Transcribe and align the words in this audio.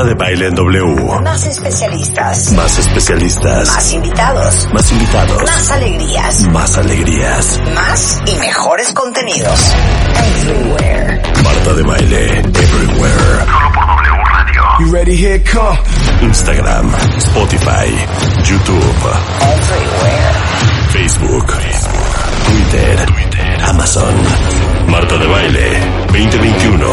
Marta 0.00 0.14
de 0.14 0.24
Baile 0.24 0.46
en 0.46 0.54
W. 0.54 1.20
Más 1.22 1.44
especialistas. 1.44 2.52
Más 2.52 2.78
especialistas. 2.78 3.68
Más 3.68 3.92
invitados. 3.92 4.68
Más 4.72 4.92
invitados. 4.92 5.42
Más 5.42 5.70
alegrías. 5.72 6.42
Más 6.44 6.78
alegrías. 6.78 7.60
Más 7.74 8.22
y 8.24 8.34
mejores 8.36 8.94
contenidos. 8.94 9.74
Everywhere. 10.16 11.20
Marta 11.44 11.74
de 11.74 11.82
Baile 11.82 12.38
Everywhere. 12.38 13.44
Solo 13.44 13.72
por 13.74 13.86
W 13.86 14.24
Radio. 14.24 14.62
You 14.80 14.90
ready? 14.90 15.16
Here 15.16 15.42
come. 15.44 15.78
Instagram, 16.22 16.90
Spotify, 17.18 17.90
YouTube, 18.42 19.04
Everywhere. 19.42 20.34
Facebook, 20.92 21.46
Twitter, 22.46 23.06
Amazon. 23.68 24.14
Marta 24.88 25.18
de 25.18 25.26
Baile 25.26 25.80
2021 26.10 26.86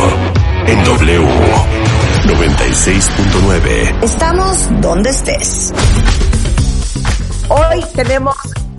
en 0.67 0.83
W 0.83 1.86
96.9. 2.27 4.03
Estamos 4.03 4.67
donde 4.81 5.11
estés. 5.11 5.71
Hoy 7.47 7.85
tenemos 7.95 8.35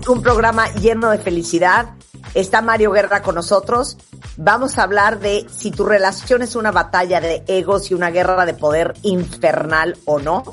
un 0.07 0.21
programa 0.21 0.71
lleno 0.73 1.09
de 1.09 1.17
felicidad. 1.17 1.89
Está 2.35 2.61
Mario 2.61 2.91
Guerra 2.91 3.23
con 3.23 3.33
nosotros. 3.33 3.97
Vamos 4.37 4.77
a 4.77 4.83
hablar 4.83 5.19
de 5.19 5.47
si 5.49 5.71
tu 5.71 5.83
relación 5.83 6.43
es 6.43 6.55
una 6.55 6.71
batalla 6.71 7.19
de 7.21 7.43
egos 7.47 7.89
y 7.89 7.95
una 7.95 8.11
guerra 8.11 8.45
de 8.45 8.53
poder 8.53 8.93
infernal 9.01 9.97
o 10.05 10.19
no. 10.19 10.43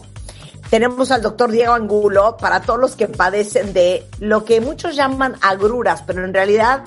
Tenemos 0.71 1.11
al 1.11 1.21
doctor 1.21 1.51
Diego 1.51 1.75
Angulo 1.75 2.39
para 2.39 2.63
todos 2.63 2.81
los 2.81 2.97
que 2.97 3.09
padecen 3.09 3.75
de 3.75 4.07
lo 4.21 4.47
que 4.47 4.63
muchos 4.63 4.97
llaman 4.97 5.37
agruras, 5.43 6.03
pero 6.07 6.25
en 6.25 6.33
realidad 6.33 6.85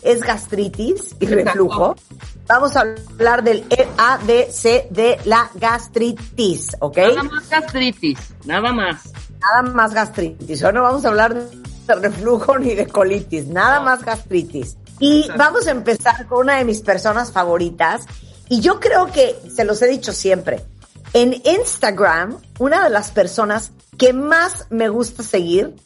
es 0.00 0.20
gastritis 0.20 1.16
y 1.20 1.26
reflujo. 1.26 1.96
Vamos 2.50 2.74
a 2.74 2.80
hablar 2.80 3.44
del 3.44 3.64
EADC 3.70 4.90
de 4.90 5.20
la 5.24 5.48
gastritis, 5.54 6.76
¿ok? 6.80 6.96
Nada 6.96 7.22
más 7.22 7.48
gastritis, 7.48 8.18
nada 8.44 8.72
más. 8.72 9.12
Nada 9.38 9.72
más 9.72 9.94
gastritis. 9.94 10.60
Hoy 10.64 10.72
no 10.72 10.82
vamos 10.82 11.04
a 11.04 11.10
hablar 11.10 11.32
de 11.32 11.94
reflujo 11.94 12.58
ni 12.58 12.74
de 12.74 12.88
colitis, 12.88 13.46
nada 13.46 13.78
más 13.78 14.04
gastritis. 14.04 14.76
Y 14.98 15.28
vamos 15.38 15.68
a 15.68 15.70
empezar 15.70 16.26
con 16.26 16.40
una 16.40 16.56
de 16.56 16.64
mis 16.64 16.80
personas 16.80 17.30
favoritas. 17.30 18.06
Y 18.48 18.60
yo 18.60 18.80
creo 18.80 19.06
que, 19.12 19.40
se 19.54 19.64
los 19.64 19.80
he 19.82 19.86
dicho 19.86 20.12
siempre, 20.12 20.64
en 21.12 21.40
Instagram, 21.44 22.36
una 22.58 22.82
de 22.82 22.90
las 22.90 23.12
personas 23.12 23.70
que 23.96 24.12
más 24.12 24.66
me 24.70 24.88
gusta 24.88 25.22
seguir 25.22 25.76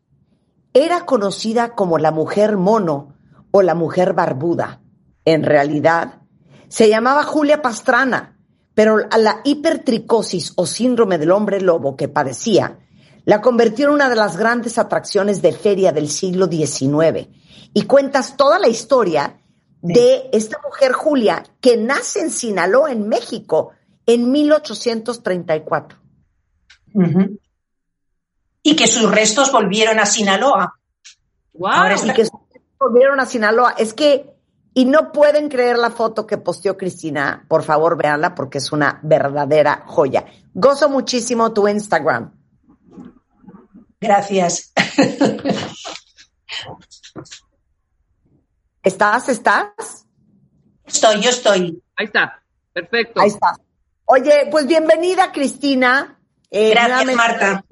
Era 0.74 1.06
conocida 1.06 1.74
como 1.74 1.97
la 1.97 2.12
mujer 2.12 2.57
mono 2.57 3.15
o 3.58 3.62
la 3.62 3.74
mujer 3.74 4.12
barbuda. 4.12 4.82
En 5.24 5.44
realidad, 5.44 6.24
se 6.68 6.90
llamaba 6.90 7.24
Julia 7.24 7.62
Pastrana, 7.62 8.38
pero 8.74 8.98
a 9.10 9.18
la 9.18 9.40
hipertricosis 9.46 10.52
o 10.58 10.66
síndrome 10.66 11.18
del 11.18 11.32
hombre 11.32 11.62
lobo 11.62 11.96
que 11.96 12.10
padecía 12.10 12.80
la 13.24 13.40
convirtió 13.40 13.88
en 13.88 13.94
una 13.94 14.10
de 14.10 14.18
las 14.18 14.36
grandes 14.36 14.78
atracciones 14.78 15.42
de 15.42 15.54
feria 15.54 15.94
del 15.94 16.10
siglo 16.10 16.48
XIX. 16.48 17.30
Y 17.74 17.84
cuentas 17.84 18.36
toda 18.36 18.60
la 18.60 18.68
historia 18.68 19.38
de 19.82 20.30
esta 20.34 20.60
mujer 20.62 20.92
Julia 20.92 21.42
que 21.62 21.78
nace 21.78 22.20
en 22.20 22.32
Sinaloa, 22.32 22.92
en 22.92 23.08
México, 23.08 23.72
en 24.06 24.34
1834. 24.34 25.98
Ujú. 26.94 27.40
Y 28.64 28.76
que 28.76 28.88
sus 28.88 29.10
restos 29.10 29.50
volvieron 29.50 29.98
a 29.98 30.06
Sinaloa. 30.06 30.74
Wow. 31.54 31.72
Ahora 31.72 31.96
y 31.96 32.44
volvieron 32.80 33.19
a 33.19 33.25
Sinaloa. 33.25 33.75
Es 33.78 33.94
que, 33.94 34.34
y 34.74 34.86
no 34.86 35.12
pueden 35.12 35.50
creer 35.50 35.78
la 35.78 35.90
foto 35.90 36.25
que 36.28 36.38
posteó 36.38 36.78
Cristina. 36.78 37.46
Por 37.47 37.63
favor, 37.63 37.97
véanla 37.97 38.36
porque 38.36 38.59
es 38.59 38.72
una 38.72 39.00
verdadera 39.03 39.84
joya. 39.86 40.25
Gozo 40.53 40.90
muchísimo 40.90 41.53
tu 41.53 41.68
Instagram. 41.68 42.31
Gracias. 44.00 44.72
¿Estás? 48.84 49.30
¿Estás? 49.30 50.06
Estoy, 50.86 51.22
yo 51.22 51.30
estoy. 51.31 51.81
Ahí 51.96 52.06
está, 52.06 52.44
perfecto. 52.72 53.22
Ahí 53.22 53.30
está. 53.30 53.57
Oye, 54.06 54.47
pues 54.52 54.68
bienvenida, 54.68 55.31
Cristina. 55.31 56.19
Eh, 56.52 56.69
Gracias, 56.69 57.16
Marta. 57.16 57.66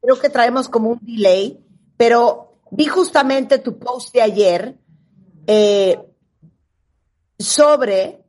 Creo 0.00 0.20
que 0.20 0.28
traemos 0.28 0.68
como 0.68 0.90
un 0.90 1.00
delay, 1.02 1.58
pero 1.96 2.53
vi 2.76 2.86
justamente 2.86 3.58
tu 3.58 3.78
post 3.78 4.12
de 4.12 4.22
ayer 4.22 4.78
eh, 5.46 5.98
sobre 7.38 8.24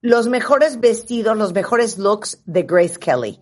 los 0.00 0.28
mejores 0.28 0.80
vestidos, 0.80 1.36
los 1.36 1.52
mejores 1.52 1.98
looks 1.98 2.42
de 2.46 2.62
Grace 2.62 2.98
Kelly. 2.98 3.40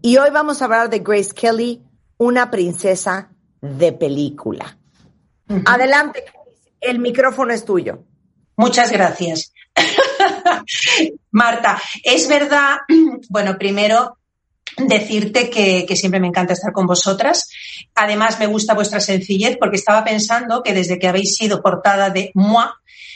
Y 0.00 0.16
hoy 0.16 0.30
vamos 0.30 0.62
a 0.62 0.64
hablar 0.64 0.88
de 0.88 1.00
Grace 1.00 1.34
Kelly, 1.34 1.82
una 2.16 2.50
princesa 2.50 3.30
de 3.60 3.92
película. 3.92 4.78
Adelante, 5.66 6.24
el 6.80 6.98
micrófono 6.98 7.52
es 7.52 7.64
tuyo. 7.64 8.04
Muchas 8.56 8.90
gracias. 8.90 9.52
Marta, 11.30 11.80
es 12.02 12.28
verdad, 12.28 12.78
bueno, 13.28 13.58
primero 13.58 14.18
decirte 14.78 15.50
que, 15.50 15.84
que, 15.86 15.96
siempre 15.96 16.20
me 16.20 16.28
encanta 16.28 16.52
estar 16.52 16.72
con 16.72 16.86
vosotras. 16.86 17.48
Además, 17.94 18.38
me 18.38 18.46
gusta 18.46 18.74
vuestra 18.74 19.00
sencillez 19.00 19.56
porque 19.58 19.76
estaba 19.76 20.04
pensando 20.04 20.62
que 20.62 20.74
desde 20.74 20.98
que 20.98 21.08
habéis 21.08 21.34
sido 21.34 21.62
portada 21.62 22.10
de 22.10 22.30
Moi, 22.34 22.66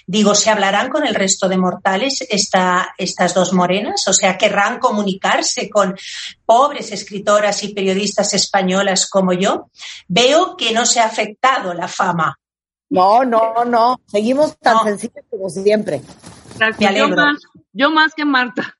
digo, 0.06 0.34
¿se 0.34 0.50
hablarán 0.50 0.89
con 0.91 1.06
el 1.06 1.15
resto 1.15 1.49
de 1.49 1.59
mortales 1.59 2.25
esta, 2.28 2.95
estas 2.99 3.34
dos 3.34 3.53
morenas? 3.53 4.06
O 4.09 4.12
sea, 4.12 4.37
¿querrán 4.37 4.78
comunicarse 4.78 5.71
con 5.71 5.97
pobres 6.45 6.93
escritoras 6.93 7.62
y 7.62 7.75
periodistas 7.75 8.34
españolas 8.34 9.09
como 9.09 9.33
yo? 9.33 9.71
Veo 10.09 10.56
que 10.56 10.73
no 10.73 10.87
se 10.87 11.00
ha 11.00 11.06
afectado 11.06 11.75
la 11.75 11.89
fama. 11.89 12.39
No, 12.91 13.25
no, 13.25 13.65
no. 13.65 14.00
Seguimos 14.06 14.59
tan 14.59 14.77
no. 14.77 14.85
sencillos 14.85 15.25
como 15.31 15.49
siempre. 15.49 16.03
Gracias. 16.58 16.79
Me 16.79 16.87
alegro. 16.87 17.08
Yo 17.08 17.17
más, 17.17 17.43
yo 17.73 17.91
más 17.91 18.15
que 18.15 18.25
Marta. 18.25 18.76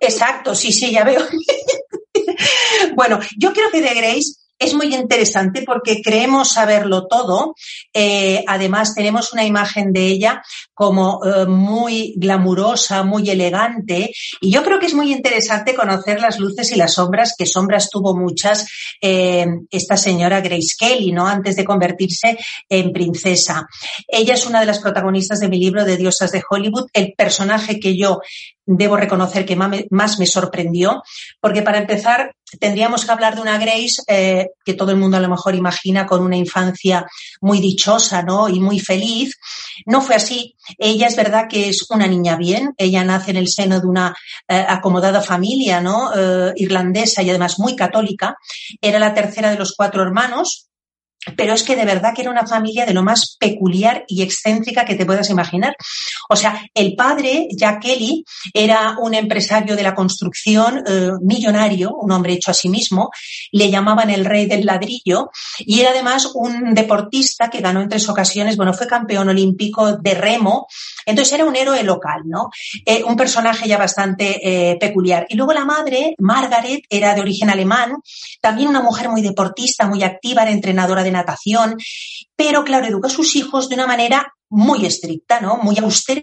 Exacto, 0.00 0.54
sí, 0.54 0.72
sí, 0.72 0.92
ya 0.92 1.04
veo. 1.04 1.20
bueno, 2.94 3.20
yo 3.36 3.52
creo 3.52 3.70
que 3.70 3.80
de 3.80 3.94
Grace 3.94 4.39
es 4.60 4.74
muy 4.74 4.94
interesante 4.94 5.62
porque 5.66 6.02
creemos 6.02 6.52
saberlo 6.52 7.06
todo. 7.06 7.54
Eh, 7.94 8.44
además, 8.46 8.94
tenemos 8.94 9.32
una 9.32 9.44
imagen 9.44 9.90
de 9.90 10.06
ella 10.06 10.42
como 10.74 11.20
eh, 11.24 11.46
muy 11.46 12.12
glamurosa, 12.18 13.02
muy 13.02 13.30
elegante. 13.30 14.12
Y 14.38 14.52
yo 14.52 14.62
creo 14.62 14.78
que 14.78 14.86
es 14.86 14.94
muy 14.94 15.12
interesante 15.12 15.74
conocer 15.74 16.20
las 16.20 16.38
luces 16.38 16.70
y 16.72 16.76
las 16.76 16.94
sombras, 16.94 17.34
que 17.38 17.46
sombras 17.46 17.88
tuvo 17.88 18.14
muchas 18.14 18.66
eh, 19.00 19.46
esta 19.70 19.96
señora 19.96 20.42
Grace 20.42 20.74
Kelly, 20.78 21.12
¿no? 21.12 21.26
Antes 21.26 21.56
de 21.56 21.64
convertirse 21.64 22.38
en 22.68 22.92
princesa. 22.92 23.66
Ella 24.06 24.34
es 24.34 24.44
una 24.44 24.60
de 24.60 24.66
las 24.66 24.80
protagonistas 24.80 25.40
de 25.40 25.48
mi 25.48 25.58
libro 25.58 25.86
de 25.86 25.96
Diosas 25.96 26.32
de 26.32 26.42
Hollywood, 26.48 26.88
el 26.92 27.14
personaje 27.16 27.80
que 27.80 27.96
yo 27.96 28.20
debo 28.66 28.96
reconocer 28.96 29.44
que 29.44 29.56
más 29.56 30.18
me 30.18 30.26
sorprendió, 30.26 31.02
porque 31.40 31.62
para 31.62 31.78
empezar 31.78 32.34
tendríamos 32.58 33.04
que 33.04 33.12
hablar 33.12 33.34
de 33.34 33.42
una 33.42 33.58
Grace 33.58 34.02
eh, 34.08 34.48
que 34.64 34.74
todo 34.74 34.90
el 34.90 34.96
mundo 34.96 35.16
a 35.16 35.20
lo 35.20 35.28
mejor 35.28 35.54
imagina 35.54 36.06
con 36.06 36.22
una 36.22 36.36
infancia 36.36 37.06
muy 37.40 37.60
dichosa, 37.60 38.22
¿no? 38.22 38.48
Y 38.48 38.60
muy 38.60 38.80
feliz. 38.80 39.36
no 39.86 40.00
fue 40.00 40.16
así. 40.16 40.56
Ella 40.78 41.06
es 41.06 41.16
verdad 41.16 41.46
que 41.48 41.68
es 41.68 41.90
una 41.90 42.06
niña 42.06 42.36
bien. 42.36 42.74
Ella 42.76 43.04
nace 43.04 43.30
en 43.30 43.36
el 43.36 43.48
seno 43.48 43.80
de 43.80 43.86
una 43.86 44.16
eh, 44.48 44.64
acomodada 44.68 45.20
familia, 45.22 45.80
¿no? 45.80 46.10
Eh, 46.14 46.52
irlandesa 46.56 47.22
y 47.22 47.30
además 47.30 47.58
muy 47.58 47.76
católica. 47.76 48.36
Era 48.80 48.98
la 48.98 49.14
tercera 49.14 49.50
de 49.50 49.58
los 49.58 49.74
cuatro 49.76 50.02
hermanos 50.02 50.69
pero 51.36 51.52
es 51.52 51.62
que 51.62 51.76
de 51.76 51.84
verdad 51.84 52.12
que 52.14 52.22
era 52.22 52.30
una 52.30 52.46
familia 52.46 52.86
de 52.86 52.94
lo 52.94 53.02
más 53.02 53.36
peculiar 53.38 54.04
y 54.08 54.22
excéntrica 54.22 54.84
que 54.84 54.94
te 54.94 55.04
puedas 55.04 55.28
imaginar. 55.30 55.76
O 56.28 56.36
sea, 56.36 56.62
el 56.74 56.94
padre, 56.96 57.48
Jack 57.50 57.82
Kelly, 57.82 58.24
era 58.54 58.96
un 58.98 59.14
empresario 59.14 59.76
de 59.76 59.82
la 59.82 59.94
construcción 59.94 60.82
eh, 60.86 61.10
millonario, 61.20 61.94
un 61.94 62.12
hombre 62.12 62.32
hecho 62.32 62.50
a 62.50 62.54
sí 62.54 62.68
mismo, 62.68 63.10
le 63.52 63.70
llamaban 63.70 64.10
el 64.10 64.24
rey 64.24 64.46
del 64.46 64.64
ladrillo 64.64 65.30
y 65.58 65.80
era 65.80 65.90
además 65.90 66.30
un 66.34 66.74
deportista 66.74 67.50
que 67.50 67.60
ganó 67.60 67.80
en 67.80 67.88
tres 67.88 68.08
ocasiones, 68.08 68.56
bueno, 68.56 68.72
fue 68.72 68.86
campeón 68.86 69.28
olímpico 69.28 69.96
de 69.96 70.14
remo, 70.14 70.66
entonces 71.04 71.34
era 71.34 71.44
un 71.44 71.56
héroe 71.56 71.82
local, 71.82 72.22
¿no? 72.24 72.50
Eh, 72.84 73.02
un 73.04 73.16
personaje 73.16 73.68
ya 73.68 73.76
bastante 73.76 74.40
eh, 74.42 74.76
peculiar. 74.78 75.26
Y 75.28 75.36
luego 75.36 75.52
la 75.52 75.64
madre, 75.64 76.14
Margaret, 76.18 76.82
era 76.88 77.14
de 77.14 77.20
origen 77.20 77.50
alemán, 77.50 77.96
también 78.40 78.68
una 78.68 78.80
mujer 78.80 79.08
muy 79.08 79.22
deportista, 79.22 79.86
muy 79.86 80.02
activa, 80.02 80.42
era 80.42 80.50
entrenadora 80.50 81.02
de 81.02 81.09
natación, 81.10 81.76
pero 82.36 82.64
claro, 82.64 82.86
educa 82.86 83.08
a 83.08 83.10
sus 83.10 83.36
hijos 83.36 83.68
de 83.68 83.74
una 83.74 83.86
manera 83.86 84.34
muy 84.48 84.86
estricta, 84.86 85.40
¿no? 85.40 85.58
Muy 85.58 85.78
austera. 85.78 86.22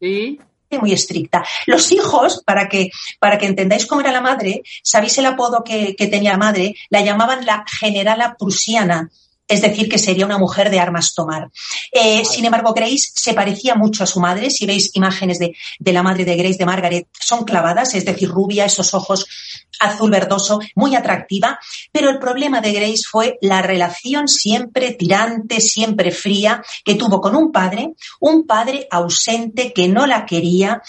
Sí. 0.00 0.38
Muy 0.70 0.92
estricta. 0.92 1.44
Los 1.66 1.92
hijos, 1.92 2.42
para 2.44 2.68
que, 2.68 2.90
para 3.20 3.38
que 3.38 3.46
entendáis 3.46 3.86
cómo 3.86 4.00
era 4.00 4.12
la 4.12 4.20
madre, 4.20 4.62
¿sabéis 4.82 5.16
el 5.18 5.26
apodo 5.26 5.62
que, 5.64 5.94
que 5.96 6.08
tenía 6.08 6.32
la 6.32 6.38
madre? 6.38 6.74
La 6.90 7.02
llamaban 7.02 7.46
la 7.46 7.64
generala 7.66 8.36
prusiana 8.36 9.10
es 9.48 9.62
decir, 9.62 9.88
que 9.88 9.98
sería 9.98 10.26
una 10.26 10.38
mujer 10.38 10.70
de 10.70 10.80
armas 10.80 11.14
tomar. 11.14 11.50
Eh, 11.92 12.24
sin 12.24 12.44
embargo, 12.44 12.72
Grace 12.74 13.10
se 13.14 13.34
parecía 13.34 13.74
mucho 13.74 14.02
a 14.02 14.06
su 14.06 14.20
madre. 14.20 14.50
Si 14.50 14.66
veis 14.66 14.90
imágenes 14.94 15.38
de, 15.38 15.54
de, 15.78 15.92
la 15.92 16.02
madre 16.02 16.24
de 16.24 16.36
Grace, 16.36 16.58
de 16.58 16.66
Margaret, 16.66 17.08
son 17.18 17.44
clavadas, 17.44 17.94
es 17.94 18.04
decir, 18.04 18.28
rubia, 18.28 18.64
esos 18.64 18.92
ojos 18.94 19.26
azul 19.78 20.10
verdoso, 20.10 20.60
muy 20.74 20.96
atractiva. 20.96 21.58
Pero 21.92 22.10
el 22.10 22.18
problema 22.18 22.60
de 22.60 22.72
Grace 22.72 23.02
fue 23.08 23.38
la 23.40 23.62
relación 23.62 24.28
siempre 24.28 24.92
tirante, 24.92 25.60
siempre 25.60 26.10
fría 26.10 26.62
que 26.84 26.94
tuvo 26.94 27.20
con 27.20 27.36
un 27.36 27.52
padre, 27.52 27.94
un 28.20 28.46
padre 28.46 28.88
ausente 28.90 29.72
que 29.72 29.88
no 29.88 30.06
la 30.06 30.26
quería. 30.26 30.82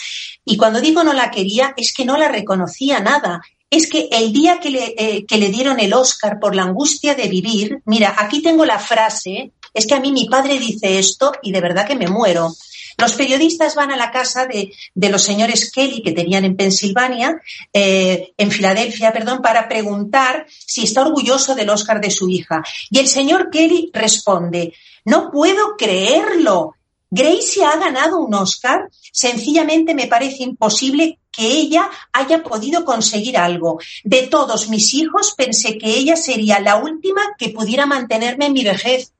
Y 0.45 0.57
cuando 0.57 0.81
digo 0.81 1.03
no 1.03 1.13
la 1.13 1.31
quería, 1.31 1.74
es 1.77 1.94
que 1.94 2.06
no 2.06 2.18
la 2.18 2.27
reconocía 2.27 3.00
nada 3.00 3.42
es 3.69 3.90
que 3.90 4.08
el 4.12 4.31
día 4.31 4.60
que 4.60 4.69
le, 4.69 4.96
eh, 4.98 5.25
que 5.25 5.38
le, 5.38 5.50
dieron 5.50 5.80
el 5.80 5.94
Oscar 5.94 6.40
por 6.40 6.56
la 6.56 6.64
angustia 6.64 7.16
de 7.16 7.28
vivir, 7.28 7.81
mira, 7.86 8.16
aquí 8.18 8.42
tengo 8.42 8.66
la 8.66 8.80
frase, 8.80 9.52
es 9.74 9.86
que 9.86 9.94
a 9.94 10.00
mí 10.00 10.12
mi 10.12 10.25
padre 10.25 10.58
dice 10.58 11.00
esto 11.00 11.34
y 11.42 11.52
de 11.52 11.62
verdad 11.62 11.86
que 11.86 11.96
me 11.96 12.08
muero. 12.08 12.56
Los 12.98 13.14
periodistas 13.14 13.75
van 13.75 13.92
a 13.92 13.98
la 13.98 14.12
casa 14.12 14.48
de, 14.48 14.74
de 14.96 15.10
los 15.10 15.22
señores 15.22 15.72
Kelly 15.72 16.02
que 16.02 16.14
tenían 16.14 16.46
en 16.46 16.56
Pensilvania, 16.56 17.40
eh, 17.72 18.34
en 18.38 18.50
Filadelfia, 18.50 19.14
perdón, 19.14 19.42
para 19.44 19.68
preguntar 19.68 20.48
si 20.50 20.84
está 20.84 21.02
orgulloso 21.06 21.54
del 21.54 21.70
Oscar 21.70 22.02
de 22.02 22.10
su 22.10 22.28
hija. 22.28 22.63
Y 22.90 22.98
el 22.98 23.08
señor 23.08 23.52
Kelly 23.52 23.92
responde, 23.94 24.74
no 25.06 25.30
puedo 25.30 25.78
creerlo. 25.78 26.76
Gracie 27.09 27.63
ha 27.63 27.77
ganado 27.77 28.19
un 28.19 28.33
Oscar. 28.33 28.89
Sencillamente 28.92 29.95
me 29.95 30.07
parece 30.07 30.44
imposible 30.44 31.19
que 31.31 31.48
ella 31.48 31.89
haya 32.13 32.44
podido 32.44 32.83
conseguir 32.83 33.38
algo. 33.38 33.80
De 34.04 34.27
todos 34.27 34.69
mis 34.69 34.94
hijos, 34.94 35.33
pensé 35.38 35.77
que 35.77 35.95
ella 35.95 36.15
sería 36.15 36.59
la 36.59 36.77
última 36.77 37.36
que 37.38 37.50
pudiera 37.50 37.86
mantenerme 37.86 38.48
en 38.48 38.54
mi 38.54 38.63
vejez. 38.63 39.13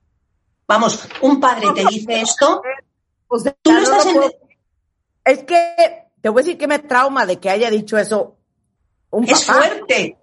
Vamos, 0.68 1.00
un 1.22 1.40
padre 1.40 1.68
te 1.74 1.86
dice 1.86 2.22
esto. 2.22 2.62
O 3.28 3.40
sea, 3.40 3.56
tú 3.62 3.72
no 3.72 3.80
estás 3.80 4.06
no 4.06 4.24
en... 4.24 4.32
Es 5.24 5.44
que 5.44 6.10
te 6.22 6.30
voy 6.30 6.42
a 6.42 6.44
decir 6.44 6.58
que 6.58 6.68
me 6.68 6.80
trauma 6.80 7.26
de 7.26 7.40
que 7.40 7.50
haya 7.50 7.70
dicho 7.70 7.98
eso 7.98 8.38
un 9.10 9.26
papá. 9.26 9.38
Es 9.38 9.46
fuerte. 9.46 10.18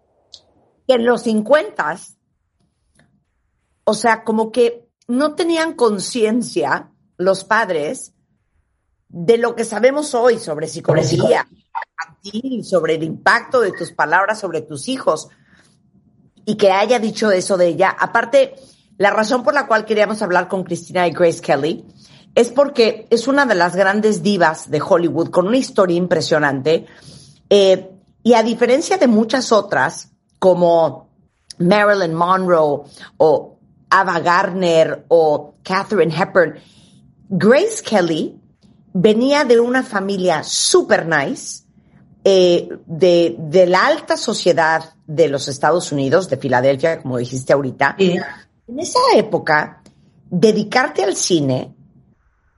Que 0.87 0.95
en 0.95 1.05
los 1.07 1.23
50, 1.23 1.99
o 3.85 3.95
sea, 3.95 4.25
como 4.25 4.51
que 4.51 4.87
no 5.07 5.35
tenían 5.35 5.75
conciencia 5.75 6.91
los 7.17 7.45
padres 7.45 8.13
de 9.09 9.39
lo 9.39 9.55
que 9.55 9.65
sabemos 9.65 10.15
hoy 10.15 10.39
sobre 10.39 10.69
psicología 10.69 11.47
infantil, 11.51 12.65
sobre 12.65 12.95
el 12.95 13.05
impacto 13.05 13.61
de 13.61 13.73
tus 13.73 13.93
palabras 13.93 14.41
sobre 14.41 14.63
tus 14.63 14.89
hijos 14.89 15.29
y 16.45 16.57
que 16.57 16.73
haya 16.73 16.99
dicho 16.99 17.31
eso 17.31 17.57
de 17.57 17.69
ella. 17.69 17.95
Aparte, 17.99 18.55
la 18.99 19.11
razón 19.11 19.43
por 19.43 19.55
la 19.55 19.67
cual 19.67 19.85
queríamos 19.85 20.23
hablar 20.23 20.49
con 20.49 20.65
Cristina 20.65 21.07
y 21.07 21.13
Grace 21.13 21.41
Kelly 21.41 21.85
es 22.35 22.51
porque 22.51 23.07
es 23.11 23.29
una 23.29 23.47
de 23.47 23.55
las 23.55 23.77
grandes 23.77 24.23
divas 24.23 24.71
de 24.71 24.81
Hollywood 24.81 25.31
con 25.31 25.47
una 25.47 25.57
historia 25.57 25.97
impresionante 25.97 26.87
eh, 27.49 27.91
y 28.23 28.35
a 28.35 28.43
diferencia 28.43 28.99
de 28.99 29.07
muchas 29.07 29.53
otras 29.53 30.11
como 30.39 31.09
Marilyn 31.59 32.15
Monroe 32.15 32.83
o 33.17 33.59
Ava 33.91 34.19
Gardner 34.19 35.05
o 35.09 35.55
Katherine 35.63 36.13
Hepburn, 36.13 36.59
Grace 37.29 37.83
Kelly 37.85 38.39
venía 38.93 39.45
de 39.45 39.61
una 39.61 39.83
familia 39.83 40.43
super 40.45 41.07
nice, 41.07 41.63
eh, 42.23 42.69
de, 42.87 43.37
de, 43.39 43.67
la 43.67 43.87
alta 43.87 44.17
sociedad 44.17 44.95
de 45.07 45.29
los 45.29 45.49
Estados 45.49 45.93
Unidos, 45.93 46.29
de 46.31 46.37
Filadelfia, 46.39 47.03
como 47.03 47.19
dijiste 47.19 47.53
ahorita. 47.53 47.97
Sí. 47.99 48.17
En 48.67 48.79
esa 48.81 49.01
época, 49.15 49.83
dedicarte 50.31 51.03
al 51.05 51.17
cine 51.17 51.75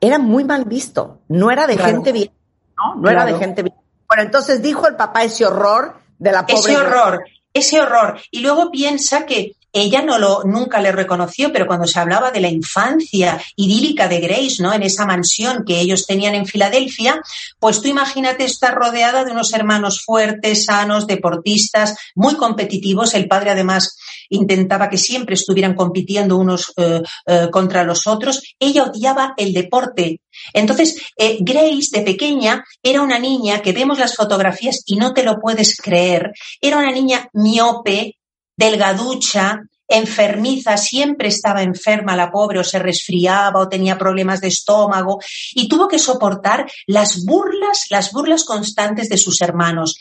era 0.00 0.18
muy 0.18 0.44
mal 0.44 0.64
visto. 0.66 1.22
No 1.28 1.50
era 1.50 1.66
de 1.66 1.74
Claro. 1.76 1.92
gente 1.92 2.12
bien, 2.12 2.30
¿no? 2.76 2.94
No 2.96 3.02
Claro. 3.02 3.22
era 3.22 3.32
de 3.32 3.38
gente 3.38 3.62
bien. 3.62 3.74
Bueno, 4.06 4.22
entonces 4.22 4.62
dijo 4.62 4.86
el 4.86 4.94
papá 4.94 5.24
ese 5.24 5.44
horror 5.44 5.96
de 6.18 6.30
la 6.32 6.46
pobre. 6.46 6.60
ese 6.60 6.76
horror, 6.76 7.24
ese 7.52 7.80
horror. 7.80 8.18
Y 8.30 8.40
luego 8.40 8.70
piensa 8.70 9.26
que 9.26 9.56
ella 9.80 10.02
no 10.02 10.18
lo, 10.18 10.42
nunca 10.44 10.80
le 10.80 10.92
reconoció, 10.92 11.52
pero 11.52 11.66
cuando 11.66 11.86
se 11.86 11.98
hablaba 11.98 12.30
de 12.30 12.40
la 12.40 12.48
infancia 12.48 13.40
idílica 13.56 14.08
de 14.08 14.20
Grace, 14.20 14.62
¿no? 14.62 14.72
En 14.72 14.82
esa 14.82 15.06
mansión 15.06 15.64
que 15.66 15.80
ellos 15.80 16.06
tenían 16.06 16.34
en 16.34 16.46
Filadelfia, 16.46 17.20
pues 17.58 17.82
tú 17.82 17.88
imagínate 17.88 18.44
estar 18.44 18.74
rodeada 18.74 19.24
de 19.24 19.32
unos 19.32 19.52
hermanos 19.52 20.02
fuertes, 20.04 20.64
sanos, 20.64 21.06
deportistas, 21.06 21.96
muy 22.14 22.36
competitivos. 22.36 23.14
El 23.14 23.28
padre 23.28 23.50
además 23.50 23.96
intentaba 24.30 24.88
que 24.88 24.98
siempre 24.98 25.34
estuvieran 25.34 25.74
compitiendo 25.74 26.36
unos 26.36 26.72
eh, 26.76 27.02
eh, 27.26 27.48
contra 27.50 27.84
los 27.84 28.06
otros. 28.06 28.42
Ella 28.58 28.84
odiaba 28.84 29.34
el 29.36 29.52
deporte. 29.52 30.20
Entonces, 30.52 30.96
eh, 31.16 31.38
Grace 31.40 31.88
de 31.92 32.00
pequeña 32.00 32.64
era 32.82 33.02
una 33.02 33.18
niña 33.18 33.60
que 33.60 33.72
vemos 33.72 33.98
las 33.98 34.14
fotografías 34.14 34.82
y 34.86 34.96
no 34.96 35.12
te 35.12 35.22
lo 35.22 35.38
puedes 35.40 35.76
creer. 35.76 36.32
Era 36.60 36.78
una 36.78 36.92
niña 36.92 37.28
miope, 37.32 38.16
delgaducha, 38.56 39.62
enfermiza, 39.88 40.76
siempre 40.76 41.28
estaba 41.28 41.62
enferma 41.62 42.16
la 42.16 42.30
pobre 42.30 42.58
o 42.58 42.64
se 42.64 42.78
resfriaba 42.78 43.60
o 43.60 43.68
tenía 43.68 43.98
problemas 43.98 44.40
de 44.40 44.48
estómago 44.48 45.20
y 45.54 45.68
tuvo 45.68 45.88
que 45.88 45.98
soportar 45.98 46.70
las 46.86 47.24
burlas, 47.24 47.86
las 47.90 48.12
burlas 48.12 48.44
constantes 48.44 49.08
de 49.08 49.18
sus 49.18 49.40
hermanos. 49.40 49.98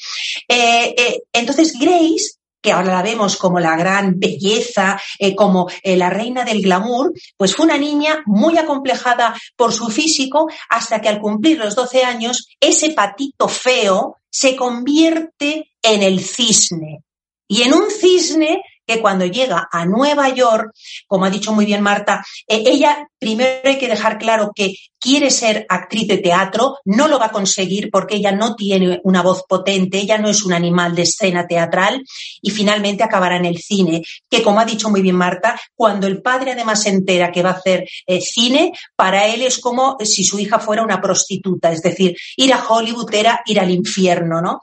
Eh, 0.47 0.95
eh, 0.97 1.21
entonces 1.31 1.73
Grace 1.79 2.35
que 2.61 2.71
ahora 2.71 2.93
la 2.93 3.03
vemos 3.03 3.37
como 3.37 3.59
la 3.59 3.77
gran 3.77 4.19
belleza, 4.19 4.99
eh, 5.19 5.35
como 5.35 5.69
la 5.83 6.09
reina 6.09 6.43
del 6.43 6.63
glamour, 6.63 7.13
pues 7.37 7.55
fue 7.55 7.65
una 7.65 7.77
niña 7.77 8.23
muy 8.25 8.57
acomplejada 8.57 9.35
por 9.55 9.71
su 9.71 9.87
físico 9.89 10.47
hasta 10.67 10.99
que 10.99 11.07
al 11.07 11.21
cumplir 11.21 11.59
los 11.59 11.75
12 11.75 12.03
años, 12.03 12.47
ese 12.59 12.89
patito 12.89 13.47
feo 13.47 14.17
se 14.31 14.55
convierte 14.55 15.75
en 15.83 16.01
el 16.01 16.19
cisne. 16.21 17.04
Y 17.47 17.61
en 17.63 17.73
un 17.73 17.89
cisne 17.89 18.63
que 18.85 19.01
cuando 19.01 19.25
llega 19.25 19.67
a 19.71 19.85
Nueva 19.85 20.29
York, 20.29 20.71
como 21.07 21.25
ha 21.25 21.29
dicho 21.29 21.53
muy 21.53 21.65
bien 21.65 21.81
Marta, 21.81 22.23
eh, 22.47 22.63
ella 22.65 23.07
primero 23.19 23.59
hay 23.63 23.77
que 23.77 23.87
dejar 23.87 24.19
claro 24.19 24.51
que 24.53 24.75
quiere 24.99 25.29
ser 25.29 25.65
actriz 25.69 26.07
de 26.07 26.17
teatro, 26.17 26.77
no 26.85 27.07
lo 27.07 27.19
va 27.19 27.27
a 27.27 27.31
conseguir 27.31 27.89
porque 27.91 28.15
ella 28.15 28.31
no 28.31 28.55
tiene 28.55 29.01
una 29.03 29.21
voz 29.21 29.43
potente, 29.47 29.99
ella 29.99 30.17
no 30.17 30.29
es 30.29 30.43
un 30.43 30.53
animal 30.53 30.95
de 30.95 31.03
escena 31.03 31.45
teatral 31.47 32.03
y 32.41 32.49
finalmente 32.49 33.03
acabará 33.03 33.37
en 33.37 33.45
el 33.45 33.59
cine, 33.59 34.03
que 34.29 34.41
como 34.41 34.59
ha 34.59 34.65
dicho 34.65 34.89
muy 34.89 35.01
bien 35.01 35.15
Marta, 35.15 35.59
cuando 35.75 36.07
el 36.07 36.21
padre 36.21 36.51
además 36.51 36.83
se 36.83 36.89
entera 36.89 37.31
que 37.31 37.43
va 37.43 37.51
a 37.51 37.53
hacer 37.53 37.87
eh, 38.07 38.21
cine, 38.21 38.73
para 38.95 39.27
él 39.27 39.43
es 39.43 39.59
como 39.59 39.97
si 40.03 40.23
su 40.23 40.39
hija 40.39 40.59
fuera 40.59 40.83
una 40.83 41.01
prostituta, 41.01 41.71
es 41.71 41.81
decir, 41.81 42.15
ir 42.37 42.53
a 42.53 42.63
Hollywood 42.67 43.13
era 43.13 43.41
ir 43.45 43.59
al 43.59 43.71
infierno, 43.71 44.41
¿no? 44.41 44.61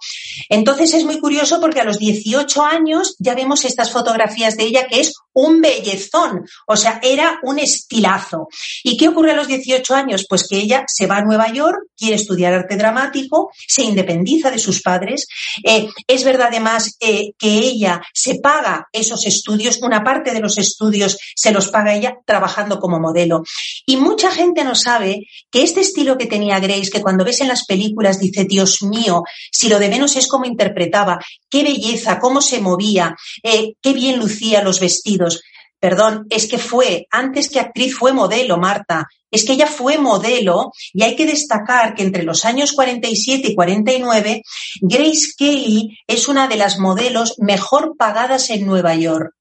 Entonces 0.48 0.94
es 0.94 1.04
muy 1.04 1.20
curioso 1.20 1.60
porque 1.60 1.80
a 1.80 1.84
los 1.84 1.98
18 1.98 2.64
años 2.64 3.16
ya 3.18 3.34
vemos 3.34 3.64
estas 3.64 3.90
fotografías 3.90 4.11
fotografías 4.12 4.56
de 4.56 4.64
ella 4.64 4.86
que 4.86 5.00
es 5.00 5.14
un 5.34 5.60
bellezón, 5.60 6.44
o 6.66 6.76
sea, 6.76 7.00
era 7.02 7.38
un 7.42 7.58
estilazo. 7.58 8.48
¿Y 8.82 8.96
qué 8.96 9.08
ocurre 9.08 9.32
a 9.32 9.36
los 9.36 9.48
18 9.48 9.94
años? 9.94 10.26
Pues 10.28 10.46
que 10.46 10.58
ella 10.58 10.84
se 10.86 11.06
va 11.06 11.16
a 11.16 11.24
Nueva 11.24 11.50
York, 11.50 11.78
quiere 11.96 12.16
estudiar 12.16 12.52
arte 12.52 12.76
dramático, 12.76 13.50
se 13.66 13.82
independiza 13.82 14.50
de 14.50 14.58
sus 14.58 14.82
padres. 14.82 15.26
Eh, 15.64 15.88
es 16.06 16.24
verdad 16.24 16.48
además 16.50 16.96
eh, 17.00 17.30
que 17.38 17.48
ella 17.48 18.02
se 18.12 18.40
paga 18.40 18.88
esos 18.92 19.26
estudios, 19.26 19.80
una 19.80 20.04
parte 20.04 20.32
de 20.32 20.40
los 20.40 20.58
estudios 20.58 21.16
se 21.34 21.52
los 21.52 21.68
paga 21.68 21.94
ella 21.94 22.16
trabajando 22.26 22.78
como 22.78 23.00
modelo. 23.00 23.42
Y 23.86 23.96
mucha 23.96 24.30
gente 24.30 24.64
no 24.64 24.74
sabe 24.74 25.26
que 25.50 25.62
este 25.62 25.80
estilo 25.80 26.18
que 26.18 26.26
tenía 26.26 26.60
Grace, 26.60 26.90
que 26.90 27.00
cuando 27.00 27.24
ves 27.24 27.40
en 27.40 27.48
las 27.48 27.64
películas 27.64 28.20
dice, 28.20 28.44
Dios 28.44 28.82
mío, 28.82 29.22
si 29.50 29.68
lo 29.68 29.78
de 29.78 29.88
menos 29.88 30.16
es 30.16 30.28
como 30.28 30.44
interpretaba, 30.44 31.18
qué 31.48 31.62
belleza, 31.62 32.18
cómo 32.18 32.42
se 32.42 32.60
movía, 32.60 33.16
eh, 33.42 33.74
qué 33.80 33.92
bien 33.94 34.01
lucía 34.10 34.62
los 34.62 34.80
vestidos. 34.80 35.42
Perdón, 35.78 36.26
es 36.30 36.46
que 36.46 36.58
fue, 36.58 37.06
antes 37.10 37.48
que 37.48 37.58
actriz 37.58 37.96
fue 37.96 38.12
modelo, 38.12 38.56
Marta. 38.56 39.08
Es 39.30 39.44
que 39.44 39.54
ella 39.54 39.66
fue 39.66 39.98
modelo 39.98 40.70
y 40.92 41.02
hay 41.02 41.16
que 41.16 41.26
destacar 41.26 41.94
que 41.94 42.02
entre 42.02 42.22
los 42.22 42.44
años 42.44 42.72
47 42.72 43.48
y 43.48 43.54
49, 43.54 44.42
Grace 44.80 45.32
Kelly 45.36 45.98
es 46.06 46.28
una 46.28 46.46
de 46.46 46.56
las 46.56 46.78
modelos 46.78 47.34
mejor 47.38 47.96
pagadas 47.96 48.50
en 48.50 48.66
Nueva 48.66 48.94
York. 48.94 49.34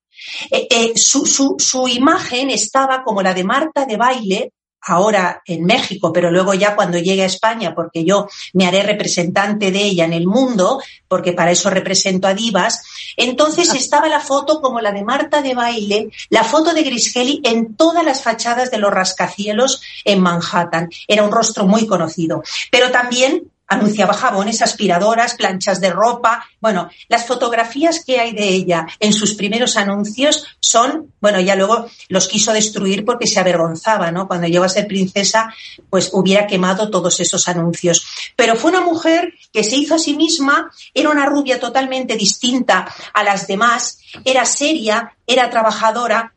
Eh, 0.49 0.67
eh, 0.69 0.91
su, 0.95 1.25
su, 1.25 1.55
su, 1.59 1.87
imagen 1.87 2.49
estaba 2.49 3.03
como 3.03 3.21
la 3.21 3.33
de 3.33 3.43
Marta 3.43 3.85
de 3.85 3.97
baile, 3.97 4.51
ahora 4.81 5.41
en 5.45 5.65
México, 5.65 6.11
pero 6.11 6.31
luego 6.31 6.53
ya 6.53 6.75
cuando 6.75 6.97
llegue 6.97 7.23
a 7.23 7.27
España, 7.27 7.75
porque 7.75 8.03
yo 8.03 8.27
me 8.53 8.65
haré 8.65 8.83
representante 8.83 9.71
de 9.71 9.81
ella 9.81 10.05
en 10.05 10.13
el 10.13 10.25
mundo, 10.25 10.81
porque 11.07 11.33
para 11.33 11.51
eso 11.51 11.69
represento 11.69 12.27
a 12.27 12.33
divas, 12.33 12.83
entonces 13.17 13.69
ah. 13.71 13.77
estaba 13.77 14.07
la 14.07 14.19
foto 14.19 14.61
como 14.61 14.81
la 14.81 14.91
de 14.91 15.03
Marta 15.03 15.41
de 15.41 15.53
baile, 15.53 16.09
la 16.29 16.43
foto 16.43 16.73
de 16.73 16.83
Kelly 16.83 17.41
en 17.43 17.75
todas 17.75 18.03
las 18.03 18.23
fachadas 18.23 18.71
de 18.71 18.77
los 18.77 18.91
rascacielos 18.91 19.81
en 20.05 20.21
Manhattan. 20.21 20.89
Era 21.07 21.23
un 21.23 21.31
rostro 21.31 21.65
muy 21.65 21.85
conocido. 21.88 22.43
Pero 22.71 22.91
también 22.91 23.50
anunciaba 23.71 24.13
jabones, 24.13 24.61
aspiradoras, 24.61 25.35
planchas 25.35 25.79
de 25.79 25.89
ropa. 25.89 26.45
Bueno, 26.59 26.89
las 27.07 27.25
fotografías 27.25 28.03
que 28.03 28.19
hay 28.19 28.33
de 28.33 28.49
ella 28.49 28.85
en 28.99 29.13
sus 29.13 29.33
primeros 29.33 29.77
anuncios 29.77 30.45
son, 30.59 31.13
bueno, 31.21 31.39
ya 31.39 31.55
luego 31.55 31.85
los 32.09 32.27
quiso 32.27 32.51
destruir 32.51 33.05
porque 33.05 33.27
se 33.27 33.39
avergonzaba, 33.39 34.11
¿no? 34.11 34.27
Cuando 34.27 34.47
llegó 34.47 34.65
a 34.65 34.69
ser 34.69 34.87
princesa, 34.87 35.53
pues 35.89 36.09
hubiera 36.11 36.47
quemado 36.47 36.89
todos 36.89 37.21
esos 37.21 37.47
anuncios. 37.47 38.05
Pero 38.35 38.57
fue 38.57 38.71
una 38.71 38.81
mujer 38.81 39.33
que 39.53 39.63
se 39.63 39.77
hizo 39.77 39.95
a 39.95 39.99
sí 39.99 40.15
misma, 40.17 40.69
era 40.93 41.09
una 41.09 41.25
rubia 41.25 41.57
totalmente 41.57 42.17
distinta 42.17 42.93
a 43.13 43.23
las 43.23 43.47
demás, 43.47 43.99
era 44.25 44.43
seria, 44.43 45.15
era 45.25 45.49
trabajadora, 45.49 46.33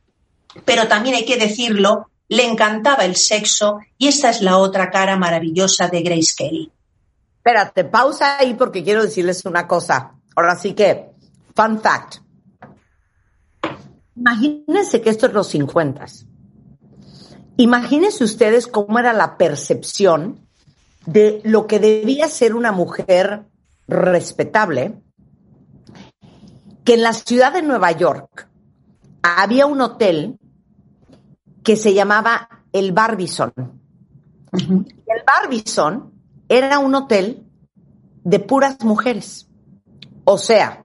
pero 0.65 0.87
también 0.87 1.17
hay 1.17 1.25
que 1.25 1.37
decirlo, 1.37 2.11
le 2.29 2.45
encantaba 2.45 3.05
el 3.05 3.17
sexo 3.17 3.81
y 3.99 4.07
esa 4.07 4.31
es 4.31 4.41
la 4.41 4.59
otra 4.59 4.93
cara 4.93 5.17
maravillosa 5.17 5.89
de 5.89 6.03
Grace 6.03 6.35
Kelly. 6.37 6.71
Espérate, 7.45 7.85
pausa 7.85 8.39
ahí 8.39 8.55
porque 8.55 8.83
quiero 8.83 9.03
decirles 9.03 9.45
una 9.45 9.69
cosa. 9.69 10.15
Ahora 10.35 10.57
sí 10.57 10.73
que, 10.73 11.11
fun 11.55 11.79
fact. 11.79 12.23
Imagínense 14.17 15.03
que 15.03 15.11
esto 15.11 15.27
es 15.27 15.35
los 15.35 15.49
50. 15.49 16.07
Imagínense 17.59 18.25
ustedes 18.25 18.67
cómo 18.67 18.99
era 18.99 19.13
la 19.13 19.37
percepción 19.37 20.49
de 21.05 21.43
lo 21.45 21.67
que 21.67 21.81
debía 21.81 22.31
ser 22.31 22.55
una 22.55 22.73
mujer 22.73 23.45
respetable, 23.87 25.03
que 26.83 26.95
en 26.95 27.03
la 27.03 27.13
ciudad 27.13 27.53
de 27.53 27.61
Nueva 27.61 27.93
York 27.93 28.49
había 29.23 29.67
un 29.67 29.83
hotel 29.83 30.39
que 31.63 31.77
se 31.77 31.93
llamaba 31.93 32.49
el 32.73 32.93
Barbizon. 32.93 33.53
El 34.51 35.23
Barbizon 35.27 36.14
era 36.49 36.79
un 36.79 36.95
hotel 36.95 37.45
de 38.23 38.41
puras 38.41 38.83
mujeres. 38.83 39.49
O 40.25 40.39
sea, 40.39 40.85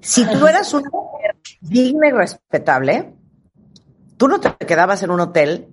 si 0.00 0.24
tú 0.24 0.46
eras 0.46 0.72
una 0.72 0.88
mujer 0.90 1.36
digna 1.60 2.08
y 2.08 2.12
respetable, 2.12 3.14
tú 4.16 4.28
no 4.28 4.40
te 4.40 4.54
quedabas 4.66 5.02
en 5.02 5.10
un 5.10 5.20
hotel 5.20 5.68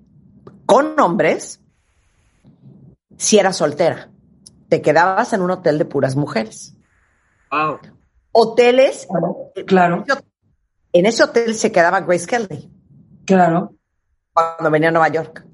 con 0.66 1.00
hombres 1.00 1.62
si 3.18 3.40
eras 3.40 3.58
soltera. 3.58 4.10
Te 4.70 4.82
quedabas 4.82 5.34
en 5.34 5.42
un 5.42 5.52
hotel 5.52 5.78
de 5.78 5.86
puras 5.86 6.16
mujeres. 6.16 6.76
Wow. 7.52 7.80
Hoteles. 8.32 9.08
Claro. 9.66 10.04
En 10.92 11.06
ese 11.06 11.24
hotel 11.24 11.56
se 11.56 11.72
quedaba 11.72 12.02
Grace 12.02 12.28
Kelly. 12.28 12.70
Claro. 13.26 13.74
Cuando 14.34 14.72
venía 14.72 14.90
a 14.90 14.92
Nueva 14.92 15.08
York. 15.10 15.46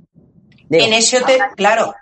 en 0.70 0.94
ese 0.94 1.22
hotel, 1.22 1.40
claro. 1.56 1.94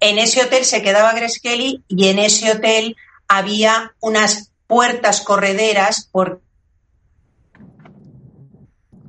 En 0.00 0.18
ese 0.18 0.42
hotel 0.42 0.64
se 0.64 0.82
quedaba 0.82 1.12
Grace 1.12 1.40
Kelly 1.42 1.82
y 1.88 2.08
en 2.08 2.18
ese 2.18 2.52
hotel 2.52 2.96
había 3.26 3.94
unas 4.00 4.50
puertas 4.66 5.20
correderas 5.22 6.08
por 6.10 6.40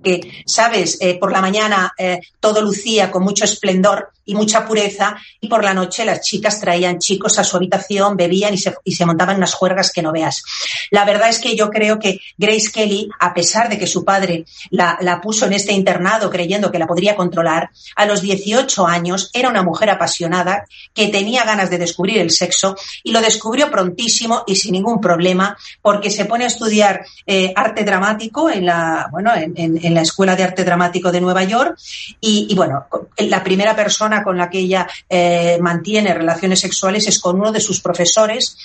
que, 0.03 0.43
sabes, 0.45 0.97
eh, 1.01 1.17
por 1.19 1.31
la 1.31 1.41
mañana 1.41 1.93
eh, 1.97 2.19
todo 2.39 2.61
lucía 2.61 3.11
con 3.11 3.23
mucho 3.23 3.45
esplendor 3.45 4.11
y 4.25 4.35
mucha 4.35 4.67
pureza, 4.67 5.17
y 5.41 5.47
por 5.47 5.63
la 5.63 5.73
noche 5.73 6.05
las 6.05 6.21
chicas 6.21 6.59
traían 6.59 6.99
chicos 6.99 7.39
a 7.39 7.43
su 7.43 7.57
habitación, 7.57 8.15
bebían 8.15 8.53
y 8.53 8.59
se, 8.59 8.75
y 8.83 8.93
se 8.93 9.05
montaban 9.05 9.37
unas 9.37 9.55
juergas 9.55 9.91
que 9.91 10.03
no 10.03 10.11
veas. 10.11 10.43
La 10.91 11.03
verdad 11.03 11.29
es 11.29 11.39
que 11.39 11.55
yo 11.55 11.71
creo 11.71 11.97
que 11.97 12.19
Grace 12.37 12.71
Kelly, 12.71 13.09
a 13.19 13.33
pesar 13.33 13.69
de 13.69 13.79
que 13.79 13.87
su 13.87 14.05
padre 14.05 14.45
la, 14.69 14.99
la 15.01 15.19
puso 15.19 15.47
en 15.47 15.53
este 15.53 15.73
internado 15.73 16.29
creyendo 16.29 16.71
que 16.71 16.77
la 16.77 16.85
podría 16.85 17.15
controlar, 17.15 17.71
a 17.95 18.05
los 18.05 18.21
18 18.21 18.85
años 18.85 19.31
era 19.33 19.49
una 19.49 19.63
mujer 19.63 19.89
apasionada 19.89 20.65
que 20.93 21.07
tenía 21.07 21.43
ganas 21.43 21.71
de 21.71 21.79
descubrir 21.79 22.19
el 22.19 22.29
sexo 22.29 22.75
y 23.03 23.11
lo 23.11 23.21
descubrió 23.21 23.71
prontísimo 23.71 24.43
y 24.45 24.55
sin 24.55 24.73
ningún 24.73 25.01
problema 25.01 25.57
porque 25.81 26.11
se 26.11 26.25
pone 26.25 26.43
a 26.43 26.47
estudiar 26.47 27.03
eh, 27.25 27.51
arte 27.55 27.83
dramático 27.83 28.49
en 28.49 28.65
la, 28.67 29.07
bueno, 29.11 29.31
en, 29.35 29.88
en, 29.89 29.95
la 29.95 30.01
Escuela 30.01 30.35
de 30.35 30.43
Arte 30.43 30.63
Dramático 30.63 31.11
de 31.11 31.21
Nueva 31.21 31.43
York 31.43 31.77
y, 32.21 32.53
bueno, 32.55 32.85
la 33.17 33.43
primera 33.43 33.75
persona 33.75 34.23
con 34.23 34.37
la 34.37 34.49
que 34.49 34.59
ella 34.59 34.87
eh, 35.09 35.57
mantiene 35.61 36.13
relaciones 36.13 36.59
sexuales 36.59 37.07
es 37.07 37.19
con 37.19 37.39
uno 37.39 37.51
de 37.51 37.59
sus 37.59 37.81
profesores, 37.81 38.57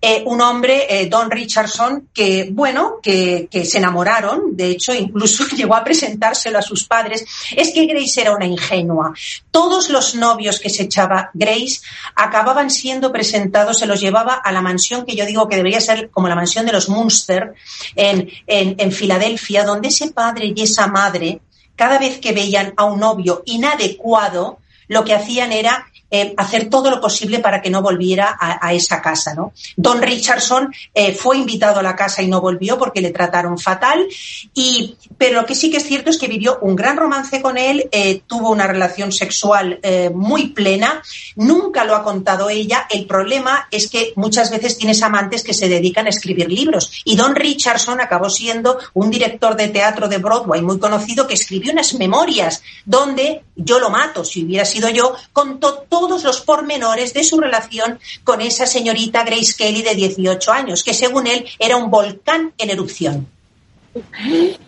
eh, 0.00 0.22
un 0.26 0.40
hombre, 0.40 0.86
eh, 0.88 1.06
Don 1.06 1.30
Richardson, 1.30 2.08
que, 2.12 2.48
bueno, 2.50 2.96
que, 3.00 3.48
se 3.64 3.78
enamoraron, 3.78 4.56
de 4.56 4.70
hecho, 4.70 4.92
incluso 5.12 5.46
llegó 5.54 5.76
a 5.76 5.84
presentárselo 5.84 6.58
a 6.58 6.62
sus 6.62 6.84
padres. 6.84 7.24
Es 7.56 7.72
que 7.72 7.86
Grace 7.86 8.20
era 8.20 8.34
una 8.34 8.46
ingenua. 8.46 9.14
Todos 9.50 9.90
los 9.90 10.14
novios 10.16 10.58
que 10.58 10.70
se 10.70 10.84
echaba 10.84 11.30
Grace 11.34 11.80
acababan 12.16 12.70
siendo 12.70 13.12
presentados, 13.12 13.78
se 13.78 13.86
los 13.86 14.00
llevaba 14.00 14.34
a 14.34 14.50
la 14.50 14.60
mansión 14.60 15.06
que 15.06 15.14
yo 15.14 15.24
digo 15.24 15.48
que 15.48 15.56
debería 15.56 15.80
ser 15.80 16.10
como 16.10 16.28
la 16.28 16.34
mansión 16.34 16.66
de 16.66 16.72
los 16.72 16.88
Munster 16.88 17.54
en, 17.94 18.28
en, 18.46 18.92
Filadelfia, 18.92 19.64
donde 19.64 19.88
ese 19.88 20.10
padre 20.10 20.46
y 20.46 20.52
esa 20.72 20.86
madre 20.88 21.40
cada 21.76 21.98
vez 21.98 22.18
que 22.18 22.32
veían 22.32 22.74
a 22.76 22.84
un 22.84 23.00
novio 23.00 23.42
inadecuado, 23.46 24.58
lo 24.88 25.04
que 25.04 25.14
hacían 25.14 25.52
era 25.52 25.86
eh, 26.14 26.34
hacer 26.36 26.68
todo 26.68 26.90
lo 26.90 27.00
posible 27.00 27.38
para 27.38 27.62
que 27.62 27.70
no 27.70 27.80
volviera 27.80 28.36
a, 28.38 28.74
esa 28.74 29.00
casa. 29.00 29.32
¿no? 29.34 29.54
Don 29.78 30.02
Richardson 30.02 30.70
eh, 30.92 31.14
fue 31.14 31.38
invitado 31.38 31.80
a 31.80 31.82
la 31.82 31.96
casa 31.96 32.20
y 32.20 32.28
no 32.28 32.42
volvió 32.42 32.78
porque 32.78 33.00
le 33.00 33.12
trataron 33.12 33.58
fatal, 33.58 34.06
y, 34.52 34.94
pero 35.16 35.40
lo 35.40 35.46
que 35.46 35.54
sí 35.54 35.70
que 35.70 35.78
es 35.78 35.86
cierto 35.86 36.10
es 36.10 36.18
que 36.18 36.28
vivió 36.28 36.58
un 36.60 36.76
gran 36.76 36.98
romance 36.98 37.40
con 37.40 37.56
él, 37.56 37.88
eh, 37.92 38.20
tuvo 38.26 38.50
una 38.50 38.66
relación 38.66 39.10
sexual 39.10 39.80
muy 40.14 40.48
plena, 40.48 41.02
nunca 41.36 41.84
lo 41.84 41.96
ha 41.96 42.04
contado 42.04 42.50
ella, 42.50 42.86
el 42.90 43.06
problema 43.06 43.66
es 43.70 43.88
que 43.88 44.12
muchas 44.16 44.50
veces 44.50 44.76
tienes 44.76 45.02
amantes 45.02 45.42
que 45.42 45.54
se 45.54 45.68
dedican 45.68 46.06
a 46.06 46.10
escribir 46.10 46.50
libros, 46.50 46.92
y 47.06 47.16
Don 47.16 47.34
Richardson 47.34 48.02
acabó 48.02 48.28
siendo 48.28 48.78
un 48.92 49.10
director 49.10 49.56
de 49.56 49.68
teatro 49.68 50.08
de 50.08 50.18
Broadway 50.18 50.60
muy 50.60 50.78
conocido 50.78 51.26
que 51.26 51.34
escribió 51.34 51.72
unas 51.72 51.94
memorias 51.94 52.62
donde 52.84 53.44
yo 53.56 53.78
lo 53.78 53.90
mato, 53.90 54.24
si 54.24 54.44
hubiera 54.44 54.64
sido 54.64 54.88
yo, 54.88 55.14
contó 55.32 55.84
todos 55.88 56.24
los 56.24 56.40
pormenores 56.40 57.12
de 57.12 57.24
su 57.24 57.38
relación 57.38 57.98
con 58.24 58.40
esa 58.40 58.66
señorita 58.66 59.24
Grace 59.24 59.54
Kelly 59.56 59.82
de 59.82 59.94
18 59.94 60.52
años, 60.52 60.82
que 60.82 60.94
según 60.94 61.26
él 61.26 61.46
era 61.58 61.76
un 61.76 61.90
volcán 61.90 62.52
en 62.58 62.70
erupción. 62.70 63.28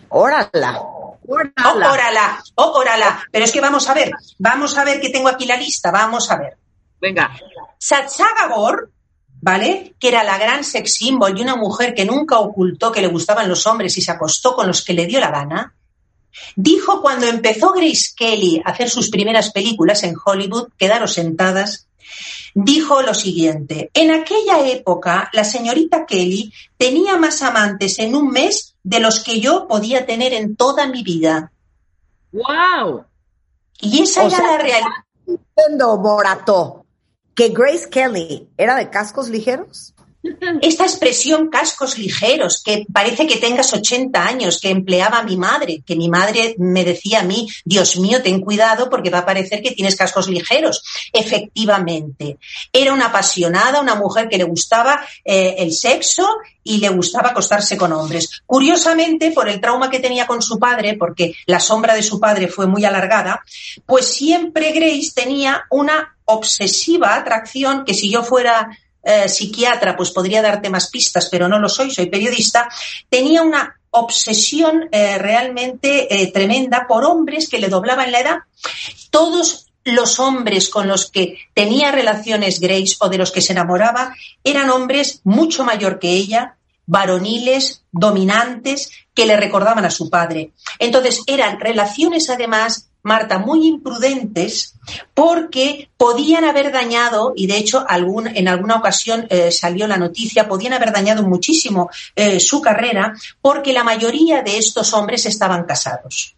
¡Órala! 0.09 0.79
¡Órala! 1.27 1.53
¡Oh, 1.65 1.91
órala! 1.91 2.43
¡Oh, 2.55 2.71
órala! 2.79 3.27
Pero 3.31 3.45
es 3.45 3.51
que 3.51 3.61
vamos 3.61 3.89
a 3.89 3.93
ver, 3.93 4.11
vamos 4.37 4.77
a 4.77 4.83
ver 4.83 5.01
que 5.01 5.09
tengo 5.09 5.29
aquí 5.29 5.45
la 5.45 5.57
lista, 5.57 5.91
vamos 5.91 6.29
a 6.29 6.37
ver. 6.37 6.57
Venga. 7.01 7.31
Sacha 7.77 8.25
Gabor, 8.39 8.91
¿vale? 9.41 9.95
Que 9.99 10.09
era 10.09 10.23
la 10.23 10.37
gran 10.37 10.63
sex 10.63 10.93
symbol 10.93 11.37
y 11.37 11.41
una 11.41 11.55
mujer 11.55 11.93
que 11.93 12.05
nunca 12.05 12.39
ocultó 12.39 12.91
que 12.91 13.01
le 13.01 13.07
gustaban 13.07 13.49
los 13.49 13.65
hombres 13.67 13.97
y 13.97 14.01
se 14.01 14.11
acostó 14.11 14.55
con 14.55 14.67
los 14.67 14.83
que 14.83 14.93
le 14.93 15.05
dio 15.07 15.19
la 15.19 15.31
gana. 15.31 15.73
Dijo 16.55 17.01
cuando 17.01 17.27
empezó 17.27 17.71
Grace 17.71 18.11
Kelly 18.15 18.61
a 18.63 18.71
hacer 18.71 18.89
sus 18.89 19.09
primeras 19.09 19.51
películas 19.51 20.03
en 20.03 20.15
Hollywood, 20.23 20.69
quedaros 20.77 21.13
sentadas, 21.13 21.87
dijo 22.53 23.01
lo 23.01 23.13
siguiente, 23.13 23.89
en 23.93 24.11
aquella 24.11 24.67
época 24.67 25.29
la 25.33 25.43
señorita 25.43 26.05
Kelly 26.05 26.53
tenía 26.77 27.17
más 27.17 27.41
amantes 27.41 27.99
en 27.99 28.15
un 28.15 28.29
mes 28.29 28.75
de 28.83 28.99
los 28.99 29.23
que 29.23 29.39
yo 29.39 29.67
podía 29.67 30.05
tener 30.05 30.33
en 30.33 30.55
toda 30.55 30.87
mi 30.87 31.03
vida. 31.03 31.51
¡Wow! 32.31 33.05
Y 33.81 34.01
esa 34.01 34.23
O 34.23 34.27
era 34.27 34.37
sea, 34.37 34.51
la 34.51 34.57
realidad. 34.57 34.89
Diciendo, 35.25 35.97
Morato, 35.97 36.85
que 37.33 37.49
Grace 37.49 37.89
Kelly 37.89 38.47
era 38.57 38.75
de 38.75 38.89
cascos 38.89 39.29
ligeros. 39.29 39.94
Esta 40.61 40.83
expresión 40.83 41.49
cascos 41.49 41.97
ligeros, 41.97 42.61
que 42.63 42.85
parece 42.91 43.27
que 43.27 43.37
tengas 43.37 43.73
80 43.73 44.25
años, 44.25 44.59
que 44.59 44.69
empleaba 44.69 45.23
mi 45.23 45.37
madre, 45.37 45.83
que 45.85 45.95
mi 45.95 46.09
madre 46.09 46.55
me 46.57 46.83
decía 46.83 47.19
a 47.19 47.23
mí, 47.23 47.47
Dios 47.63 47.97
mío, 47.97 48.21
ten 48.23 48.41
cuidado 48.41 48.89
porque 48.89 49.09
va 49.09 49.19
a 49.19 49.25
parecer 49.25 49.61
que 49.61 49.71
tienes 49.71 49.95
cascos 49.95 50.27
ligeros. 50.27 50.83
Efectivamente, 51.13 52.37
era 52.71 52.93
una 52.93 53.07
apasionada, 53.07 53.81
una 53.81 53.95
mujer 53.95 54.27
que 54.27 54.37
le 54.37 54.43
gustaba 54.43 55.05
eh, 55.23 55.55
el 55.59 55.73
sexo 55.73 56.27
y 56.63 56.79
le 56.79 56.89
gustaba 56.89 57.29
acostarse 57.29 57.77
con 57.77 57.93
hombres. 57.93 58.41
Curiosamente, 58.45 59.31
por 59.31 59.47
el 59.47 59.61
trauma 59.61 59.89
que 59.89 59.99
tenía 59.99 60.25
con 60.25 60.41
su 60.41 60.57
padre, 60.57 60.95
porque 60.97 61.35
la 61.45 61.59
sombra 61.59 61.93
de 61.93 62.03
su 62.03 62.19
padre 62.19 62.47
fue 62.47 62.65
muy 62.65 62.83
alargada, 62.85 63.43
pues 63.85 64.07
siempre 64.07 64.71
Grace 64.71 65.11
tenía 65.13 65.65
una 65.69 66.15
obsesiva 66.25 67.15
atracción 67.15 67.85
que 67.85 67.93
si 67.93 68.09
yo 68.09 68.23
fuera 68.23 68.69
eh, 69.05 69.29
psiquiatra, 69.29 69.95
pues 69.95 70.09
podría 70.09 70.41
darte 70.41 70.69
más 70.69 70.89
pistas, 70.89 71.29
pero 71.29 71.47
no 71.47 71.59
lo 71.59 71.69
soy, 71.69 71.91
soy 71.91 72.07
periodista, 72.07 72.67
tenía 73.07 73.43
una 73.43 73.79
obsesión 73.91 74.89
eh, 74.91 75.19
realmente 75.19 76.13
eh, 76.13 76.31
tremenda 76.31 76.87
por 76.87 77.05
hombres 77.05 77.47
que 77.47 77.59
le 77.59 77.69
doblaban 77.69 78.11
la 78.11 78.19
edad. 78.19 78.37
Todos 79.11 79.67
los 79.83 80.19
hombres 80.19 80.69
con 80.69 80.87
los 80.87 81.11
que 81.11 81.37
tenía 81.53 81.91
relaciones 81.91 82.59
Grace 82.59 82.95
o 82.99 83.07
de 83.07 83.19
los 83.19 83.31
que 83.31 83.41
se 83.41 83.53
enamoraba 83.53 84.15
eran 84.43 84.71
hombres 84.71 85.21
mucho 85.23 85.63
mayor 85.63 85.99
que 85.99 86.09
ella, 86.09 86.57
varoniles, 86.87 87.83
dominantes, 87.91 88.89
que 89.13 89.27
le 89.27 89.37
recordaban 89.37 89.85
a 89.85 89.91
su 89.91 90.09
padre. 90.09 90.51
Entonces 90.79 91.21
eran 91.27 91.59
relaciones 91.59 92.29
además 92.31 92.89
Marta, 93.05 93.37
muy 93.37 93.67
imprudentes 93.67 94.73
porque 95.13 95.89
podían 95.95 96.43
haber 96.43 96.71
dañado, 96.71 97.33
y 97.35 97.45
de 97.45 97.57
hecho 97.57 97.85
en 97.87 98.47
alguna 98.47 98.77
ocasión 98.77 99.27
eh, 99.29 99.51
salió 99.51 99.87
la 99.87 99.97
noticia, 99.97 100.47
podían 100.47 100.73
haber 100.73 100.91
dañado 100.91 101.21
muchísimo 101.21 101.91
eh, 102.15 102.39
su 102.39 102.61
carrera 102.61 103.13
porque 103.41 103.73
la 103.73 103.83
mayoría 103.83 104.41
de 104.41 104.57
estos 104.57 104.91
hombres 104.93 105.27
estaban 105.27 105.65
casados. 105.65 106.35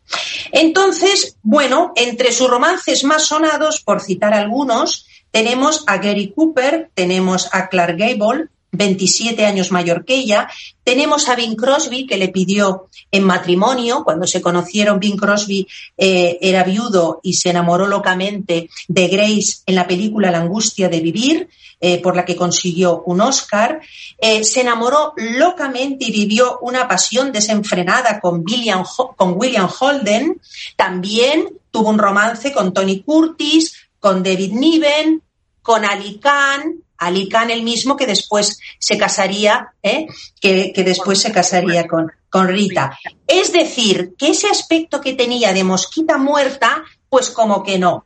Entonces, 0.51 1.37
bueno, 1.41 1.93
entre 1.95 2.33
sus 2.33 2.49
romances 2.49 3.05
más 3.05 3.23
sonados, 3.23 3.81
por 3.81 4.01
citar 4.01 4.33
algunos, 4.33 5.07
tenemos 5.31 5.85
a 5.87 5.99
Gary 5.99 6.33
Cooper, 6.35 6.91
tenemos 6.93 7.47
a 7.53 7.69
Clark 7.69 7.97
Gable, 7.97 8.49
27 8.77 9.45
años 9.45 9.71
mayor 9.71 10.05
que 10.05 10.15
ella. 10.15 10.47
Tenemos 10.83 11.27
a 11.27 11.35
Bing 11.35 11.55
Crosby, 11.55 12.05
que 12.05 12.17
le 12.17 12.29
pidió 12.29 12.87
en 13.11 13.23
matrimonio. 13.23 14.03
Cuando 14.03 14.25
se 14.27 14.41
conocieron, 14.41 14.99
Bing 14.99 15.17
Crosby 15.17 15.67
eh, 15.97 16.37
era 16.41 16.63
viudo 16.63 17.19
y 17.23 17.33
se 17.33 17.49
enamoró 17.49 17.87
locamente 17.87 18.69
de 18.87 19.07
Grace 19.07 19.57
en 19.65 19.75
la 19.75 19.87
película 19.87 20.31
La 20.31 20.39
angustia 20.39 20.87
de 20.87 21.01
vivir, 21.01 21.49
eh, 21.81 22.01
por 22.01 22.15
la 22.15 22.23
que 22.23 22.35
consiguió 22.35 23.03
un 23.05 23.21
Oscar. 23.21 23.81
Eh, 24.17 24.43
se 24.43 24.61
enamoró 24.61 25.13
locamente 25.17 26.05
y 26.05 26.11
vivió 26.11 26.59
una 26.61 26.87
pasión 26.87 27.31
desenfrenada 27.31 28.19
con 28.19 28.43
William, 28.45 28.83
con 29.15 29.33
William 29.37 29.69
Holden. 29.79 30.39
También 30.75 31.49
tuvo 31.71 31.89
un 31.89 31.99
romance 31.99 32.53
con 32.53 32.73
Tony 32.73 33.01
Curtis, 33.01 33.73
con 33.99 34.23
David 34.23 34.53
Niven, 34.53 35.21
con 35.61 35.83
Ali 35.83 36.17
Khan, 36.17 36.81
Ali 36.97 37.29
Khan 37.29 37.49
el 37.49 37.63
mismo 37.63 37.95
que 37.95 38.05
después 38.05 38.59
se 38.79 38.97
casaría, 38.97 39.73
¿eh? 39.83 40.07
que, 40.41 40.71
que, 40.73 40.83
después 40.83 41.21
se 41.21 41.31
casaría 41.31 41.87
con, 41.87 42.11
con 42.29 42.47
Rita. 42.47 42.97
Es 43.27 43.51
decir, 43.51 44.15
que 44.17 44.29
ese 44.29 44.47
aspecto 44.47 45.01
que 45.01 45.13
tenía 45.13 45.53
de 45.53 45.63
mosquita 45.63 46.17
muerta, 46.17 46.83
pues 47.09 47.29
como 47.29 47.63
que 47.63 47.77
no, 47.77 48.05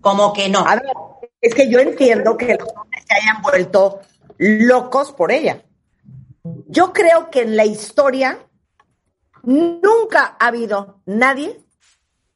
como 0.00 0.32
que 0.32 0.48
no. 0.48 0.60
A 0.66 0.76
ver, 0.76 0.92
es 1.40 1.54
que 1.54 1.70
yo 1.70 1.78
entiendo 1.78 2.36
que 2.36 2.56
los 2.56 2.68
hombres 2.68 3.04
se 3.06 3.14
hayan 3.14 3.42
vuelto 3.42 4.00
locos 4.38 5.12
por 5.12 5.32
ella. 5.32 5.62
Yo 6.66 6.92
creo 6.92 7.30
que 7.30 7.42
en 7.42 7.56
la 7.56 7.64
historia 7.64 8.38
nunca 9.42 10.36
ha 10.38 10.46
habido 10.48 11.00
nadie 11.06 11.60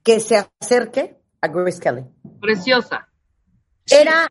que 0.03 0.21
se 0.21 0.47
acerque 0.61 1.17
a 1.41 1.49
Grace 1.49 1.81
Kelly. 1.81 2.05
Preciosa. 2.41 3.09
Era 3.89 4.31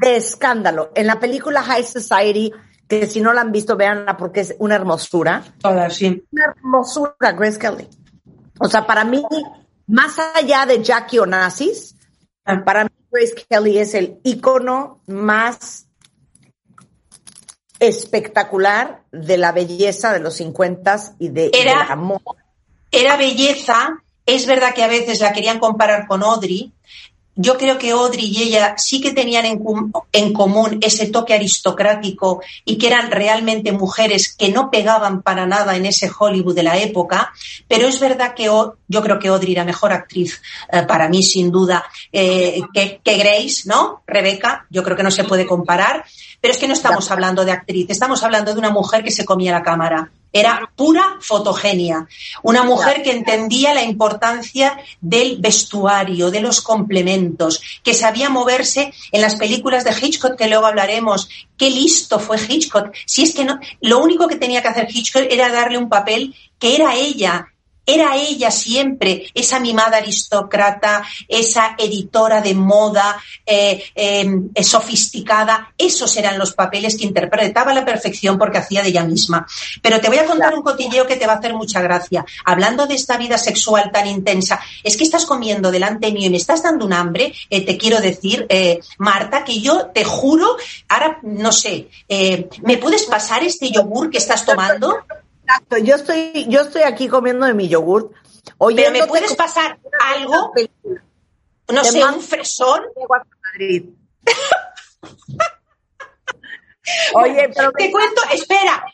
de 0.00 0.16
escándalo. 0.16 0.92
En 0.94 1.06
la 1.06 1.20
película 1.20 1.62
High 1.62 1.84
Society, 1.84 2.52
que 2.88 3.06
si 3.06 3.20
no 3.20 3.32
la 3.32 3.42
han 3.42 3.52
visto, 3.52 3.76
véanla 3.76 4.16
porque 4.16 4.40
es 4.40 4.54
una 4.58 4.74
hermosura. 4.74 5.44
Todas, 5.60 5.96
sí. 5.96 6.24
Una 6.30 6.44
hermosura, 6.56 7.32
Grace 7.32 7.58
Kelly. 7.58 7.88
O 8.58 8.68
sea, 8.68 8.86
para 8.86 9.04
mí, 9.04 9.22
más 9.86 10.18
allá 10.34 10.66
de 10.66 10.82
Jackie 10.82 11.18
Onassis, 11.18 11.96
para 12.64 12.84
mí 12.84 12.90
Grace 13.10 13.34
Kelly 13.48 13.78
es 13.78 13.94
el 13.94 14.20
icono 14.24 15.02
más 15.06 15.86
espectacular 17.78 19.02
de 19.10 19.36
la 19.38 19.52
belleza 19.52 20.12
de 20.12 20.20
los 20.20 20.34
50 20.34 21.14
y 21.18 21.28
de, 21.30 21.50
era, 21.52 21.82
del 21.82 21.92
amor. 21.92 22.22
Era 22.90 23.16
belleza. 23.16 24.02
Es 24.24 24.46
verdad 24.46 24.72
que 24.72 24.84
a 24.84 24.88
veces 24.88 25.20
la 25.20 25.32
querían 25.32 25.58
comparar 25.58 26.06
con 26.06 26.22
Audrey, 26.22 26.72
yo 27.34 27.56
creo 27.56 27.78
que 27.78 27.90
Audrey 27.90 28.26
y 28.26 28.42
ella 28.42 28.74
sí 28.76 29.00
que 29.00 29.12
tenían 29.12 29.46
en, 29.46 29.62
en, 30.12 30.32
común 30.32 30.78
ese 30.82 31.06
toque 31.06 31.32
aristocrático 31.32 32.42
y 32.64 32.76
que 32.76 32.88
eran 32.88 33.10
realmente 33.10 33.72
mujeres 33.72 34.34
que 34.34 34.50
no 34.50 34.70
pegaban 34.70 35.22
para 35.22 35.46
nada 35.46 35.76
en 35.76 35.86
ese 35.86 36.10
Hollywood 36.16 36.54
de 36.54 36.62
la 36.62 36.76
época, 36.76 37.32
pero 37.68 37.88
es 37.88 37.98
verdad 38.00 38.34
que 38.34 38.44
yo 38.44 39.02
creo 39.02 39.18
que 39.18 39.28
Audrey 39.28 39.52
era 39.52 39.64
mejor 39.64 39.92
actriz 39.92 40.42
eh, 40.70 40.82
para 40.82 41.08
mí, 41.08 41.22
sin 41.22 41.50
duda, 41.50 41.84
eh, 42.12 42.60
que, 42.74 43.00
que, 43.02 43.16
Grace, 43.16 43.62
¿no? 43.64 44.02
Rebeca, 44.06 44.66
yo 44.68 44.82
creo 44.82 44.96
que 44.96 45.02
no 45.02 45.10
se 45.10 45.24
puede 45.24 45.46
comparar, 45.46 46.04
pero 46.40 46.52
es 46.52 46.58
que 46.58 46.68
no 46.68 46.74
estamos 46.74 47.10
hablando 47.10 47.44
de 47.44 47.52
actriz, 47.52 47.86
estamos 47.88 48.22
hablando 48.22 48.52
de 48.52 48.58
una 48.58 48.70
mujer 48.70 49.02
que 49.02 49.10
se 49.10 49.24
comía 49.24 49.52
la 49.52 49.62
cámara. 49.62 50.10
Era 50.32 50.70
pura 50.74 51.18
fotogenia. 51.20 52.06
Una 52.42 52.62
mujer 52.64 53.02
que 53.02 53.12
entendía 53.12 53.74
la 53.74 53.82
importancia 53.82 54.78
del 55.00 55.38
vestuario, 55.38 56.30
de 56.30 56.40
los 56.40 56.60
complementos, 56.60 57.60
que 57.82 57.94
sabía 57.94 58.30
moverse 58.30 58.92
en 59.10 59.20
las 59.20 59.36
películas 59.36 59.84
de 59.84 59.94
Hitchcock, 60.00 60.36
que 60.36 60.48
luego 60.48 60.66
hablaremos. 60.66 61.28
Qué 61.56 61.70
listo 61.70 62.18
fue 62.18 62.38
Hitchcock. 62.38 62.92
Si 63.06 63.22
es 63.22 63.34
que 63.34 63.44
no, 63.44 63.58
lo 63.80 63.98
único 63.98 64.26
que 64.26 64.36
tenía 64.36 64.62
que 64.62 64.68
hacer 64.68 64.88
Hitchcock 64.90 65.26
era 65.30 65.52
darle 65.52 65.78
un 65.78 65.88
papel 65.88 66.34
que 66.58 66.76
era 66.76 66.94
ella, 66.94 67.51
era 67.84 68.16
ella 68.16 68.50
siempre, 68.50 69.26
esa 69.34 69.58
mimada 69.58 69.96
aristócrata, 69.96 71.04
esa 71.28 71.74
editora 71.78 72.40
de 72.40 72.54
moda 72.54 73.20
eh, 73.44 73.82
eh, 73.94 74.62
sofisticada. 74.62 75.72
Esos 75.76 76.16
eran 76.16 76.38
los 76.38 76.52
papeles 76.52 76.96
que 76.96 77.04
interpretaba 77.04 77.72
a 77.72 77.74
la 77.74 77.84
perfección 77.84 78.38
porque 78.38 78.58
hacía 78.58 78.82
de 78.82 78.90
ella 78.90 79.04
misma. 79.04 79.46
Pero 79.80 80.00
te 80.00 80.08
voy 80.08 80.18
a 80.18 80.26
contar 80.26 80.54
un 80.54 80.62
cotilleo 80.62 81.06
que 81.06 81.16
te 81.16 81.26
va 81.26 81.34
a 81.34 81.36
hacer 81.36 81.54
mucha 81.54 81.80
gracia. 81.80 82.24
Hablando 82.44 82.86
de 82.86 82.94
esta 82.94 83.16
vida 83.16 83.36
sexual 83.36 83.90
tan 83.92 84.06
intensa, 84.06 84.60
es 84.84 84.96
que 84.96 85.04
estás 85.04 85.26
comiendo 85.26 85.72
delante 85.72 86.12
mío 86.12 86.26
y 86.26 86.30
me 86.30 86.36
estás 86.36 86.62
dando 86.62 86.86
un 86.86 86.92
hambre. 86.92 87.32
Eh, 87.50 87.64
te 87.66 87.76
quiero 87.76 88.00
decir, 88.00 88.46
Marta, 88.98 89.44
que 89.44 89.60
yo 89.60 89.86
te 89.86 90.04
juro, 90.04 90.56
ahora 90.88 91.18
no 91.22 91.50
sé, 91.52 91.88
¿me 92.62 92.76
puedes 92.78 93.04
pasar 93.04 93.42
este 93.42 93.70
yogur 93.70 94.10
que 94.10 94.18
estás 94.18 94.44
tomando? 94.44 94.98
Exacto, 95.42 95.78
yo 95.78 95.96
estoy, 95.96 96.46
yo 96.48 96.62
estoy 96.62 96.82
aquí 96.82 97.08
comiendo 97.08 97.46
de 97.46 97.54
mi 97.54 97.68
yogurt. 97.68 98.12
Oye, 98.58 98.76
¿Pero 98.76 98.92
me 98.92 99.06
puedes 99.06 99.34
pasar 99.34 99.78
algo? 100.14 100.52
No 101.68 101.84
sé, 101.84 102.04
un 102.04 102.20
fresón. 102.20 102.82
Madrid. 103.08 103.84
Oye, 107.14 107.50
pero 107.54 107.72
te 107.72 107.90
cuento, 107.90 108.22
espera. 108.32 108.84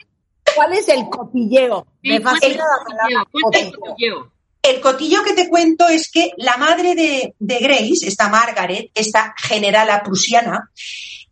¿Cuál 0.55 0.73
es 0.75 0.89
el 0.89 1.09
cotilleo? 1.09 1.87
Me 2.03 2.21
fascina 2.21 2.65
la 2.65 2.85
palabra 2.85 3.25
cotilleo. 3.31 4.33
El 4.63 4.81
cotillo 4.81 5.23
que 5.23 5.35
te 5.35 5.49
cuento 5.49 5.89
es 5.89 6.11
que 6.11 6.33
la 6.37 6.57
madre 6.57 6.95
de, 6.95 7.35
de 7.39 7.59
Grace, 7.59 8.07
esta 8.07 8.29
Margaret, 8.29 8.91
esta 8.95 9.35
generala 9.39 10.03
prusiana, 10.03 10.71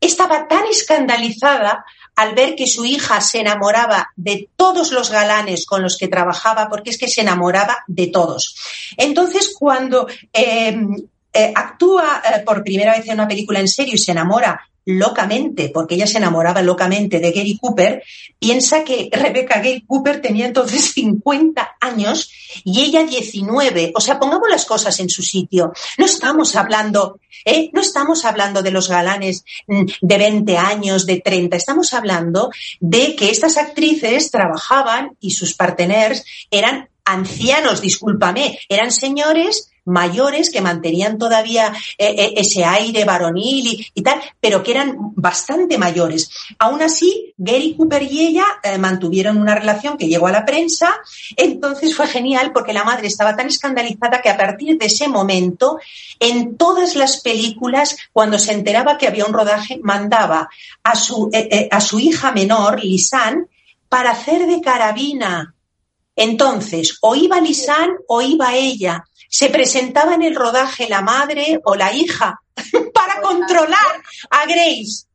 estaba 0.01 0.49
tan 0.49 0.67
escandalizada 0.67 1.85
al 2.17 2.35
ver 2.35 2.57
que 2.57 2.67
su 2.67 2.85
hija 2.85 3.21
se 3.21 3.41
enamoraba 3.41 4.11
de 4.17 4.49
todos 4.57 4.91
los 4.91 5.11
galanes 5.11 5.67
con 5.67 5.83
los 5.83 5.97
que 5.97 6.09
trabajaba, 6.09 6.69
porque 6.69 6.91
es 6.91 6.99
que 6.99 7.09
se 7.09 7.21
enamoraba 7.21 7.85
de 7.87 8.09
todos. 8.09 8.57
Entonces, 8.97 9.55
cuando 9.57 10.09
eh, 10.33 10.77
eh, 11.33 11.53
actúa 11.55 12.23
eh, 12.25 12.43
por 12.45 12.65
primera 12.65 12.97
vez 12.97 13.07
en 13.07 13.15
una 13.15 13.29
película 13.29 13.61
en 13.61 13.69
serio 13.69 13.95
y 13.95 13.99
se 13.99 14.13
enamora 14.13 14.59
locamente, 14.87 15.69
porque 15.75 15.97
ella 15.97 16.07
se 16.07 16.19
enamoraba 16.19 16.63
locamente 16.63 17.19
de 17.19 17.33
Gary 17.33 17.59
Cooper, 17.61 18.03
piensa 18.39 18.85
que 18.85 19.11
Rebecca 19.13 19.61
Gay 19.61 19.83
Cooper 19.83 20.23
tenía 20.23 20.47
entonces 20.47 20.93
50 20.95 21.77
años 21.81 22.31
y 22.65 22.81
ella 22.81 23.03
19. 23.03 23.93
O 23.95 24.01
sea, 24.01 24.19
pongamos 24.19 24.49
las 24.49 24.65
cosas 24.65 24.99
en 25.01 25.11
su 25.11 25.23
sitio. 25.23 25.73
No 25.99 26.07
estamos 26.07 26.55
hablando, 26.55 27.19
¿eh? 27.45 27.69
no 27.73 27.81
estamos 27.81 28.25
hablando 28.25 28.63
de 28.63 28.71
los 28.71 28.89
galanes 28.89 29.45
mm, 29.67 29.85
de 30.01 30.19
20 30.19 30.57
años, 30.57 31.05
de 31.05 31.21
30. 31.21 31.57
Estamos 31.57 31.93
hablando 31.93 32.51
de 32.79 33.17
que 33.17 33.31
estas 33.31 33.57
actrices 33.57 34.31
trabajaban 34.31 35.17
y 35.21 35.33
sus 35.33 35.55
parteners 35.55 36.25
eran 36.51 36.89
ancianos, 37.05 37.81
discúlpame, 37.81 38.59
eran 38.69 38.91
señores 38.93 39.71
mayores 39.87 40.51
que 40.51 40.61
mantenían 40.61 41.17
todavía 41.17 41.73
eh, 41.97 42.15
eh, 42.19 42.35
ese 42.37 42.65
aire 42.65 43.05
varonil 43.05 43.87
y, 43.95 44.03
tal, 44.03 44.21
pero 44.41 44.63
que 44.63 44.73
eran 44.73 44.97
bastante 45.15 45.79
mayores. 45.79 46.29
Aún 46.59 46.83
así, 46.83 47.33
Gary 47.39 47.75
Cooper 47.75 48.03
y 48.03 48.27
ella 48.27 48.45
eh, 48.63 48.79
mantuvieron 48.79 49.39
una 49.39 49.55
relación 49.55 49.97
que 49.97 50.09
llegó 50.09 50.27
a 50.27 50.33
la 50.33 50.45
prensa, 50.45 50.93
entonces 51.37 51.95
fue 51.95 52.07
genial 52.09 52.53
porque 52.53 52.73
la 52.73 52.85
madre 52.85 53.07
estaba 53.07 53.37
tan 53.37 53.47
escandalizada 53.47 54.21
que 54.21 54.29
a 54.29 54.37
partir 54.37 54.77
de 54.77 54.87
ese 54.87 55.09
momento, 55.09 55.79
en 56.19 56.57
todas 56.57 56.97
las 56.97 57.21
películas, 57.21 57.97
cuando 58.13 58.39
se 58.39 58.53
enteraba 58.53 58.99
que 58.99 59.07
había 59.07 59.25
un 59.25 59.33
rodaje, 59.33 59.79
mandaba 59.83 60.49
a 60.83 60.97
su, 60.97 61.31
a 61.71 61.81
su 61.81 62.01
hija 62.01 62.33
menor, 62.33 62.83
Lisanne, 62.83 63.45
para 63.89 64.11
hacer 64.11 64.47
de 64.47 64.61
carabina. 64.61 65.55
Entonces, 66.17 66.99
o 67.03 67.15
iba 67.15 67.41
Lisanne 67.41 67.95
o 68.09 68.23
iba 68.23 68.55
ella 68.55 69.05
se 69.29 69.49
presentaba 69.51 70.15
en 70.15 70.23
el 70.23 70.35
rodaje 70.35 70.89
la 70.89 71.03
madre 71.03 71.61
o 71.65 71.75
la 71.75 71.93
hija 71.93 72.41
para 72.95 73.21
controlar 73.21 74.03
a 74.31 74.47
Grace, 74.47 75.07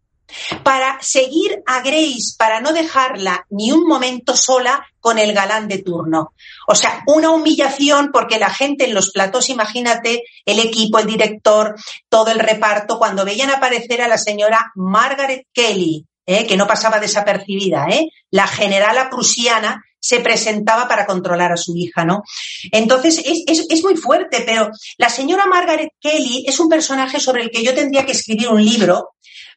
para 0.64 0.98
seguir 1.02 1.62
a 1.66 1.82
Grace, 1.82 2.36
para 2.38 2.62
no 2.62 2.74
dejarla 2.74 3.46
ni 3.50 3.72
un 3.72 3.86
momento 3.86 4.36
sola 4.36 4.86
con 5.00 5.18
el 5.20 5.34
galán 5.34 5.68
de 5.68 5.80
turno. 5.80 6.34
O 6.68 6.76
sea, 6.76 7.04
una 7.08 7.32
humillación 7.32 8.12
porque 8.12 8.40
la 8.40 8.50
gente 8.50 8.86
en 8.86 8.94
los 8.94 9.12
platos, 9.12 9.50
imagínate, 9.50 10.24
el 10.46 10.60
equipo, 10.60 11.00
el 11.00 11.08
director, 11.08 11.76
todo 12.10 12.32
el 12.32 12.40
reparto, 12.40 12.98
cuando 12.98 13.26
veían 13.26 13.50
aparecer 13.50 14.02
a 14.02 14.08
la 14.08 14.18
señora 14.18 14.72
Margaret 14.76 15.48
Kelly, 15.54 16.06
¿eh? 16.26 16.48
que 16.48 16.58
no 16.58 16.68
pasaba 16.68 17.00
desapercibida, 17.00 17.88
¿eh? 17.90 18.10
la 18.30 18.48
generala 18.48 19.10
prusiana, 19.10 19.84
se 20.02 20.20
presentaba 20.20 20.88
para 20.88 21.06
controlar 21.06 21.52
a 21.52 21.58
su 21.58 21.76
hija, 21.78 22.04
¿no? 22.04 22.24
Entonces, 22.72 23.22
es, 23.24 23.84
muy 23.84 23.96
fuerte, 23.96 24.44
pero 24.46 24.70
la 24.98 25.10
señora 25.10 25.46
Margaret 25.46 25.92
Kelly 26.00 26.44
es 26.48 26.60
un 26.60 26.68
personaje 26.68 27.20
sobre 27.20 27.44
el 27.44 27.52
que 27.52 27.64
yo 27.64 27.74
tendría 27.74 28.06
que 28.06 28.12
escribir 28.12 28.50
un 28.50 28.66
libro, 28.66 29.12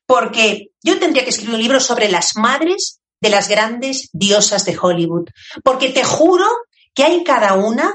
porque 0.06 0.68
yo 0.82 0.98
tendría 0.98 1.24
que 1.24 1.30
escribir 1.30 1.54
un 1.54 1.62
libro 1.62 1.80
sobre 1.80 2.10
las 2.10 2.36
madres 2.36 3.00
de 3.20 3.30
las 3.30 3.48
grandes 3.48 4.10
diosas 4.12 4.66
de 4.66 4.78
Hollywood, 4.80 5.30
porque 5.64 5.88
te 5.88 6.04
juro 6.04 6.46
que 6.94 7.04
hay 7.04 7.24
cada 7.24 7.54
una 7.54 7.94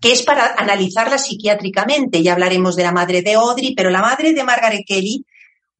que 0.00 0.12
es 0.12 0.22
para 0.22 0.54
analizarla 0.54 1.18
psiquiátricamente. 1.18 2.22
Ya 2.22 2.32
hablaremos 2.32 2.74
de 2.74 2.84
la 2.84 2.92
madre 2.92 3.20
de 3.20 3.34
Audrey, 3.34 3.74
pero 3.74 3.90
la 3.90 4.00
madre 4.00 4.32
de 4.32 4.44
Margaret 4.44 4.84
Kelly, 4.86 5.26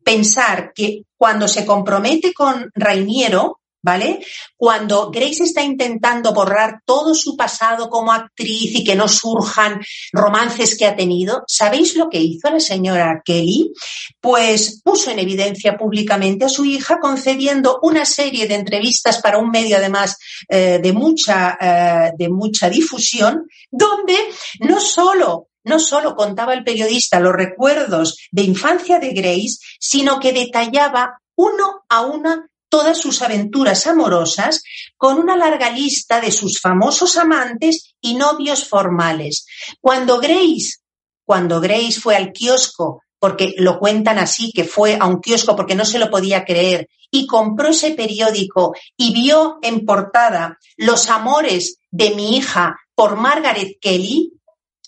pensar 0.05 0.73
que 0.75 1.05
cuando 1.17 1.49
se 1.49 1.65
compromete 1.65 2.35
con 2.35 2.71
Rainiero, 2.75 3.60
¿vale? 3.83 4.25
Cuando 4.57 5.11
Grace 5.11 5.45
está 5.45 5.63
intentando 5.63 6.33
borrar 6.33 6.81
todo 6.85 7.15
su 7.15 7.37
pasado 7.37 7.89
como 7.89 8.13
actriz 8.13 8.75
y 8.75 8.85
que 8.85 8.95
no 8.95 9.09
surjan 9.09 9.81
romances 10.13 10.77
que 10.77 10.87
ha 10.87 10.97
tenido, 10.97 11.43
¿sabéis 11.47 11.97
lo 11.97 12.09
que 12.09 12.21
hizo 12.21 12.51
la 12.51 12.61
señora 12.61 13.23
Kelly? 13.25 13.73
Pues 14.21 14.81
puso 14.83 15.11
en 15.11 15.19
evidencia 15.19 15.77
públicamente 15.77 16.45
a 16.45 16.49
su 16.49 16.65
hija 16.65 16.99
concediendo 17.01 17.79
una 17.83 18.05
serie 18.05 18.47
de 18.47 18.57
entrevistas 18.57 19.21
para 19.21 19.39
un 19.39 19.51
medio 19.51 19.77
además 19.77 20.17
eh, 20.49 20.79
de, 20.83 20.93
mucha, 20.93 21.57
eh, 21.61 22.13
de 22.17 22.29
mucha 22.29 22.69
difusión, 22.69 23.47
donde 23.71 24.17
no 24.61 24.81
solo 24.81 25.47
no 25.63 25.79
solo 25.79 26.17
contaba 26.17 26.55
el 26.55 26.65
periodista 26.65 27.21
los 27.21 27.35
recuerdos 27.35 28.17
de 28.31 28.43
infancia 28.43 28.99
de 28.99 29.11
Grace, 29.11 29.59
sino 29.79 30.19
que 30.19 30.33
detallaba 30.33 31.21
uno 31.37 31.83
a 31.89 32.01
una 32.03 32.50
todas 32.71 32.99
sus 32.99 33.21
aventuras 33.21 33.87
amorosas 33.87 34.63
con 34.97 35.19
una 35.19 35.37
larga 35.37 35.71
lista 35.71 36.21
de 36.21 36.33
sus 36.33 36.61
famosos 36.61 37.19
amantes 37.19 37.95
y 38.01 38.15
novios 38.15 38.67
formales. 38.67 39.45
Cuando 39.81 40.19
Grace, 40.19 40.79
cuando 41.25 41.61
Grace 41.61 42.01
fue 42.01 42.17
al 42.17 42.33
kiosco, 42.33 43.03
porque 43.19 43.55
lo 43.59 43.79
cuentan 43.79 44.19
así, 44.19 44.53
que 44.53 44.65
fue 44.65 44.97
a 44.99 45.05
un 45.05 45.21
kiosco 45.21 45.55
porque 45.55 45.75
no 45.75 45.85
se 45.85 45.99
lo 45.99 46.11
podía 46.11 46.45
creer, 46.45 46.89
y 47.11 47.27
compró 47.27 47.69
ese 47.69 47.91
periódico 47.91 48.75
y 48.97 49.13
vio 49.13 49.59
en 49.63 49.85
portada 49.85 50.59
los 50.77 51.11
amores 51.11 51.81
de 51.91 52.15
mi 52.15 52.37
hija 52.37 52.77
por 52.95 53.17
Margaret 53.17 53.79
Kelly, 53.81 54.33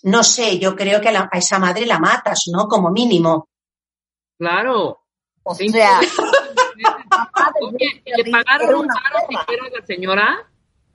no 0.03 0.23
sé, 0.23 0.57
yo 0.57 0.75
creo 0.75 1.01
que 1.01 1.09
a, 1.09 1.29
esa 1.33 1.59
madre 1.59 1.85
la 1.85 1.99
matas, 1.99 2.43
¿no? 2.51 2.67
Como 2.67 2.91
mínimo. 2.91 3.49
Claro. 4.37 4.99
O 5.43 5.55
sea, 5.55 5.99
¿le 8.05 8.31
pagaron 8.31 8.75
un 8.75 8.87
paro 8.87 9.19
siquiera 9.29 9.65
a 9.65 9.79
la 9.79 9.85
señora? 9.85 10.47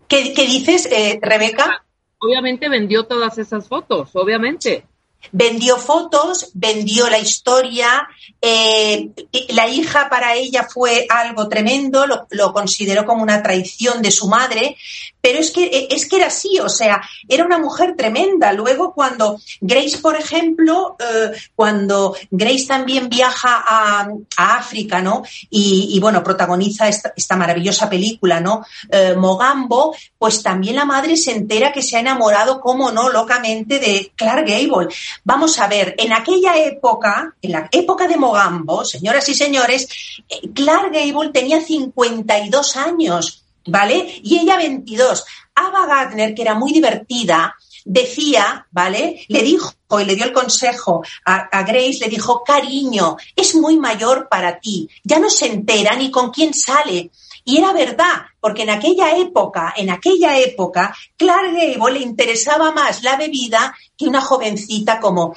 ¿Qué, 0.09 0.33
dices, 0.35 0.87
eh, 0.91 1.19
Rebeca? 1.21 1.85
Obviamente 2.19 2.69
vendió 2.69 3.05
todas 3.05 3.39
esas 3.39 3.69
fotos, 3.69 4.11
obviamente. 4.15 4.87
Vendió 5.33 5.77
fotos, 5.77 6.51
vendió 6.55 7.11
la 7.11 7.19
historia, 7.19 8.09
eh, 8.41 9.11
la 9.49 9.69
hija 9.69 10.09
para 10.09 10.35
ella 10.35 10.67
fue 10.73 11.07
algo 11.11 11.49
tremendo, 11.49 12.07
lo, 12.07 12.27
lo, 12.31 12.53
consideró 12.53 13.05
como 13.05 13.25
una 13.25 13.43
traición 13.43 14.01
de 14.01 14.13
su 14.13 14.29
madre, 14.29 14.77
pero 15.21 15.41
es 15.41 15.51
que, 15.51 15.65
eh, 15.65 15.89
es 15.91 16.09
que 16.09 16.17
era 16.17 16.27
así, 16.27 16.59
o 16.61 16.69
sea, 16.69 17.03
era 17.29 17.45
una 17.45 17.59
mujer 17.59 17.95
tremenda. 17.97 18.53
Luego 18.53 18.95
cuando 18.95 19.39
Grace, 19.61 19.99
por 19.99 20.17
ejemplo, 20.17 20.97
eh, 20.99 21.33
cuando 21.55 22.17
Grace 22.31 22.67
también 22.67 23.09
viaja 23.09 23.65
a, 23.67 24.09
África, 24.37 25.01
¿no? 25.03 25.23
Y, 25.51 25.99
bueno, 26.01 26.23
protagoniza 26.23 26.89
esta, 26.89 27.37
maravillosa 27.37 27.89
película, 27.91 28.41
¿no? 28.41 28.65
Eh, 28.91 29.15
Mogambo, 29.17 29.95
pues 30.19 30.43
también 30.43 30.77
la 30.77 30.85
madre 30.85 31.17
se 31.17 31.33
entera 31.33 31.73
que 31.73 31.83
se 31.83 31.97
ha 31.97 32.01
enamorado, 32.01 32.61
como 32.61 32.91
no, 32.91 33.09
locamente 33.09 33.79
de 33.79 34.13
Clark 34.15 34.47
Gable. 34.47 34.89
Vamos 35.25 35.59
a 35.59 35.67
ver, 35.67 35.95
en 35.99 36.13
aquella 36.13 36.57
época, 36.57 37.35
en 37.43 37.53
la 37.53 37.69
época 37.71 38.07
de 38.07 38.17
Mogambo, 38.17 38.85
señoras 38.85 39.29
y 39.29 39.35
señores, 39.35 39.89
Clark 40.55 40.93
Gable 40.93 41.31
tenía 41.31 41.61
52 41.61 42.77
años 42.77 43.45
¿vale? 43.67 44.21
Y 44.23 44.39
ella 44.39 44.57
22. 44.57 45.25
Ava 45.55 45.87
Gardner, 45.87 46.35
que 46.35 46.43
era 46.43 46.55
muy 46.55 46.73
divertida, 46.73 47.55
decía, 47.85 48.67
¿vale? 48.71 49.25
Le 49.29 49.43
dijo 49.43 49.73
y 50.01 50.05
le 50.05 50.15
dio 50.15 50.27
el 50.27 50.33
consejo 50.33 51.03
a, 51.25 51.63
Grace, 51.63 51.99
le 52.01 52.09
dijo, 52.09 52.45
cariño, 52.45 53.17
es 53.35 53.55
muy 53.55 53.79
mayor 53.79 54.29
para 54.29 54.61
ti, 54.61 54.89
ya 55.03 55.19
no 55.19 55.31
se 55.31 55.47
entera 55.47 55.97
ni 55.97 56.11
con 56.11 56.31
quién 56.31 56.53
sale. 56.53 57.11
Y 57.45 57.57
era 57.57 57.73
verdad, 57.73 58.27
porque 58.41 58.65
en 58.65 58.71
aquella 58.71 59.17
época, 59.17 59.73
en 59.75 59.89
aquella 59.89 60.39
época, 60.39 60.95
Clark 61.17 61.55
Gable 61.55 61.99
le 61.99 62.05
interesaba 62.05 62.73
más 62.73 63.03
la 63.03 63.17
bebida 63.17 63.75
que 63.97 64.07
una 64.07 64.21
jovencita 64.21 65.01
como, 65.01 65.35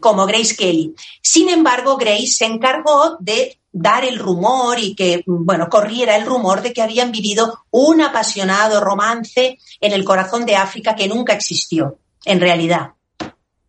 como 0.00 0.26
Grace 0.26 0.54
Kelly. 0.56 0.94
Sin 1.22 1.48
embargo, 1.48 1.96
Grace 1.96 2.28
se 2.28 2.44
encargó 2.44 3.16
de 3.20 3.58
dar 3.72 4.04
el 4.04 4.18
rumor 4.18 4.78
y 4.78 4.94
que, 4.94 5.22
bueno, 5.26 5.68
corriera 5.68 6.16
el 6.16 6.26
rumor 6.26 6.62
de 6.62 6.72
que 6.72 6.82
habían 6.82 7.12
vivido 7.12 7.64
un 7.70 8.00
apasionado 8.00 8.80
romance 8.80 9.58
en 9.80 9.92
el 9.92 10.04
corazón 10.04 10.46
de 10.46 10.56
África 10.56 10.94
que 10.94 11.08
nunca 11.08 11.34
existió, 11.34 11.98
en 12.24 12.40
realidad. 12.40 12.94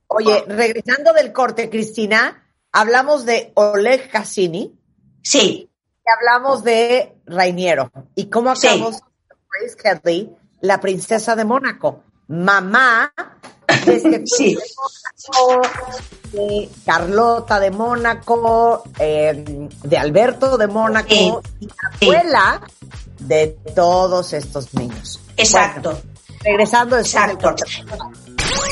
Oye, 0.07 0.43
regresando 0.47 1.13
del 1.13 1.31
corte, 1.31 1.69
Cristina, 1.69 2.43
hablamos 2.71 3.25
de 3.25 3.51
Oleg 3.55 4.09
Cassini. 4.09 4.73
Sí. 5.21 5.69
Y 6.05 6.09
hablamos 6.09 6.63
de 6.63 7.15
Rainiero. 7.25 7.91
¿Y 8.15 8.29
cómo 8.29 8.49
acabamos 8.49 8.95
sí. 8.95 9.01
Grace 9.51 10.01
Kelly, 10.01 10.29
la 10.61 10.79
princesa 10.79 11.35
de 11.35 11.45
Mónaco? 11.45 12.03
Mamá 12.29 13.11
sí. 14.25 14.57
de 16.31 16.69
Carlota 16.85 17.59
de 17.59 17.71
Mónaco, 17.71 18.83
eh, 18.99 19.67
de 19.83 19.97
Alberto 19.97 20.57
de 20.57 20.67
Mónaco, 20.67 21.41
y 21.59 21.67
abuela 22.01 22.61
de 23.19 23.47
todos 23.75 24.33
estos 24.33 24.73
niños. 24.73 25.19
Exacto. 25.37 25.99
regresando 26.43 26.97
Exacto. 26.97 27.55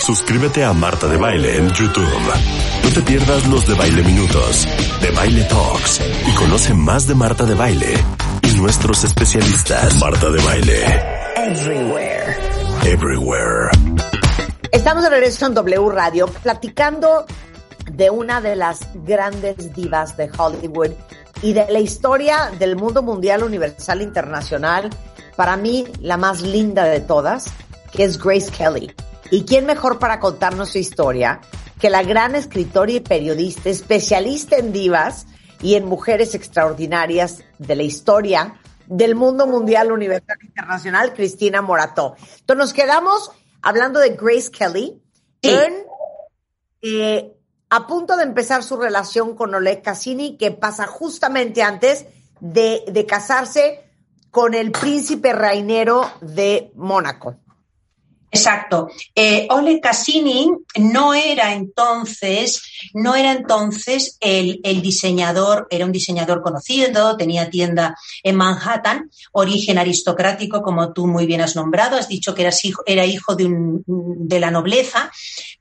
Suscríbete 0.05 0.63
a 0.63 0.71
Marta 0.73 1.07
de 1.07 1.17
Baile 1.17 1.57
en 1.57 1.69
YouTube. 1.71 2.07
No 2.83 2.89
te 2.91 3.01
pierdas 3.01 3.45
los 3.47 3.67
de 3.67 3.73
Baile 3.73 4.03
Minutos, 4.03 4.67
de 5.01 5.11
Baile 5.11 5.43
Talks 5.43 6.01
y 6.27 6.35
conoce 6.35 6.73
más 6.73 7.07
de 7.07 7.15
Marta 7.15 7.43
de 7.43 7.55
Baile 7.55 7.93
y 8.43 8.47
nuestros 8.59 9.03
especialistas. 9.03 9.99
Marta 9.99 10.29
de 10.29 10.41
Baile. 10.43 10.85
Everywhere. 11.35 12.16
Everywhere. 12.85 13.69
Estamos 14.71 15.03
de 15.03 15.09
regreso 15.09 15.45
en 15.45 15.53
W 15.53 15.89
Radio 15.89 16.27
platicando 16.27 17.25
de 17.91 18.09
una 18.09 18.41
de 18.41 18.55
las 18.55 18.87
grandes 19.05 19.73
divas 19.73 20.17
de 20.17 20.29
Hollywood 20.37 20.91
y 21.41 21.53
de 21.53 21.71
la 21.71 21.79
historia 21.79 22.51
del 22.57 22.75
mundo 22.75 23.01
mundial, 23.01 23.43
universal, 23.43 24.01
internacional, 24.01 24.89
para 25.35 25.57
mí 25.57 25.85
la 26.01 26.17
más 26.17 26.41
linda 26.41 26.85
de 26.85 26.99
todas, 26.99 27.45
que 27.91 28.03
es 28.03 28.17
Grace 28.17 28.51
Kelly. 28.51 28.93
¿Y 29.31 29.43
quién 29.43 29.65
mejor 29.65 29.99
para 29.99 30.19
contarnos 30.19 30.69
su 30.69 30.77
historia 30.77 31.41
que 31.79 31.89
la 31.89 32.03
gran 32.03 32.35
escritora 32.35 32.91
y 32.91 32.99
periodista, 32.99 33.69
especialista 33.69 34.57
en 34.57 34.73
divas 34.73 35.27
y 35.61 35.75
en 35.75 35.85
mujeres 35.85 36.35
extraordinarias 36.35 37.43
de 37.57 37.75
la 37.75 37.83
historia 37.83 38.59
del 38.87 39.15
mundo 39.15 39.47
mundial, 39.47 39.91
universal, 39.91 40.37
internacional, 40.41 41.13
Cristina 41.13 41.61
Morató? 41.61 42.15
Entonces 42.39 42.57
nos 42.57 42.73
quedamos 42.73 43.31
hablando 43.61 43.99
de 43.99 44.09
Grace 44.09 44.51
Kelly 44.51 45.01
en, 45.41 45.73
eh, 46.81 47.33
a 47.69 47.87
punto 47.87 48.17
de 48.17 48.23
empezar 48.23 48.63
su 48.63 48.77
relación 48.77 49.35
con 49.35 49.53
Oleg 49.53 49.81
Cassini, 49.81 50.37
que 50.37 50.51
pasa 50.51 50.87
justamente 50.87 51.61
antes 51.61 52.05
de, 52.39 52.83
de 52.87 53.05
casarse 53.05 53.83
con 54.31 54.53
el 54.53 54.71
príncipe 54.71 55.33
reinero 55.33 56.09
de 56.21 56.71
Mónaco. 56.75 57.37
Exacto. 58.37 58.89
Eh, 59.15 59.47
Ole 59.49 59.79
Cassini 59.79 60.47
no 60.75 61.13
era 61.13 61.53
entonces, 61.53 62.61
no 62.93 63.15
era 63.15 63.31
entonces 63.31 64.17
el, 64.19 64.61
diseñador, 64.81 65.67
era 65.71 65.85
un 65.85 65.91
diseñador 65.91 66.41
conocido, 66.41 67.17
tenía 67.17 67.49
tienda 67.49 67.97
en 68.21 68.35
Manhattan, 68.35 69.09
origen 69.31 69.79
aristocrático, 69.79 70.61
como 70.61 70.93
tú 70.93 71.07
muy 71.07 71.25
bien 71.25 71.41
has 71.41 71.55
nombrado, 71.55 71.97
has 71.97 72.07
dicho 72.07 72.35
que 72.35 72.47
hijo, 72.63 72.83
era 72.85 73.05
hijo 73.05 73.35
de, 73.35 73.45
un, 73.45 73.83
de 73.85 74.39
la 74.39 74.51
nobleza, 74.51 75.11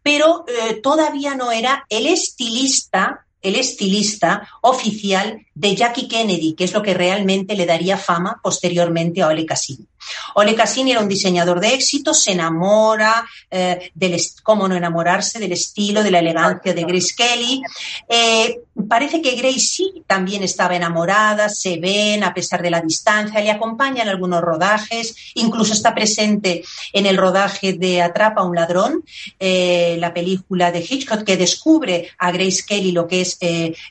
pero 0.03 0.45
eh, 0.47 0.81
todavía 0.83 1.35
no 1.35 1.51
era 1.51 1.87
el 1.89 2.07
estilista 2.07 3.23
el 3.43 3.55
estilista 3.55 4.49
oficial 4.63 5.47
de 5.55 5.77
Jackie 5.77 6.09
Kennedy, 6.09 6.55
que 6.55 6.65
es 6.65 6.73
lo 6.73 6.83
que 6.83 6.95
realmente 6.95 7.55
le 7.55 7.65
daría 7.65 7.97
fama 7.97 8.41
posteriormente 8.43 9.23
a 9.23 9.29
Ole 9.29 9.47
Cassini. 9.47 9.87
Ole 10.35 10.55
Cassini 10.55 10.93
era 10.93 11.01
un 11.01 11.09
diseñador 11.09 11.61
de 11.61 11.75
éxito, 11.75 12.15
se 12.15 12.33
enamora 12.33 13.27
eh, 13.51 13.91
del, 13.95 14.21
cómo 14.43 14.69
no 14.69 14.77
enamorarse 14.77 15.39
del 15.39 15.53
estilo, 15.53 16.03
de 16.03 16.11
la 16.11 16.19
elegancia 16.19 16.75
de 16.75 16.85
Grace 16.85 17.15
Kelly. 17.17 17.63
Eh, 18.09 18.61
parece 18.89 19.23
que 19.23 19.35
Grace 19.35 19.61
sí 19.61 20.05
también 20.07 20.43
estaba 20.43 20.77
enamorada, 20.77 21.49
se 21.49 21.79
ven 21.79 22.25
a 22.25 22.35
pesar 22.35 22.63
de 22.63 22.71
la 22.71 22.81
distancia, 22.81 23.41
le 23.41 23.51
acompaña 23.51 24.03
en 24.03 24.09
algunos 24.09 24.41
rodajes, 24.41 25.17
incluso 25.35 25.73
está 25.73 25.95
presente 25.95 26.63
en 26.93 27.07
el 27.07 27.17
rodaje 27.17 27.73
de 27.73 28.03
Atrapa 28.03 28.43
a 28.43 28.45
un 28.45 28.55
ladrón, 28.55 29.05
eh, 29.39 29.97
la 29.99 30.13
película 30.13 30.71
de 30.71 30.81
Hitchcock 30.81 31.25
que 31.25 31.37
descubre 31.37 32.11
a 32.19 32.31
Grace 32.31 32.65
Kelly 32.67 32.93
lo 32.93 33.07
que 33.07 33.23
es 33.23 33.39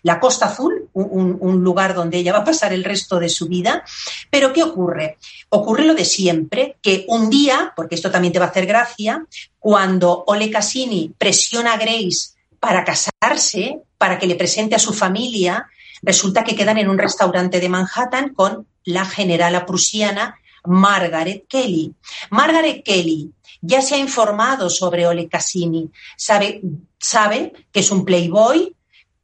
la 0.03 0.19
Costa 0.19 0.47
Azul, 0.47 0.89
un, 0.93 1.37
un 1.39 1.63
lugar 1.63 1.93
donde 1.93 2.17
ella 2.17 2.33
va 2.33 2.39
a 2.39 2.45
pasar 2.45 2.73
el 2.73 2.83
resto 2.83 3.19
de 3.19 3.29
su 3.29 3.47
vida. 3.47 3.83
Pero 4.29 4.53
¿qué 4.53 4.63
ocurre? 4.63 5.17
Ocurre 5.49 5.85
lo 5.85 5.93
de 5.93 6.04
siempre, 6.05 6.77
que 6.81 7.05
un 7.09 7.29
día, 7.29 7.73
porque 7.75 7.95
esto 7.95 8.09
también 8.09 8.31
te 8.31 8.39
va 8.39 8.45
a 8.45 8.49
hacer 8.49 8.65
gracia, 8.65 9.25
cuando 9.59 10.23
Ole 10.27 10.49
Cassini 10.49 11.13
presiona 11.17 11.73
a 11.73 11.77
Grace 11.77 12.35
para 12.59 12.83
casarse, 12.83 13.81
para 13.97 14.17
que 14.17 14.27
le 14.27 14.35
presente 14.35 14.75
a 14.75 14.79
su 14.79 14.93
familia, 14.93 15.67
resulta 16.01 16.43
que 16.43 16.55
quedan 16.55 16.77
en 16.77 16.89
un 16.89 16.97
restaurante 16.97 17.59
de 17.59 17.69
Manhattan 17.69 18.33
con 18.33 18.67
la 18.85 19.05
generala 19.05 19.65
prusiana 19.65 20.39
Margaret 20.65 21.45
Kelly. 21.47 21.93
Margaret 22.29 22.83
Kelly 22.83 23.31
ya 23.61 23.81
se 23.81 23.95
ha 23.95 23.97
informado 23.97 24.69
sobre 24.69 25.07
Ole 25.07 25.27
Cassini, 25.27 25.89
sabe, 26.15 26.61
sabe 26.99 27.53
que 27.71 27.79
es 27.79 27.91
un 27.91 28.05
playboy, 28.05 28.74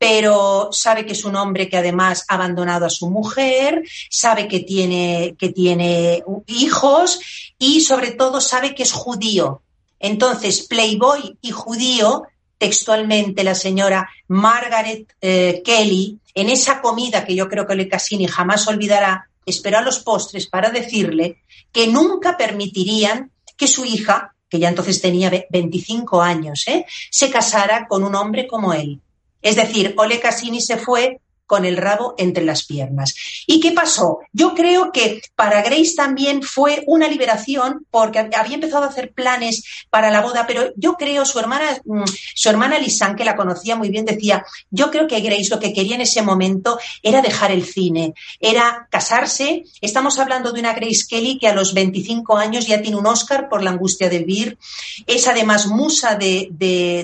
pero 0.02 0.70
sabe 0.72 1.06
que 1.06 1.12
es 1.12 1.26
un 1.26 1.36
hombre 1.36 1.70
que 1.70 1.78
además 1.78 2.26
ha 2.28 2.34
abandonado 2.34 2.88
a 2.88 2.90
su 2.90 3.08
mujer, 3.08 3.84
sabe 4.10 4.48
que 4.48 4.62
tiene, 4.62 5.36
que 5.38 5.50
tiene 5.50 6.24
hijos 6.48 7.20
y 7.60 7.82
sobre 7.82 8.10
todo 8.10 8.42
sabe 8.42 8.74
que 8.74 8.82
es 8.82 8.94
judío. 8.94 9.62
Entonces, 10.00 10.66
Playboy 10.68 11.38
y 11.40 11.52
judío, 11.52 12.24
textualmente 12.58 13.44
la 13.44 13.54
señora 13.54 14.10
Margaret 14.28 15.14
eh, 15.22 15.62
Kelly, 15.64 16.18
en 16.34 16.50
esa 16.50 16.82
comida 16.82 17.24
que 17.24 17.36
yo 17.36 17.48
creo 17.48 17.68
que 17.68 17.76
Le 17.76 17.88
Cassini 17.88 18.26
jamás 18.26 18.68
olvidará, 18.68 19.30
esperó 19.46 19.78
a 19.78 19.84
los 19.84 20.00
postres 20.00 20.48
para 20.48 20.72
decirle 20.72 21.44
que 21.72 21.86
nunca 21.86 22.38
permitirían 22.38 23.30
que 23.56 23.68
su 23.68 23.86
hija, 23.86 24.34
que 24.50 24.58
ya 24.58 24.70
entonces 24.70 25.00
tenía 25.00 25.32
25 25.52 26.24
años, 26.24 26.68
¿eh? 26.68 26.88
se 27.12 27.30
casara 27.30 27.88
con 27.88 28.04
un 28.04 28.16
hombre 28.16 28.48
como 28.48 28.74
él. 28.74 29.00
Es 29.42 29.56
decir, 29.56 29.94
Ole 29.98 30.20
Cassini 30.20 30.62
se 30.62 30.78
fue 30.78 31.20
con 31.52 31.66
el 31.66 31.76
rabo 31.76 32.16
entre 32.18 32.46
las 32.46 32.64
piernas. 32.64 33.14
¿Y 33.46 33.60
qué 33.60 33.74
pasó? 33.74 34.20
Yo 34.32 34.56
creo 34.56 34.94
que 34.94 35.22
para 35.36 35.62
Grace 35.62 35.96
también 35.98 36.44
fue 36.44 36.82
una 36.88 37.10
liberación 37.10 37.86
porque 37.92 38.20
había 38.20 38.56
empezado 38.56 38.86
a 38.86 38.88
hacer 38.88 39.12
planes 39.12 39.62
para 39.90 40.12
la 40.12 40.22
boda, 40.22 40.46
pero 40.48 40.72
yo 40.78 40.96
creo 40.96 41.26
su 41.26 41.40
hermana, 41.40 41.78
mm, 41.84 42.06
su 42.36 42.48
hermana 42.48 42.80
Lisanne, 42.80 43.18
que 43.18 43.26
la 43.26 43.36
conocía 43.36 43.76
muy 43.76 43.90
bien, 43.90 44.06
decía, 44.06 44.46
yo 44.70 44.90
creo 44.92 45.08
que 45.08 45.20
Grace 45.20 45.50
lo 45.50 45.60
que 45.60 45.74
quería 45.74 45.96
en 45.96 46.02
ese 46.04 46.22
momento 46.22 46.80
era 47.04 47.22
dejar 47.22 47.52
el 47.52 47.66
cine, 47.66 48.14
era 48.40 48.88
casarse. 48.90 49.66
Estamos 49.82 50.20
hablando 50.20 50.54
de 50.54 50.62
una 50.62 50.72
Grace 50.74 51.04
Kelly 51.10 51.38
que 51.38 51.50
a 51.50 51.54
los 51.54 51.74
25 51.74 52.38
años 52.38 52.66
ya 52.66 52.82
tiene 52.82 52.96
un 52.96 53.08
Oscar 53.08 53.50
por 53.50 53.62
la 53.62 53.72
angustia 53.72 54.08
de 54.08 54.20
vivir. 54.20 54.58
Es 55.06 55.28
además 55.28 55.68
musa 55.68 56.16
de, 56.16 56.48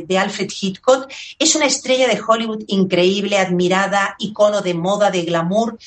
de 0.07 0.17
Alfred 0.17 0.49
Hitchcock. 0.49 1.11
Es 1.37 1.53
una 1.55 1.65
estrella 1.65 2.07
de 2.07 2.21
Hollywood 2.25 2.63
increíble, 2.67 3.37
admirada 3.37 4.15
y 4.19 4.31
icono 4.37 4.61
de 4.61 4.73
moda, 4.75 5.09
de 5.09 5.23
glamour, 5.23 5.77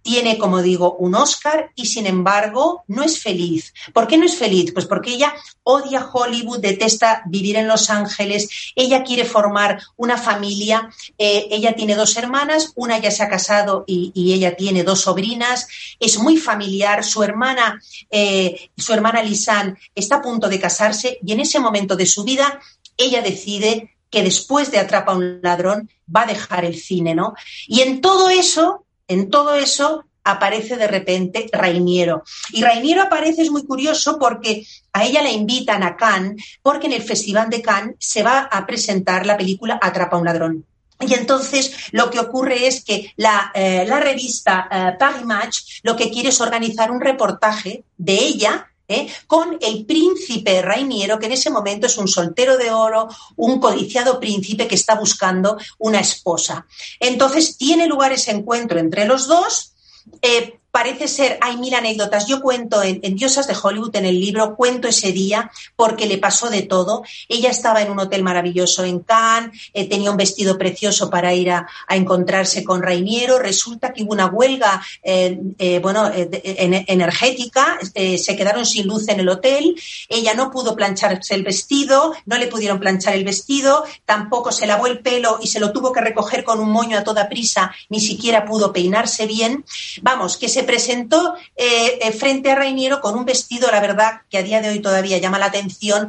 tiene, 0.00 0.38
como 0.38 0.62
digo, 0.62 0.94
un 0.94 1.14
Oscar 1.14 1.70
y 1.74 1.84
sin 1.84 2.06
embargo 2.06 2.82
no 2.86 3.02
es 3.02 3.20
feliz. 3.20 3.74
¿Por 3.92 4.06
qué 4.06 4.16
no 4.16 4.24
es 4.24 4.36
feliz? 4.36 4.72
Pues 4.72 4.86
porque 4.86 5.10
ella 5.10 5.34
odia 5.64 6.08
Hollywood, 6.10 6.60
detesta 6.60 7.22
vivir 7.26 7.56
en 7.56 7.68
Los 7.68 7.90
Ángeles, 7.90 8.72
ella 8.74 9.02
quiere 9.02 9.26
formar 9.26 9.82
una 9.96 10.16
familia, 10.16 10.88
eh, 11.18 11.48
ella 11.50 11.74
tiene 11.74 11.94
dos 11.94 12.16
hermanas, 12.16 12.72
una 12.74 12.96
ya 12.98 13.10
se 13.10 13.22
ha 13.22 13.28
casado 13.28 13.84
y, 13.86 14.32
ella 14.32 14.56
tiene 14.56 14.82
dos 14.82 15.02
sobrinas, 15.02 15.68
es 16.00 16.18
muy 16.18 16.38
familiar, 16.38 17.04
su 17.04 17.22
hermana, 17.22 17.78
eh, 18.10 18.70
su 18.78 18.94
hermana 18.94 19.22
Lisanne 19.22 19.76
está 19.94 20.16
a 20.16 20.22
punto 20.22 20.48
de 20.48 20.58
casarse 20.58 21.18
y 21.22 21.32
en 21.32 21.40
ese 21.40 21.60
momento 21.60 21.96
de 21.96 22.06
su 22.06 22.24
vida 22.24 22.60
ella 22.96 23.20
decide 23.20 23.97
que 24.10 24.22
después 24.22 24.70
de 24.70 24.78
Atrapa 24.78 25.12
a 25.12 25.16
un 25.16 25.40
ladrón 25.42 25.90
va 26.14 26.22
a 26.22 26.26
dejar 26.26 26.64
el 26.64 26.76
cine, 26.76 27.14
¿no? 27.14 27.34
Y 27.66 27.80
en 27.82 28.00
todo 28.00 28.28
eso, 28.28 28.84
en 29.06 29.30
todo 29.30 29.54
eso 29.54 30.04
aparece 30.24 30.76
de 30.76 30.86
repente 30.86 31.48
Rainiero. 31.52 32.22
Y 32.52 32.62
Rainiero 32.62 33.02
aparece, 33.02 33.42
es 33.42 33.50
muy 33.50 33.64
curioso, 33.64 34.18
porque 34.18 34.66
a 34.92 35.04
ella 35.04 35.22
la 35.22 35.30
invitan 35.30 35.82
a 35.82 35.96
Cannes, 35.96 36.58
porque 36.62 36.86
en 36.86 36.92
el 36.92 37.02
Festival 37.02 37.48
de 37.48 37.62
Cannes 37.62 37.96
se 37.98 38.22
va 38.22 38.40
a 38.40 38.66
presentar 38.66 39.24
la 39.24 39.36
película 39.36 39.78
Atrapa 39.80 40.16
a 40.16 40.20
un 40.20 40.26
ladrón. 40.26 40.64
Y 41.00 41.14
entonces 41.14 41.88
lo 41.92 42.10
que 42.10 42.18
ocurre 42.18 42.66
es 42.66 42.84
que 42.84 43.12
la, 43.16 43.52
eh, 43.54 43.86
revista 43.88 44.68
eh, 44.70 44.96
Paris 44.98 45.24
Match 45.24 45.80
lo 45.82 45.96
que 45.96 46.10
quiere 46.10 46.30
es 46.30 46.40
organizar 46.40 46.90
un 46.90 47.00
reportaje 47.00 47.84
de 47.96 48.14
ella 48.14 48.68
¿eh? 48.88 49.08
con 49.26 49.58
el 49.60 49.84
príncipe 49.84 50.62
Rainiero, 50.62 51.18
que 51.18 51.26
en 51.26 51.32
ese 51.32 51.50
momento 51.50 51.86
es 51.86 51.98
un 51.98 52.08
soltero 52.08 52.56
de 52.56 52.70
oro, 52.70 53.08
un 53.36 53.60
codiciado 53.60 54.18
príncipe 54.18 54.66
que 54.66 54.74
está 54.74 54.94
buscando 54.94 55.58
una 55.78 56.00
esposa. 56.00 56.66
Entonces 56.98 57.56
tiene 57.56 57.86
lugar 57.86 58.12
ese 58.12 58.32
encuentro 58.32 58.78
entre 58.78 59.04
los 59.04 59.26
dos. 59.28 59.74
Eh, 60.22 60.58
parece 60.70 61.08
ser, 61.08 61.38
hay 61.40 61.56
mil 61.56 61.74
anécdotas. 61.74 62.26
Yo 62.26 62.40
cuento 62.40 62.82
en, 62.82 63.00
Diosas 63.16 63.46
de 63.46 63.56
Hollywood, 63.60 63.96
en 63.96 64.06
el 64.06 64.20
libro, 64.20 64.54
cuento 64.54 64.88
ese 64.88 65.12
día 65.12 65.50
porque 65.76 66.06
le 66.06 66.18
pasó 66.18 66.50
de 66.50 66.62
todo. 66.62 67.02
Ella 67.28 67.50
estaba 67.50 67.82
en 67.82 67.90
un 67.90 67.98
hotel 67.98 68.22
maravilloso 68.22 68.84
en 68.84 69.00
Cannes, 69.00 69.70
eh, 69.72 69.88
tenía 69.88 70.10
un 70.10 70.16
vestido 70.16 70.58
precioso 70.58 71.10
para 71.10 71.34
ir 71.34 71.50
a, 71.50 71.66
encontrarse 71.88 72.64
con 72.64 72.82
Rainiero. 72.82 73.38
Resulta 73.38 73.92
que 73.92 74.02
hubo 74.02 74.12
una 74.12 74.26
huelga, 74.26 74.82
eh, 75.02 75.38
eh, 75.58 75.78
bueno, 75.80 76.10
energética, 76.14 77.78
se 77.94 78.36
quedaron 78.36 78.66
sin 78.66 78.86
luz 78.86 79.08
en 79.08 79.20
el 79.20 79.28
hotel. 79.28 79.74
Ella 80.08 80.34
no 80.34 80.50
pudo 80.50 80.76
plancharse 80.76 81.34
el 81.34 81.42
vestido, 81.42 82.14
no 82.26 82.36
le 82.38 82.46
pudieron 82.46 82.78
planchar 82.78 83.14
el 83.14 83.24
vestido, 83.24 83.84
tampoco 84.04 84.52
se 84.52 84.66
lavó 84.66 84.86
el 84.86 85.00
pelo 85.00 85.38
y 85.42 85.48
se 85.48 85.60
lo 85.60 85.72
tuvo 85.72 85.92
que 85.92 86.00
recoger 86.00 86.44
con 86.44 86.60
un 86.60 86.70
moño 86.70 86.98
a 86.98 87.04
toda 87.04 87.28
prisa, 87.28 87.72
ni 87.88 88.00
siquiera 88.00 88.44
pudo 88.44 88.72
peinarse 88.72 89.26
bien. 89.26 89.64
Vamos, 90.02 90.36
que 90.36 90.48
se 90.48 90.57
se 90.58 90.64
presentó 90.64 91.36
eh, 91.54 92.00
eh, 92.02 92.10
frente 92.10 92.50
a 92.50 92.56
Reiniero 92.56 93.00
con 93.00 93.16
un 93.16 93.24
vestido, 93.24 93.70
la 93.70 93.78
verdad, 93.78 94.22
que 94.28 94.38
a 94.38 94.42
día 94.42 94.60
de 94.60 94.70
hoy 94.70 94.80
todavía 94.80 95.18
llama 95.18 95.38
la 95.38 95.46
atención, 95.46 96.08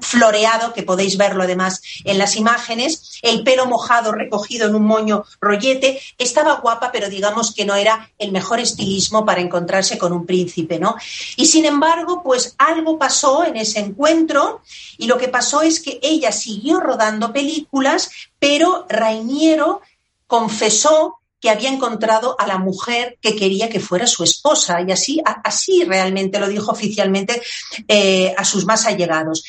floreado, 0.00 0.72
que 0.72 0.82
podéis 0.82 1.18
verlo 1.18 1.42
además 1.42 1.82
en 2.04 2.16
las 2.16 2.36
imágenes, 2.36 3.20
el 3.20 3.42
pelo 3.44 3.66
mojado 3.66 4.12
recogido 4.12 4.66
en 4.66 4.76
un 4.76 4.84
moño 4.84 5.24
rollete, 5.42 6.00
estaba 6.16 6.54
guapa, 6.54 6.90
pero 6.90 7.10
digamos 7.10 7.52
que 7.54 7.66
no 7.66 7.74
era 7.74 8.10
el 8.16 8.32
mejor 8.32 8.60
estilismo 8.60 9.26
para 9.26 9.42
encontrarse 9.42 9.98
con 9.98 10.14
un 10.14 10.24
príncipe, 10.24 10.78
¿no? 10.78 10.96
Y 11.36 11.44
sin 11.44 11.66
embargo, 11.66 12.22
pues 12.22 12.54
algo 12.56 12.98
pasó 12.98 13.44
en 13.44 13.58
ese 13.58 13.80
encuentro 13.80 14.62
y 14.96 15.06
lo 15.06 15.18
que 15.18 15.28
pasó 15.28 15.60
es 15.60 15.80
que 15.80 16.00
ella 16.02 16.32
siguió 16.32 16.80
rodando 16.80 17.30
películas, 17.30 18.10
pero 18.38 18.86
Rainiero 18.88 19.82
confesó 20.26 21.18
que 21.42 21.50
había 21.50 21.70
encontrado 21.70 22.36
a 22.38 22.46
la 22.46 22.56
mujer 22.56 23.18
que 23.20 23.34
quería 23.34 23.68
que 23.68 23.80
fuera 23.80 24.06
su 24.06 24.22
esposa 24.22 24.80
y 24.80 24.92
así, 24.92 25.20
así 25.42 25.82
realmente 25.82 26.38
lo 26.38 26.48
dijo 26.48 26.70
oficialmente 26.70 27.42
eh, 27.88 28.32
a 28.38 28.44
sus 28.44 28.64
más 28.64 28.86
allegados. 28.86 29.42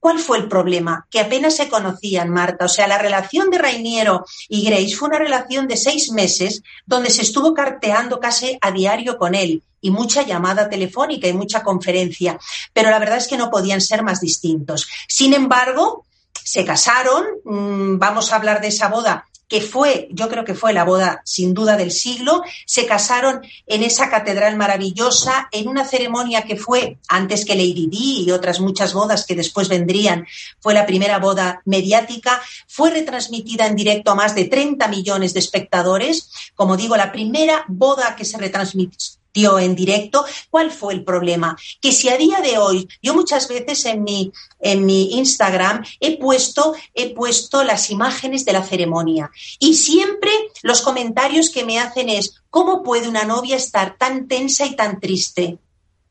¿Cuál 0.00 0.18
fue 0.18 0.38
el 0.38 0.48
problema? 0.48 1.06
Que 1.08 1.20
apenas 1.20 1.54
se 1.54 1.68
conocían, 1.68 2.28
Marta. 2.30 2.64
O 2.64 2.68
sea, 2.68 2.88
la 2.88 2.98
relación 2.98 3.50
de 3.50 3.58
Rainiero 3.58 4.24
y 4.48 4.64
Grace 4.64 4.96
fue 4.96 5.08
una 5.08 5.18
relación 5.18 5.68
de 5.68 5.76
seis 5.76 6.10
meses 6.10 6.62
donde 6.86 7.10
se 7.10 7.22
estuvo 7.22 7.54
carteando 7.54 8.18
casi 8.18 8.58
a 8.60 8.72
diario 8.72 9.16
con 9.16 9.36
él 9.36 9.62
y 9.80 9.90
mucha 9.92 10.22
llamada 10.22 10.68
telefónica 10.68 11.28
y 11.28 11.32
mucha 11.32 11.62
conferencia. 11.62 12.38
Pero 12.72 12.90
la 12.90 12.98
verdad 12.98 13.18
es 13.18 13.28
que 13.28 13.36
no 13.36 13.50
podían 13.50 13.80
ser 13.80 14.02
más 14.02 14.20
distintos. 14.20 14.88
Sin 15.06 15.34
embargo, 15.34 16.04
se 16.32 16.64
casaron. 16.64 17.24
Mm, 17.44 17.98
vamos 17.98 18.32
a 18.32 18.36
hablar 18.36 18.60
de 18.60 18.68
esa 18.68 18.88
boda 18.88 19.27
que 19.48 19.60
fue, 19.62 20.08
yo 20.10 20.28
creo 20.28 20.44
que 20.44 20.54
fue 20.54 20.72
la 20.72 20.84
boda 20.84 21.22
sin 21.24 21.54
duda 21.54 21.76
del 21.76 21.90
siglo, 21.90 22.42
se 22.66 22.86
casaron 22.86 23.40
en 23.66 23.82
esa 23.82 24.10
catedral 24.10 24.56
maravillosa, 24.56 25.48
en 25.52 25.68
una 25.68 25.84
ceremonia 25.84 26.42
que 26.42 26.56
fue 26.56 26.98
antes 27.08 27.44
que 27.44 27.54
Lady 27.54 27.88
Di 27.90 28.24
y 28.26 28.30
otras 28.30 28.60
muchas 28.60 28.92
bodas 28.92 29.24
que 29.26 29.34
después 29.34 29.68
vendrían, 29.68 30.26
fue 30.60 30.74
la 30.74 30.86
primera 30.86 31.18
boda 31.18 31.62
mediática, 31.64 32.40
fue 32.66 32.90
retransmitida 32.90 33.66
en 33.66 33.76
directo 33.76 34.10
a 34.10 34.14
más 34.14 34.34
de 34.34 34.44
30 34.44 34.86
millones 34.88 35.32
de 35.32 35.40
espectadores, 35.40 36.30
como 36.54 36.76
digo, 36.76 36.96
la 36.96 37.10
primera 37.10 37.64
boda 37.68 38.16
que 38.16 38.24
se 38.24 38.36
retransmitió 38.36 39.17
en 39.34 39.74
directo. 39.74 40.24
¿Cuál 40.50 40.70
fue 40.70 40.94
el 40.94 41.04
problema? 41.04 41.56
Que 41.80 41.92
si 41.92 42.08
a 42.08 42.16
día 42.16 42.40
de 42.40 42.58
hoy, 42.58 42.88
yo 43.02 43.14
muchas 43.14 43.48
veces 43.48 43.84
en 43.84 44.02
mi, 44.02 44.32
en 44.58 44.84
mi 44.84 45.18
Instagram 45.18 45.84
he 46.00 46.18
puesto, 46.18 46.74
he 46.94 47.14
puesto 47.14 47.62
las 47.62 47.90
imágenes 47.90 48.44
de 48.44 48.52
la 48.52 48.64
ceremonia 48.64 49.30
y 49.58 49.74
siempre 49.74 50.30
los 50.62 50.82
comentarios 50.82 51.50
que 51.50 51.64
me 51.64 51.78
hacen 51.78 52.08
es, 52.08 52.42
¿cómo 52.50 52.82
puede 52.82 53.08
una 53.08 53.24
novia 53.24 53.56
estar 53.56 53.96
tan 53.96 54.26
tensa 54.26 54.66
y 54.66 54.74
tan 54.74 54.98
triste? 54.98 55.58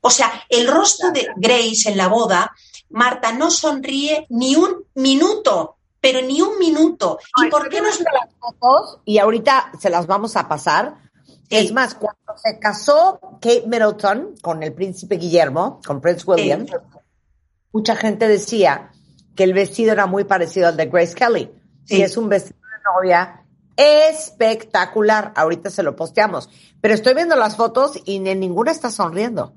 O 0.01 0.10
sea, 0.10 0.45
el 0.47 0.67
rostro 0.67 1.12
de 1.12 1.27
Grace 1.36 1.89
en 1.89 1.97
la 1.97 2.08
boda, 2.08 2.53
Marta 2.89 3.34
no 3.34 3.51
sonríe 3.51 4.25
ni 4.30 4.56
un 4.56 4.86
minuto 4.95 5.73
pero 5.99 6.21
ni 6.21 6.41
un 6.41 6.58
minuto. 6.60 7.19
¿Y 7.43 7.49
por 7.49 7.67
qué 7.67 7.82
no? 7.82 7.88
las 7.88 7.97
fotos 8.39 8.99
y 9.03 9.17
ahorita 9.17 9.71
se 9.77 9.89
las 9.89 10.08
vamos 10.08 10.38
a 10.38 10.47
pasar 10.47 10.95
es 11.49 11.71
más, 11.71 11.95
cuando 11.95 12.38
se 12.38 12.60
casó 12.60 13.19
Kate 13.41 13.63
Middleton 13.67 14.36
con 14.41 14.63
el 14.63 14.73
príncipe 14.73 15.15
Guillermo, 15.15 15.79
con 15.86 16.01
Prince 16.01 16.23
William, 16.25 16.65
mucha 17.71 17.95
gente 17.95 18.27
decía 18.27 18.91
que 19.36 19.43
el 19.43 19.53
vestido 19.53 19.93
era 19.93 20.07
muy 20.07 20.23
parecido 20.25 20.67
al 20.67 20.77
de 20.77 20.88
Grace 20.88 21.15
Kelly. 21.15 21.49
Y 21.88 22.01
es 22.01 22.17
un 22.17 22.27
vestido 22.27 22.60
de 22.60 22.83
novia 22.93 23.45
espectacular. 23.77 25.31
Ahorita 25.36 25.69
se 25.69 25.83
lo 25.83 25.95
posteamos. 25.95 26.49
Pero 26.81 26.93
estoy 26.93 27.13
viendo 27.13 27.36
las 27.36 27.55
fotos 27.55 27.99
y 28.03 28.17
en 28.27 28.39
ninguna 28.39 28.71
está 28.71 28.89
sonriendo. 28.89 29.53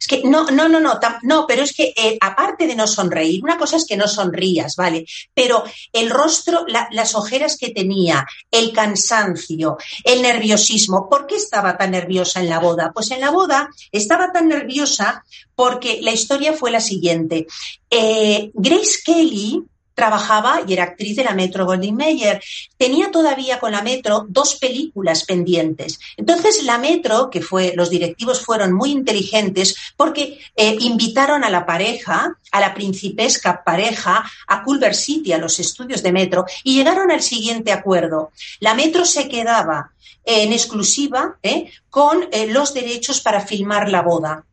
Es 0.00 0.06
que 0.06 0.22
no, 0.24 0.46
no, 0.46 0.66
no, 0.66 0.80
no, 0.80 0.98
no, 1.22 1.46
pero 1.46 1.62
es 1.62 1.74
que 1.74 1.92
eh, 1.94 2.16
aparte 2.22 2.66
de 2.66 2.74
no 2.74 2.86
sonreír, 2.86 3.44
una 3.44 3.58
cosa 3.58 3.76
es 3.76 3.84
que 3.84 3.98
no 3.98 4.08
sonrías, 4.08 4.74
¿vale? 4.74 5.04
Pero 5.34 5.62
el 5.92 6.08
rostro, 6.08 6.64
las 6.66 7.14
ojeras 7.14 7.58
que 7.58 7.70
tenía, 7.70 8.26
el 8.50 8.72
cansancio, 8.72 9.76
el 10.02 10.22
nerviosismo, 10.22 11.06
¿por 11.10 11.26
qué 11.26 11.36
estaba 11.36 11.76
tan 11.76 11.90
nerviosa 11.90 12.40
en 12.40 12.48
la 12.48 12.60
boda? 12.60 12.92
Pues 12.94 13.10
en 13.10 13.20
la 13.20 13.30
boda 13.30 13.68
estaba 13.92 14.32
tan 14.32 14.48
nerviosa 14.48 15.22
porque 15.54 16.00
la 16.00 16.12
historia 16.12 16.54
fue 16.54 16.70
la 16.70 16.80
siguiente. 16.80 17.46
Eh, 17.90 18.50
Grace 18.54 19.00
Kelly, 19.04 19.62
trabajaba 20.00 20.62
y 20.66 20.72
era 20.72 20.84
actriz 20.84 21.14
de 21.14 21.24
la 21.24 21.34
Metro 21.34 21.66
Goldwyn 21.66 21.94
Mayer. 21.94 22.42
Tenía 22.78 23.10
todavía 23.10 23.60
con 23.60 23.72
la 23.72 23.82
Metro 23.82 24.24
dos 24.26 24.56
películas 24.56 25.24
pendientes. 25.24 26.00
Entonces 26.16 26.64
la 26.64 26.78
Metro, 26.78 27.28
que 27.28 27.42
fue, 27.42 27.74
los 27.76 27.90
directivos 27.90 28.40
fueron 28.40 28.72
muy 28.72 28.92
inteligentes 28.92 29.76
porque 29.98 30.38
eh, 30.56 30.76
invitaron 30.80 31.44
a 31.44 31.50
la 31.50 31.66
pareja, 31.66 32.34
a 32.50 32.60
la 32.60 32.72
principesca 32.72 33.62
pareja, 33.62 34.24
a 34.46 34.62
Culver 34.62 34.94
City, 34.94 35.34
a 35.34 35.38
los 35.38 35.60
estudios 35.60 36.02
de 36.02 36.12
Metro, 36.12 36.46
y 36.64 36.76
llegaron 36.76 37.10
al 37.10 37.20
siguiente 37.20 37.70
acuerdo. 37.70 38.30
La 38.60 38.72
Metro 38.72 39.04
se 39.04 39.28
quedaba 39.28 39.90
en 40.24 40.54
exclusiva 40.54 41.36
eh, 41.42 41.70
con 41.90 42.24
eh, 42.32 42.46
los 42.46 42.72
derechos 42.72 43.20
para 43.20 43.42
filmar 43.42 43.90
la 43.90 44.00
boda. 44.00 44.46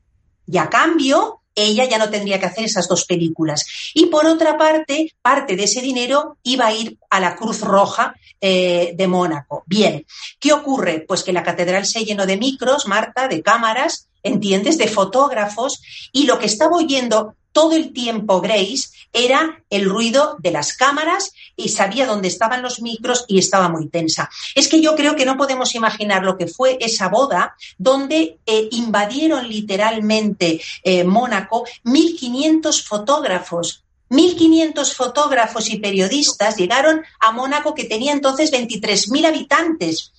Y 0.46 0.58
a 0.58 0.70
cambio, 0.70 1.37
ella 1.58 1.86
ya 1.86 1.98
no 1.98 2.10
tendría 2.10 2.40
que 2.40 2.46
hacer 2.46 2.64
esas 2.64 2.88
dos 2.88 3.06
películas. 3.06 3.66
Y 3.94 4.06
por 4.06 4.26
otra 4.26 4.58
parte, 4.58 5.14
parte 5.22 5.56
de 5.56 5.64
ese 5.64 5.82
dinero 5.82 6.38
iba 6.44 6.68
a 6.68 6.74
ir 6.74 6.98
a 7.10 7.20
la 7.20 7.36
Cruz 7.36 7.62
Roja 7.62 8.16
eh, 8.40 8.94
de 8.96 9.08
Mónaco. 9.08 9.64
Bien, 9.66 10.06
¿qué 10.40 10.54
ocurre? 10.54 11.04
Pues 11.08 11.24
que 11.24 11.34
la 11.34 11.44
catedral 11.44 11.86
se 11.86 12.06
llenó 12.06 12.26
de 12.26 12.38
micros, 12.38 12.88
Marta, 12.88 13.28
de 13.28 13.42
cámaras, 13.42 14.08
¿entiendes? 14.22 14.78
De 14.78 14.88
fotógrafos, 14.88 15.82
y 16.12 16.26
lo 16.26 16.38
que 16.38 16.46
estaba 16.46 16.78
oyendo 16.78 17.36
todo 17.58 17.76
el 17.76 17.92
tiempo 17.92 18.40
Grace 18.40 18.90
era 19.12 19.64
el 19.72 19.90
ruido 19.90 20.38
de 20.38 20.52
las 20.52 20.78
cámaras 20.78 21.34
y 21.56 21.70
sabía 21.70 22.06
dónde 22.06 22.28
estaban 22.28 22.62
los 22.62 22.84
micros 22.84 23.26
y 23.28 23.40
estaba 23.40 23.68
muy 23.68 23.88
tensa. 23.90 24.30
Es 24.54 24.68
que 24.68 24.80
yo 24.80 24.96
creo 24.96 25.16
que 25.16 25.26
no 25.26 25.38
podemos 25.38 25.74
imaginar 25.74 26.24
lo 26.24 26.38
que 26.38 26.46
fue 26.46 26.78
esa 26.80 27.08
boda 27.08 27.56
donde 27.80 28.38
eh, 28.46 28.68
invadieron 28.70 29.50
literalmente 29.50 30.62
eh, 30.84 31.04
Mónaco 31.04 31.66
1.500 31.84 32.84
fotógrafos 32.84 33.84
1.500 34.10 34.94
fotógrafos 34.94 35.70
y 35.70 35.80
periodistas 35.80 36.56
llegaron 36.56 37.02
a 37.20 37.32
Mónaco, 37.32 37.74
que 37.76 37.84
tenía 37.84 38.14
entonces 38.14 38.54
23.000 38.54 39.26
habitantes. 39.26 40.14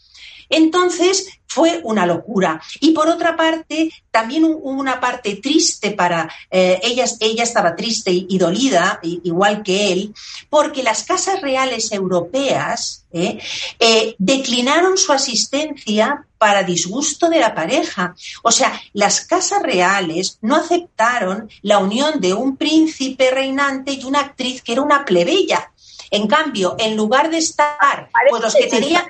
Entonces 0.48 1.28
fue 1.48 1.80
una 1.82 2.06
locura. 2.06 2.61
Y 2.80 2.90
por 2.90 3.08
otra 3.08 3.37
parte, 3.37 3.90
también 4.11 4.44
hubo 4.44 4.70
una 4.70 5.00
parte 5.00 5.37
triste 5.37 5.92
para 5.92 6.30
eh, 6.50 6.78
ella, 6.82 7.06
ella 7.20 7.42
estaba 7.42 7.74
triste 7.74 8.11
y, 8.12 8.38
dolida, 8.38 9.00
igual 9.02 9.62
que 9.62 9.92
él, 9.92 10.14
porque 10.50 10.82
las 10.82 11.04
casas 11.04 11.40
reales 11.40 11.90
europeas 11.90 13.06
eh, 13.11 13.38
eh, 13.80 14.14
declinaron 14.18 14.98
su 14.98 15.12
asistencia 15.12 16.26
para 16.37 16.62
disgusto 16.62 17.28
de 17.28 17.40
la 17.40 17.54
pareja. 17.54 18.14
O 18.42 18.52
sea, 18.52 18.80
las 18.92 19.22
casas 19.22 19.62
reales 19.62 20.38
no 20.42 20.56
aceptaron 20.56 21.50
la 21.62 21.78
unión 21.78 22.20
de 22.20 22.34
un 22.34 22.56
príncipe 22.56 23.30
reinante 23.30 23.92
y 23.92 24.04
una 24.04 24.20
actriz 24.20 24.62
que 24.62 24.72
era 24.72 24.82
una 24.82 25.04
plebeya. 25.04 25.72
En 26.11 26.26
cambio, 26.26 26.76
en 26.78 26.96
lugar 26.96 27.30
de 27.30 27.38
estar, 27.38 28.11
pues 28.30 28.42
los 28.42 28.54
que 28.54 28.66
tenían 28.66 29.04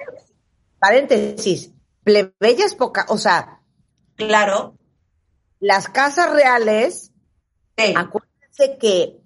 paréntesis, 0.79 1.73
plebeyas 2.05 2.75
poca, 2.75 3.07
o 3.09 3.19
sea, 3.19 3.61
claro, 4.17 4.77
las 5.61 5.89
casas 5.89 6.33
reales, 6.33 7.13
acuérdense 7.77 8.79
que 8.79 9.21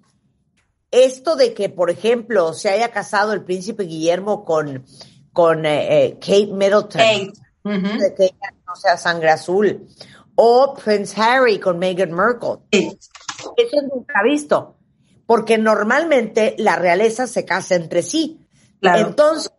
esto 0.91 1.35
de 1.35 1.53
que, 1.53 1.69
por 1.69 1.89
ejemplo, 1.89 2.53
se 2.53 2.69
haya 2.69 2.91
casado 2.91 3.33
el 3.33 3.43
príncipe 3.43 3.83
Guillermo 3.83 4.45
con, 4.45 4.85
con 5.31 5.65
eh, 5.65 6.05
eh, 6.05 6.13
Kate 6.19 6.53
Middleton, 6.53 7.33
de 7.63 8.13
que 8.15 8.25
ella 8.25 8.53
no 8.67 8.75
sea 8.75 8.97
sangre 8.97 9.31
azul, 9.31 9.87
o 10.35 10.73
Prince 10.75 11.19
Harry 11.19 11.59
con 11.59 11.79
Meghan 11.79 12.11
Markle. 12.11 12.59
Eso 12.71 13.81
nunca 13.91 14.21
visto, 14.23 14.77
porque 15.25 15.57
normalmente 15.57 16.55
la 16.57 16.75
realeza 16.75 17.27
se 17.27 17.45
casa 17.45 17.75
entre 17.75 18.03
sí. 18.03 18.39
Entonces, 18.81 19.51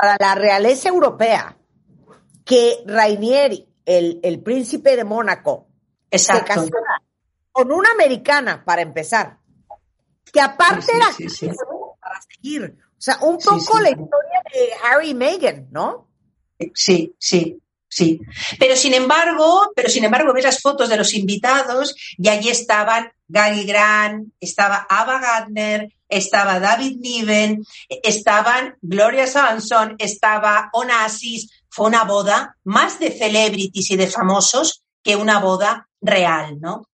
para 0.00 0.16
la 0.18 0.34
realeza 0.34 0.88
europea 0.88 1.56
que 2.44 2.82
Rainieri, 2.86 3.68
el, 3.84 4.40
príncipe 4.42 4.96
de 4.96 5.04
Mónaco, 5.04 5.68
se 6.10 6.42
casara 6.44 7.02
con 7.52 7.72
una 7.72 7.90
americana 7.90 8.64
para 8.64 8.82
empezar, 8.82 9.38
que 10.32 10.40
aparte 10.40 10.92
era 10.94 11.06
para 12.00 12.20
seguir. 12.22 12.78
O 12.90 13.00
sea, 13.00 13.18
un 13.22 13.38
poco 13.38 13.80
la 13.80 13.90
historia 13.90 14.42
de 14.52 14.70
Harry 14.84 15.10
y 15.10 15.14
Meghan, 15.14 15.68
¿no? 15.70 16.08
Sí, 16.74 17.14
sí. 17.18 17.60
Sí, 17.90 18.20
pero 18.58 18.76
sin 18.76 18.92
embargo, 18.92 19.72
pero 19.74 19.88
sin 19.88 20.04
embargo 20.04 20.34
ves 20.34 20.44
las 20.44 20.60
fotos 20.60 20.90
de 20.90 20.98
los 20.98 21.14
invitados 21.14 21.96
y 22.18 22.28
allí 22.28 22.50
estaban 22.50 23.10
Gary 23.26 23.64
Grant, 23.64 24.30
estaba 24.38 24.86
Ava 24.90 25.18
Gardner, 25.18 25.88
estaba 26.08 26.60
David 26.60 26.98
Niven, 26.98 27.64
estaban 27.88 28.76
Gloria 28.80 29.26
Swanson, 29.26 29.96
estaba 29.98 30.70
Onassis. 30.72 31.50
Fue 31.68 31.86
una 31.86 32.04
boda 32.04 32.56
más 32.64 32.98
de 32.98 33.10
celebrities 33.10 33.90
y 33.90 33.96
de 33.96 34.06
famosos 34.06 34.82
que 35.02 35.16
una 35.16 35.38
boda 35.38 35.88
real, 36.00 36.60
¿no? 36.60 36.88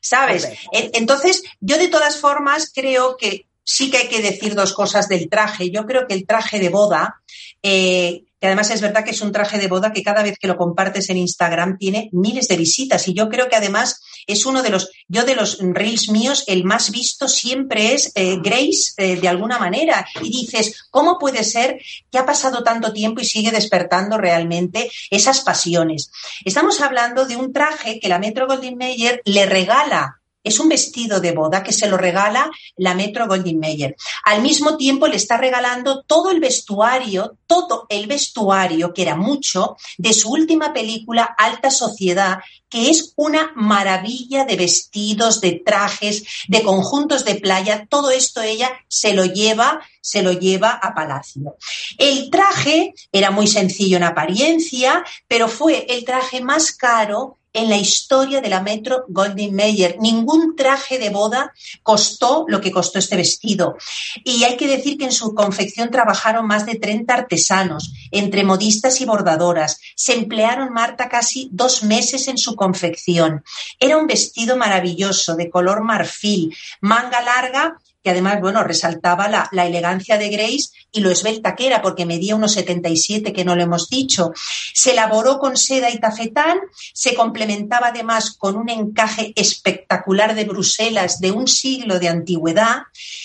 ¿Sabes? 0.00 0.48
Entonces, 0.72 1.42
yo 1.60 1.78
de 1.78 1.88
todas 1.88 2.20
formas 2.20 2.72
creo 2.74 3.16
que 3.16 3.46
sí 3.64 3.90
que 3.90 3.98
hay 3.98 4.08
que 4.08 4.20
decir 4.20 4.54
dos 4.54 4.72
cosas 4.72 5.08
del 5.08 5.28
traje. 5.28 5.70
Yo 5.70 5.86
creo 5.86 6.06
que 6.06 6.14
el 6.14 6.26
traje 6.26 6.58
de 6.58 6.68
boda, 6.68 7.22
eh, 7.62 8.24
que 8.40 8.46
además 8.46 8.70
es 8.70 8.80
verdad 8.80 9.04
que 9.04 9.12
es 9.12 9.20
un 9.20 9.30
traje 9.30 9.58
de 9.58 9.68
boda 9.68 9.92
que 9.92 10.02
cada 10.02 10.22
vez 10.22 10.38
que 10.38 10.48
lo 10.48 10.56
compartes 10.56 11.08
en 11.10 11.18
Instagram 11.18 11.78
tiene 11.78 12.08
miles 12.12 12.48
de 12.48 12.56
visitas 12.56 13.06
y 13.06 13.14
yo 13.14 13.28
creo 13.28 13.48
que 13.48 13.56
además 13.56 14.00
es 14.26 14.46
uno 14.46 14.62
de 14.62 14.70
los, 14.70 14.90
yo 15.08 15.24
de 15.24 15.34
los 15.34 15.58
reels 15.60 16.08
míos, 16.08 16.44
el 16.46 16.64
más 16.64 16.90
visto 16.90 17.28
siempre 17.28 17.94
es 17.94 18.12
eh, 18.14 18.38
Grace 18.42 18.92
eh, 18.96 19.16
de 19.16 19.28
alguna 19.28 19.58
manera. 19.58 20.06
Y 20.20 20.30
dices, 20.30 20.86
¿cómo 20.90 21.18
puede 21.18 21.44
ser 21.44 21.80
que 22.10 22.18
ha 22.18 22.26
pasado 22.26 22.62
tanto 22.62 22.92
tiempo 22.92 23.20
y 23.20 23.24
sigue 23.24 23.50
despertando 23.50 24.18
realmente 24.18 24.90
esas 25.10 25.40
pasiones? 25.40 26.10
Estamos 26.44 26.80
hablando 26.80 27.24
de 27.26 27.36
un 27.36 27.52
traje 27.52 28.00
que 28.00 28.08
la 28.08 28.18
Metro 28.18 28.46
Goldwyn 28.46 28.76
Mayer 28.76 29.22
le 29.24 29.46
regala 29.46 30.21
es 30.44 30.58
un 30.58 30.68
vestido 30.68 31.20
de 31.20 31.32
boda 31.32 31.62
que 31.62 31.72
se 31.72 31.88
lo 31.88 31.96
regala 31.96 32.50
la 32.76 32.94
Metro 32.94 33.26
Goldwyn 33.26 33.58
Mayer. 33.58 33.96
Al 34.24 34.42
mismo 34.42 34.76
tiempo 34.76 35.06
le 35.06 35.16
está 35.16 35.36
regalando 35.36 36.02
todo 36.02 36.30
el 36.30 36.40
vestuario, 36.40 37.36
todo 37.46 37.86
el 37.88 38.06
vestuario, 38.06 38.92
que 38.92 39.02
era 39.02 39.16
mucho, 39.16 39.76
de 39.98 40.12
su 40.12 40.30
última 40.30 40.72
película 40.72 41.34
Alta 41.38 41.70
Sociedad, 41.70 42.38
que 42.68 42.88
es 42.88 43.12
una 43.16 43.52
maravilla 43.54 44.44
de 44.44 44.56
vestidos, 44.56 45.40
de 45.40 45.62
trajes, 45.64 46.24
de 46.48 46.62
conjuntos 46.62 47.24
de 47.24 47.34
playa. 47.34 47.86
Todo 47.88 48.10
esto 48.10 48.40
ella 48.40 48.72
se 48.88 49.12
lo 49.12 49.26
lleva, 49.26 49.80
se 50.00 50.22
lo 50.22 50.32
lleva 50.32 50.70
a 50.70 50.94
Palacio. 50.94 51.56
El 51.98 52.30
traje 52.30 52.94
era 53.12 53.30
muy 53.30 53.46
sencillo 53.46 53.98
en 53.98 54.04
apariencia, 54.04 55.04
pero 55.28 55.48
fue 55.48 55.84
el 55.90 56.04
traje 56.04 56.40
más 56.40 56.72
caro 56.72 57.38
en 57.52 57.68
la 57.68 57.76
historia 57.76 58.40
de 58.40 58.48
la 58.48 58.62
Metro 58.62 59.04
Goldwyn 59.08 59.54
Mayer. 59.54 59.96
Ningún 60.00 60.56
traje 60.56 60.98
de 60.98 61.10
boda 61.10 61.52
costó 61.82 62.44
lo 62.48 62.60
que 62.60 62.72
costó 62.72 62.98
este 62.98 63.16
vestido. 63.16 63.76
Y 64.24 64.44
hay 64.44 64.56
que 64.56 64.66
decir 64.66 64.96
que 64.96 65.04
en 65.04 65.12
su 65.12 65.34
confección 65.34 65.90
trabajaron 65.90 66.46
más 66.46 66.64
de 66.66 66.76
30 66.76 67.12
artesanos, 67.12 67.92
entre 68.10 68.44
modistas 68.44 69.00
y 69.00 69.04
bordadoras. 69.04 69.80
Se 69.94 70.14
emplearon, 70.14 70.72
Marta, 70.72 71.08
casi 71.08 71.48
dos 71.52 71.82
meses 71.82 72.28
en 72.28 72.38
su 72.38 72.56
confección. 72.56 73.44
Era 73.78 73.96
un 73.98 74.06
vestido 74.06 74.56
maravilloso, 74.56 75.36
de 75.36 75.50
color 75.50 75.82
marfil, 75.82 76.54
manga 76.80 77.20
larga 77.20 77.78
que 78.02 78.10
además, 78.10 78.40
bueno, 78.40 78.64
resaltaba 78.64 79.28
la, 79.28 79.66
elegancia 79.66 80.18
de 80.18 80.28
Grace 80.28 80.70
y 80.90 81.00
lo 81.00 81.10
esbelta 81.10 81.54
que 81.54 81.68
era, 81.68 81.80
porque 81.80 82.04
medía 82.04 82.34
unos 82.34 82.52
77, 82.52 83.32
que 83.32 83.44
no 83.44 83.54
lo 83.54 83.62
hemos 83.62 83.88
dicho. 83.88 84.32
Se 84.74 84.90
elaboró 84.90 85.38
con 85.38 85.56
seda 85.56 85.90
y 85.90 86.00
tafetán, 86.00 86.58
se 86.92 87.14
complementaba 87.14 87.88
además 87.88 88.36
con 88.36 88.56
un 88.56 88.68
encaje 88.68 89.32
espectacular 89.36 90.34
de 90.34 90.44
Bruselas 90.44 91.20
de 91.20 91.30
un 91.30 91.46
siglo 91.46 91.98
de 91.98 92.08
antigüedad 92.08 92.82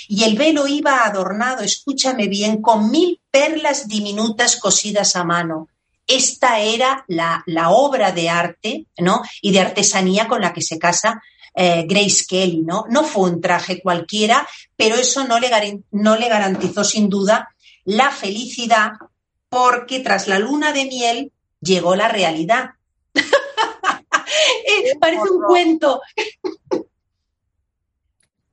y 0.07 0.23
el 0.23 0.37
velo 0.37 0.67
iba 0.67 1.05
adornado, 1.05 1.63
escúchame 1.63 2.27
bien, 2.27 2.61
con 2.61 2.91
mil 2.91 3.19
perlas 3.31 3.87
diminutas 3.87 4.57
cosidas 4.57 5.15
a 5.15 5.23
mano 5.23 5.69
esta 6.07 6.61
era 6.61 7.03
la, 7.09 7.43
la, 7.47 7.69
obra 7.69 8.13
de 8.13 8.29
arte 8.29 8.85
¿no? 8.97 9.21
y 9.41 9.51
de 9.51 9.59
artesanía 9.59 10.27
con 10.29 10.39
la 10.39 10.53
que 10.53 10.61
se 10.61 10.79
casa 10.79 11.21
eh, 11.59 11.85
Grace 11.87 12.23
Kelly, 12.29 12.61
¿no? 12.61 12.85
No 12.87 13.03
fue 13.03 13.31
un 13.31 13.41
traje 13.41 13.81
cualquiera, 13.81 14.47
pero 14.75 14.95
eso 14.95 15.27
no 15.27 15.39
le, 15.39 15.49
no 15.89 16.15
le 16.15 16.29
garantizó 16.29 16.83
sin 16.83 17.09
duda 17.09 17.49
la 17.83 18.11
felicidad 18.11 18.91
porque 19.49 19.99
tras 20.01 20.27
la 20.27 20.37
luna 20.37 20.71
de 20.71 20.85
miel 20.85 21.31
llegó 21.59 21.95
la 21.95 22.07
realidad. 22.07 22.71
Eh, 24.69 24.97
parece 24.99 25.23
un 25.31 25.41
cuento. 25.43 26.01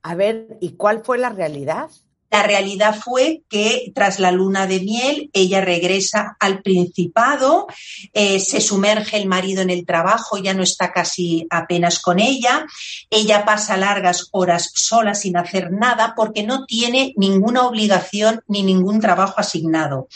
A 0.01 0.15
ver, 0.15 0.57
¿y 0.61 0.75
cuál 0.77 1.03
fue 1.03 1.17
la 1.17 1.29
realidad? 1.29 1.89
La 2.35 2.43
realidad 2.43 2.99
fue 3.01 3.43
que 3.49 3.93
tras 3.95 4.19
la 4.19 4.29
luna 4.29 4.67
de 4.67 4.81
miel 4.81 5.29
ella 5.31 5.61
regresa 5.61 6.35
al 6.37 6.61
Principado, 6.61 7.65
eh, 8.11 8.41
se 8.41 8.59
sumerge 8.59 9.15
el 9.15 9.25
marido 9.25 9.61
en 9.61 9.69
el 9.69 9.85
trabajo, 9.85 10.37
ya 10.37 10.53
no 10.53 10.61
está 10.61 10.91
casi 10.91 11.47
apenas 11.49 11.99
con 11.99 12.19
ella, 12.19 12.65
ella 13.09 13.45
pasa 13.45 13.77
largas 13.77 14.27
horas 14.31 14.69
sola 14.73 15.15
sin 15.15 15.37
hacer 15.37 15.71
nada 15.71 16.13
porque 16.13 16.43
no 16.43 16.65
tiene 16.65 17.13
ninguna 17.15 17.65
obligación 17.67 18.41
ni 18.49 18.63
ningún 18.63 18.99
trabajo 18.99 19.35
asignado. 19.37 20.09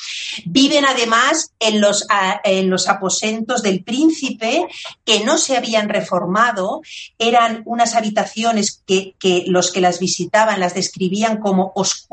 Viven 0.45 0.83
además 0.83 1.53
en 1.57 1.79
los, 1.79 2.05
en 2.43 2.69
los 2.69 2.89
aposentos 2.89 3.63
del 3.63 3.81
príncipe 3.85 4.67
que 5.05 5.23
no 5.23 5.37
se 5.37 5.55
habían 5.55 5.87
reformado, 5.87 6.81
eran 7.17 7.61
unas 7.65 7.95
habitaciones 7.95 8.83
que, 8.85 9.15
que 9.19 9.45
los 9.47 9.71
que 9.71 9.79
las 9.79 9.99
visitaban 9.99 10.59
las 10.59 10.73
describían 10.73 11.37
como 11.37 11.71
oscuras 11.75 12.08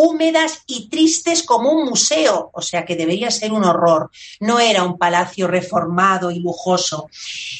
húmedas 0.00 0.62
y 0.68 0.88
tristes 0.88 1.42
como 1.42 1.72
un 1.72 1.88
museo, 1.88 2.50
o 2.52 2.62
sea 2.62 2.84
que 2.84 2.94
debería 2.94 3.32
ser 3.32 3.50
un 3.50 3.64
horror. 3.64 4.12
No 4.38 4.60
era 4.60 4.84
un 4.84 4.96
palacio 4.96 5.48
reformado 5.48 6.30
y 6.30 6.38
lujoso. 6.38 7.10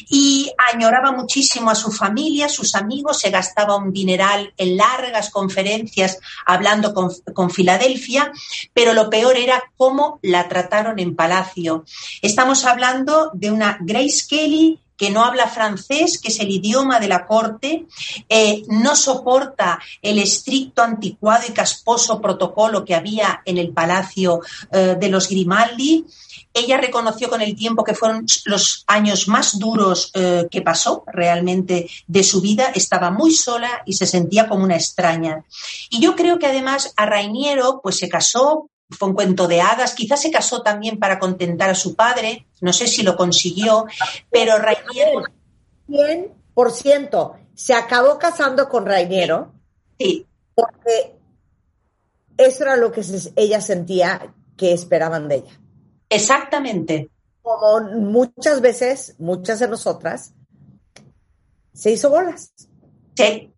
Y 0.08 0.52
añoraba 0.72 1.10
muchísimo 1.10 1.68
a 1.68 1.74
su 1.74 1.90
familia, 1.90 2.48
sus 2.48 2.76
amigos, 2.76 3.18
se 3.18 3.30
gastaba 3.30 3.74
un 3.74 3.92
dineral 3.92 4.54
en 4.56 4.76
largas 4.76 5.30
conferencias 5.30 6.20
hablando 6.46 6.94
con, 6.94 7.10
con 7.34 7.50
Filadelfia, 7.50 8.30
pero 8.72 8.92
lo 8.92 9.10
peor 9.10 9.36
era 9.36 9.60
cómo 9.76 10.20
la 10.22 10.48
trataron 10.48 11.00
en 11.00 11.16
palacio. 11.16 11.84
Estamos 12.22 12.64
hablando 12.64 13.32
de 13.34 13.50
una 13.50 13.78
Grace 13.80 14.26
Kelly 14.28 14.78
que 14.98 15.10
no 15.10 15.24
habla 15.24 15.48
francés, 15.48 16.20
que 16.20 16.28
es 16.28 16.40
el 16.40 16.50
idioma 16.50 16.98
de 16.98 17.08
la 17.08 17.26
corte, 17.26 17.86
eh, 18.28 18.64
no 18.68 18.96
soporta 18.96 19.80
el 20.02 20.18
estricto, 20.18 20.82
anticuado 20.82 21.44
y 21.48 21.52
casposo 21.52 22.20
protocolo 22.20 22.84
que 22.84 22.96
había 22.96 23.40
en 23.44 23.58
el 23.58 23.70
palacio 23.70 24.40
eh, 24.72 24.96
de 24.98 25.08
los 25.08 25.28
Grimaldi. 25.28 26.04
Ella 26.52 26.78
reconoció 26.78 27.30
con 27.30 27.40
el 27.40 27.54
tiempo 27.54 27.84
que 27.84 27.94
fueron 27.94 28.26
los 28.46 28.84
años 28.88 29.28
más 29.28 29.58
duros 29.58 30.10
eh, 30.14 30.48
que 30.50 30.62
pasó 30.62 31.04
realmente 31.06 31.88
de 32.06 32.24
su 32.24 32.40
vida. 32.40 32.72
Estaba 32.74 33.10
muy 33.10 33.32
sola 33.32 33.82
y 33.86 33.92
se 33.92 34.06
sentía 34.06 34.48
como 34.48 34.64
una 34.64 34.76
extraña. 34.76 35.44
Y 35.90 36.00
yo 36.00 36.16
creo 36.16 36.40
que 36.40 36.46
además 36.46 36.92
a 36.96 37.06
Rainiero 37.06 37.80
pues 37.82 37.98
se 37.98 38.08
casó 38.08 38.68
fue 38.90 39.08
un 39.08 39.14
cuento 39.14 39.46
de 39.46 39.60
hadas, 39.60 39.94
quizás 39.94 40.22
se 40.22 40.30
casó 40.30 40.62
también 40.62 40.98
para 40.98 41.18
contentar 41.18 41.70
a 41.70 41.74
su 41.74 41.94
padre, 41.94 42.46
no 42.60 42.72
sé 42.72 42.86
si 42.86 43.02
lo 43.02 43.16
consiguió, 43.16 43.86
pero 44.30 44.58
Rainiero... 44.58 45.22
100% 45.88 47.38
se 47.54 47.74
acabó 47.74 48.18
casando 48.18 48.68
con 48.68 48.86
Rainiero. 48.86 49.52
Sí. 49.98 50.26
Porque 50.54 51.18
eso 52.36 52.62
era 52.62 52.76
lo 52.76 52.92
que 52.92 53.02
ella 53.36 53.60
sentía 53.60 54.34
que 54.56 54.72
esperaban 54.72 55.28
de 55.28 55.36
ella. 55.36 55.60
Exactamente. 56.08 57.10
Como 57.42 57.80
muchas 57.96 58.60
veces, 58.60 59.16
muchas 59.18 59.58
de 59.60 59.68
nosotras, 59.68 60.34
se 61.72 61.90
hizo 61.90 62.10
bolas. 62.10 62.52
Sí. 63.16 63.52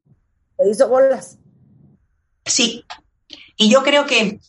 Se 0.56 0.70
hizo 0.70 0.88
bolas. 0.88 1.38
Sí. 2.44 2.84
Y 3.56 3.70
yo 3.70 3.82
creo 3.82 4.06
que 4.06 4.40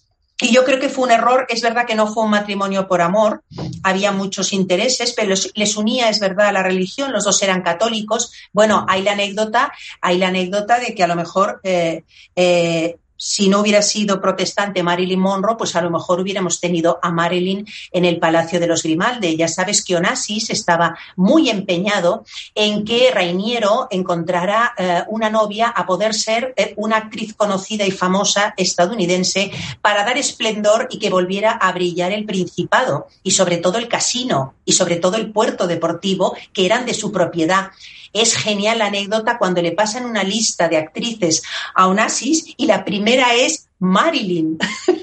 y 0.41 0.51
yo 0.51 0.65
creo 0.65 0.79
que 0.79 0.89
fue 0.89 1.05
un 1.05 1.11
error, 1.11 1.45
es 1.49 1.61
verdad 1.61 1.85
que 1.85 1.95
no 1.95 2.11
fue 2.11 2.23
un 2.23 2.31
matrimonio 2.31 2.87
por 2.87 3.01
amor, 3.01 3.43
había 3.83 4.11
muchos 4.11 4.53
intereses, 4.53 5.13
pero 5.15 5.35
les 5.53 5.77
unía, 5.77 6.09
es 6.09 6.19
verdad, 6.19 6.51
la 6.51 6.63
religión, 6.63 7.11
los 7.11 7.25
dos 7.25 7.41
eran 7.43 7.61
católicos. 7.61 8.31
Bueno, 8.51 8.85
hay 8.89 9.03
la 9.03 9.11
anécdota, 9.11 9.71
hay 10.01 10.17
la 10.17 10.29
anécdota 10.29 10.79
de 10.79 10.95
que 10.95 11.03
a 11.03 11.07
lo 11.07 11.15
mejor 11.15 11.61
eh, 11.63 12.03
eh, 12.35 12.97
si 13.23 13.49
no 13.49 13.59
hubiera 13.59 13.83
sido 13.83 14.19
protestante 14.19 14.81
Marilyn 14.81 15.19
Monroe, 15.19 15.55
pues 15.55 15.75
a 15.75 15.81
lo 15.83 15.91
mejor 15.91 16.19
hubiéramos 16.19 16.59
tenido 16.59 16.97
a 17.03 17.11
Marilyn 17.11 17.67
en 17.91 18.03
el 18.03 18.17
Palacio 18.17 18.59
de 18.59 18.65
los 18.65 18.81
Grimaldi. 18.81 19.37
Ya 19.37 19.47
sabes 19.47 19.85
que 19.85 19.95
Onassis 19.95 20.49
estaba 20.49 20.97
muy 21.15 21.51
empeñado 21.51 22.25
en 22.55 22.83
que 22.83 23.11
Rainiero 23.11 23.87
encontrara 23.91 24.73
eh, 24.75 25.03
una 25.09 25.29
novia 25.29 25.67
a 25.67 25.85
poder 25.85 26.15
ser 26.15 26.55
eh, 26.57 26.73
una 26.77 26.97
actriz 26.97 27.35
conocida 27.35 27.85
y 27.85 27.91
famosa 27.91 28.55
estadounidense 28.57 29.51
para 29.83 30.03
dar 30.03 30.17
esplendor 30.17 30.87
y 30.89 30.97
que 30.97 31.11
volviera 31.11 31.51
a 31.51 31.71
brillar 31.73 32.11
el 32.11 32.25
Principado 32.25 33.05
y 33.21 33.31
sobre 33.31 33.57
todo 33.57 33.77
el 33.77 33.87
casino 33.87 34.55
y 34.65 34.71
sobre 34.71 34.95
todo 34.95 35.17
el 35.17 35.31
puerto 35.31 35.67
deportivo 35.67 36.35
que 36.53 36.65
eran 36.65 36.87
de 36.87 36.95
su 36.95 37.11
propiedad. 37.11 37.69
Es 38.13 38.35
genial 38.35 38.79
la 38.79 38.87
anécdota 38.87 39.37
cuando 39.37 39.61
le 39.61 39.71
pasan 39.71 40.05
una 40.05 40.23
lista 40.23 40.67
de 40.67 40.77
actrices 40.77 41.43
a 41.75 41.87
Onassis 41.87 42.53
y 42.57 42.65
la 42.65 42.83
primera 42.83 43.33
es 43.33 43.67
Marilyn. 43.79 44.57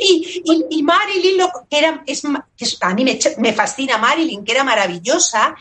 y, 0.00 0.82
Marilyn, 0.82 1.38
lo, 1.38 1.50
que 1.68 1.78
era, 1.78 2.02
es, 2.06 2.22
a 2.80 2.94
mí 2.94 3.04
me, 3.04 3.18
me 3.38 3.52
fascina 3.52 3.98
Marilyn, 3.98 4.44
que 4.44 4.52
era 4.52 4.64
maravillosa, 4.64 5.54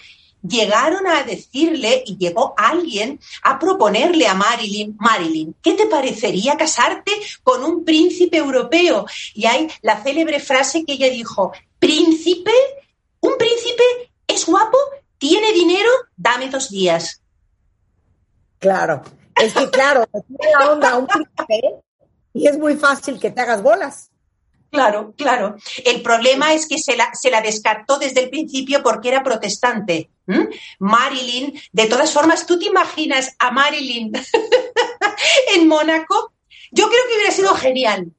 llegaron 0.48 1.06
a 1.08 1.24
decirle 1.24 2.04
y 2.06 2.18
llegó 2.18 2.54
alguien 2.58 3.20
a 3.44 3.60
proponerle 3.60 4.28
a 4.28 4.34
Marilyn, 4.34 4.96
Marilyn, 5.00 5.56
¿qué 5.62 5.74
te 5.74 5.88
parecería 5.88 6.56
casarte 6.56 7.12
con 7.44 7.64
un 7.64 7.84
príncipe 7.84 8.38
europeo? 8.38 9.06
Y 9.34 9.46
hay 9.46 9.68
la 9.82 10.02
célebre 10.02 10.40
frase 10.40 10.86
que 10.86 10.94
ella 10.94 11.10
dijo, 11.10 11.52
príncipe, 11.78 12.54
un 13.22 13.38
príncipe 13.38 13.84
es 14.28 14.46
guapo 14.46 14.78
¿Tiene 15.20 15.54
dinero? 15.54 15.90
Dame 16.18 16.50
dos 16.50 16.70
días. 16.70 17.22
Claro, 18.58 19.04
es 19.36 19.54
que 19.54 19.70
claro, 19.70 20.08
tiene 20.28 20.54
la 20.58 20.72
onda 20.72 20.98
un 20.98 21.08
príncipe 21.08 21.84
y 22.34 22.48
es 22.48 22.58
muy 22.58 22.76
fácil 22.76 23.20
que 23.20 23.30
te 23.30 23.42
hagas 23.42 23.62
bolas. 23.62 24.12
Claro, 24.72 25.14
claro. 25.18 25.56
El 25.84 26.02
problema 26.02 26.54
es 26.54 26.68
que 26.68 26.78
se 26.78 26.96
la, 26.96 27.14
se 27.14 27.32
la 27.32 27.42
descartó 27.42 27.98
desde 27.98 28.24
el 28.24 28.30
principio 28.30 28.84
porque 28.84 29.10
era 29.10 29.24
protestante. 29.24 30.12
Marilyn. 30.78 31.60
De 31.72 31.88
todas 31.88 32.14
formas, 32.14 32.46
¿tú 32.46 32.60
te 32.60 32.66
imaginas 32.66 33.36
a 33.40 33.50
Marilyn 33.50 34.12
en 35.56 35.68
Mónaco? 35.68 36.34
Yo 36.72 36.88
creo 36.88 37.02
que 37.08 37.16
hubiera 37.16 37.32
sido 37.32 37.56
genial. 37.56 38.12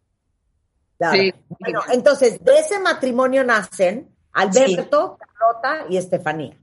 Bueno, 0.99 1.83
entonces, 1.93 2.43
de 2.45 2.59
ese 2.59 2.79
matrimonio 2.81 3.45
nacen 3.45 4.15
Alberto, 4.33 5.19
Carlota 5.19 5.87
y 5.89 5.97
Estefanía. 5.97 6.57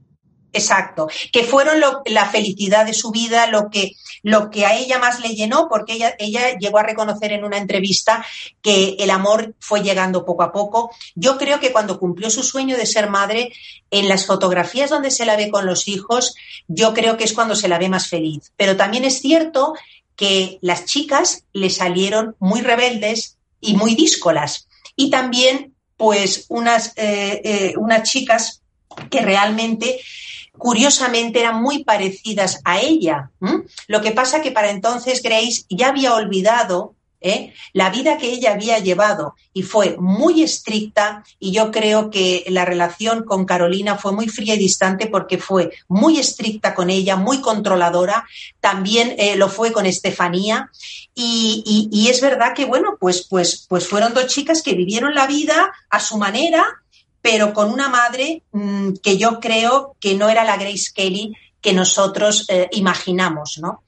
Exacto, 0.58 1.08
que 1.32 1.44
fueron 1.44 1.80
la 2.06 2.28
felicidad 2.28 2.84
de 2.84 2.92
su 2.92 3.10
vida, 3.10 3.46
lo 3.46 3.70
que, 3.70 3.92
lo 4.22 4.50
que 4.50 4.66
a 4.66 4.76
ella 4.76 4.98
más 4.98 5.20
le 5.20 5.34
llenó, 5.34 5.68
porque 5.68 5.94
ella, 5.94 6.14
ella 6.18 6.58
llegó 6.58 6.78
a 6.78 6.82
reconocer 6.82 7.32
en 7.32 7.44
una 7.44 7.58
entrevista 7.58 8.24
que 8.60 8.96
el 8.98 9.10
amor 9.10 9.54
fue 9.60 9.82
llegando 9.82 10.24
poco 10.24 10.42
a 10.42 10.52
poco. 10.52 10.90
Yo 11.14 11.38
creo 11.38 11.60
que 11.60 11.72
cuando 11.72 11.98
cumplió 11.98 12.28
su 12.30 12.42
sueño 12.42 12.76
de 12.76 12.86
ser 12.86 13.08
madre, 13.08 13.52
en 13.90 14.08
las 14.08 14.26
fotografías 14.26 14.90
donde 14.90 15.10
se 15.10 15.24
la 15.24 15.36
ve 15.36 15.50
con 15.50 15.66
los 15.66 15.88
hijos, 15.88 16.34
yo 16.66 16.92
creo 16.92 17.16
que 17.16 17.24
es 17.24 17.32
cuando 17.32 17.54
se 17.56 17.68
la 17.68 17.78
ve 17.78 17.88
más 17.88 18.08
feliz. 18.08 18.52
Pero 18.56 18.76
también 18.76 19.04
es 19.04 19.20
cierto 19.20 19.74
que 20.16 20.58
las 20.60 20.84
chicas 20.84 21.44
le 21.52 21.70
salieron 21.70 22.36
muy 22.38 22.60
rebeldes 22.60 23.38
y 23.60 23.74
muy 23.76 23.94
díscolas. 23.94 24.68
Y 24.96 25.10
también, 25.10 25.74
pues, 25.96 26.46
unas, 26.48 26.92
eh, 26.96 27.40
eh, 27.44 27.74
unas 27.78 28.08
chicas 28.08 28.62
que 29.10 29.20
realmente 29.20 30.00
curiosamente 30.58 31.40
eran 31.40 31.62
muy 31.62 31.84
parecidas 31.84 32.60
a 32.64 32.80
ella. 32.80 33.30
Lo 33.86 34.00
que 34.00 34.12
pasa 34.12 34.42
que 34.42 34.52
para 34.52 34.70
entonces 34.70 35.22
Grace 35.22 35.64
ya 35.70 35.88
había 35.88 36.14
olvidado 36.14 36.94
¿eh? 37.20 37.52
la 37.72 37.90
vida 37.90 38.18
que 38.18 38.30
ella 38.30 38.52
había 38.52 38.78
llevado 38.78 39.34
y 39.52 39.62
fue 39.62 39.96
muy 39.98 40.42
estricta 40.42 41.24
y 41.38 41.52
yo 41.52 41.70
creo 41.70 42.10
que 42.10 42.44
la 42.48 42.64
relación 42.64 43.24
con 43.24 43.44
Carolina 43.44 43.96
fue 43.96 44.12
muy 44.12 44.28
fría 44.28 44.54
y 44.54 44.58
distante 44.58 45.06
porque 45.06 45.38
fue 45.38 45.72
muy 45.88 46.18
estricta 46.18 46.74
con 46.74 46.90
ella, 46.90 47.16
muy 47.16 47.40
controladora, 47.40 48.26
también 48.60 49.14
eh, 49.18 49.36
lo 49.36 49.48
fue 49.48 49.72
con 49.72 49.86
Estefanía 49.86 50.70
y, 51.14 51.88
y, 51.90 52.08
es 52.08 52.20
verdad 52.20 52.54
que 52.54 52.64
bueno, 52.64 52.96
pues, 53.00 53.26
pues, 53.28 53.66
pues 53.68 53.88
fueron 53.88 54.14
dos 54.14 54.28
chicas 54.28 54.62
que 54.62 54.74
vivieron 54.74 55.16
la 55.16 55.26
vida 55.26 55.72
a 55.90 55.98
su 55.98 56.16
manera 56.16 56.64
pero 57.30 57.52
con 57.52 57.70
una 57.70 57.90
madre 57.90 58.42
mm, 58.52 58.94
que 59.02 59.18
yo 59.18 59.38
creo 59.38 59.96
que 60.00 60.14
no 60.14 60.30
era 60.30 60.44
la 60.44 60.56
Grace 60.56 60.92
Kelly 60.94 61.34
que 61.60 61.74
nosotros 61.74 62.46
eh, 62.48 62.68
imaginamos, 62.72 63.58
¿no? 63.58 63.82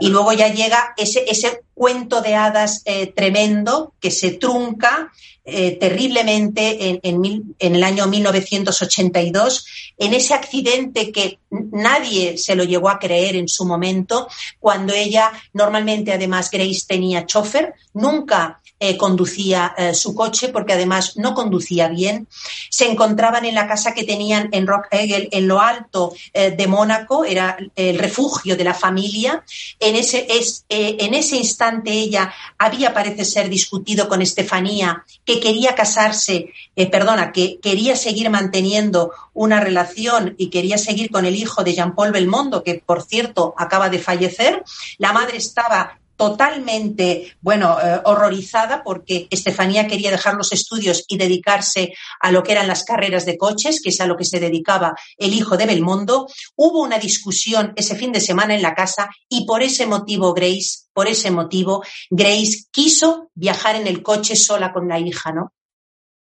Y 0.00 0.08
luego 0.08 0.32
ya 0.32 0.48
llega 0.48 0.94
ese, 0.96 1.22
ese 1.28 1.64
cuento 1.74 2.22
de 2.22 2.34
hadas 2.34 2.80
eh, 2.86 3.12
tremendo 3.14 3.92
que 4.00 4.10
se 4.10 4.30
trunca 4.30 5.12
eh, 5.44 5.72
terriblemente 5.72 6.88
en, 6.88 7.00
en, 7.02 7.54
en, 7.58 7.74
el 7.74 7.84
año 7.84 8.06
1982, 8.06 9.66
en 9.98 10.14
ese 10.14 10.32
accidente 10.32 11.12
que 11.12 11.40
nadie 11.50 12.38
se 12.38 12.54
lo 12.54 12.64
llegó 12.64 12.88
a 12.88 12.98
creer 12.98 13.36
en 13.36 13.48
su 13.48 13.66
momento, 13.66 14.28
cuando 14.60 14.94
ella, 14.94 15.30
normalmente 15.52 16.12
además 16.12 16.50
Grace 16.50 16.84
tenía 16.88 17.26
chofer, 17.26 17.74
nunca 17.92 18.62
eh, 18.80 18.96
conducía 18.96 19.74
eh, 19.76 19.92
su 19.92 20.14
coche 20.14 20.50
porque 20.50 20.74
además 20.74 21.16
no 21.16 21.34
conducía 21.34 21.88
bien. 21.88 22.28
Se 22.70 22.88
encontraban 22.88 23.44
en 23.44 23.56
la 23.56 23.66
casa 23.66 23.92
que 23.92 24.04
tenían 24.04 24.50
en 24.52 24.68
Rock 24.68 24.86
Egel, 24.92 25.28
en 25.32 25.48
lo 25.48 25.60
alto 25.60 26.12
eh, 26.32 26.52
de 26.52 26.66
Mónaco, 26.68 27.24
era 27.24 27.58
el 27.74 27.98
refugio 27.98 28.56
de 28.56 28.62
la 28.62 28.74
familia. 28.74 29.42
En 29.80 29.96
ese, 29.96 30.26
es, 30.30 30.64
en 30.68 31.12
ese 31.14 31.36
instante 31.36 31.90
ella 31.90 32.32
había, 32.56 32.94
parece 32.94 33.24
ser, 33.24 33.48
discutido 33.48 34.08
con 34.08 34.22
Estefanía 34.22 35.04
que 35.24 35.40
quería 35.40 35.74
casarse, 35.74 36.52
perdona, 36.90 37.32
que 37.32 37.58
quería 37.60 37.96
seguir 37.96 38.30
manteniendo 38.30 39.12
una 39.34 39.60
relación 39.60 40.34
y 40.38 40.50
quería 40.50 40.78
seguir 40.78 41.10
con 41.10 41.24
el 41.24 41.34
hijo 41.34 41.64
de 41.64 41.74
Jean-Paul 41.74 42.12
Belmondo, 42.12 42.62
que 42.62 42.82
por 42.84 43.02
cierto 43.02 43.54
acaba 43.56 43.88
de 43.88 43.98
fallecer. 43.98 44.62
La 44.98 45.12
madre 45.12 45.38
estaba 45.38 45.98
totalmente, 46.18 47.36
bueno, 47.40 47.78
eh, 47.80 48.00
horrorizada 48.04 48.82
porque 48.82 49.28
Estefanía 49.30 49.86
quería 49.86 50.10
dejar 50.10 50.34
los 50.34 50.52
estudios 50.52 51.04
y 51.06 51.16
dedicarse 51.16 51.94
a 52.20 52.32
lo 52.32 52.42
que 52.42 52.52
eran 52.52 52.66
las 52.66 52.82
carreras 52.82 53.24
de 53.24 53.38
coches, 53.38 53.80
que 53.80 53.90
es 53.90 54.00
a 54.00 54.06
lo 54.06 54.16
que 54.16 54.24
se 54.24 54.40
dedicaba 54.40 54.96
el 55.16 55.32
hijo 55.32 55.56
de 55.56 55.66
Belmondo. 55.66 56.26
Hubo 56.56 56.82
una 56.82 56.98
discusión 56.98 57.72
ese 57.76 57.94
fin 57.94 58.10
de 58.10 58.20
semana 58.20 58.56
en 58.56 58.62
la 58.62 58.74
casa 58.74 59.08
y 59.28 59.46
por 59.46 59.62
ese 59.62 59.86
motivo 59.86 60.34
Grace, 60.34 60.88
por 60.92 61.06
ese 61.06 61.30
motivo, 61.30 61.84
Grace 62.10 62.64
quiso 62.72 63.30
viajar 63.34 63.76
en 63.76 63.86
el 63.86 64.02
coche 64.02 64.34
sola 64.34 64.72
con 64.72 64.88
la 64.88 64.98
hija, 64.98 65.30
¿no? 65.30 65.52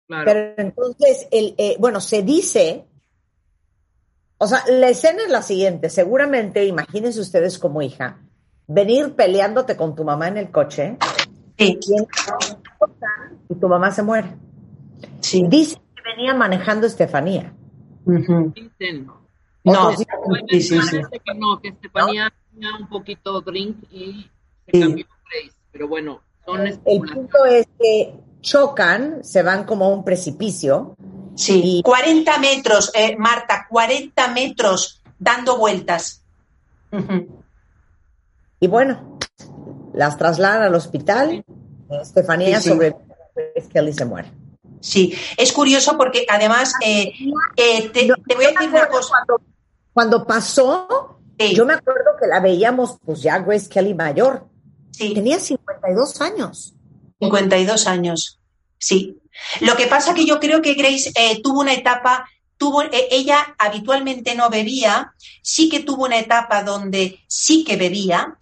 Pero 0.09 0.55
entonces, 0.57 1.29
el, 1.31 1.55
eh, 1.59 1.77
bueno, 1.79 2.01
se 2.01 2.23
dice, 2.23 2.87
o 4.39 4.47
sea, 4.47 4.65
la 4.67 4.89
escena 4.89 5.25
es 5.25 5.31
la 5.31 5.43
siguiente, 5.43 5.91
seguramente, 5.91 6.65
imagínense 6.65 7.21
ustedes 7.21 7.59
como 7.59 7.83
hija, 7.83 8.24
venir 8.67 9.15
peleándote 9.15 9.77
con 9.77 9.95
tu 9.95 10.05
mamá 10.05 10.29
en 10.29 10.39
el 10.39 10.51
coche 10.51 10.97
y, 11.57 11.79
tu 13.61 13.69
mamá 13.69 13.91
se 13.91 14.03
muere. 14.03 14.37
Sí. 15.21 15.45
Dice 15.49 15.81
que 15.95 16.03
venía 16.03 16.35
manejando 16.35 16.87
Estefanía. 16.87 17.53
Dicen. 18.05 19.09
No, 19.65 19.97
sí, 19.97 20.05
sí, 20.61 20.79
que 20.79 21.35
no, 21.35 21.61
que 21.61 21.69
Estefanía 21.69 22.33
tenía 22.53 22.71
un 22.79 22.89
poquito 22.89 23.41
drink 23.41 23.77
y 23.91 24.31
se 24.67 24.81
cambió 24.81 25.07
Grace. 25.31 25.57
Pero 25.73 25.89
bueno, 25.89 26.21
son 26.45 26.67
El 26.67 26.79
punto 26.81 27.45
es 27.47 27.67
que 27.79 28.15
chocan, 28.43 29.25
se 29.25 29.43
van 29.43 29.65
como 29.65 29.87
a 29.87 29.89
un 29.89 30.05
precipicio. 30.05 30.97
Sí, 31.35 31.81
40 31.85 32.39
metros, 32.39 32.93
eh, 32.95 33.17
Marta, 33.17 33.67
40 33.69 34.29
metros 34.29 35.03
dando 35.19 35.59
vueltas. 35.59 36.23
Y 38.61 38.67
bueno, 38.67 39.19
las 39.95 40.17
trasladan 40.17 40.63
al 40.63 40.75
hospital. 40.75 41.45
Estefanía 41.91 42.61
sobre 42.61 42.97
Kelly 43.73 43.93
se 43.93 44.05
muere. 44.05 44.33
Sí, 44.81 45.15
es 45.37 45.53
curioso 45.53 45.97
porque 45.97 46.27
además 46.29 46.75
eh, 46.85 47.13
eh, 47.57 47.89
te, 47.91 48.07
voy 48.35 48.45
a 48.45 48.49
decir 48.49 48.69
una 48.69 48.89
cosa. 48.89 49.15
Cuando, 49.93 50.27
pasó, 50.27 51.19
yo 51.39 51.65
me 51.65 51.75
acuerdo 51.75 52.11
que 52.21 52.27
la 52.27 52.41
veíamos, 52.41 52.99
pues 53.05 53.23
ya 53.23 53.39
Grace 53.39 53.69
Kelly 53.69 53.95
mayor. 53.95 54.47
Sí. 54.91 55.15
Tenía 55.15 55.39
52 55.39 56.21
años. 56.21 56.75
52 57.21 57.87
años, 57.87 58.41
sí. 58.79 59.19
Lo 59.61 59.77
que 59.77 59.87
pasa 59.87 60.15
que 60.15 60.27
yo 60.27 60.39
creo 60.39 60.61
que 60.63 60.75
Grace 60.75 61.13
eh, 61.17 61.41
tuvo 61.43 61.61
una 61.61 61.73
etapa 61.73 62.29
tuvo, 62.57 62.83
e, 62.83 63.09
ella 63.11 63.55
habitualmente 63.59 64.35
no 64.35 64.51
bebía, 64.51 65.15
sí 65.43 65.69
que 65.69 65.81
tuvo 65.81 66.05
una 66.05 66.19
etapa 66.19 66.63
donde 66.63 67.21
sí 67.27 67.65
que 67.65 67.77
bebía, 67.77 68.39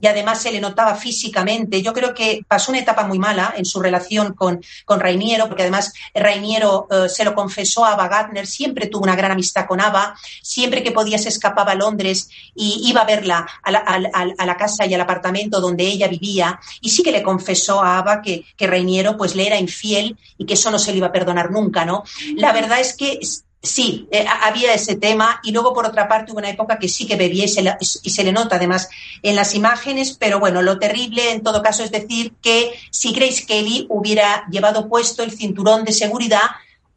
y 0.00 0.06
además 0.06 0.40
se 0.40 0.52
le 0.52 0.60
notaba 0.60 0.94
físicamente. 0.94 1.82
Yo 1.82 1.92
creo 1.92 2.14
que 2.14 2.44
pasó 2.46 2.70
una 2.70 2.80
etapa 2.80 3.04
muy 3.04 3.18
mala 3.18 3.54
en 3.56 3.64
su 3.64 3.80
relación 3.80 4.34
con, 4.34 4.62
con 4.84 5.00
Rainiero, 5.00 5.48
porque 5.48 5.62
además 5.62 5.92
Rainiero 6.14 6.86
eh, 6.90 7.08
se 7.08 7.24
lo 7.24 7.34
confesó 7.34 7.84
a 7.84 7.92
Ava 7.92 8.08
Gardner, 8.08 8.46
siempre 8.46 8.86
tuvo 8.86 9.04
una 9.04 9.16
gran 9.16 9.32
amistad 9.32 9.66
con 9.66 9.80
Ava, 9.80 10.14
siempre 10.42 10.82
que 10.82 10.92
podía 10.92 11.18
se 11.18 11.28
escapaba 11.28 11.72
a 11.72 11.74
Londres 11.74 12.28
y 12.54 12.82
iba 12.84 13.02
a 13.02 13.06
verla 13.06 13.46
a 13.62 13.70
la, 13.70 14.56
casa 14.56 14.86
y 14.86 14.94
al 14.94 15.00
apartamento 15.00 15.60
donde 15.60 15.84
ella 15.84 16.08
vivía, 16.08 16.58
y 16.80 16.90
sí 16.90 17.02
que 17.02 17.12
le 17.12 17.22
confesó 17.22 17.82
a 17.82 17.98
Ava 17.98 18.22
que, 18.22 18.44
que 18.56 18.66
Rainiero 18.66 19.16
pues 19.16 19.34
le 19.34 19.46
era 19.46 19.58
infiel 19.58 20.16
y 20.36 20.46
que 20.46 20.54
eso 20.54 20.70
no 20.70 20.78
se 20.78 20.92
le 20.92 20.98
iba 20.98 21.08
a 21.08 21.12
perdonar 21.12 21.50
nunca, 21.50 21.84
¿no? 21.84 22.02
La 22.36 22.52
verdad 22.52 22.80
es 22.80 22.96
que 22.96 23.20
Sí, 23.60 24.06
eh, 24.12 24.24
había 24.42 24.72
ese 24.72 24.94
tema 24.94 25.40
y 25.42 25.50
luego 25.50 25.74
por 25.74 25.84
otra 25.84 26.06
parte 26.06 26.30
hubo 26.30 26.38
una 26.38 26.50
época 26.50 26.78
que 26.78 26.88
sí 26.88 27.08
que 27.08 27.16
bebía 27.16 27.44
y 27.44 27.48
se, 27.48 28.24
le 28.24 28.32
nota 28.32 28.54
además 28.54 28.88
en 29.20 29.34
las 29.34 29.52
imágenes, 29.56 30.16
pero 30.18 30.38
bueno, 30.38 30.62
lo 30.62 30.78
terrible 30.78 31.32
en 31.32 31.42
todo 31.42 31.60
caso 31.60 31.82
es 31.82 31.90
decir 31.90 32.34
que 32.40 32.72
si 32.92 33.12
Grace 33.12 33.46
Kelly 33.46 33.86
hubiera 33.90 34.46
llevado 34.48 34.88
puesto 34.88 35.24
el 35.24 35.32
cinturón 35.32 35.84
de 35.84 35.92
seguridad, 35.92 36.42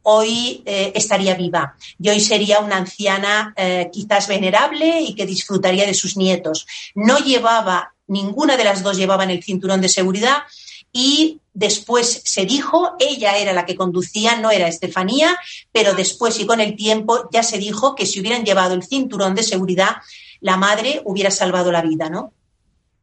hoy 0.02 0.62
eh, 0.64 0.92
estaría 0.94 1.34
viva 1.34 1.76
y 2.00 2.08
hoy 2.10 2.20
sería 2.20 2.60
una 2.60 2.76
anciana 2.76 3.52
eh, 3.56 3.90
quizás 3.92 4.28
venerable 4.28 5.00
y 5.00 5.14
que 5.16 5.26
disfrutaría 5.26 5.84
de 5.84 5.94
sus 5.94 6.16
nietos. 6.16 6.68
No 6.94 7.18
llevaba, 7.18 7.92
ninguna 8.06 8.56
de 8.56 8.64
las 8.64 8.84
dos 8.84 8.96
llevaban 8.96 9.30
el 9.30 9.42
cinturón 9.42 9.80
de 9.80 9.88
seguridad 9.88 10.44
y 10.92 11.40
después 11.54 12.22
se 12.24 12.46
dijo, 12.46 12.94
ella 12.98 13.36
era 13.36 13.52
la 13.52 13.66
que 13.66 13.76
conducía, 13.76 14.36
no 14.36 14.50
era 14.50 14.68
Estefanía, 14.68 15.36
pero 15.70 15.94
después 15.94 16.38
y 16.40 16.46
con 16.46 16.60
el 16.60 16.76
tiempo 16.76 17.28
ya 17.32 17.42
se 17.42 17.58
dijo 17.58 17.94
que 17.94 18.06
si 18.06 18.20
hubieran 18.20 18.44
llevado 18.44 18.74
el 18.74 18.82
cinturón 18.82 19.34
de 19.34 19.42
seguridad, 19.42 19.96
la 20.40 20.56
madre 20.56 21.02
hubiera 21.04 21.30
salvado 21.30 21.70
la 21.70 21.82
vida, 21.82 22.08
¿no? 22.08 22.32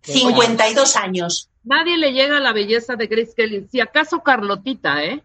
52 0.01 0.95
años. 0.95 1.49
Nadie 1.63 1.97
le 1.97 2.13
llega 2.13 2.37
a 2.37 2.39
la 2.39 2.53
belleza 2.53 2.95
de 2.95 3.07
Grace 3.07 3.33
Kelly. 3.35 3.67
Si 3.71 3.79
acaso 3.79 4.21
Carlotita, 4.21 5.03
¿eh? 5.03 5.23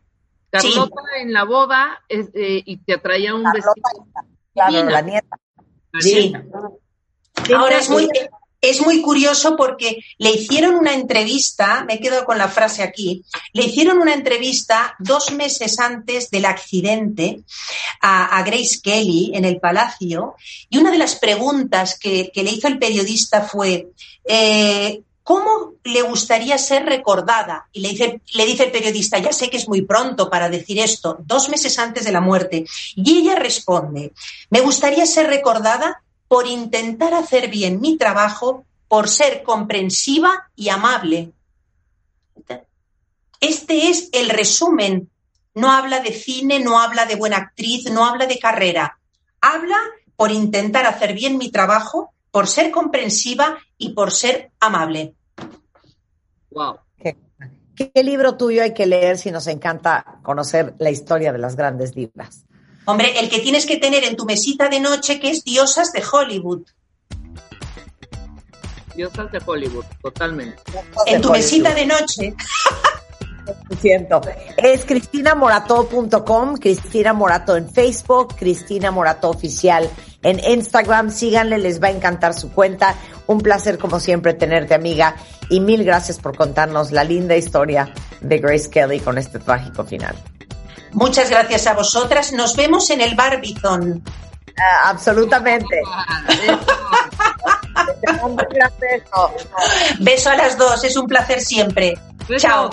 Carlota 0.50 1.00
en 1.20 1.32
la 1.32 1.44
boda 1.44 2.02
eh, 2.08 2.62
y 2.64 2.76
te 2.78 2.98
traía 2.98 3.34
un 3.34 3.44
vestido. 3.44 3.74
Claro, 4.52 4.90
la 4.90 5.02
nieta. 5.02 5.36
Sí. 6.00 6.32
Ahora 7.56 7.78
es 7.78 7.90
muy, 7.90 8.08
es 8.70 8.80
muy 8.80 9.02
curioso 9.02 9.56
porque 9.56 9.98
le 10.18 10.32
hicieron 10.32 10.74
una 10.74 10.94
entrevista, 10.94 11.84
me 11.86 12.00
quedo 12.00 12.24
con 12.24 12.38
la 12.38 12.48
frase 12.48 12.82
aquí, 12.82 13.24
le 13.52 13.64
hicieron 13.64 13.98
una 13.98 14.14
entrevista 14.14 14.94
dos 14.98 15.32
meses 15.32 15.78
antes 15.78 16.30
del 16.30 16.44
accidente 16.44 17.40
a, 18.00 18.42
Grace 18.44 18.80
Kelly 18.82 19.32
en 19.34 19.44
el 19.44 19.58
Palacio 19.58 20.34
y 20.68 20.78
una 20.78 20.90
de 20.90 20.98
las 20.98 21.16
preguntas 21.16 21.98
que, 21.98 22.30
le 22.34 22.50
hizo 22.50 22.68
el 22.68 22.78
periodista 22.78 23.42
fue, 23.42 23.88
eh, 24.24 25.00
¿cómo 25.22 25.74
le 25.84 26.02
gustaría 26.02 26.58
ser 26.58 26.84
recordada? 26.84 27.66
Y 27.72 27.80
le 27.80 27.88
dice, 27.90 28.20
le 28.34 28.46
dice 28.46 28.64
el 28.64 28.70
periodista, 28.70 29.18
ya 29.18 29.32
sé 29.32 29.48
que 29.48 29.56
es 29.56 29.68
muy 29.68 29.82
pronto 29.82 30.28
para 30.28 30.48
decir 30.48 30.78
esto, 30.78 31.16
dos 31.20 31.48
meses 31.48 31.78
antes 31.78 32.04
de 32.04 32.12
la 32.12 32.20
muerte. 32.20 32.64
Y 32.94 33.18
ella 33.18 33.34
responde, 33.34 34.12
me 34.50 34.60
gustaría 34.60 35.06
ser 35.06 35.26
recordada 35.26 36.03
por 36.34 36.48
intentar 36.48 37.14
hacer 37.14 37.48
bien 37.48 37.80
mi 37.80 37.96
trabajo, 37.96 38.64
por 38.88 39.08
ser 39.08 39.44
comprensiva 39.44 40.50
y 40.56 40.68
amable. 40.68 41.30
Este 43.38 43.88
es 43.88 44.08
el 44.10 44.30
resumen. 44.30 45.08
No 45.54 45.70
habla 45.70 46.00
de 46.00 46.12
cine, 46.12 46.58
no 46.58 46.80
habla 46.80 47.06
de 47.06 47.14
buena 47.14 47.36
actriz, 47.36 47.88
no 47.88 48.04
habla 48.04 48.26
de 48.26 48.40
carrera. 48.40 48.98
Habla 49.40 49.76
por 50.16 50.32
intentar 50.32 50.86
hacer 50.86 51.14
bien 51.14 51.38
mi 51.38 51.52
trabajo, 51.52 52.12
por 52.32 52.48
ser 52.48 52.72
comprensiva 52.72 53.56
y 53.78 53.90
por 53.90 54.10
ser 54.10 54.50
amable. 54.58 55.14
Wow. 56.50 56.80
¿Qué, 57.76 58.02
libro 58.02 58.36
tuyo 58.36 58.64
hay 58.64 58.74
que 58.74 58.86
leer 58.86 59.18
si 59.18 59.30
nos 59.30 59.46
encanta 59.46 60.18
conocer 60.24 60.74
la 60.78 60.90
historia 60.90 61.32
de 61.32 61.38
las 61.38 61.54
grandes 61.54 61.94
divas? 61.94 62.43
Hombre, 62.86 63.18
el 63.18 63.30
que 63.30 63.40
tienes 63.40 63.66
que 63.66 63.78
tener 63.78 64.04
en 64.04 64.16
tu 64.16 64.24
mesita 64.26 64.68
de 64.68 64.80
noche, 64.80 65.18
que 65.18 65.30
es 65.30 65.44
Diosas 65.44 65.92
de 65.92 66.02
Hollywood. 66.10 66.62
Diosas 68.94 69.32
de 69.32 69.40
Hollywood, 69.44 69.84
totalmente. 70.02 70.62
En 71.06 71.20
tu 71.20 71.30
mesita 71.30 71.74
de 71.74 71.86
noche. 71.86 72.34
Siento. 73.80 74.20
Es 74.56 74.84
cristinamorato.com, 74.84 76.56
Cristina 76.56 77.12
Morato 77.12 77.56
en 77.56 77.70
Facebook, 77.70 78.34
Cristina 78.36 78.90
Morato 78.90 79.30
Oficial 79.30 79.90
en 80.22 80.40
Instagram. 80.42 81.10
Síganle, 81.10 81.58
les 81.58 81.82
va 81.82 81.88
a 81.88 81.90
encantar 81.90 82.34
su 82.34 82.52
cuenta. 82.52 82.94
Un 83.26 83.40
placer, 83.40 83.78
como 83.78 84.00
siempre, 84.00 84.34
tenerte, 84.34 84.74
amiga. 84.74 85.16
Y 85.50 85.60
mil 85.60 85.84
gracias 85.84 86.18
por 86.18 86.36
contarnos 86.36 86.92
la 86.92 87.04
linda 87.04 87.36
historia 87.36 87.92
de 88.20 88.38
Grace 88.38 88.70
Kelly 88.70 89.00
con 89.00 89.18
este 89.18 89.38
trágico 89.38 89.84
final. 89.84 90.14
Muchas 90.94 91.28
gracias 91.30 91.66
a 91.66 91.74
vosotras. 91.74 92.32
Nos 92.32 92.56
vemos 92.56 92.88
en 92.90 93.00
el 93.00 93.14
Barbizon. 93.14 94.02
Ah, 94.58 94.90
absolutamente. 94.90 95.82
Beso 99.98 100.30
a 100.30 100.36
las 100.36 100.56
dos, 100.56 100.84
es 100.84 100.96
un 100.96 101.06
placer 101.06 101.40
siempre. 101.40 101.98
Chao. 102.38 102.70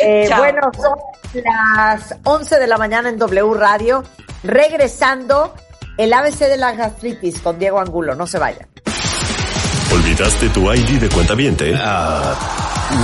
Eh, 0.00 0.28
bueno, 0.36 0.70
son 0.76 0.98
las 1.42 2.14
11 2.24 2.58
de 2.58 2.66
la 2.66 2.76
mañana 2.76 3.08
en 3.08 3.18
W 3.18 3.54
Radio. 3.54 4.04
Regresando, 4.42 5.54
el 5.96 6.12
ABC 6.12 6.40
de 6.40 6.56
la 6.56 6.72
gastritis 6.72 7.40
con 7.40 7.58
Diego 7.58 7.80
Angulo. 7.80 8.14
No 8.14 8.26
se 8.26 8.38
vayan. 8.38 8.68
¿Olvidaste 9.92 10.48
tu 10.50 10.72
ID 10.72 11.00
de 11.00 11.08
cuenta 11.08 11.34
viente? 11.34 11.74
Ah, 11.76 12.34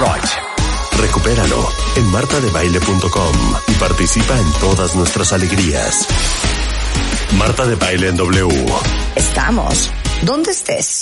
right. 0.00 0.47
Recupéralo 1.00 1.68
en 1.96 2.10
martadebaile.com 2.10 3.36
y 3.68 3.72
participa 3.74 4.36
en 4.36 4.52
todas 4.60 4.96
nuestras 4.96 5.32
alegrías. 5.32 6.08
Marta 7.38 7.66
de 7.66 7.76
Baile 7.76 8.08
en 8.08 8.16
W. 8.16 8.48
Estamos. 9.14 9.92
¿Dónde 10.22 10.50
estés? 10.50 11.00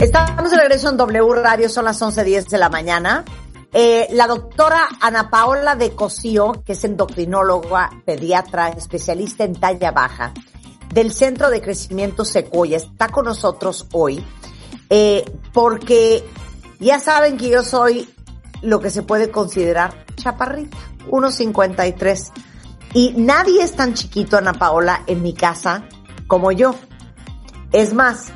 Estamos 0.00 0.50
de 0.52 0.56
regreso 0.56 0.90
en 0.90 0.96
W 0.98 1.34
Radio, 1.34 1.68
son 1.68 1.86
las 1.86 2.00
11.10 2.00 2.48
de 2.48 2.58
la 2.58 2.68
mañana. 2.68 3.24
Eh, 3.72 4.06
la 4.12 4.28
doctora 4.28 4.88
Ana 5.00 5.30
Paola 5.30 5.74
de 5.74 5.90
Cosío, 5.90 6.62
que 6.64 6.74
es 6.74 6.84
endocrinóloga, 6.84 7.90
pediatra, 8.04 8.68
especialista 8.68 9.42
en 9.42 9.54
talla 9.56 9.90
baja, 9.90 10.32
del 10.94 11.12
Centro 11.12 11.50
de 11.50 11.60
Crecimiento 11.60 12.24
Secuoya, 12.24 12.76
está 12.76 13.08
con 13.08 13.24
nosotros 13.24 13.86
hoy, 13.92 14.24
eh, 14.90 15.24
porque 15.52 16.24
ya 16.78 17.00
saben 17.00 17.36
que 17.36 17.48
yo 17.48 17.64
soy 17.64 18.08
lo 18.62 18.80
que 18.80 18.90
se 18.90 19.02
puede 19.02 19.30
considerar 19.30 20.04
chaparrita, 20.16 20.76
1.53. 21.10 22.32
Y 22.94 23.12
nadie 23.16 23.62
es 23.62 23.72
tan 23.72 23.94
chiquito, 23.94 24.36
Ana 24.36 24.54
Paola, 24.54 25.02
en 25.06 25.22
mi 25.22 25.34
casa 25.34 25.84
como 26.26 26.52
yo. 26.52 26.74
Es 27.72 27.92
más, 27.94 28.32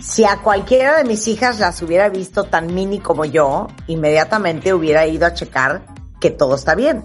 si 0.00 0.24
a 0.24 0.38
cualquiera 0.38 0.96
de 0.96 1.04
mis 1.04 1.28
hijas 1.28 1.60
las 1.60 1.80
hubiera 1.82 2.08
visto 2.08 2.44
tan 2.44 2.74
mini 2.74 2.98
como 2.98 3.24
yo, 3.24 3.68
inmediatamente 3.86 4.74
hubiera 4.74 5.06
ido 5.06 5.26
a 5.26 5.34
checar 5.34 5.86
que 6.20 6.30
todo 6.30 6.54
está 6.54 6.74
bien. 6.74 7.02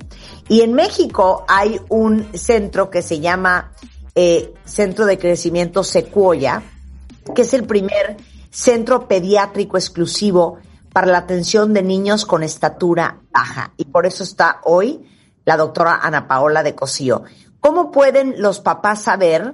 Y 0.47 0.61
en 0.61 0.73
México 0.73 1.45
hay 1.47 1.79
un 1.89 2.27
centro 2.33 2.89
que 2.89 3.01
se 3.01 3.19
llama 3.19 3.71
eh, 4.15 4.53
Centro 4.65 5.05
de 5.05 5.17
Crecimiento 5.17 5.83
Secuoya, 5.83 6.63
que 7.35 7.43
es 7.43 7.53
el 7.53 7.65
primer 7.65 8.17
centro 8.49 9.07
pediátrico 9.07 9.77
exclusivo 9.77 10.59
para 10.97 11.11
la 11.11 11.19
atención 11.19 11.75
de 11.75 11.83
niños 11.83 12.25
con 12.25 12.41
estatura 12.41 13.19
baja. 13.29 13.71
Y 13.77 13.85
por 13.85 14.07
eso 14.07 14.23
está 14.23 14.61
hoy 14.63 14.99
la 15.45 15.55
doctora 15.55 15.99
Ana 16.01 16.27
Paola 16.27 16.63
de 16.63 16.73
Cosío. 16.73 17.21
¿Cómo 17.59 17.91
pueden 17.91 18.41
los 18.41 18.61
papás 18.61 19.03
saber 19.03 19.53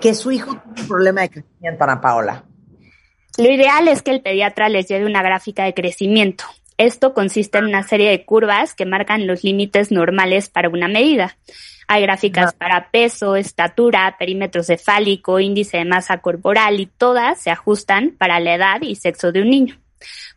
que 0.00 0.14
su 0.14 0.30
hijo 0.30 0.52
tiene 0.52 0.82
un 0.82 0.86
problema 0.86 1.22
de 1.22 1.30
crecimiento, 1.30 1.82
Ana 1.82 2.00
Paola? 2.00 2.44
Lo 3.38 3.50
ideal 3.50 3.88
es 3.88 4.02
que 4.02 4.12
el 4.12 4.22
pediatra 4.22 4.68
les 4.68 4.86
lleve 4.86 5.04
una 5.04 5.20
gráfica 5.20 5.64
de 5.64 5.74
crecimiento. 5.74 6.44
Esto 6.78 7.12
consiste 7.12 7.58
en 7.58 7.64
una 7.64 7.82
serie 7.82 8.10
de 8.10 8.24
curvas 8.24 8.72
que 8.72 8.86
marcan 8.86 9.26
los 9.26 9.42
límites 9.42 9.90
normales 9.90 10.48
para 10.48 10.68
una 10.68 10.86
medida. 10.86 11.36
Hay 11.88 12.02
gráficas 12.02 12.52
para 12.52 12.92
peso, 12.92 13.34
estatura, 13.34 14.14
perímetro 14.16 14.62
cefálico, 14.62 15.40
índice 15.40 15.78
de 15.78 15.86
masa 15.86 16.18
corporal 16.18 16.78
y 16.78 16.86
todas 16.86 17.40
se 17.40 17.50
ajustan 17.50 18.14
para 18.16 18.38
la 18.38 18.54
edad 18.54 18.80
y 18.82 18.94
sexo 18.94 19.32
de 19.32 19.42
un 19.42 19.50
niño. 19.50 19.80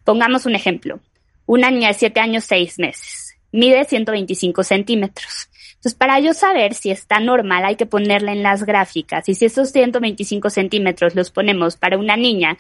Pongamos 0.07 0.45
un 0.45 0.55
ejemplo. 0.55 1.01
Una 1.47 1.69
niña 1.69 1.89
de 1.89 1.93
7 1.95 2.21
años 2.21 2.45
6 2.45 2.79
meses. 2.79 3.35
Mide 3.51 3.83
125 3.83 4.63
centímetros. 4.63 5.49
Entonces, 5.71 5.95
para 5.95 6.17
yo 6.21 6.33
saber 6.33 6.75
si 6.75 6.91
está 6.91 7.19
normal, 7.19 7.65
hay 7.65 7.75
que 7.75 7.85
ponerla 7.85 8.31
en 8.31 8.41
las 8.41 8.63
gráficas. 8.63 9.27
Y 9.27 9.35
si 9.35 9.43
esos 9.43 9.73
125 9.73 10.49
centímetros 10.49 11.13
los 11.13 11.29
ponemos 11.29 11.75
para 11.75 11.97
una 11.97 12.15
niña 12.15 12.57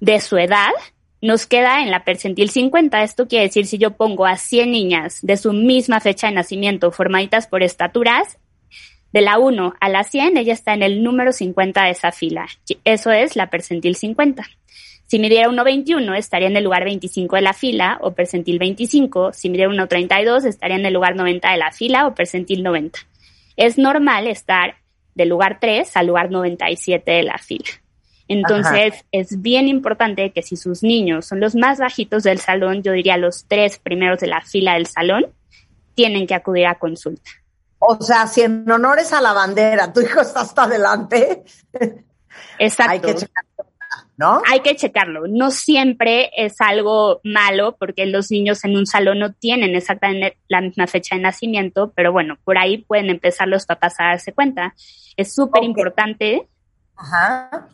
de 0.00 0.18
su 0.18 0.36
edad, 0.38 0.72
nos 1.20 1.46
queda 1.46 1.84
en 1.84 1.92
la 1.92 2.02
percentil 2.02 2.50
50. 2.50 3.04
Esto 3.04 3.28
quiere 3.28 3.44
decir 3.44 3.66
si 3.66 3.78
yo 3.78 3.92
pongo 3.92 4.26
a 4.26 4.36
100 4.36 4.72
niñas 4.72 5.20
de 5.22 5.36
su 5.36 5.52
misma 5.52 6.00
fecha 6.00 6.26
de 6.26 6.32
nacimiento 6.32 6.90
formaditas 6.90 7.46
por 7.46 7.62
estaturas, 7.62 8.38
de 9.12 9.20
la 9.20 9.38
1 9.38 9.74
a 9.78 9.88
la 9.88 10.02
100, 10.02 10.36
ella 10.36 10.52
está 10.52 10.74
en 10.74 10.82
el 10.82 11.04
número 11.04 11.30
50 11.30 11.84
de 11.84 11.90
esa 11.90 12.10
fila. 12.10 12.48
Eso 12.82 13.12
es 13.12 13.36
la 13.36 13.50
percentil 13.50 13.94
50. 13.94 14.44
Si 15.12 15.18
midiera 15.18 15.46
1,21 15.50 16.16
estaría 16.16 16.48
en 16.48 16.56
el 16.56 16.64
lugar 16.64 16.84
25 16.84 17.36
de 17.36 17.42
la 17.42 17.52
fila 17.52 17.98
o 18.00 18.12
percentil 18.14 18.58
25. 18.58 19.34
Si 19.34 19.50
midiera 19.50 19.70
1,32 19.70 20.46
estaría 20.46 20.76
en 20.76 20.86
el 20.86 20.94
lugar 20.94 21.16
90 21.16 21.50
de 21.50 21.58
la 21.58 21.70
fila 21.70 22.06
o 22.06 22.14
percentil 22.14 22.62
90. 22.62 22.98
Es 23.58 23.76
normal 23.76 24.26
estar 24.26 24.76
del 25.14 25.28
lugar 25.28 25.58
3 25.60 25.98
al 25.98 26.06
lugar 26.06 26.30
97 26.30 27.10
de 27.10 27.22
la 27.24 27.36
fila. 27.36 27.68
Entonces, 28.26 29.04
es 29.12 29.42
bien 29.42 29.68
importante 29.68 30.32
que 30.32 30.40
si 30.40 30.56
sus 30.56 30.82
niños 30.82 31.26
son 31.26 31.40
los 31.40 31.54
más 31.54 31.78
bajitos 31.78 32.22
del 32.22 32.38
salón, 32.38 32.82
yo 32.82 32.92
diría 32.92 33.18
los 33.18 33.44
tres 33.46 33.76
primeros 33.76 34.18
de 34.20 34.28
la 34.28 34.40
fila 34.40 34.72
del 34.72 34.86
salón, 34.86 35.26
tienen 35.94 36.26
que 36.26 36.34
acudir 36.34 36.68
a 36.68 36.78
consulta. 36.78 37.30
O 37.80 38.00
sea, 38.00 38.26
si 38.26 38.40
en 38.40 38.70
honores 38.70 39.12
a 39.12 39.20
la 39.20 39.34
bandera 39.34 39.92
tu 39.92 40.00
hijo 40.00 40.22
está 40.22 40.40
hasta 40.40 40.62
adelante, 40.62 41.44
Exacto. 42.58 42.92
hay 42.92 43.00
que 43.00 43.14
¿no? 44.16 44.42
Hay 44.50 44.60
que 44.60 44.76
checarlo. 44.76 45.26
No 45.26 45.50
siempre 45.50 46.30
es 46.36 46.60
algo 46.60 47.20
malo 47.24 47.76
porque 47.78 48.06
los 48.06 48.30
niños 48.30 48.64
en 48.64 48.76
un 48.76 48.86
salón 48.86 49.18
no 49.18 49.32
tienen 49.32 49.74
exactamente 49.74 50.36
la 50.48 50.60
misma 50.60 50.86
fecha 50.86 51.16
de 51.16 51.22
nacimiento, 51.22 51.92
pero 51.94 52.12
bueno, 52.12 52.38
por 52.44 52.58
ahí 52.58 52.78
pueden 52.78 53.10
empezar 53.10 53.48
los 53.48 53.66
papás 53.66 53.94
a 53.98 54.04
darse 54.04 54.32
cuenta. 54.32 54.74
Es 55.16 55.34
súper 55.34 55.64
importante 55.64 56.48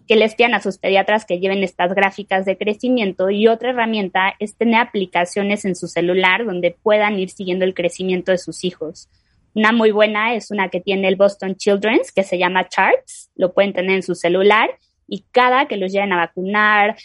que 0.07 0.17
les 0.17 0.35
pidan 0.35 0.55
a 0.55 0.61
sus 0.61 0.79
pediatras 0.79 1.27
que 1.27 1.39
lleven 1.39 1.63
estas 1.63 1.95
gráficas 1.95 2.47
de 2.47 2.57
crecimiento 2.57 3.29
y 3.31 3.47
otra 3.47 3.71
herramienta 3.71 4.35
es 4.39 4.57
tener 4.57 4.81
aplicaciones 4.81 5.65
en 5.65 5.77
su 5.77 5.87
celular 5.87 6.47
donde 6.47 6.77
puedan 6.83 7.19
ir 7.19 7.29
siguiendo 7.29 7.65
el 7.65 7.75
crecimiento 7.75 8.33
de 8.33 8.39
sus 8.39 8.65
hijos. 8.65 9.09
Una 9.55 9.73
muy 9.73 9.91
buena 9.91 10.35
es 10.35 10.51
una 10.51 10.69
que 10.69 10.81
tiene 10.81 11.09
el 11.09 11.17
Boston 11.17 11.57
Children's 11.57 12.13
que 12.13 12.23
se 12.23 12.39
llama 12.39 12.69
Charts, 12.69 13.31
lo 13.35 13.53
pueden 13.53 13.73
tener 13.73 13.97
en 13.97 14.03
su 14.03 14.15
celular 14.15 14.71
y 15.09 15.25
cada 15.33 15.67
que 15.67 15.77
los 15.77 15.91
lleven 15.91 16.13
a 16.13 16.19
vacunar 16.19 16.97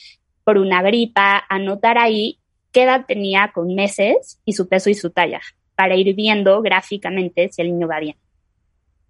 por 0.43 0.57
una 0.57 0.83
gripa, 0.83 1.43
anotar 1.49 1.97
ahí 1.97 2.39
qué 2.71 2.83
edad 2.83 3.05
tenía 3.07 3.51
con 3.53 3.73
meses 3.73 4.39
y 4.45 4.53
su 4.53 4.67
peso 4.67 4.89
y 4.89 4.93
su 4.93 5.09
talla, 5.09 5.41
para 5.75 5.95
ir 5.95 6.13
viendo 6.15 6.61
gráficamente 6.61 7.49
si 7.51 7.61
el 7.61 7.69
niño 7.69 7.87
va 7.87 7.99
bien. 7.99 8.17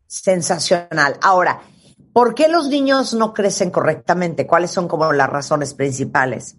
Sensacional. 0.08 1.18
Ahora, 1.22 1.62
¿Por 2.14 2.36
qué 2.36 2.48
los 2.48 2.70
niños 2.70 3.16
no 3.16 3.34
crecen 3.34 3.72
correctamente? 3.72 4.46
¿Cuáles 4.46 4.70
son 4.70 4.88
como 4.88 5.12
las 5.12 5.28
razones 5.28 5.74
principales? 5.74 6.56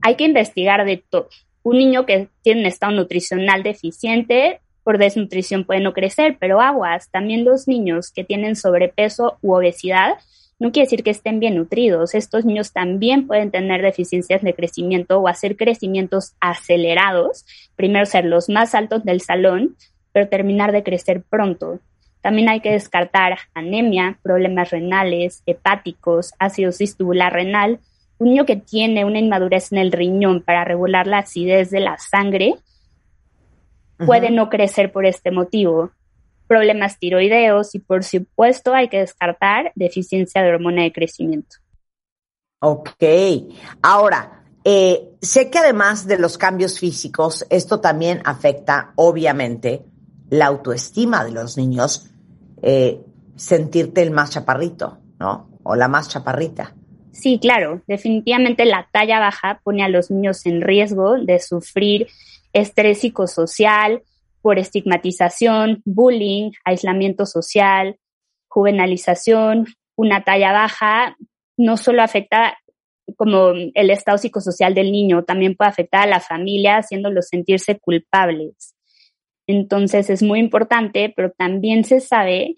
Hay 0.00 0.16
que 0.16 0.24
investigar 0.24 0.86
de 0.86 0.96
todo. 0.96 1.28
Un 1.62 1.76
niño 1.76 2.06
que 2.06 2.30
tiene 2.40 2.60
un 2.60 2.66
estado 2.66 2.92
nutricional 2.92 3.62
deficiente 3.62 4.60
por 4.84 4.96
desnutrición 4.96 5.64
puede 5.64 5.80
no 5.80 5.92
crecer, 5.92 6.38
pero 6.40 6.62
aguas, 6.62 7.10
también 7.10 7.44
los 7.44 7.68
niños 7.68 8.10
que 8.10 8.24
tienen 8.24 8.56
sobrepeso 8.56 9.36
u 9.42 9.54
obesidad, 9.54 10.14
no 10.58 10.72
quiere 10.72 10.86
decir 10.86 11.02
que 11.02 11.10
estén 11.10 11.38
bien 11.38 11.56
nutridos. 11.56 12.14
Estos 12.14 12.44
niños 12.44 12.72
también 12.72 13.26
pueden 13.26 13.50
tener 13.50 13.82
deficiencias 13.82 14.42
de 14.42 14.54
crecimiento 14.54 15.18
o 15.18 15.28
hacer 15.28 15.56
crecimientos 15.56 16.34
acelerados, 16.40 17.44
primero 17.76 18.06
ser 18.06 18.24
los 18.24 18.48
más 18.48 18.74
altos 18.74 19.04
del 19.04 19.20
salón, 19.20 19.76
pero 20.12 20.28
terminar 20.28 20.72
de 20.72 20.82
crecer 20.82 21.22
pronto. 21.28 21.80
También 22.22 22.48
hay 22.48 22.60
que 22.60 22.72
descartar 22.72 23.38
anemia, 23.54 24.18
problemas 24.22 24.70
renales, 24.70 25.42
hepáticos, 25.46 26.32
acidosis 26.38 26.96
tubular 26.96 27.32
renal. 27.32 27.78
Un 28.18 28.30
niño 28.30 28.46
que 28.46 28.56
tiene 28.56 29.04
una 29.04 29.18
inmadurez 29.18 29.72
en 29.72 29.78
el 29.78 29.92
riñón 29.92 30.42
para 30.42 30.64
regular 30.64 31.06
la 31.06 31.18
acidez 31.18 31.70
de 31.70 31.80
la 31.80 31.98
sangre 31.98 32.54
puede 33.98 34.30
no 34.30 34.48
crecer 34.48 34.90
por 34.90 35.06
este 35.06 35.30
motivo. 35.30 35.90
Problemas 36.46 36.98
tiroideos 36.98 37.74
y 37.74 37.78
por 37.78 38.04
supuesto 38.04 38.74
hay 38.74 38.88
que 38.88 38.98
descartar 38.98 39.72
deficiencia 39.74 40.42
de 40.42 40.50
hormona 40.50 40.82
de 40.82 40.92
crecimiento. 40.92 41.56
Ok, 42.60 43.02
ahora, 43.82 44.44
eh, 44.64 45.10
sé 45.20 45.50
que 45.50 45.58
además 45.58 46.06
de 46.06 46.18
los 46.18 46.38
cambios 46.38 46.80
físicos, 46.80 47.46
esto 47.50 47.80
también 47.80 48.22
afecta 48.24 48.92
obviamente 48.96 49.84
la 50.30 50.46
autoestima 50.46 51.24
de 51.24 51.32
los 51.32 51.56
niños, 51.56 52.10
eh, 52.62 53.00
sentirte 53.36 54.02
el 54.02 54.10
más 54.10 54.30
chaparrito, 54.30 54.98
¿no? 55.20 55.50
O 55.62 55.76
la 55.76 55.88
más 55.88 56.08
chaparrita. 56.08 56.74
Sí, 57.12 57.38
claro, 57.38 57.82
definitivamente 57.86 58.64
la 58.64 58.88
talla 58.92 59.20
baja 59.20 59.60
pone 59.62 59.84
a 59.84 59.88
los 59.88 60.10
niños 60.10 60.44
en 60.46 60.60
riesgo 60.60 61.16
de 61.16 61.38
sufrir 61.38 62.08
estrés 62.52 63.00
psicosocial, 63.00 64.02
por 64.46 64.60
estigmatización, 64.60 65.82
bullying, 65.84 66.52
aislamiento 66.64 67.26
social, 67.26 67.98
juvenalización, 68.46 69.66
una 69.96 70.22
talla 70.22 70.52
baja, 70.52 71.16
no 71.56 71.76
solo 71.76 72.00
afecta 72.00 72.56
como 73.16 73.54
el 73.74 73.90
estado 73.90 74.18
psicosocial 74.18 74.72
del 74.72 74.92
niño, 74.92 75.24
también 75.24 75.56
puede 75.56 75.70
afectar 75.70 76.02
a 76.04 76.06
la 76.06 76.20
familia 76.20 76.76
haciéndolos 76.76 77.26
sentirse 77.26 77.80
culpables. 77.80 78.76
Entonces 79.48 80.10
es 80.10 80.22
muy 80.22 80.38
importante, 80.38 81.12
pero 81.16 81.32
también 81.32 81.82
se 81.82 81.98
sabe 81.98 82.54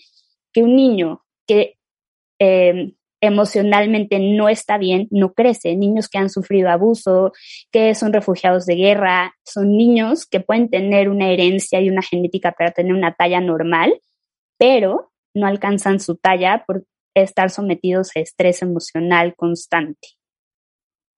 que 0.53 0.63
un 0.63 0.77
niño 0.77 1.25
que 1.47 1.79
eh, 2.39 2.93
emocionalmente 3.21 4.19
no 4.19 4.49
está 4.49 4.79
bien, 4.79 5.09
no 5.11 5.33
crece. 5.33 5.75
Niños 5.77 6.09
que 6.09 6.19
han 6.19 6.31
sufrido 6.31 6.71
abuso, 6.71 7.33
que 7.71 7.95
son 7.95 8.13
refugiados 8.13 8.67
de 8.67 8.77
guerra, 8.77 9.35
son 9.45 9.77
niños 9.77 10.27
que 10.27 10.41
pueden 10.41 10.71
tener 10.71 11.09
una 11.09 11.31
herencia 11.31 11.81
y 11.81 11.91
una 11.91 12.03
genética 12.03 12.53
para 12.53 12.71
tener 12.71 12.93
una 12.93 13.15
talla 13.15 13.41
normal, 13.41 14.01
pero 14.57 15.13
no 15.35 15.47
alcanzan 15.47 16.01
su 16.01 16.17
talla 16.17 16.65
por 16.67 16.85
estar 17.15 17.51
sometidos 17.51 18.11
a 18.15 18.21
estrés 18.21 18.63
emocional 18.63 19.35
constante. 19.37 20.09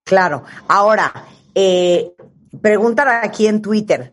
Claro. 0.04 0.44
Ahora, 0.68 1.12
eh, 1.54 2.12
preguntan 2.60 3.08
aquí 3.22 3.46
en 3.46 3.60
Twitter, 3.60 4.12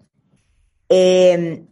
eh, 0.90 1.64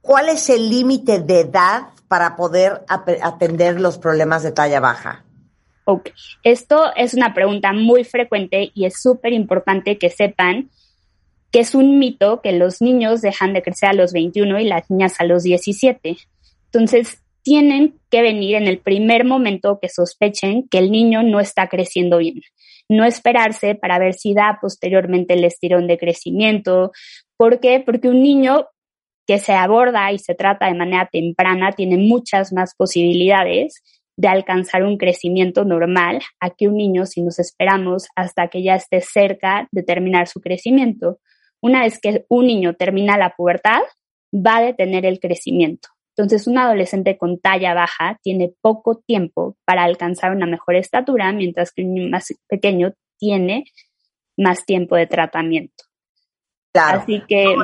¿cuál 0.00 0.28
es 0.28 0.48
el 0.50 0.68
límite 0.68 1.20
de 1.20 1.40
edad 1.40 1.88
para 2.08 2.36
poder 2.36 2.84
atender 2.88 3.80
los 3.80 3.98
problemas 3.98 4.42
de 4.42 4.52
talla 4.52 4.80
baja? 4.80 5.24
Ok, 5.84 6.10
esto 6.42 6.92
es 6.96 7.14
una 7.14 7.32
pregunta 7.32 7.72
muy 7.72 8.04
frecuente 8.04 8.70
y 8.74 8.84
es 8.84 9.00
súper 9.00 9.32
importante 9.32 9.96
que 9.98 10.10
sepan 10.10 10.70
que 11.50 11.60
es 11.60 11.74
un 11.74 11.98
mito 11.98 12.42
que 12.42 12.52
los 12.52 12.82
niños 12.82 13.22
dejan 13.22 13.52
de 13.54 13.62
crecer 13.62 13.90
a 13.90 13.94
los 13.94 14.12
21 14.12 14.60
y 14.60 14.64
las 14.64 14.90
niñas 14.90 15.14
a 15.18 15.24
los 15.24 15.44
17. 15.44 16.18
Entonces, 16.66 17.22
tienen 17.42 17.98
que 18.10 18.20
venir 18.20 18.56
en 18.56 18.66
el 18.66 18.78
primer 18.80 19.24
momento 19.24 19.78
que 19.80 19.88
sospechen 19.88 20.68
que 20.68 20.76
el 20.76 20.90
niño 20.90 21.22
no 21.22 21.40
está 21.40 21.68
creciendo 21.68 22.18
bien. 22.18 22.42
No 22.90 23.04
esperarse 23.04 23.74
para 23.74 23.98
ver 23.98 24.14
si 24.14 24.34
da 24.34 24.58
posteriormente 24.60 25.34
el 25.34 25.44
estirón 25.44 25.86
de 25.86 25.96
crecimiento. 25.96 26.92
¿Por 27.38 27.60
qué? 27.60 27.80
Porque 27.80 28.08
un 28.08 28.22
niño 28.22 28.66
que 29.28 29.38
se 29.38 29.52
aborda 29.52 30.10
y 30.10 30.18
se 30.18 30.34
trata 30.34 30.66
de 30.66 30.74
manera 30.74 31.06
temprana 31.12 31.72
tiene 31.72 31.98
muchas 31.98 32.50
más 32.50 32.74
posibilidades 32.74 33.82
de 34.16 34.26
alcanzar 34.26 34.84
un 34.84 34.96
crecimiento 34.96 35.66
normal 35.66 36.20
a 36.40 36.48
que 36.48 36.66
un 36.66 36.78
niño 36.78 37.04
si 37.04 37.20
nos 37.20 37.38
esperamos 37.38 38.08
hasta 38.16 38.48
que 38.48 38.62
ya 38.62 38.74
esté 38.74 39.02
cerca 39.02 39.68
de 39.70 39.82
terminar 39.82 40.28
su 40.28 40.40
crecimiento. 40.40 41.20
Una 41.60 41.82
vez 41.82 42.00
que 42.00 42.24
un 42.30 42.46
niño 42.46 42.72
termina 42.72 43.18
la 43.18 43.34
pubertad, 43.36 43.82
va 44.34 44.56
a 44.56 44.62
detener 44.62 45.04
el 45.04 45.20
crecimiento. 45.20 45.90
Entonces, 46.16 46.46
un 46.46 46.56
adolescente 46.56 47.18
con 47.18 47.38
talla 47.38 47.74
baja 47.74 48.18
tiene 48.22 48.52
poco 48.62 48.96
tiempo 49.06 49.56
para 49.66 49.84
alcanzar 49.84 50.34
una 50.34 50.46
mejor 50.46 50.76
estatura, 50.76 51.30
mientras 51.32 51.70
que 51.70 51.82
un 51.82 51.94
niño 51.94 52.08
más 52.08 52.34
pequeño 52.48 52.94
tiene 53.18 53.64
más 54.38 54.64
tiempo 54.64 54.96
de 54.96 55.06
tratamiento. 55.06 55.84
Así 56.72 57.22
que... 57.28 57.54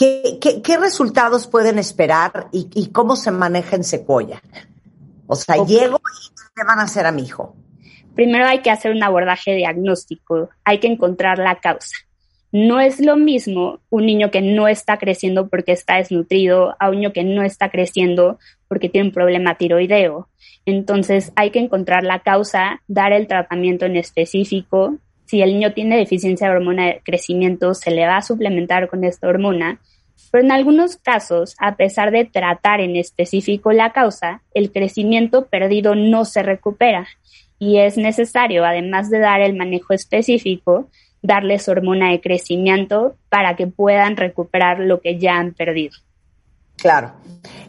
¿Qué, 0.00 0.78
resultados 0.80 1.46
pueden 1.46 1.78
esperar 1.78 2.46
y, 2.52 2.88
cómo 2.88 3.16
se 3.16 3.30
maneja 3.30 3.76
en 3.76 3.84
Secuoya? 3.84 4.40
O 5.26 5.36
sea, 5.36 5.56
llego 5.56 5.98
y 5.98 6.34
¿qué 6.56 6.64
van 6.66 6.78
a 6.78 6.84
hacer 6.84 7.04
a 7.04 7.12
mi 7.12 7.24
hijo? 7.24 7.54
Primero 8.14 8.46
hay 8.46 8.60
que 8.60 8.70
hacer 8.70 8.92
un 8.92 9.02
abordaje 9.02 9.54
diagnóstico, 9.54 10.48
hay 10.64 10.78
que 10.78 10.86
encontrar 10.86 11.38
la 11.38 11.60
causa. 11.60 11.94
No 12.50 12.80
es 12.80 12.98
lo 12.98 13.16
mismo 13.16 13.80
un 13.90 14.06
niño 14.06 14.30
que 14.30 14.40
no 14.40 14.68
está 14.68 14.96
creciendo 14.96 15.48
porque 15.48 15.72
está 15.72 15.96
desnutrido 15.96 16.74
a 16.80 16.88
un 16.88 16.96
niño 16.96 17.12
que 17.12 17.22
no 17.22 17.42
está 17.42 17.70
creciendo 17.70 18.38
porque 18.68 18.88
tiene 18.88 19.08
un 19.08 19.14
problema 19.14 19.58
tiroideo. 19.58 20.28
Entonces 20.64 21.30
hay 21.36 21.50
que 21.50 21.58
encontrar 21.58 22.04
la 22.04 22.20
causa, 22.20 22.80
dar 22.88 23.12
el 23.12 23.26
tratamiento 23.26 23.84
en 23.84 23.96
específico. 23.96 24.96
Si 25.30 25.42
el 25.42 25.54
niño 25.54 25.72
tiene 25.72 25.96
deficiencia 25.96 26.48
de 26.48 26.56
hormona 26.56 26.86
de 26.86 27.02
crecimiento, 27.04 27.74
se 27.74 27.90
le 27.90 28.06
va 28.06 28.16
a 28.16 28.22
suplementar 28.22 28.88
con 28.88 29.04
esta 29.04 29.28
hormona 29.28 29.78
pero 30.30 30.44
en 30.44 30.52
algunos 30.52 30.96
casos, 30.96 31.56
a 31.58 31.76
pesar 31.76 32.10
de 32.12 32.24
tratar 32.24 32.80
en 32.80 32.96
específico 32.96 33.72
la 33.72 33.92
causa, 33.92 34.42
el 34.54 34.70
crecimiento 34.70 35.46
perdido 35.46 35.94
no 35.94 36.24
se 36.24 36.42
recupera 36.42 37.06
y 37.58 37.78
es 37.78 37.96
necesario, 37.96 38.64
además 38.64 39.10
de 39.10 39.18
dar 39.18 39.40
el 39.40 39.56
manejo 39.56 39.92
específico, 39.92 40.88
darles 41.20 41.68
hormona 41.68 42.12
de 42.12 42.20
crecimiento 42.20 43.16
para 43.28 43.56
que 43.56 43.66
puedan 43.66 44.16
recuperar 44.16 44.78
lo 44.78 45.00
que 45.00 45.18
ya 45.18 45.36
han 45.36 45.52
perdido. 45.52 45.96
Claro. 46.76 47.12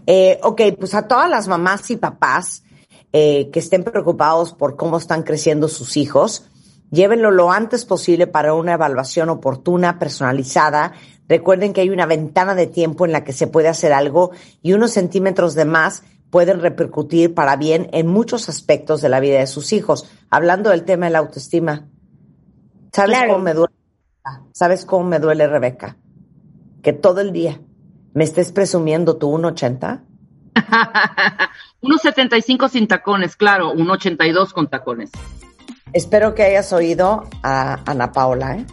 Eh, 0.06 0.40
ok, 0.44 0.62
pues 0.80 0.94
a 0.94 1.08
todas 1.08 1.30
las 1.30 1.48
mamás 1.48 1.90
y 1.92 1.98
papás 1.98 2.64
eh, 3.12 3.50
que 3.52 3.60
estén 3.60 3.84
preocupados 3.84 4.54
por 4.54 4.78
cómo 4.78 4.98
están 4.98 5.24
creciendo 5.24 5.68
sus 5.68 5.98
hijos, 5.98 6.46
llévenlo 6.92 7.32
lo 7.32 7.52
antes 7.52 7.86
posible 7.86 8.28
para 8.28 8.54
una 8.54 8.74
evaluación 8.74 9.30
oportuna, 9.30 9.98
personalizada, 9.98 10.94
Recuerden 11.32 11.72
que 11.72 11.80
hay 11.80 11.90
una 11.90 12.06
ventana 12.06 12.56
de 12.56 12.68
tiempo 12.68 13.06
en 13.06 13.14
la 13.14 13.24
que 13.24 13.32
se 13.32 13.48
puede 13.48 13.70
hacer 13.70 13.94
algo 13.94 14.32
y 14.62 14.74
unos 14.74 14.92
centímetros 14.92 15.56
de 15.56 15.64
más 15.64 16.04
pueden 16.30 16.60
repercutir 16.60 17.34
para 17.34 17.56
bien 17.56 17.88
en 17.94 18.08
muchos 18.08 18.50
aspectos 18.50 19.02
de 19.02 19.08
la 19.08 19.22
vida 19.22 19.40
de 19.40 19.48
sus 19.48 19.72
hijos. 19.72 20.12
Hablando 20.30 20.72
del 20.72 20.84
tema 20.84 21.06
de 21.06 21.14
la 21.14 21.20
autoestima, 21.20 21.88
¿sabes 22.92 23.18
cómo 23.28 23.40
me 23.40 23.54
duele? 23.54 23.74
¿Sabes 24.52 24.84
cómo 24.84 25.08
me 25.08 25.20
duele, 25.20 25.48
Rebeca? 25.48 25.96
Que 26.84 26.92
todo 26.92 27.22
el 27.22 27.32
día 27.32 27.62
me 28.14 28.26
estés 28.26 28.52
presumiendo 28.52 29.16
tu 29.16 29.32
1,80. 29.32 30.02
1,75 31.82 32.70
sin 32.70 32.90
tacones, 32.90 33.38
claro, 33.38 33.74
1,82 33.74 34.52
con 34.52 34.68
tacones. 34.70 35.12
Espero 35.94 36.36
que 36.36 36.44
hayas 36.44 36.74
oído 36.74 37.24
a 37.44 37.80
Ana 37.86 38.12
Paola, 38.12 38.58
¿eh? 38.58 38.66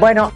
Bueno, 0.00 0.32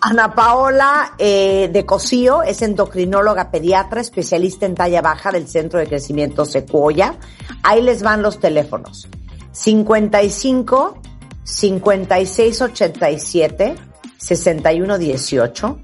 Ana 0.00 0.34
Paola 0.34 1.14
eh, 1.18 1.70
de 1.72 1.86
Cosío 1.86 2.42
es 2.42 2.62
endocrinóloga 2.62 3.50
pediatra, 3.50 4.00
especialista 4.00 4.66
en 4.66 4.74
talla 4.74 5.02
baja 5.02 5.30
del 5.30 5.46
Centro 5.48 5.78
de 5.78 5.86
Crecimiento 5.86 6.44
Secuoya. 6.44 7.14
Ahí 7.62 7.82
les 7.82 8.02
van 8.02 8.22
los 8.22 8.40
teléfonos. 8.40 9.08
55 9.52 10.98
56 11.44 12.62
87 12.62 13.74
61 14.18 14.98
18 14.98 15.78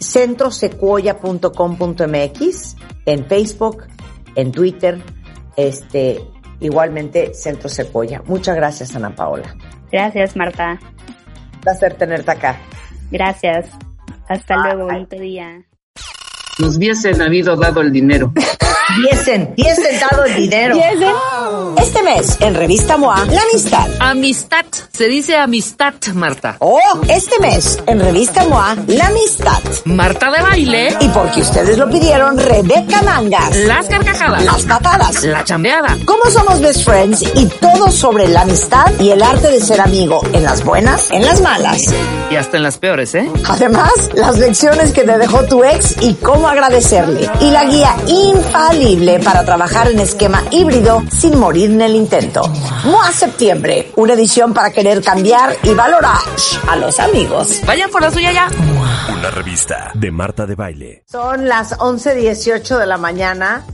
centrosecuoya.com.mx 0.00 2.76
en 3.06 3.24
Facebook, 3.26 3.84
en 4.34 4.52
Twitter, 4.52 5.02
este, 5.56 6.20
igualmente 6.60 7.34
Centro 7.34 7.68
Secuoya. 7.68 8.22
Muchas 8.26 8.56
gracias, 8.56 8.94
Ana 8.94 9.14
Paola. 9.14 9.54
Gracias, 9.90 10.36
Marta 10.36 10.78
placer 11.68 11.94
tenerte 11.94 12.30
acá. 12.30 12.58
Gracias. 13.10 13.66
Hasta 14.28 14.56
luego, 14.56 14.86
bonito 14.86 15.16
día. 15.16 15.62
Nos 16.58 16.76
hubiesen 16.76 17.20
habido 17.22 17.56
dado 17.56 17.80
el 17.80 17.92
dinero. 17.92 18.32
Diesen, 19.02 19.54
diesen 19.54 20.00
dado 20.00 20.24
el 20.24 20.34
dinero. 20.34 20.74
Este 21.76 22.02
mes, 22.02 22.36
en 22.40 22.54
Revista 22.54 22.96
MOA, 22.96 23.24
la 23.26 23.42
amistad. 23.42 23.88
Amistad, 24.00 24.64
se 24.92 25.08
dice 25.08 25.36
amistad, 25.36 25.94
Marta. 26.14 26.56
Oh, 26.58 26.78
este 27.08 27.38
mes, 27.40 27.78
en 27.86 28.00
Revista 28.00 28.46
MOA, 28.46 28.76
la 28.88 29.06
amistad. 29.06 29.58
Marta 29.84 30.30
de 30.30 30.42
baile. 30.42 30.96
Y 31.00 31.08
porque 31.08 31.40
ustedes 31.40 31.78
lo 31.78 31.88
pidieron, 31.88 32.36
Rebeca 32.38 33.02
Mangas. 33.02 33.56
Las 33.56 33.86
carcajadas. 33.86 34.44
Las 34.44 34.62
patadas. 34.64 35.24
La 35.24 35.44
chambeada. 35.44 35.96
Cómo 36.04 36.24
somos 36.30 36.60
best 36.60 36.84
friends 36.84 37.22
y 37.34 37.46
todo 37.46 37.90
sobre 37.90 38.28
la 38.28 38.42
amistad 38.42 38.92
y 38.98 39.10
el 39.10 39.22
arte 39.22 39.48
de 39.48 39.60
ser 39.60 39.80
amigo 39.80 40.20
en 40.32 40.42
las 40.42 40.64
buenas, 40.64 41.10
en 41.10 41.24
las 41.24 41.40
malas. 41.40 41.84
Y 42.30 42.36
hasta 42.36 42.56
en 42.58 42.62
las 42.62 42.78
peores, 42.78 43.14
¿eh? 43.14 43.30
Además, 43.46 43.92
las 44.14 44.38
lecciones 44.38 44.92
que 44.92 45.04
te 45.04 45.16
dejó 45.16 45.44
tu 45.44 45.64
ex 45.64 45.96
y 46.02 46.14
cómo 46.14 46.48
agradecerle. 46.48 47.30
Y 47.40 47.50
la 47.50 47.64
guía 47.64 47.96
infalible 48.06 49.20
para 49.20 49.44
trabajar 49.44 49.90
en 49.90 50.00
esquema 50.00 50.42
híbrido 50.50 51.02
sin 51.10 51.37
morir 51.38 51.70
en 51.70 51.80
el 51.80 51.94
intento. 51.94 52.42
MOA 52.84 53.12
Septiembre, 53.12 53.92
una 53.96 54.14
edición 54.14 54.52
para 54.52 54.70
querer 54.70 55.02
cambiar 55.02 55.56
y 55.62 55.72
valorar 55.72 56.18
a 56.68 56.76
los 56.76 56.98
amigos. 56.98 57.60
Vayan 57.64 57.90
por 57.90 58.02
la 58.02 58.10
suya 58.10 58.32
ya. 58.32 58.48
Una 59.12 59.30
revista 59.30 59.92
de 59.94 60.10
Marta 60.10 60.46
de 60.46 60.56
Baile. 60.56 61.04
Son 61.06 61.48
las 61.48 61.78
11.18 61.78 62.78
de 62.78 62.86
la 62.86 62.98
mañana. 62.98 63.64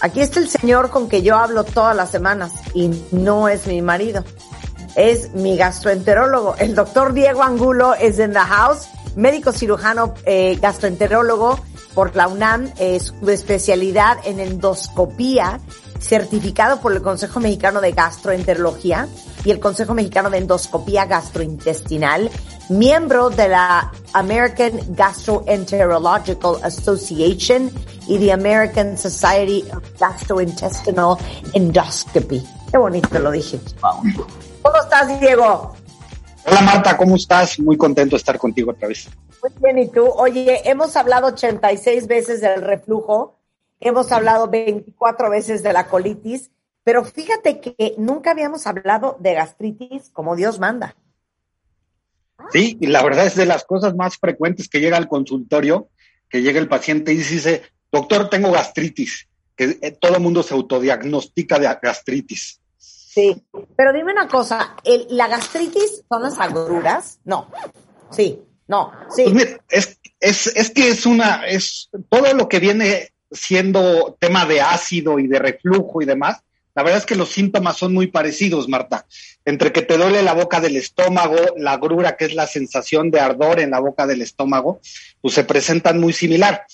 Aquí 0.00 0.20
está 0.20 0.40
el 0.40 0.48
señor 0.48 0.90
con 0.90 1.08
que 1.08 1.22
yo 1.22 1.36
hablo 1.36 1.64
todas 1.64 1.96
las 1.96 2.10
semanas 2.10 2.52
y 2.74 2.90
no 3.10 3.48
es 3.48 3.66
mi 3.66 3.80
marido. 3.80 4.24
Es 4.94 5.32
mi 5.32 5.56
gastroenterólogo. 5.56 6.56
El 6.58 6.74
doctor 6.74 7.14
Diego 7.14 7.42
Angulo 7.42 7.94
es 7.94 8.18
en 8.18 8.32
the 8.32 8.38
house, 8.38 8.88
médico 9.16 9.52
cirujano 9.52 10.14
eh, 10.26 10.58
gastroenterólogo 10.60 11.58
por 11.94 12.14
la 12.16 12.28
UNAM, 12.28 12.70
eh, 12.78 13.00
su 13.00 13.28
especialidad 13.30 14.18
en 14.24 14.40
endoscopía, 14.40 15.60
certificado 16.02 16.80
por 16.80 16.92
el 16.92 17.00
Consejo 17.00 17.40
Mexicano 17.40 17.80
de 17.80 17.92
Gastroenterología 17.92 19.08
y 19.44 19.50
el 19.50 19.60
Consejo 19.60 19.94
Mexicano 19.94 20.30
de 20.30 20.38
Endoscopía 20.38 21.06
Gastrointestinal, 21.06 22.30
miembro 22.68 23.30
de 23.30 23.48
la 23.48 23.92
American 24.12 24.80
Gastroenterological 24.88 26.56
Association 26.62 27.70
y 28.08 28.18
the 28.18 28.32
American 28.32 28.98
Society 28.98 29.64
of 29.74 29.82
Gastrointestinal 29.98 31.16
Endoscopy. 31.52 32.42
Qué 32.70 32.78
bonito 32.78 33.18
lo 33.18 33.30
dije. 33.30 33.60
¿Cómo 33.80 34.76
estás, 34.82 35.20
Diego? 35.20 35.74
Hola 36.44 36.60
Marta, 36.62 36.96
¿cómo 36.96 37.16
estás? 37.16 37.60
Muy 37.60 37.76
contento 37.76 38.16
de 38.16 38.18
estar 38.18 38.36
contigo 38.38 38.72
otra 38.72 38.88
vez. 38.88 39.08
Muy 39.42 39.52
bien, 39.60 39.78
¿y 39.78 39.88
tú? 39.88 40.06
Oye, 40.06 40.68
hemos 40.68 40.96
hablado 40.96 41.28
86 41.28 42.06
veces 42.06 42.40
del 42.40 42.62
reflujo, 42.62 43.38
hemos 43.82 44.10
hablado 44.12 44.48
24 44.48 45.30
veces 45.30 45.62
de 45.62 45.72
la 45.72 45.88
colitis, 45.88 46.50
pero 46.84 47.04
fíjate 47.04 47.60
que 47.60 47.94
nunca 47.98 48.30
habíamos 48.32 48.66
hablado 48.66 49.16
de 49.20 49.34
gastritis 49.34 50.10
como 50.10 50.34
Dios 50.36 50.58
manda. 50.58 50.96
Sí, 52.50 52.76
y 52.80 52.86
la 52.88 53.02
verdad 53.02 53.26
es 53.26 53.36
de 53.36 53.46
las 53.46 53.64
cosas 53.64 53.94
más 53.94 54.16
frecuentes 54.18 54.68
que 54.68 54.80
llega 54.80 54.96
al 54.96 55.08
consultorio, 55.08 55.88
que 56.28 56.42
llega 56.42 56.58
el 56.58 56.68
paciente 56.68 57.12
y 57.12 57.16
dice, 57.18 57.62
doctor, 57.90 58.28
tengo 58.28 58.50
gastritis, 58.50 59.28
que 59.54 59.78
eh, 59.80 59.92
todo 59.92 60.16
el 60.16 60.22
mundo 60.22 60.42
se 60.42 60.54
autodiagnostica 60.54 61.58
de 61.58 61.68
gastritis. 61.80 62.60
Sí, 62.78 63.42
pero 63.76 63.92
dime 63.92 64.12
una 64.12 64.26
cosa, 64.26 64.74
¿el- 64.84 65.06
¿la 65.10 65.28
gastritis 65.28 66.02
son 66.08 66.22
las 66.22 66.38
agruras? 66.38 67.20
No, 67.24 67.48
sí, 68.10 68.42
no, 68.66 68.92
sí. 69.14 69.24
Pues 69.24 69.34
mira, 69.34 69.60
es, 69.68 69.98
es, 70.18 70.46
es 70.48 70.70
que 70.70 70.88
es 70.88 71.06
una, 71.06 71.46
es 71.46 71.90
todo 72.08 72.32
lo 72.34 72.48
que 72.48 72.58
viene 72.58 73.11
siendo 73.32 74.16
tema 74.20 74.46
de 74.46 74.60
ácido 74.60 75.18
y 75.18 75.26
de 75.26 75.38
reflujo 75.38 76.02
y 76.02 76.06
demás, 76.06 76.42
la 76.74 76.82
verdad 76.82 77.00
es 77.00 77.06
que 77.06 77.16
los 77.16 77.30
síntomas 77.30 77.76
son 77.76 77.92
muy 77.92 78.06
parecidos, 78.06 78.68
Marta. 78.68 79.06
Entre 79.44 79.72
que 79.72 79.82
te 79.82 79.98
duele 79.98 80.22
la 80.22 80.32
boca 80.32 80.60
del 80.60 80.76
estómago, 80.76 81.36
la 81.56 81.72
agrura, 81.72 82.16
que 82.16 82.24
es 82.24 82.34
la 82.34 82.46
sensación 82.46 83.10
de 83.10 83.20
ardor 83.20 83.60
en 83.60 83.70
la 83.70 83.80
boca 83.80 84.06
del 84.06 84.22
estómago, 84.22 84.80
pues 85.20 85.34
se 85.34 85.44
presentan 85.44 86.00
muy 86.00 86.12
similar. 86.12 86.64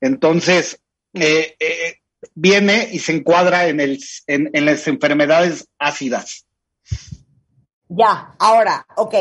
Entonces, 0.00 0.78
eh, 1.14 1.56
eh, 1.58 2.00
viene 2.34 2.88
y 2.92 2.98
se 2.98 3.12
encuadra 3.12 3.68
en, 3.68 3.80
el, 3.80 3.98
en, 4.26 4.50
en 4.52 4.64
las 4.66 4.86
enfermedades 4.88 5.68
ácidas. 5.78 6.44
Ya, 7.88 8.34
ahora, 8.38 8.86
ok, 8.96 9.14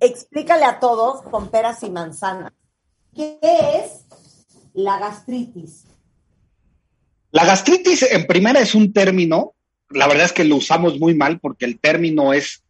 explícale 0.00 0.64
a 0.64 0.80
todos 0.80 1.22
con 1.22 1.50
peras 1.50 1.82
y 1.82 1.90
manzanas. 1.90 2.52
¿Qué 3.14 3.38
es 3.42 4.06
la 4.72 4.98
gastritis? 4.98 5.84
La 7.32 7.46
gastritis, 7.46 8.02
en 8.02 8.26
primera, 8.26 8.60
es 8.60 8.74
un 8.74 8.92
término, 8.92 9.54
la 9.88 10.06
verdad 10.06 10.26
es 10.26 10.32
que 10.32 10.44
lo 10.44 10.56
usamos 10.56 10.98
muy 10.98 11.14
mal 11.14 11.40
porque 11.40 11.64
el 11.64 11.80
término 11.80 12.34
es 12.34 12.62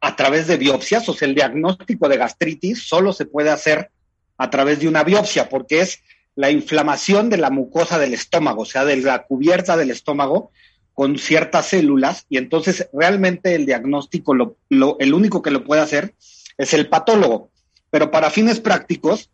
a 0.00 0.14
través 0.14 0.46
de 0.46 0.58
biopsias, 0.58 1.08
o 1.08 1.14
sea, 1.14 1.26
el 1.26 1.34
diagnóstico 1.34 2.06
de 2.10 2.18
gastritis 2.18 2.86
solo 2.86 3.14
se 3.14 3.24
puede 3.24 3.48
hacer 3.48 3.90
a 4.36 4.50
través 4.50 4.80
de 4.80 4.88
una 4.88 5.04
biopsia, 5.04 5.48
porque 5.48 5.80
es 5.80 6.02
la 6.34 6.50
inflamación 6.50 7.30
de 7.30 7.38
la 7.38 7.48
mucosa 7.48 7.98
del 7.98 8.12
estómago, 8.12 8.62
o 8.62 8.66
sea, 8.66 8.84
de 8.84 8.98
la 8.98 9.22
cubierta 9.22 9.74
del 9.78 9.90
estómago 9.90 10.50
con 10.92 11.16
ciertas 11.16 11.68
células, 11.68 12.26
y 12.28 12.36
entonces 12.36 12.88
realmente 12.92 13.54
el 13.54 13.64
diagnóstico, 13.64 14.34
lo, 14.34 14.58
lo, 14.68 14.98
el 15.00 15.14
único 15.14 15.40
que 15.40 15.50
lo 15.50 15.64
puede 15.64 15.80
hacer 15.80 16.14
es 16.58 16.74
el 16.74 16.90
patólogo. 16.90 17.50
Pero 17.88 18.10
para 18.10 18.28
fines 18.28 18.60
prácticos, 18.60 19.30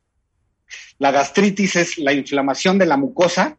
la 0.98 1.10
gastritis 1.10 1.74
es 1.74 1.98
la 1.98 2.12
inflamación 2.12 2.78
de 2.78 2.86
la 2.86 2.96
mucosa 2.96 3.58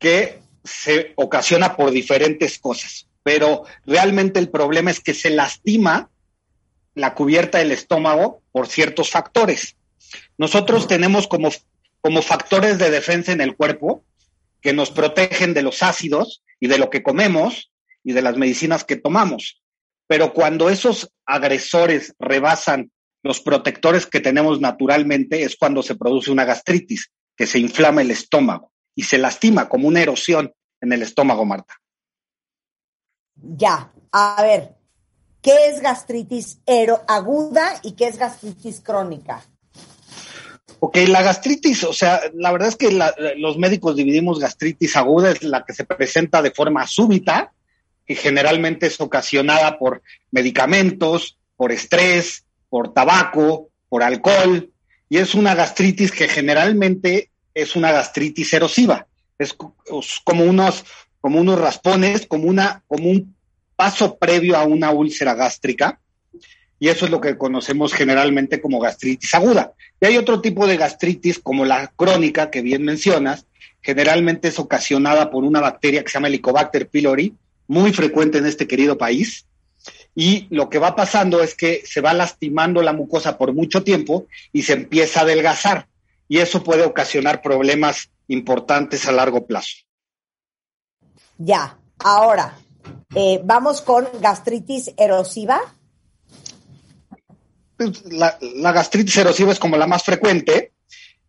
que 0.00 0.40
se 0.64 1.12
ocasiona 1.14 1.76
por 1.76 1.92
diferentes 1.92 2.58
cosas, 2.58 3.06
pero 3.22 3.64
realmente 3.86 4.40
el 4.40 4.48
problema 4.48 4.90
es 4.90 4.98
que 5.00 5.14
se 5.14 5.30
lastima 5.30 6.10
la 6.94 7.14
cubierta 7.14 7.58
del 7.58 7.70
estómago 7.70 8.42
por 8.50 8.66
ciertos 8.66 9.10
factores. 9.10 9.76
Nosotros 10.38 10.88
tenemos 10.88 11.28
como, 11.28 11.50
como 12.00 12.22
factores 12.22 12.78
de 12.78 12.90
defensa 12.90 13.30
en 13.30 13.42
el 13.42 13.54
cuerpo 13.54 14.02
que 14.60 14.72
nos 14.72 14.90
protegen 14.90 15.54
de 15.54 15.62
los 15.62 15.82
ácidos 15.82 16.42
y 16.58 16.66
de 16.66 16.78
lo 16.78 16.90
que 16.90 17.02
comemos 17.02 17.70
y 18.02 18.12
de 18.12 18.22
las 18.22 18.36
medicinas 18.36 18.84
que 18.84 18.96
tomamos. 18.96 19.62
Pero 20.06 20.32
cuando 20.32 20.70
esos 20.70 21.12
agresores 21.26 22.14
rebasan 22.18 22.90
los 23.22 23.40
protectores 23.40 24.06
que 24.06 24.20
tenemos 24.20 24.60
naturalmente, 24.60 25.42
es 25.42 25.56
cuando 25.56 25.82
se 25.82 25.94
produce 25.94 26.30
una 26.30 26.46
gastritis, 26.46 27.12
que 27.36 27.46
se 27.46 27.58
inflama 27.58 28.00
el 28.00 28.10
estómago 28.10 28.69
y 28.94 29.02
se 29.02 29.18
lastima 29.18 29.68
como 29.68 29.88
una 29.88 30.02
erosión 30.02 30.52
en 30.80 30.92
el 30.92 31.02
estómago, 31.02 31.44
Marta. 31.44 31.74
Ya, 33.34 33.92
a 34.12 34.42
ver, 34.42 34.74
¿qué 35.42 35.68
es 35.68 35.80
gastritis 35.80 36.60
aguda 37.08 37.80
y 37.82 37.92
qué 37.92 38.08
es 38.08 38.18
gastritis 38.18 38.80
crónica? 38.80 39.42
Ok, 40.82 40.96
la 41.08 41.22
gastritis, 41.22 41.84
o 41.84 41.92
sea, 41.92 42.20
la 42.34 42.52
verdad 42.52 42.68
es 42.68 42.76
que 42.76 42.90
la, 42.90 43.14
los 43.36 43.58
médicos 43.58 43.96
dividimos 43.96 44.38
gastritis 44.38 44.96
aguda, 44.96 45.30
es 45.30 45.42
la 45.42 45.64
que 45.64 45.74
se 45.74 45.84
presenta 45.84 46.40
de 46.40 46.52
forma 46.52 46.86
súbita, 46.86 47.52
que 48.06 48.14
generalmente 48.14 48.86
es 48.86 49.00
ocasionada 49.00 49.78
por 49.78 50.02
medicamentos, 50.30 51.38
por 51.56 51.70
estrés, 51.70 52.46
por 52.70 52.94
tabaco, 52.94 53.70
por 53.90 54.02
alcohol, 54.02 54.72
y 55.10 55.18
es 55.18 55.34
una 55.34 55.54
gastritis 55.54 56.12
que 56.12 56.28
generalmente 56.28 57.29
es 57.54 57.76
una 57.76 57.92
gastritis 57.92 58.52
erosiva. 58.52 59.06
Es 59.38 59.54
como 59.54 60.44
unos, 60.44 60.84
como 61.20 61.40
unos 61.40 61.58
raspones, 61.58 62.26
como, 62.26 62.44
una, 62.44 62.82
como 62.86 63.10
un 63.10 63.34
paso 63.76 64.16
previo 64.16 64.56
a 64.56 64.64
una 64.64 64.90
úlcera 64.90 65.34
gástrica, 65.34 66.00
y 66.78 66.88
eso 66.88 67.04
es 67.04 67.10
lo 67.10 67.20
que 67.20 67.36
conocemos 67.36 67.92
generalmente 67.92 68.60
como 68.60 68.80
gastritis 68.80 69.34
aguda. 69.34 69.72
Y 70.00 70.06
hay 70.06 70.16
otro 70.16 70.40
tipo 70.40 70.66
de 70.66 70.76
gastritis, 70.76 71.38
como 71.38 71.64
la 71.64 71.92
crónica, 71.94 72.50
que 72.50 72.62
bien 72.62 72.82
mencionas, 72.84 73.46
generalmente 73.82 74.48
es 74.48 74.58
ocasionada 74.58 75.30
por 75.30 75.44
una 75.44 75.60
bacteria 75.60 76.02
que 76.02 76.10
se 76.10 76.14
llama 76.14 76.28
Helicobacter 76.28 76.88
pylori, 76.88 77.34
muy 77.68 77.92
frecuente 77.92 78.38
en 78.38 78.46
este 78.46 78.66
querido 78.66 78.98
país, 78.98 79.46
y 80.14 80.46
lo 80.50 80.68
que 80.68 80.78
va 80.78 80.96
pasando 80.96 81.42
es 81.42 81.54
que 81.54 81.82
se 81.84 82.00
va 82.00 82.12
lastimando 82.12 82.82
la 82.82 82.92
mucosa 82.92 83.38
por 83.38 83.52
mucho 83.54 83.82
tiempo 83.82 84.26
y 84.52 84.62
se 84.62 84.72
empieza 84.74 85.20
a 85.20 85.22
adelgazar, 85.22 85.86
y 86.30 86.38
eso 86.38 86.62
puede 86.62 86.84
ocasionar 86.84 87.42
problemas 87.42 88.08
importantes 88.28 89.08
a 89.08 89.12
largo 89.12 89.48
plazo. 89.48 89.78
Ya, 91.38 91.76
ahora, 91.98 92.56
eh, 93.16 93.40
vamos 93.42 93.82
con 93.82 94.06
gastritis 94.20 94.92
erosiva. 94.96 95.60
La, 98.12 98.38
la, 98.40 98.70
gastritis 98.70 99.16
erosiva 99.16 99.50
es 99.50 99.58
como 99.58 99.76
la 99.76 99.88
más 99.88 100.04
frecuente 100.04 100.72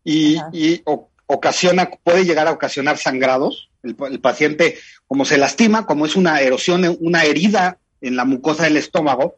y, 0.04 0.38
y 0.54 0.84
o, 0.86 1.10
ocasiona, 1.26 1.90
puede 2.04 2.24
llegar 2.24 2.48
a 2.48 2.52
ocasionar 2.52 3.00
sangrados. 3.00 3.72
El, 3.82 3.96
el, 4.08 4.22
paciente, 4.22 4.78
como 5.08 5.26
se 5.26 5.40
lastima, 5.40 5.88
como 5.88 6.06
es 6.06 6.16
una 6.16 6.42
erosión, 6.42 6.96
una 7.00 7.24
herida 7.24 7.80
en 8.02 8.16
la 8.16 8.26
mucosa 8.26 8.66
del 8.66 8.78
estómago, 8.78 9.38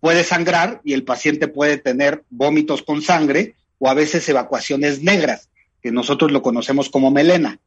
puede 0.00 0.24
sangrar 0.24 0.80
y 0.84 0.94
el 0.94 1.04
paciente 1.04 1.48
puede 1.48 1.76
tener 1.76 2.24
vómitos 2.30 2.82
con 2.82 3.02
sangre 3.02 3.56
o 3.78 3.88
a 3.88 3.94
veces 3.94 4.28
evacuaciones 4.28 5.02
negras, 5.02 5.50
que 5.82 5.92
nosotros 5.92 6.32
lo 6.32 6.42
conocemos 6.42 6.88
como 6.90 7.10
melena. 7.10 7.60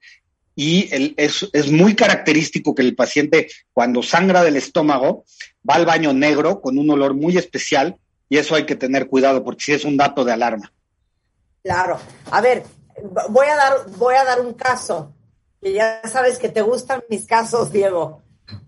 y 0.56 0.90
es, 1.16 1.48
es 1.54 1.72
muy 1.72 1.96
característico 1.96 2.76
que 2.76 2.82
el 2.82 2.96
paciente 2.96 3.48
cuando 3.74 4.04
sangra 4.04 4.44
del 4.44 4.58
estómago 4.58 5.24
va 5.68 5.76
al 5.76 5.86
baño 5.86 6.12
negro 6.12 6.60
con 6.60 6.78
un 6.78 6.90
olor 6.90 7.14
muy 7.14 7.38
especial 7.38 7.98
y 8.30 8.38
eso 8.38 8.56
hay 8.56 8.66
que 8.66 8.76
tener 8.76 9.08
cuidado 9.08 9.44
porque 9.44 9.64
sí 9.64 9.74
es 9.74 9.86
un 9.86 9.98
dato 9.98 10.24
de 10.24 10.34
alarma. 10.34 10.72
Claro. 11.64 12.00
A 12.32 12.42
ver, 12.42 12.64
voy 13.30 13.48
a 13.48 13.56
dar, 13.56 13.74
voy 13.98 14.16
a 14.16 14.24
dar 14.24 14.42
un 14.42 14.54
caso. 14.54 15.14
Que 15.62 15.74
ya 15.74 16.02
sabes 16.08 16.38
que 16.38 16.48
te 16.48 16.62
gustan 16.62 17.04
mis 17.10 17.26
casos, 17.26 17.72
Diego. 17.72 18.22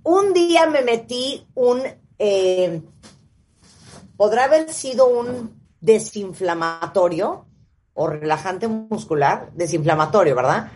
Un 0.04 0.34
día 0.34 0.68
me 0.68 0.82
metí 0.82 1.48
un, 1.54 1.84
eh, 2.18 2.82
podrá 4.18 4.46
haber 4.46 4.74
sido 4.74 5.08
un 5.08 5.61
desinflamatorio 5.82 7.46
o 7.94 8.08
relajante 8.08 8.68
muscular, 8.68 9.52
desinflamatorio, 9.54 10.36
¿verdad? 10.36 10.72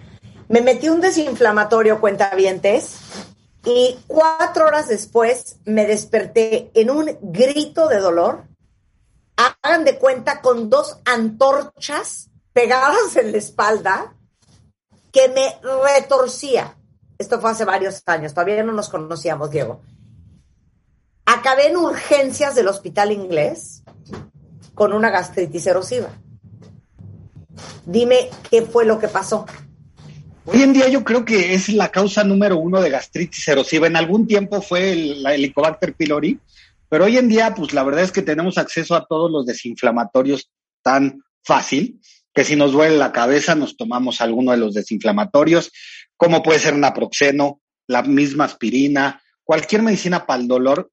Me 0.49 0.62
metí 0.62 0.89
un 0.89 1.01
desinflamatorio, 1.01 2.01
cuentavientes, 2.01 2.99
y 3.66 3.97
cuatro 4.06 4.68
horas 4.68 4.88
después 4.88 5.58
me 5.66 5.88
desperté 5.88 6.70
en 6.76 6.91
un 6.91 7.18
grito 7.22 7.88
de 7.88 7.99
dolor. 7.99 8.43
Hagan 9.38 9.84
de 9.84 9.97
cuenta 9.97 10.41
con 10.41 10.70
dos 10.70 10.99
antorchas 11.06 12.30
pegadas 12.53 13.16
en 13.16 13.32
la 13.32 13.38
espalda 13.38 14.16
que 15.12 15.30
me 15.30 15.60
retorcía. 15.84 16.78
Esto 17.18 17.41
fue 17.41 17.51
hace 17.51 17.66
varios 17.66 18.03
años, 18.06 18.34
todavía 18.34 18.64
no 18.64 18.72
nos 18.72 18.89
conocíamos, 18.89 19.49
Diego. 19.49 19.82
Acabé 21.26 21.70
en 21.70 21.78
urgencias 21.78 22.53
del 22.53 22.68
hospital 22.68 23.12
inglés 23.12 23.84
con 24.76 24.93
una 24.93 25.09
gastritis 25.09 25.65
erosiva. 25.65 26.09
Dime 27.86 28.30
qué 28.51 28.61
fue 28.61 28.86
lo 28.86 28.99
que 28.99 29.07
pasó. 29.07 29.45
Hoy 30.45 30.61
en 30.61 30.73
día 30.73 30.88
yo 30.89 31.03
creo 31.03 31.26
que 31.26 31.55
es 31.55 31.69
la 31.69 31.89
causa 31.89 32.23
número 32.23 32.57
uno 32.57 32.82
de 32.82 32.91
gastritis 32.91 33.47
erosiva. 33.47 33.88
En 33.88 33.95
algún 33.95 34.28
tiempo 34.28 34.61
fue 34.61 34.91
el, 34.91 35.26
Helicobacter 35.26 35.95
pylori, 35.95 36.39
pero 36.88 37.05
hoy 37.05 37.17
en 37.17 37.28
día, 37.28 37.55
pues 37.55 37.73
la 37.73 37.84
verdad 37.84 38.03
es 38.03 38.11
que 38.11 38.21
tenemos 38.21 38.59
acceso 38.59 38.93
a 38.93 39.05
todos 39.07 39.32
los 39.32 39.45
desinflamatorios 39.47 40.51
tan 40.84 41.23
fácil 41.43 41.99
que 42.34 42.43
si 42.43 42.55
nos 42.55 42.73
duele 42.73 42.97
la 42.97 43.13
cabeza 43.13 43.55
nos 43.55 43.78
tomamos 43.78 44.19
alguno 44.19 44.51
de 44.51 44.57
los 44.57 44.73
desinflamatorios, 44.73 45.71
como 46.17 46.43
puede 46.43 46.59
ser 46.59 46.76
naproxeno, 46.76 47.61
la 47.88 48.03
misma 48.03 48.43
aspirina, 48.43 49.21
cualquier 49.43 49.82
medicina 49.84 50.26
para 50.26 50.41
el 50.41 50.47
dolor 50.47 50.91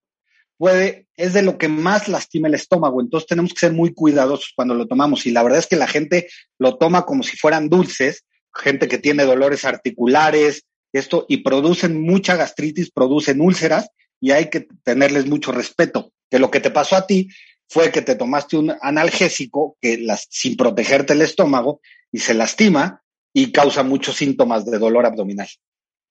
puede, 0.57 1.02
es 1.17 1.33
de 1.33 1.43
lo 1.43 1.59
que 1.59 1.69
más 1.69 2.09
lastima 2.09 2.49
el 2.49 2.55
estómago. 2.55 3.01
Entonces 3.01 3.29
tenemos 3.29 3.53
que 3.53 3.61
ser 3.61 3.73
muy 3.73 3.93
cuidadosos 3.95 4.53
cuando 4.55 4.75
lo 4.75 4.87
tomamos. 4.87 5.27
Y 5.27 5.31
la 5.31 5.43
verdad 5.43 5.59
es 5.59 5.67
que 5.67 5.77
la 5.77 5.87
gente 5.87 6.29
lo 6.59 6.79
toma 6.79 7.05
como 7.05 7.23
si 7.23 7.37
fueran 7.37 7.69
dulces 7.69 8.25
gente 8.55 8.89
que 8.89 8.99
tiene 8.99 9.25
dolores 9.25 9.65
articulares, 9.65 10.65
esto, 10.93 11.25
y 11.29 11.39
producen 11.39 12.03
mucha 12.03 12.37
gastritis, 12.37 12.91
producen 12.91 13.41
úlceras, 13.41 13.89
y 14.21 14.31
hay 14.33 14.51
que 14.51 14.67
tenerles 14.85 15.27
mucho 15.27 15.53
respeto. 15.53 16.13
Que 16.31 16.39
lo 16.39 16.51
que 16.51 16.61
te 16.61 16.71
pasó 16.71 16.97
a 16.97 17.07
ti 17.07 17.29
fue 17.69 17.91
que 17.91 18.03
te 18.03 18.15
tomaste 18.15 18.57
un 18.57 18.75
analgésico 18.81 19.77
que 19.81 19.99
las, 19.99 20.27
sin 20.31 20.57
protegerte 20.57 21.15
el 21.15 21.23
estómago 21.23 21.81
y 22.11 22.19
se 22.19 22.35
lastima 22.35 23.03
y 23.33 23.51
causa 23.51 23.83
muchos 23.83 24.17
síntomas 24.17 24.67
de 24.67 24.79
dolor 24.79 25.07
abdominal. 25.07 25.49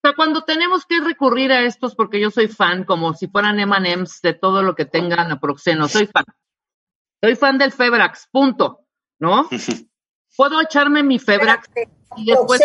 O 0.04 0.08
sea, 0.08 0.16
cuando 0.16 0.44
tenemos 0.44 0.88
que 0.88 1.00
recurrir 1.00 1.52
a 1.52 1.62
estos, 1.62 1.94
porque 1.94 2.20
yo 2.20 2.32
soy 2.32 2.48
fan, 2.48 2.86
como 2.86 3.14
si 3.14 3.28
fueran 3.28 3.60
M&M's 3.60 4.20
de 4.24 4.34
todo 4.34 4.64
lo 4.64 4.74
que 4.74 4.86
tengan 4.86 5.30
naproxeno, 5.30 5.88
soy 5.88 6.08
fan. 6.08 6.26
Soy 7.22 7.36
fan 7.36 7.60
del 7.60 7.72
Febrax, 7.72 8.28
punto, 8.32 8.80
¿no? 9.20 9.48
Puedo 10.36 10.60
echarme 10.60 11.04
mi 11.04 11.20
Febrax 11.20 11.70
y 12.18 12.26
después, 12.26 12.60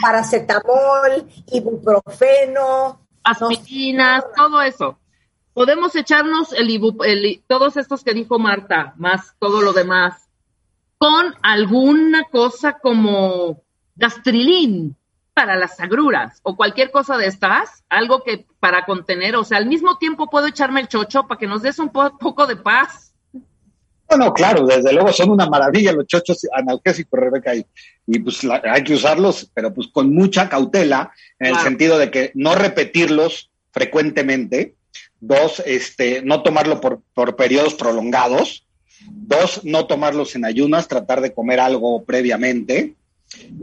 paracetamol, 0.00 1.26
ibuprofeno, 1.50 3.08
aspirinas, 3.24 4.24
todo 4.36 4.62
eso. 4.62 5.00
Podemos 5.54 5.96
echarnos 5.96 6.52
el, 6.52 6.70
el, 7.04 7.42
todos 7.48 7.76
estos 7.76 8.04
que 8.04 8.14
dijo 8.14 8.38
Marta, 8.38 8.94
más 8.98 9.34
todo 9.40 9.62
lo 9.62 9.72
demás, 9.72 10.28
con 10.96 11.34
alguna 11.42 12.22
cosa 12.30 12.78
como 12.78 13.64
gastrilín 13.96 14.96
para 15.34 15.56
las 15.56 15.80
agruras 15.80 16.40
o 16.42 16.56
cualquier 16.56 16.90
cosa 16.90 17.16
de 17.16 17.26
estas, 17.26 17.84
algo 17.88 18.22
que 18.22 18.46
para 18.60 18.84
contener, 18.84 19.36
o 19.36 19.44
sea, 19.44 19.58
al 19.58 19.66
mismo 19.66 19.98
tiempo 19.98 20.28
puedo 20.28 20.46
echarme 20.46 20.80
el 20.80 20.88
chocho 20.88 21.26
para 21.26 21.38
que 21.38 21.46
nos 21.46 21.62
des 21.62 21.78
un 21.78 21.90
poco 21.90 22.46
de 22.46 22.56
paz. 22.56 23.14
No, 24.18 24.34
claro, 24.34 24.66
desde 24.66 24.92
luego 24.92 25.10
son 25.10 25.30
una 25.30 25.46
maravilla 25.46 25.92
los 25.92 26.06
chochos 26.06 26.46
analgésicos, 26.52 27.18
Rebeca, 27.18 27.54
y, 27.54 27.64
y 28.06 28.18
pues 28.18 28.40
hay 28.62 28.84
que 28.84 28.94
usarlos, 28.94 29.50
pero 29.54 29.72
pues 29.72 29.88
con 29.88 30.14
mucha 30.14 30.50
cautela, 30.50 31.12
en 31.38 31.54
el 31.54 31.56
sentido 31.56 31.96
de 31.96 32.10
que 32.10 32.30
no 32.34 32.54
repetirlos 32.54 33.50
frecuentemente, 33.70 34.74
dos, 35.20 35.62
este, 35.64 36.20
no 36.20 36.42
tomarlo 36.42 36.80
por, 36.80 37.00
por 37.14 37.36
periodos 37.36 37.74
prolongados, 37.74 38.66
dos, 39.08 39.64
no 39.64 39.86
tomarlos 39.86 40.36
en 40.36 40.44
ayunas, 40.44 40.88
tratar 40.88 41.22
de 41.22 41.32
comer 41.32 41.60
algo 41.60 42.04
previamente, 42.04 42.96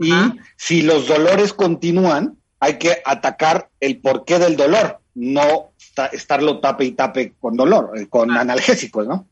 y 0.00 0.12
si 0.56 0.82
los 0.82 1.06
dolores 1.06 1.52
continúan, 1.52 2.38
hay 2.58 2.78
que 2.78 3.02
atacar 3.04 3.70
el 3.80 4.00
porqué 4.00 4.38
del 4.38 4.56
dolor, 4.56 5.00
no 5.14 5.72
estarlo 6.12 6.60
tape 6.60 6.84
y 6.84 6.92
tape 6.92 7.34
con 7.40 7.56
dolor, 7.56 7.92
eh, 7.96 8.08
con 8.08 8.30
analgésicos, 8.30 9.06
¿no? 9.06 9.26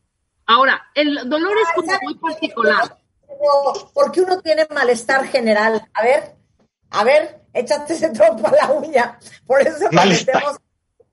Ahora, 0.45 0.81
el 0.95 1.29
dolor 1.29 1.53
es 1.61 1.67
como 1.75 1.91
muy 2.01 2.15
particular. 2.15 2.97
Porque 3.93 4.21
uno 4.21 4.41
tiene 4.41 4.67
malestar 4.73 5.25
general. 5.27 5.87
A 5.93 6.03
ver, 6.03 6.35
a 6.89 7.03
ver, 7.03 7.41
échate 7.53 7.93
ese 7.93 8.09
trompo 8.09 8.47
a 8.47 8.51
la 8.51 8.71
uña. 8.71 9.19
Por 9.45 9.61
eso 9.61 9.85
metemos 9.91 10.57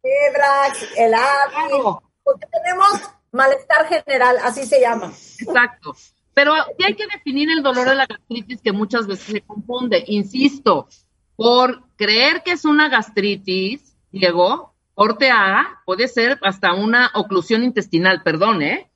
febras, 0.00 0.78
el 0.96 1.14
hábito, 1.14 2.02
porque 2.24 2.46
tenemos 2.46 3.00
malestar 3.30 3.86
general, 3.86 4.38
así 4.42 4.66
se 4.66 4.80
llama. 4.80 5.12
Exacto. 5.38 5.94
Pero 6.36 6.52
sí 6.76 6.84
hay 6.84 6.92
que 6.92 7.06
definir 7.06 7.50
el 7.50 7.62
dolor 7.62 7.88
de 7.88 7.94
la 7.94 8.04
gastritis 8.04 8.60
que 8.60 8.70
muchas 8.70 9.06
veces 9.06 9.24
se 9.24 9.40
confunde. 9.40 10.04
Insisto, 10.06 10.86
por 11.34 11.82
creer 11.96 12.42
que 12.42 12.52
es 12.52 12.66
una 12.66 12.90
gastritis, 12.90 13.96
Diego, 14.12 14.74
corte 14.94 15.30
A, 15.30 15.80
puede 15.86 16.08
ser 16.08 16.38
hasta 16.42 16.74
una 16.74 17.10
oclusión 17.14 17.64
intestinal, 17.64 18.22
perdón, 18.22 18.60
¿eh? 18.60 18.90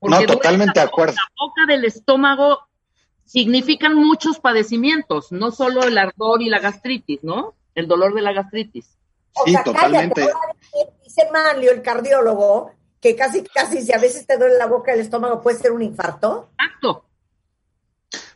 no, 0.00 0.22
totalmente 0.22 0.80
de 0.80 0.86
acuerdo. 0.86 1.16
La 1.16 1.46
boca 1.46 1.66
del 1.66 1.84
estómago 1.84 2.60
significan 3.26 3.94
muchos 3.94 4.40
padecimientos, 4.40 5.30
no 5.30 5.50
solo 5.50 5.82
el 5.82 5.98
ardor 5.98 6.40
y 6.40 6.48
la 6.48 6.60
gastritis, 6.60 7.22
¿no? 7.22 7.56
El 7.74 7.88
dolor 7.88 8.14
de 8.14 8.22
la 8.22 8.32
gastritis. 8.32 8.96
Sí, 9.44 9.54
totalmente. 9.66 10.26
dice 11.04 11.28
Manlio, 11.30 11.72
el 11.72 11.82
cardiólogo, 11.82 12.72
que 13.00 13.16
casi, 13.16 13.42
casi 13.42 13.82
si 13.82 13.92
a 13.92 13.98
veces 13.98 14.26
te 14.26 14.36
duele 14.36 14.56
la 14.58 14.66
boca 14.66 14.92
del 14.92 15.00
estómago 15.00 15.40
puede 15.40 15.58
ser 15.58 15.72
un 15.72 15.82
infarto. 15.82 16.50
Exacto. 16.52 17.04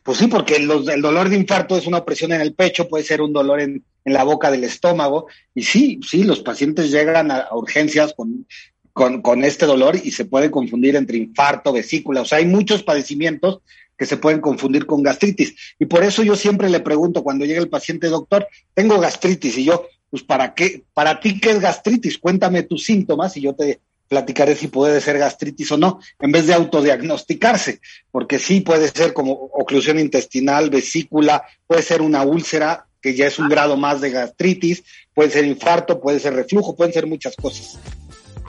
Pues 0.02 0.18
sí, 0.18 0.26
porque 0.26 0.56
el, 0.56 0.66
dolor 0.66 1.28
de 1.28 1.36
infarto 1.36 1.76
es 1.76 1.86
una 1.86 1.98
opresión 1.98 2.32
en 2.32 2.40
el 2.40 2.54
pecho, 2.54 2.88
puede 2.88 3.04
ser 3.04 3.22
un 3.22 3.32
dolor 3.32 3.60
en, 3.60 3.84
la 4.04 4.24
boca 4.24 4.50
del 4.50 4.64
estómago. 4.64 5.28
Y 5.54 5.62
sí, 5.62 6.00
sí, 6.08 6.24
los 6.24 6.40
pacientes 6.40 6.90
llegan 6.90 7.30
a 7.30 7.48
urgencias 7.52 8.12
con 8.14 8.46
con, 8.92 9.22
con 9.22 9.44
este 9.44 9.66
dolor 9.66 9.96
y 10.02 10.10
se 10.10 10.24
puede 10.24 10.50
confundir 10.50 10.96
entre 10.96 11.16
infarto, 11.16 11.72
vesícula, 11.72 12.22
o 12.22 12.24
sea, 12.24 12.38
hay 12.38 12.46
muchos 12.46 12.82
padecimientos 12.82 13.60
que 13.96 14.06
se 14.06 14.16
pueden 14.16 14.40
confundir 14.40 14.86
con 14.86 15.02
gastritis. 15.02 15.54
Y 15.78 15.86
por 15.86 16.02
eso 16.02 16.22
yo 16.22 16.34
siempre 16.34 16.68
le 16.68 16.80
pregunto 16.80 17.22
cuando 17.22 17.44
llega 17.44 17.60
el 17.60 17.68
paciente, 17.68 18.08
doctor, 18.08 18.46
tengo 18.74 18.98
gastritis, 18.98 19.56
y 19.58 19.64
yo, 19.64 19.86
pues, 20.10 20.22
¿para 20.22 20.54
qué? 20.54 20.84
¿Para 20.92 21.20
ti 21.20 21.40
qué 21.40 21.50
es 21.52 21.60
gastritis? 21.60 22.18
Cuéntame 22.18 22.64
tus 22.64 22.84
síntomas 22.84 23.36
y 23.36 23.42
yo 23.42 23.54
te 23.54 23.80
platicaré 24.12 24.54
si 24.54 24.68
puede 24.68 25.00
ser 25.00 25.16
gastritis 25.16 25.72
o 25.72 25.78
no, 25.78 25.98
en 26.20 26.32
vez 26.32 26.46
de 26.46 26.52
autodiagnosticarse, 26.52 27.80
porque 28.10 28.38
sí 28.38 28.60
puede 28.60 28.88
ser 28.88 29.14
como 29.14 29.32
oclusión 29.32 29.98
intestinal, 29.98 30.68
vesícula, 30.68 31.46
puede 31.66 31.80
ser 31.80 32.02
una 32.02 32.22
úlcera, 32.22 32.88
que 33.00 33.14
ya 33.14 33.26
es 33.26 33.38
un 33.38 33.48
grado 33.48 33.78
más 33.78 34.02
de 34.02 34.10
gastritis, 34.10 34.84
puede 35.14 35.30
ser 35.30 35.46
infarto, 35.46 35.98
puede 35.98 36.20
ser 36.20 36.34
reflujo, 36.34 36.76
pueden 36.76 36.92
ser 36.92 37.06
muchas 37.06 37.34
cosas. 37.36 37.78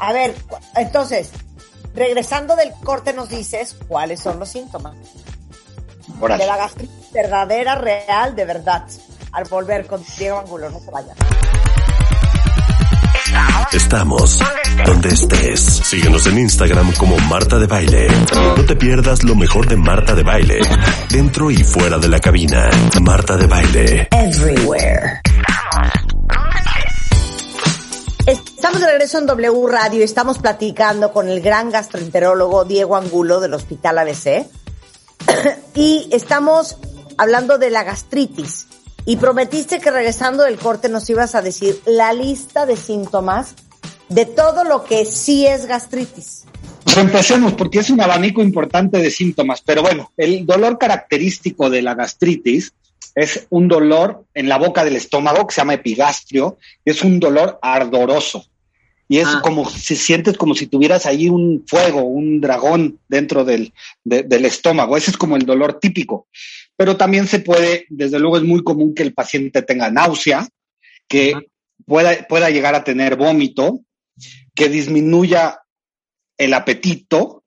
A 0.02 0.12
ver, 0.12 0.36
entonces, 0.76 1.30
regresando 1.96 2.58
del 2.58 2.74
corte 2.84 3.14
nos 3.14 3.30
dices 3.30 3.78
cuáles 3.88 4.20
son 4.20 4.40
los 4.40 4.50
síntomas. 4.50 4.98
De 6.20 6.46
la 6.46 6.58
gastritis 6.58 7.10
verdadera, 7.14 7.76
real, 7.76 8.36
de 8.36 8.44
verdad. 8.44 8.86
Al 9.32 9.46
volver 9.46 9.88
con 9.88 10.04
Diego 10.18 10.40
Angulo, 10.40 10.70
no 10.70 10.82
se 10.82 10.92
vayan. 10.92 11.16
Estamos 13.72 14.40
donde 14.86 15.10
estés. 15.10 15.62
Síguenos 15.62 16.28
en 16.28 16.40
Instagram 16.40 16.94
como 16.94 17.18
Marta 17.18 17.58
de 17.58 17.68
Baile. 17.68 18.08
No 18.58 18.66
te 18.66 18.76
pierdas 18.76 19.24
lo 19.24 19.36
mejor 19.36 19.68
de 19.68 19.76
Marta 19.76 20.14
de 20.14 20.24
Baile. 20.24 20.62
Dentro 21.10 21.50
y 21.50 21.58
fuera 21.58 21.98
de 21.98 22.08
la 22.08 22.20
cabina. 22.20 22.70
Marta 23.02 23.38
de 23.38 23.48
Baile. 23.48 24.08
Everywhere. 24.12 25.22
Estamos 28.26 28.80
de 28.80 28.88
regreso 28.88 29.18
en 29.18 29.26
W 29.26 29.68
Radio 29.68 30.00
y 30.00 30.04
estamos 30.04 30.38
platicando 30.38 31.12
con 31.12 31.28
el 31.28 31.42
gran 31.42 31.70
gastroenterólogo 31.70 32.66
Diego 32.66 32.96
Angulo 32.96 33.40
del 33.40 33.54
Hospital 33.54 33.98
ABC. 33.98 34.48
y 35.76 36.08
estamos 36.12 36.78
hablando 37.18 37.58
de 37.58 37.70
la 37.70 37.84
gastritis. 37.84 38.68
Y 39.06 39.18
prometiste 39.18 39.80
que 39.80 39.92
regresando 39.92 40.44
del 40.44 40.58
corte 40.58 40.90
nos 40.90 41.10
ibas 41.10 41.36
a 41.36 41.42
decir 41.42 41.80
la 41.86 42.14
lista 42.14 42.66
de 42.66 42.78
síntomas 42.78 43.56
de 44.10 44.26
todo 44.26 44.64
lo 44.64 44.84
que 44.86 45.06
sí 45.06 45.46
es 45.46 45.66
gastritis. 45.66 46.46
Pues 46.84 46.98
empecemos 46.98 47.54
porque 47.54 47.80
es 47.80 47.90
un 47.90 48.02
abanico 48.02 48.42
importante 48.42 49.00
de 49.00 49.10
síntomas, 49.10 49.62
pero 49.62 49.82
bueno, 49.82 50.12
el 50.18 50.46
dolor 50.46 50.78
característico 50.78 51.70
de 51.70 51.82
la 51.82 51.96
gastritis 51.96 52.74
es 53.16 53.46
un 53.50 53.68
dolor 53.68 54.26
en 54.34 54.50
la 54.50 54.58
boca 54.58 54.84
del 54.84 54.96
estómago 54.96 55.48
que 55.48 55.54
se 55.56 55.62
llama 55.62 55.76
epigastrio, 55.76 56.58
es 56.84 57.04
un 57.04 57.20
dolor 57.20 57.60
ardoroso. 57.62 58.46
Y 59.10 59.20
es 59.20 59.28
Ah. 59.28 59.42
como 59.44 59.70
si 59.70 59.96
sientes 59.96 60.38
como 60.38 60.56
si 60.56 60.66
tuvieras 60.68 61.06
ahí 61.06 61.30
un 61.30 61.64
fuego, 61.68 62.02
un 62.04 62.40
dragón 62.42 63.00
dentro 63.08 63.44
del, 63.46 63.74
de- 64.04 64.24
del 64.24 64.46
estómago. 64.46 64.96
Ese 64.98 65.12
es 65.12 65.18
como 65.18 65.36
el 65.36 65.46
dolor 65.46 65.80
típico. 65.80 66.28
Pero 66.76 66.98
también 66.98 67.28
se 67.28 67.40
puede, 67.40 67.86
desde 67.90 68.20
luego 68.20 68.38
es 68.38 68.44
muy 68.44 68.64
común 68.64 68.96
que 68.96 69.04
el 69.04 69.14
paciente 69.14 69.62
tenga 69.62 69.92
náusea, 69.92 70.48
que 71.08 71.34
pueda, 71.86 72.28
pueda 72.28 72.50
llegar 72.50 72.76
a 72.76 72.84
tener 72.84 73.16
vómito, 73.16 73.82
que 74.56 74.70
disminuya 74.70 75.60
el 76.38 76.54
apetito. 76.54 77.44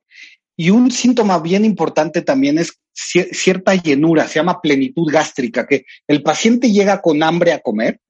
Y 0.57 0.71
un 0.71 0.91
síntoma 0.91 1.39
bien 1.41 1.65
importante 1.65 2.23
también 2.23 2.59
es 2.59 2.79
cier- 2.95 3.29
cierta 3.33 3.75
llenura, 3.75 4.27
se 4.27 4.37
llama 4.37 4.61
plenitud 4.61 5.11
gástrica, 5.11 5.67
que 5.67 5.85
el 6.07 6.23
paciente 6.23 6.71
llega 6.71 7.03
con 7.03 7.23
hambre 7.23 7.53
a 7.53 7.61
comer, 7.61 8.01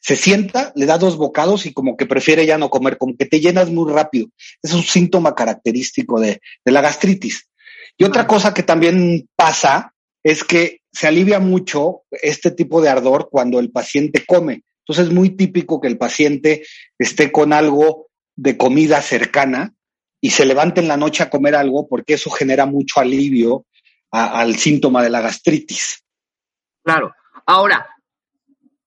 se 0.00 0.14
sienta, 0.14 0.72
le 0.76 0.86
da 0.86 0.96
dos 0.96 1.16
bocados 1.16 1.66
y 1.66 1.72
como 1.72 1.96
que 1.96 2.06
prefiere 2.06 2.46
ya 2.46 2.56
no 2.56 2.70
comer, 2.70 2.98
como 2.98 3.16
que 3.16 3.26
te 3.26 3.40
llenas 3.40 3.70
muy 3.70 3.90
rápido. 3.90 4.28
Es 4.62 4.72
un 4.72 4.82
síntoma 4.82 5.34
característico 5.34 6.20
de, 6.20 6.40
de 6.64 6.72
la 6.72 6.80
gastritis. 6.80 7.48
Y 7.96 8.04
otra 8.04 8.26
cosa 8.26 8.54
que 8.54 8.62
también 8.62 9.28
pasa 9.34 9.92
es 10.22 10.44
que 10.44 10.80
se 10.92 11.06
alivia 11.06 11.40
mucho 11.40 12.02
este 12.10 12.50
tipo 12.50 12.80
de 12.80 12.88
ardor 12.88 13.28
cuando 13.30 13.58
el 13.58 13.70
paciente 13.70 14.24
come. 14.26 14.64
Entonces 14.80 15.06
es 15.06 15.12
muy 15.12 15.30
típico 15.30 15.80
que 15.80 15.88
el 15.88 15.98
paciente 15.98 16.64
esté 16.98 17.30
con 17.30 17.52
algo 17.52 18.08
de 18.36 18.56
comida 18.56 19.02
cercana 19.02 19.74
y 20.20 20.30
se 20.30 20.46
levante 20.46 20.80
en 20.80 20.88
la 20.88 20.96
noche 20.96 21.22
a 21.22 21.30
comer 21.30 21.54
algo 21.54 21.86
porque 21.88 22.14
eso 22.14 22.30
genera 22.30 22.66
mucho 22.66 23.00
alivio 23.00 23.66
al 24.10 24.56
síntoma 24.56 25.02
de 25.02 25.10
la 25.10 25.20
gastritis. 25.20 26.04
Claro. 26.82 27.14
Ahora, 27.44 27.86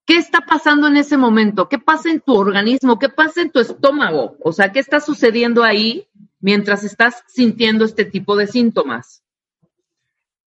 ¿qué 0.04 0.16
está 0.16 0.40
pasando 0.40 0.88
en 0.88 0.96
ese 0.96 1.16
momento? 1.16 1.68
¿Qué 1.68 1.78
pasa 1.78 2.10
en 2.10 2.20
tu 2.20 2.34
organismo? 2.34 2.98
¿Qué 2.98 3.08
pasa 3.08 3.40
en 3.40 3.50
tu 3.50 3.60
estómago? 3.60 4.36
O 4.40 4.52
sea, 4.52 4.72
¿qué 4.72 4.80
está 4.80 5.00
sucediendo 5.00 5.62
ahí 5.62 6.08
mientras 6.40 6.84
estás 6.84 7.22
sintiendo 7.28 7.84
este 7.84 8.04
tipo 8.04 8.36
de 8.36 8.48
síntomas? 8.48 9.21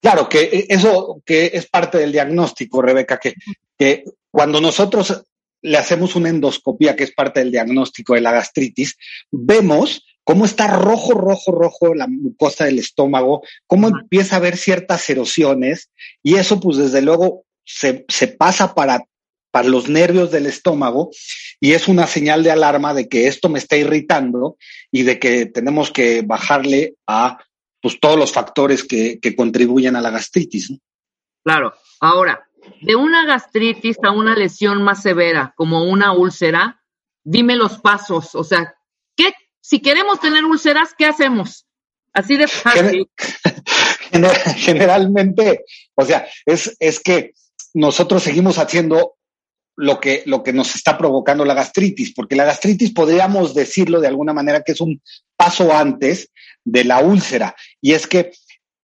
Claro, 0.04 0.28
que 0.28 0.42
eh, 0.42 0.66
eso 0.68 1.22
que 1.24 1.52
es 1.54 1.66
parte 1.66 1.96
del 1.96 2.12
diagnóstico, 2.12 2.82
Rebeca, 2.82 3.18
que, 3.18 3.32
que 3.78 4.04
cuando 4.30 4.60
nosotros 4.60 5.24
le 5.62 5.78
hacemos 5.78 6.14
una 6.14 6.28
endoscopía, 6.28 6.94
que 6.94 7.04
es 7.04 7.14
parte 7.14 7.40
del 7.40 7.50
diagnóstico 7.50 8.12
de 8.12 8.20
la 8.20 8.32
gastritis, 8.32 8.98
vemos 9.30 10.04
cómo 10.22 10.44
está 10.44 10.66
rojo, 10.66 11.12
rojo, 11.12 11.52
rojo 11.52 11.94
la 11.94 12.06
mucosa 12.06 12.66
del 12.66 12.80
estómago, 12.80 13.44
cómo 13.66 13.88
empieza 13.88 14.36
a 14.36 14.40
haber 14.40 14.58
ciertas 14.58 15.08
erosiones 15.08 15.90
y 16.22 16.34
eso 16.34 16.60
pues 16.60 16.76
desde 16.76 17.00
luego 17.00 17.46
se, 17.64 18.04
se 18.08 18.28
pasa 18.28 18.74
para, 18.74 19.06
para 19.50 19.68
los 19.68 19.88
nervios 19.88 20.30
del 20.30 20.44
estómago 20.44 21.12
y 21.60 21.72
es 21.72 21.88
una 21.88 22.06
señal 22.06 22.42
de 22.42 22.50
alarma 22.50 22.92
de 22.92 23.08
que 23.08 23.26
esto 23.26 23.48
me 23.48 23.58
está 23.58 23.78
irritando 23.78 24.58
y 24.92 25.04
de 25.04 25.18
que 25.18 25.46
tenemos 25.46 25.90
que 25.90 26.20
bajarle 26.20 26.96
a 27.06 27.38
pues 27.84 28.00
todos 28.00 28.18
los 28.18 28.32
factores 28.32 28.82
que, 28.82 29.18
que 29.20 29.36
contribuyen 29.36 29.94
a 29.94 30.00
la 30.00 30.08
gastritis. 30.08 30.70
¿no? 30.70 30.78
Claro. 31.44 31.74
Ahora, 32.00 32.48
de 32.80 32.96
una 32.96 33.26
gastritis 33.26 33.98
a 34.02 34.10
una 34.10 34.34
lesión 34.34 34.82
más 34.82 35.02
severa, 35.02 35.52
como 35.54 35.84
una 35.84 36.12
úlcera, 36.14 36.82
dime 37.22 37.56
los 37.56 37.76
pasos. 37.80 38.34
O 38.34 38.42
sea, 38.42 38.74
¿qué, 39.14 39.34
si 39.60 39.80
queremos 39.80 40.18
tener 40.18 40.46
úlceras, 40.46 40.94
¿qué 40.96 41.04
hacemos? 41.04 41.66
Así 42.14 42.38
de 42.38 42.48
fácil. 42.48 43.06
Gener- 44.10 44.54
Generalmente, 44.56 45.66
o 45.94 46.06
sea, 46.06 46.26
es, 46.46 46.74
es 46.80 47.00
que 47.00 47.32
nosotros 47.74 48.22
seguimos 48.22 48.56
haciendo 48.56 49.16
lo 49.76 50.00
que, 50.00 50.22
lo 50.24 50.42
que 50.42 50.54
nos 50.54 50.74
está 50.74 50.96
provocando 50.96 51.44
la 51.44 51.52
gastritis, 51.52 52.14
porque 52.14 52.36
la 52.36 52.44
gastritis 52.44 52.92
podríamos 52.94 53.54
decirlo 53.54 54.00
de 54.00 54.08
alguna 54.08 54.32
manera 54.32 54.62
que 54.62 54.72
es 54.72 54.80
un 54.80 55.02
paso 55.44 55.74
antes 55.74 56.30
de 56.64 56.84
la 56.84 57.00
úlcera, 57.00 57.54
y 57.82 57.92
es 57.92 58.06
que 58.06 58.32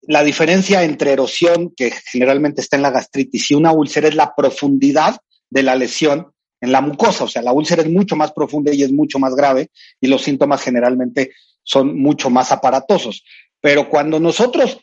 la 0.02 0.22
diferencia 0.22 0.82
entre 0.82 1.12
erosión, 1.12 1.72
que 1.74 1.90
generalmente 1.90 2.60
está 2.60 2.76
en 2.76 2.82
la 2.82 2.90
gastritis, 2.90 3.50
y 3.50 3.54
una 3.54 3.72
úlcera 3.72 4.08
es 4.08 4.14
la 4.14 4.34
profundidad 4.34 5.16
de 5.48 5.62
la 5.62 5.74
lesión 5.74 6.32
en 6.60 6.72
la 6.72 6.82
mucosa, 6.82 7.24
o 7.24 7.28
sea, 7.28 7.40
la 7.40 7.52
úlcera 7.52 7.80
es 7.82 7.90
mucho 7.90 8.14
más 8.14 8.32
profunda 8.32 8.74
y 8.74 8.82
es 8.82 8.92
mucho 8.92 9.18
más 9.18 9.34
grave, 9.34 9.70
y 10.02 10.08
los 10.08 10.20
síntomas 10.20 10.60
generalmente 10.62 11.30
son 11.62 11.98
mucho 11.98 12.28
más 12.28 12.52
aparatosos. 12.52 13.24
Pero 13.62 13.88
cuando 13.88 14.20
nosotros 14.20 14.78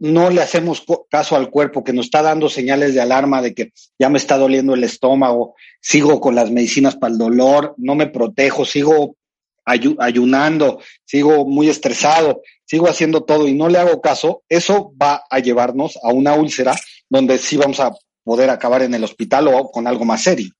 no 0.00 0.30
le 0.30 0.42
hacemos 0.42 0.84
caso 1.08 1.36
al 1.36 1.50
cuerpo 1.50 1.84
que 1.84 1.92
nos 1.92 2.06
está 2.06 2.22
dando 2.22 2.48
señales 2.48 2.94
de 2.94 3.00
alarma 3.00 3.40
de 3.40 3.54
que 3.54 3.72
ya 4.00 4.08
me 4.08 4.18
está 4.18 4.36
doliendo 4.36 4.74
el 4.74 4.82
estómago, 4.82 5.54
sigo 5.80 6.20
con 6.20 6.34
las 6.34 6.50
medicinas 6.50 6.96
para 6.96 7.12
el 7.12 7.18
dolor, 7.18 7.74
no 7.78 7.94
me 7.94 8.08
protejo, 8.08 8.64
sigo 8.64 9.16
ayu- 9.66 9.96
ayunando, 9.98 10.80
sigo 11.04 11.46
muy 11.46 11.68
estresado, 11.68 12.42
sigo 12.64 12.88
haciendo 12.88 13.22
todo 13.22 13.46
y 13.48 13.54
no 13.54 13.68
le 13.68 13.78
hago 13.78 14.00
caso, 14.00 14.42
eso 14.48 14.92
va 15.00 15.22
a 15.30 15.38
llevarnos 15.38 15.98
a 16.02 16.12
una 16.12 16.34
úlcera 16.34 16.74
donde 17.08 17.38
sí 17.38 17.56
vamos 17.56 17.80
a 17.80 17.92
poder 18.22 18.50
acabar 18.50 18.82
en 18.82 18.94
el 18.94 19.04
hospital 19.04 19.48
o 19.48 19.70
con 19.70 19.86
algo 19.86 20.04
más 20.04 20.22
serio. 20.22 20.50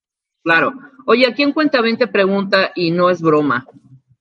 Claro. 0.42 0.72
Oye, 1.06 1.26
aquí 1.26 1.42
en 1.42 1.52
Cuenta 1.52 1.80
20 1.80 2.06
pregunta, 2.08 2.72
y 2.74 2.90
no 2.90 3.10
es 3.10 3.20
broma, 3.20 3.66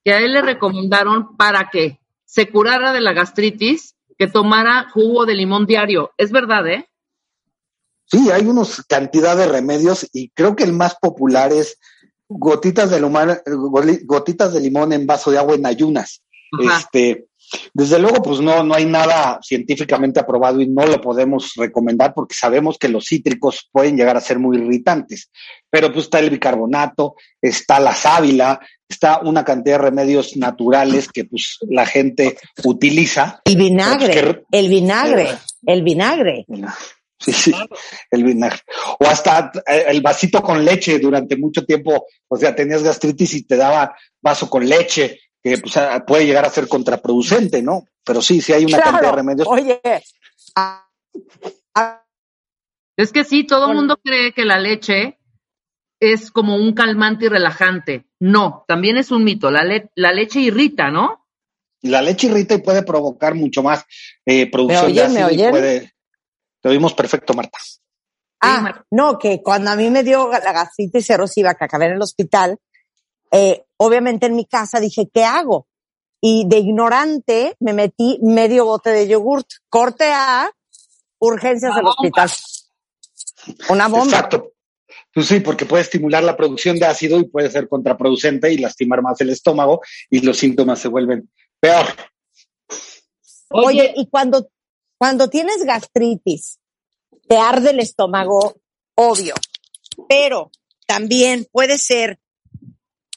que 0.04 0.14
a 0.14 0.20
él 0.20 0.34
le 0.34 0.42
recomendaron 0.42 1.36
para 1.38 1.70
que 1.70 2.00
se 2.26 2.50
curara 2.50 2.94
de 2.94 3.02
la 3.02 3.14
gastritis, 3.14 3.96
que 4.18 4.28
tomara 4.28 4.90
jugo 4.94 5.26
de 5.26 5.36
limón 5.36 5.66
diario. 5.66 6.12
Es 6.18 6.32
verdad, 6.32 6.68
¿eh? 6.68 6.88
Sí, 8.06 8.30
hay 8.32 8.46
unos 8.46 8.84
cantidad 8.88 9.36
de 9.36 9.48
remedios 9.48 10.08
y 10.14 10.30
creo 10.30 10.56
que 10.56 10.64
el 10.64 10.74
más 10.74 10.96
popular 10.96 11.52
es 11.52 11.80
gotitas 12.38 12.92
de, 12.92 13.02
limón, 13.02 13.38
gotitas 14.06 14.54
de 14.54 14.60
limón 14.60 14.94
en 14.94 15.06
vaso 15.06 15.32
de 15.32 15.38
agua 15.38 15.56
en 15.56 15.66
ayunas. 15.66 16.22
Ajá. 16.52 16.80
Este, 16.80 17.26
desde 17.74 18.00
luego, 18.00 18.22
pues 18.22 18.40
no, 18.40 18.64
no 18.64 18.74
hay 18.74 18.86
nada 18.86 19.40
científicamente 19.42 20.20
aprobado 20.20 20.62
y 20.62 20.68
no 20.68 20.86
lo 20.86 21.00
podemos 21.02 21.54
recomendar 21.56 22.14
porque 22.14 22.36
sabemos 22.36 22.78
que 22.78 22.90
los 22.90 23.06
cítricos 23.06 23.70
pueden 23.72 23.98
llegar 23.98 24.18
a 24.18 24.22
ser 24.22 24.40
muy 24.40 24.58
irritantes. 24.58 25.30
Pero 25.70 25.92
pues 25.92 26.06
está 26.06 26.20
el 26.20 26.30
bicarbonato, 26.30 27.16
está 27.42 27.80
la 27.80 27.94
sábila, 27.94 28.60
está 28.88 29.20
una 29.20 29.44
cantidad 29.44 29.78
de 29.78 29.86
remedios 29.86 30.36
naturales 30.38 31.10
que 31.12 31.26
pues 31.26 31.58
la 31.68 31.86
gente 31.86 32.38
utiliza. 32.64 33.42
El 33.46 33.58
vinagre, 33.58 34.24
pues, 34.24 34.46
el 34.52 34.70
vinagre, 34.70 35.38
el 35.66 35.84
vinagre. 35.84 36.46
Sí, 37.24 37.32
sí, 37.32 37.54
el 38.12 38.24
vinagre. 38.24 38.60
O 39.00 39.06
hasta 39.06 39.52
eh, 39.66 39.86
el 39.88 40.02
vasito 40.02 40.42
con 40.42 40.64
leche 40.66 41.00
durante 41.00 41.38
mucho 41.38 41.66
tiempo, 41.66 42.06
o 42.28 42.38
sea, 42.38 42.54
tenías 42.54 42.84
gastritis 42.84 43.34
y 43.36 43.44
te 43.46 43.56
daba 43.56 43.96
vaso 44.22 44.50
con 44.50 44.68
leche, 44.68 45.20
que 45.42 45.58
pues, 45.58 45.78
ah, 45.78 46.04
puede 46.06 46.26
llegar 46.26 46.46
a 46.46 46.50
ser 46.50 46.68
contraproducente, 46.68 47.62
¿no? 47.62 47.86
Pero 48.04 48.22
sí, 48.22 48.42
sí 48.42 48.52
hay 48.54 48.66
una 48.66 48.78
Claro. 48.78 48.92
cantidad 48.92 49.12
de 49.12 49.16
remedios. 49.16 49.48
Oye, 49.48 49.82
a- 50.56 50.86
a- 51.76 52.04
Es 52.98 53.12
que 53.12 53.24
sí, 53.24 53.44
todo 53.46 53.62
el 53.62 53.66
Bueno. 53.68 53.80
mundo 53.82 54.00
cree 54.04 54.34
que 54.34 54.46
la 54.46 54.60
leche 54.60 55.18
es 56.00 56.30
como 56.30 56.58
un 56.58 56.74
calmante 56.74 57.26
y 57.26 57.30
relajante. 57.30 58.06
No, 58.20 58.66
también 58.68 58.98
es 58.98 59.10
un 59.12 59.24
mito. 59.24 59.50
La, 59.50 59.64
le- 59.64 59.90
la 59.96 60.12
leche 60.12 60.42
irrita, 60.42 60.92
¿no? 60.92 61.26
La 61.82 62.02
leche 62.02 62.28
irrita 62.28 62.54
y 62.56 62.60
puede 62.62 62.84
provocar 62.84 63.34
mucho 63.36 63.64
más 63.64 63.84
eh, 64.26 64.50
producción 64.52 64.88
¿Me 64.88 64.94
de 64.94 65.02
oyen? 65.04 65.14
¿Me 65.14 65.24
ácido 65.24 65.30
y 65.32 65.34
oyen? 65.34 65.52
puede... 65.52 65.93
Te 66.64 66.70
oímos 66.70 66.94
perfecto, 66.94 67.34
Marta. 67.34 67.58
ah, 68.40 68.62
Marta. 68.62 68.86
no, 68.90 69.20
que 69.20 69.44
cuando 69.44 69.70
a 69.70 69.76
mí 69.76 69.90
me 69.90 70.02
dio 70.02 70.30
la 70.30 70.54
gastritis 70.54 71.10
erosiva 71.10 71.56
que 71.56 71.66
acabé 71.66 71.88
en 71.88 71.92
el 71.94 72.02
hospital, 72.02 72.58
eh, 73.32 73.66
obviamente 73.78 74.28
en 74.28 74.36
mi 74.38 74.46
casa 74.46 74.80
dije, 74.80 75.10
¿qué 75.14 75.26
hago? 75.26 75.68
Y 76.22 76.46
de 76.48 76.60
ignorante 76.60 77.58
me 77.60 77.74
metí 77.74 78.18
medio 78.22 78.64
bote 78.64 78.92
de 78.92 79.10
yogurt. 79.10 79.46
Corte 79.68 80.06
a 80.14 80.50
urgencias 81.20 81.72
Una 81.72 81.76
del 81.76 81.84
bomba. 81.84 82.24
hospital. 82.24 82.32
Una 83.70 83.88
bomba. 83.90 84.06
Exacto. 84.06 84.54
Pues 85.14 85.28
sí, 85.28 85.42
porque 85.42 85.66
puede 85.66 85.84
estimular 85.84 86.24
la 86.24 86.38
producción 86.38 86.80
de 86.80 86.86
ácido 86.86 87.20
y 87.20 87.26
puede 87.26 87.52
ser 87.52 87.68
contraproducente 87.68 88.54
y 88.54 88.58
lastimar 88.58 89.02
más 89.02 89.20
el 89.20 89.32
estómago 89.32 89.82
y 90.10 90.22
los 90.22 90.38
síntomas 90.38 90.80
se 90.80 90.88
vuelven 90.88 91.30
peor. 91.60 91.88
Oye, 93.50 93.94
y 93.96 94.08
cuando, 94.08 94.48
cuando 95.04 95.30
tienes 95.30 95.66
gastritis, 95.66 96.62
te 97.28 97.36
arde 97.36 97.72
el 97.72 97.82
estómago, 97.82 98.56
obvio, 98.96 99.34
pero 100.08 100.50
también 100.88 101.46
puede 101.52 101.78
ser 101.78 102.20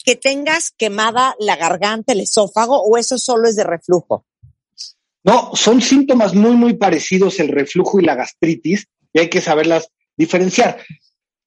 que 0.05 0.17
tengas 0.17 0.73
quemada 0.73 1.37
la 1.39 1.55
garganta, 1.55 2.13
el 2.13 2.23
esófago, 2.23 2.83
o 2.83 2.99
eso 2.99 3.19
solo 3.19 3.49
es 3.49 3.55
de 3.55 3.63
reflujo. 3.63 4.27
No, 5.23 5.53
son 5.55 5.81
síntomas 5.81 6.35
muy, 6.35 6.57
muy 6.57 6.75
parecidos 6.75 7.39
el 7.39 7.51
reflujo 7.51 8.01
y 8.01 8.05
la 8.05 8.17
gastritis 8.17 8.89
y 9.13 9.21
hay 9.21 9.31
que 9.31 9.41
saberlas 9.41 9.89
diferenciar. 10.17 10.85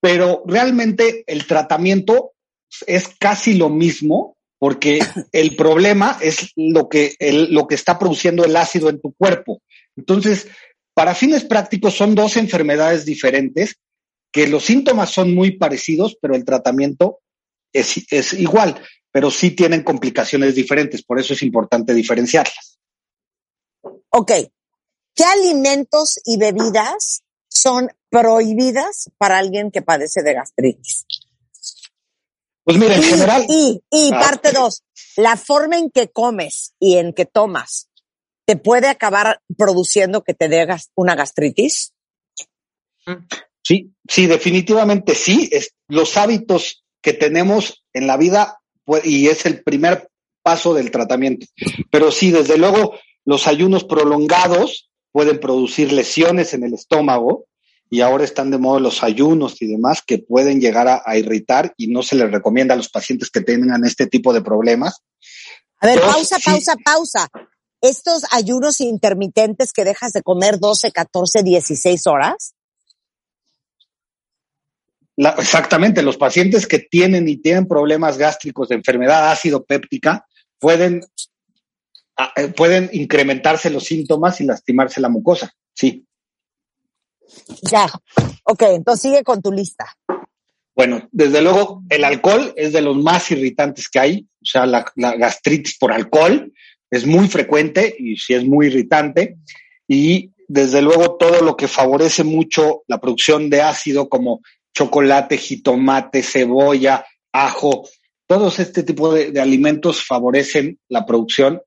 pero 0.00 0.42
realmente 0.46 1.22
el 1.26 1.46
tratamiento 1.46 2.32
es 2.86 3.08
casi 3.08 3.58
lo 3.58 3.68
mismo 3.68 4.38
porque 4.58 5.00
el 5.32 5.54
problema 5.54 6.16
es 6.22 6.52
lo 6.56 6.88
que, 6.88 7.14
lo 7.50 7.66
que 7.66 7.74
está 7.74 7.98
produciendo 7.98 8.42
el 8.42 8.56
ácido 8.56 8.88
en 8.88 9.02
tu 9.02 9.12
cuerpo. 9.12 9.60
Entonces, 9.96 10.48
para 10.94 11.14
fines 11.14 11.44
prácticos 11.44 11.94
son 11.94 12.14
dos 12.14 12.36
enfermedades 12.36 13.04
diferentes 13.04 13.76
que 14.32 14.46
los 14.46 14.64
síntomas 14.64 15.10
son 15.10 15.34
muy 15.34 15.56
parecidos, 15.56 16.16
pero 16.20 16.34
el 16.34 16.44
tratamiento 16.44 17.20
es, 17.72 18.04
es 18.10 18.32
igual, 18.34 18.80
pero 19.10 19.30
sí 19.30 19.50
tienen 19.52 19.82
complicaciones 19.82 20.54
diferentes, 20.54 21.02
por 21.02 21.18
eso 21.18 21.34
es 21.34 21.42
importante 21.42 21.94
diferenciarlas. 21.94 22.78
Ok. 24.10 24.32
¿Qué 25.14 25.24
alimentos 25.24 26.20
y 26.24 26.38
bebidas 26.38 27.22
son 27.48 27.90
prohibidas 28.08 29.10
para 29.18 29.38
alguien 29.38 29.70
que 29.70 29.82
padece 29.82 30.22
de 30.22 30.34
gastritis? 30.34 31.06
Pues 32.64 32.78
mira, 32.78 32.94
en 32.94 33.02
y, 33.02 33.04
general, 33.04 33.46
y, 33.48 33.82
y 33.90 34.10
Ah, 34.12 34.20
parte 34.20 34.52
dos, 34.52 34.84
la 35.16 35.36
forma 35.36 35.76
en 35.76 35.90
que 35.90 36.08
comes 36.08 36.74
y 36.78 36.98
en 36.98 37.12
que 37.12 37.24
tomas 37.24 37.88
te 38.50 38.56
puede 38.56 38.88
acabar 38.88 39.40
produciendo 39.56 40.24
que 40.24 40.34
te 40.34 40.48
dé 40.48 40.66
una 40.96 41.14
gastritis. 41.14 41.92
Sí, 43.62 43.92
sí, 44.08 44.26
definitivamente 44.26 45.14
sí. 45.14 45.48
Es, 45.52 45.76
los 45.86 46.16
hábitos 46.16 46.82
que 47.00 47.12
tenemos 47.12 47.84
en 47.92 48.08
la 48.08 48.16
vida 48.16 48.58
pu- 48.84 49.02
y 49.04 49.28
es 49.28 49.46
el 49.46 49.62
primer 49.62 50.10
paso 50.42 50.74
del 50.74 50.90
tratamiento. 50.90 51.46
Pero 51.92 52.10
sí, 52.10 52.32
desde 52.32 52.58
luego, 52.58 52.98
los 53.24 53.46
ayunos 53.46 53.84
prolongados 53.84 54.90
pueden 55.12 55.38
producir 55.38 55.92
lesiones 55.92 56.52
en 56.52 56.64
el 56.64 56.74
estómago 56.74 57.46
y 57.88 58.00
ahora 58.00 58.24
están 58.24 58.50
de 58.50 58.58
moda 58.58 58.80
los 58.80 59.04
ayunos 59.04 59.62
y 59.62 59.68
demás 59.68 60.02
que 60.04 60.18
pueden 60.18 60.60
llegar 60.60 60.88
a, 60.88 61.02
a 61.06 61.16
irritar 61.16 61.72
y 61.76 61.86
no 61.86 62.02
se 62.02 62.16
les 62.16 62.32
recomienda 62.32 62.74
a 62.74 62.76
los 62.76 62.88
pacientes 62.88 63.30
que 63.30 63.42
tengan 63.42 63.84
este 63.84 64.08
tipo 64.08 64.32
de 64.32 64.42
problemas. 64.42 65.04
A 65.78 65.86
ver, 65.86 66.00
Dos, 66.00 66.12
pausa, 66.12 66.36
sí. 66.38 66.42
pausa, 66.50 66.74
pausa. 66.84 67.28
Estos 67.80 68.24
ayunos 68.32 68.80
intermitentes 68.80 69.72
que 69.72 69.84
dejas 69.84 70.12
de 70.12 70.22
comer 70.22 70.58
12, 70.58 70.92
14, 70.92 71.42
16 71.42 72.06
horas. 72.06 72.54
La- 75.16 75.30
exactamente, 75.38 76.02
los 76.02 76.16
pacientes 76.16 76.66
que 76.66 76.78
tienen 76.78 77.28
y 77.28 77.36
tienen 77.36 77.66
problemas 77.66 78.18
gástricos 78.18 78.68
de 78.68 78.76
enfermedad 78.76 79.30
ácido 79.30 79.64
péptica 79.64 80.26
pueden, 80.58 81.02
ah, 82.16 82.32
eh, 82.36 82.48
pueden 82.48 82.90
incrementarse 82.92 83.70
los 83.70 83.84
síntomas 83.84 84.40
y 84.40 84.44
lastimarse 84.44 85.00
la 85.00 85.08
mucosa. 85.08 85.52
Sí. 85.74 86.06
Ya. 87.70 87.86
Ok, 88.44 88.62
entonces 88.62 89.02
sigue 89.02 89.22
con 89.24 89.40
tu 89.40 89.52
lista. 89.52 89.86
Bueno, 90.74 91.08
desde 91.12 91.42
luego, 91.42 91.82
el 91.88 92.04
alcohol 92.04 92.54
es 92.56 92.72
de 92.72 92.80
los 92.80 92.96
más 92.96 93.30
irritantes 93.30 93.88
que 93.88 93.98
hay. 93.98 94.26
O 94.42 94.46
sea, 94.46 94.64
la, 94.66 94.90
la 94.96 95.16
gastritis 95.16 95.76
por 95.78 95.92
alcohol 95.92 96.52
es 96.90 97.06
muy 97.06 97.28
frecuente 97.28 97.94
y 97.98 98.16
sí 98.16 98.34
es 98.34 98.44
muy 98.44 98.66
irritante. 98.66 99.36
Y 99.86 100.30
desde 100.48 100.82
luego, 100.82 101.16
todo 101.16 101.42
lo 101.42 101.56
que 101.56 101.68
favorece 101.68 102.24
mucho 102.24 102.82
la 102.88 103.00
producción 103.00 103.50
de 103.50 103.62
ácido, 103.62 104.08
como 104.08 104.40
chocolate, 104.74 105.36
jitomate, 105.36 106.22
cebolla, 106.22 107.04
ajo, 107.32 107.88
todos 108.26 108.58
este 108.58 108.82
tipo 108.82 109.12
de, 109.12 109.32
de 109.32 109.40
alimentos 109.40 110.04
favorecen 110.04 110.78
la 110.88 111.04
producción 111.04 111.62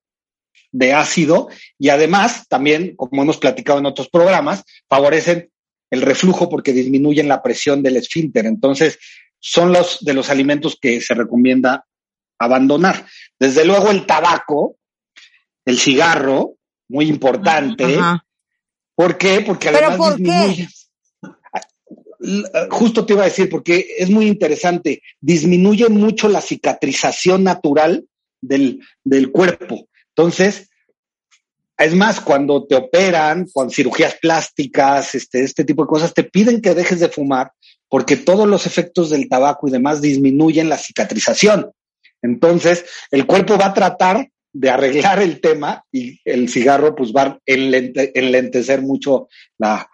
de 0.71 0.93
ácido 0.93 1.49
y 1.77 1.89
además 1.89 2.47
también, 2.47 2.95
como 2.95 3.21
hemos 3.21 3.37
platicado 3.37 3.79
en 3.79 3.85
otros 3.85 4.09
programas, 4.09 4.63
favorecen 4.89 5.49
el 5.91 6.01
reflujo 6.01 6.49
porque 6.49 6.73
disminuyen 6.73 7.27
la 7.27 7.43
presión 7.43 7.83
del 7.83 7.97
esfínter. 7.97 8.45
Entonces, 8.47 8.97
son 9.39 9.71
los 9.71 10.03
de 10.03 10.13
los 10.13 10.29
alimentos 10.29 10.77
que 10.81 10.99
se 11.01 11.13
recomienda 11.13 11.85
abandonar. 12.39 13.05
Desde 13.39 13.65
luego 13.65 13.91
el 13.91 14.05
tabaco, 14.05 14.77
el 15.65 15.77
cigarro, 15.79 16.55
muy 16.89 17.05
importante. 17.07 17.97
Ajá. 17.97 18.25
¿Por 18.95 19.17
qué? 19.17 19.41
Porque 19.41 19.69
¿Pero 19.71 19.87
además 19.87 19.97
por 19.97 20.17
qué? 20.17 20.23
disminuye. 20.23 20.67
L- 22.21 22.43
Justo 22.69 23.05
te 23.05 23.13
iba 23.13 23.23
a 23.23 23.25
decir, 23.25 23.49
porque 23.49 23.95
es 23.97 24.09
muy 24.09 24.27
interesante, 24.27 25.01
disminuye 25.19 25.89
mucho 25.89 26.29
la 26.29 26.41
cicatrización 26.41 27.43
natural 27.43 28.05
del, 28.41 28.81
del 29.03 29.31
cuerpo. 29.31 29.87
Entonces, 30.09 30.69
es 31.77 31.95
más, 31.95 32.19
cuando 32.21 32.65
te 32.65 32.75
operan, 32.75 33.47
con 33.51 33.71
cirugías 33.71 34.15
plásticas, 34.21 35.15
este, 35.15 35.43
este 35.43 35.65
tipo 35.65 35.83
de 35.83 35.87
cosas, 35.87 36.13
te 36.13 36.23
piden 36.23 36.61
que 36.61 36.75
dejes 36.75 36.99
de 36.99 37.09
fumar 37.09 37.51
porque 37.89 38.15
todos 38.15 38.47
los 38.47 38.65
efectos 38.65 39.09
del 39.09 39.27
tabaco 39.27 39.67
y 39.67 39.71
demás 39.71 40.01
disminuyen 40.01 40.69
la 40.69 40.77
cicatrización. 40.77 41.71
Entonces, 42.21 42.85
el 43.11 43.25
cuerpo 43.25 43.57
va 43.57 43.67
a 43.67 43.73
tratar 43.73 44.29
de 44.53 44.69
arreglar 44.69 45.19
el 45.21 45.41
tema 45.41 45.83
y 45.91 46.19
el 46.23 46.47
cigarro 46.47 46.95
pues 46.95 47.11
va 47.11 47.21
a 47.23 47.39
enlente- 47.45 48.11
enlentecer 48.13 48.81
mucho 48.81 49.27
la, 49.57 49.89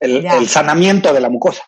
el, 0.00 0.48
sanamiento 0.48 1.12
de 1.12 1.20
la 1.20 1.30
mucosa. 1.30 1.62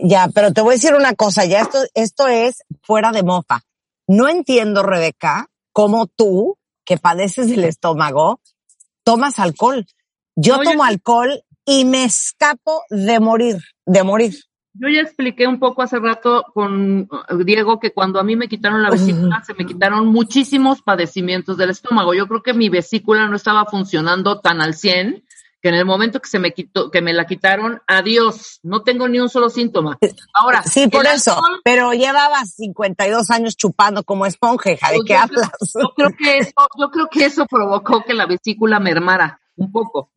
Ya, 0.00 0.28
pero 0.32 0.52
te 0.52 0.60
voy 0.60 0.72
a 0.72 0.76
decir 0.76 0.94
una 0.94 1.14
cosa, 1.14 1.44
ya 1.44 1.60
esto, 1.60 1.78
esto 1.94 2.28
es 2.28 2.62
fuera 2.82 3.10
de 3.12 3.22
mofa. 3.22 3.62
No 4.06 4.28
entiendo, 4.28 4.82
Rebeca, 4.82 5.48
cómo 5.72 6.06
tú, 6.06 6.56
que 6.84 6.98
padeces 6.98 7.48
del 7.48 7.64
estómago, 7.64 8.40
tomas 9.02 9.38
alcohol. 9.38 9.84
Yo 10.36 10.58
No, 10.58 10.62
yo- 10.64 10.70
tomo 10.70 10.84
alcohol 10.84 11.42
y 11.64 11.84
me 11.84 12.04
escapo 12.04 12.82
de 12.90 13.18
morir, 13.18 13.56
de 13.86 14.02
morir. 14.04 14.34
Yo 14.78 14.88
ya 14.88 15.00
expliqué 15.00 15.46
un 15.46 15.58
poco 15.58 15.82
hace 15.82 15.98
rato 15.98 16.44
con 16.52 17.08
uh, 17.10 17.44
Diego 17.44 17.80
que 17.80 17.92
cuando 17.92 18.20
a 18.20 18.24
mí 18.24 18.36
me 18.36 18.48
quitaron 18.48 18.82
la 18.82 18.90
vesícula 18.90 19.42
se 19.44 19.54
me 19.54 19.64
quitaron 19.64 20.06
muchísimos 20.06 20.82
padecimientos 20.82 21.56
del 21.56 21.70
estómago. 21.70 22.14
Yo 22.14 22.26
creo 22.26 22.42
que 22.42 22.54
mi 22.54 22.68
vesícula 22.68 23.26
no 23.26 23.36
estaba 23.36 23.64
funcionando 23.66 24.40
tan 24.40 24.60
al 24.60 24.74
100 24.74 25.24
que 25.62 25.70
en 25.70 25.74
el 25.74 25.84
momento 25.84 26.20
que 26.20 26.28
se 26.28 26.38
me 26.38 26.52
quitó, 26.52 26.90
que 26.90 27.00
me 27.00 27.12
la 27.12 27.26
quitaron, 27.26 27.80
adiós, 27.86 28.60
no 28.62 28.82
tengo 28.82 29.08
ni 29.08 29.18
un 29.18 29.28
solo 29.28 29.48
síntoma. 29.48 29.98
Ahora, 30.34 30.62
Sí, 30.62 30.88
por 30.88 31.06
eso. 31.06 31.32
alcohol, 31.32 31.60
Pero 31.64 31.92
llevabas 31.92 32.54
52 32.54 33.30
años 33.30 33.56
chupando 33.56 34.04
como 34.04 34.26
esponja, 34.26 34.70
¿de 34.70 34.76
Pues 34.78 35.02
qué 35.06 35.14
hablas? 35.14 35.50
Yo 35.74 35.92
creo 35.96 36.10
que 36.16 36.38
eso, 36.38 36.52
yo 36.78 36.90
creo 36.90 37.08
que 37.08 37.24
eso 37.24 37.46
provocó 37.46 38.04
que 38.04 38.14
la 38.14 38.26
vesícula 38.26 38.78
mermara 38.78 39.40
un 39.56 39.72
poco. 39.72 40.10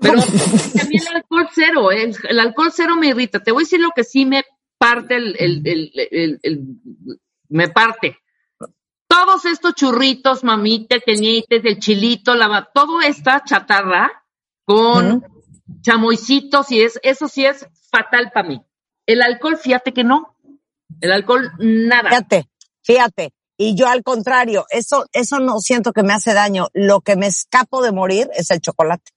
Pero 0.00 0.14
mí 0.88 0.96
el 0.96 1.16
alcohol 1.16 1.48
cero, 1.54 1.90
el, 1.90 2.14
el 2.28 2.40
alcohol 2.40 2.70
cero 2.74 2.96
me 2.96 3.08
irrita. 3.08 3.40
Te 3.40 3.52
voy 3.52 3.62
a 3.62 3.64
decir 3.64 3.80
lo 3.80 3.90
que 3.94 4.04
sí 4.04 4.24
me 4.24 4.44
parte 4.78 5.16
el, 5.16 5.36
el, 5.38 5.62
el, 5.66 5.92
el- 6.10 6.40
el- 6.42 7.20
me 7.48 7.68
parte. 7.68 8.18
Todos 9.08 9.46
estos 9.46 9.74
churritos, 9.74 10.44
mamitas, 10.44 11.00
teñites, 11.04 11.64
el 11.64 11.78
chilito, 11.78 12.34
la, 12.34 12.68
todo 12.74 13.00
esta 13.00 13.42
chatarra 13.42 14.10
con 14.64 15.24
chamoycitos 15.80 16.70
y 16.70 16.82
es, 16.82 17.00
eso 17.02 17.26
sí 17.26 17.44
es 17.44 17.66
fatal 17.90 18.30
para 18.32 18.48
mí. 18.48 18.60
El 19.06 19.22
alcohol, 19.22 19.56
fíjate 19.56 19.92
que 19.92 20.04
no. 20.04 20.36
El 21.00 21.12
alcohol, 21.12 21.50
nada. 21.58 22.10
Fíjate, 22.10 22.48
fíjate. 22.82 23.32
Y 23.56 23.74
yo 23.74 23.88
al 23.88 24.02
contrario, 24.02 24.66
eso, 24.70 25.06
eso 25.12 25.40
no 25.40 25.58
siento 25.58 25.92
que 25.92 26.02
me 26.02 26.12
hace 26.12 26.34
daño. 26.34 26.68
Lo 26.74 27.00
que 27.00 27.16
me 27.16 27.26
escapo 27.26 27.82
de 27.82 27.92
morir 27.92 28.28
es 28.34 28.50
el 28.50 28.60
chocolate 28.60 29.10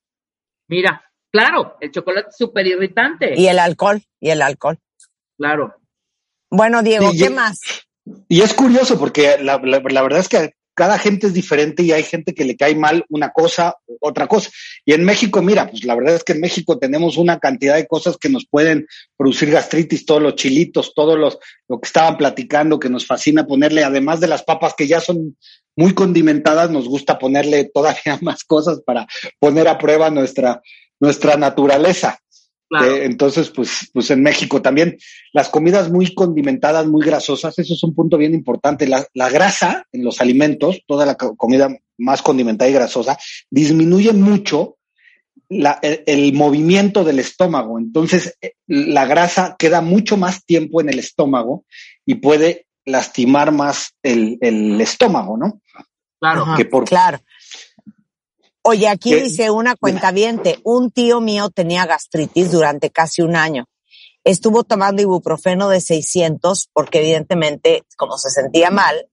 Mira, 0.72 1.04
claro, 1.32 1.76
el 1.82 1.92
chocolate 1.92 2.30
es 2.30 2.38
súper 2.38 2.66
irritante. 2.66 3.34
y 3.38 3.48
el 3.48 3.60
alcohol, 3.60 4.02
y 4.22 4.30
el 4.30 4.42
alcohol. 4.42 4.80
Claro. 5.38 5.76
Bueno, 6.50 6.82
Diego, 6.82 7.12
Sí, 7.12 7.20
¿qué 7.20 7.30
más? 7.30 7.60
Y 8.30 8.42
es 8.42 8.54
curioso 8.54 8.98
porque 8.98 9.38
la, 9.40 9.58
la- 9.64 9.82
la 9.86 10.02
verdad 10.02 10.20
es 10.22 10.30
que 10.30 10.54
cada 10.74 10.98
gente 10.98 11.28
es 11.28 11.34
diferente 11.34 11.84
y 11.84 11.92
hay 11.92 12.04
gente 12.04 12.34
que 12.34 12.46
le 12.46 12.56
cae 12.56 12.76
mal 12.76 13.06
una 13.10 13.32
cosa, 13.32 13.76
otra 14.00 14.28
cosa. 14.28 14.50
Y 14.86 14.94
en 14.94 15.04
México, 15.04 15.42
mira, 15.42 15.70
pues 15.70 15.84
la 15.84 15.96
verdad 15.96 16.16
es 16.16 16.24
que 16.24 16.34
en 16.34 16.42
México 16.42 16.80
tenemos 16.80 17.18
una 17.18 17.40
cantidad 17.40 17.76
de 17.76 17.88
cosas 17.88 18.18
que 18.18 18.30
nos 18.30 18.46
pueden 18.48 18.88
producir 19.18 19.52
gastritis, 19.52 20.06
todos 20.06 20.22
los 20.22 20.36
chilitos, 20.36 20.94
todos 20.94 21.20
los, 21.20 21.38
lo 21.68 21.80
que 21.80 21.88
estaban 21.88 22.18
platicando, 22.18 22.80
que 22.80 22.90
nos 22.90 23.06
fascina 23.06 23.46
ponerle, 23.46 23.84
además 23.84 24.20
de 24.20 24.28
las 24.28 24.44
papas 24.44 24.74
que 24.76 24.88
ya 24.88 25.02
son 25.02 25.38
muy 25.76 25.94
condimentadas, 25.94 26.70
nos 26.70 26.88
gusta 26.88 27.20
ponerle 27.20 27.66
todavía 27.66 28.18
más 28.22 28.44
cosas 28.44 28.82
para 28.86 29.08
poner 29.40 29.68
a 29.68 29.78
prueba 29.78 30.10
nuestra, 30.10 30.62
nuestra 31.00 31.38
naturaleza. 31.38 32.20
Claro. 32.72 32.96
Eh, 32.96 33.04
entonces, 33.06 33.50
pues, 33.50 33.90
pues 33.94 34.10
en 34.12 34.24
México 34.24 34.62
también 34.62 34.98
las 35.34 35.50
comidas 35.50 35.92
muy 35.92 36.14
condimentadas, 36.14 36.88
muy 36.88 37.06
grasosas, 37.06 37.60
eso 37.60 37.74
es 37.74 37.84
un 37.84 37.94
punto 37.94 38.18
bien 38.18 38.34
importante. 38.34 38.88
La, 38.88 39.06
la 39.14 39.30
grasa 39.30 39.86
en 39.92 40.06
los 40.06 40.22
alimentos, 40.22 40.80
toda 40.88 41.06
la 41.06 41.16
co- 41.16 41.36
comida 41.36 41.76
más 41.98 42.22
condimentada 42.22 42.72
y 42.72 42.74
grasosa, 42.74 43.18
disminuye 43.50 44.14
mucho 44.14 44.78
la- 45.50 45.80
el, 45.82 46.04
el 46.08 46.34
movimiento 46.34 47.04
del 47.04 47.20
estómago. 47.20 47.78
Entonces, 47.78 48.38
eh, 48.42 48.54
la 48.68 49.06
grasa 49.06 49.58
queda 49.60 49.82
mucho 49.82 50.16
más 50.16 50.46
tiempo 50.46 50.80
en 50.80 50.88
el 50.88 51.00
estómago 51.00 51.66
y 52.06 52.16
puede 52.16 52.68
lastimar 52.86 53.52
más 53.52 53.96
el, 54.02 54.38
el 54.40 54.80
estómago, 54.80 55.36
¿no? 55.38 55.62
Claro. 56.22 56.44
Ajá, 56.44 56.56
que 56.56 56.64
por- 56.66 56.86
Claro. 56.86 57.20
Oye, 58.64 58.88
aquí 58.88 59.12
¿Qué? 59.12 59.24
dice 59.24 59.50
una 59.50 59.76
cuentaviente, 59.76 60.60
un 60.64 60.92
tío 60.92 61.20
mío 61.20 61.50
tenía 61.50 61.86
gastritis 61.86 62.52
durante 62.52 62.90
casi 62.92 63.22
un 63.22 63.36
año 63.36 63.66
estuvo 64.24 64.64
tomando 64.64 65.02
ibuprofeno 65.02 65.70
de 65.70 65.82
600 65.82 66.70
porque 66.74 67.00
evidentemente, 67.00 67.84
como 67.98 68.18
se 68.18 68.30
sentía 68.30 68.70
mal, 68.70 69.08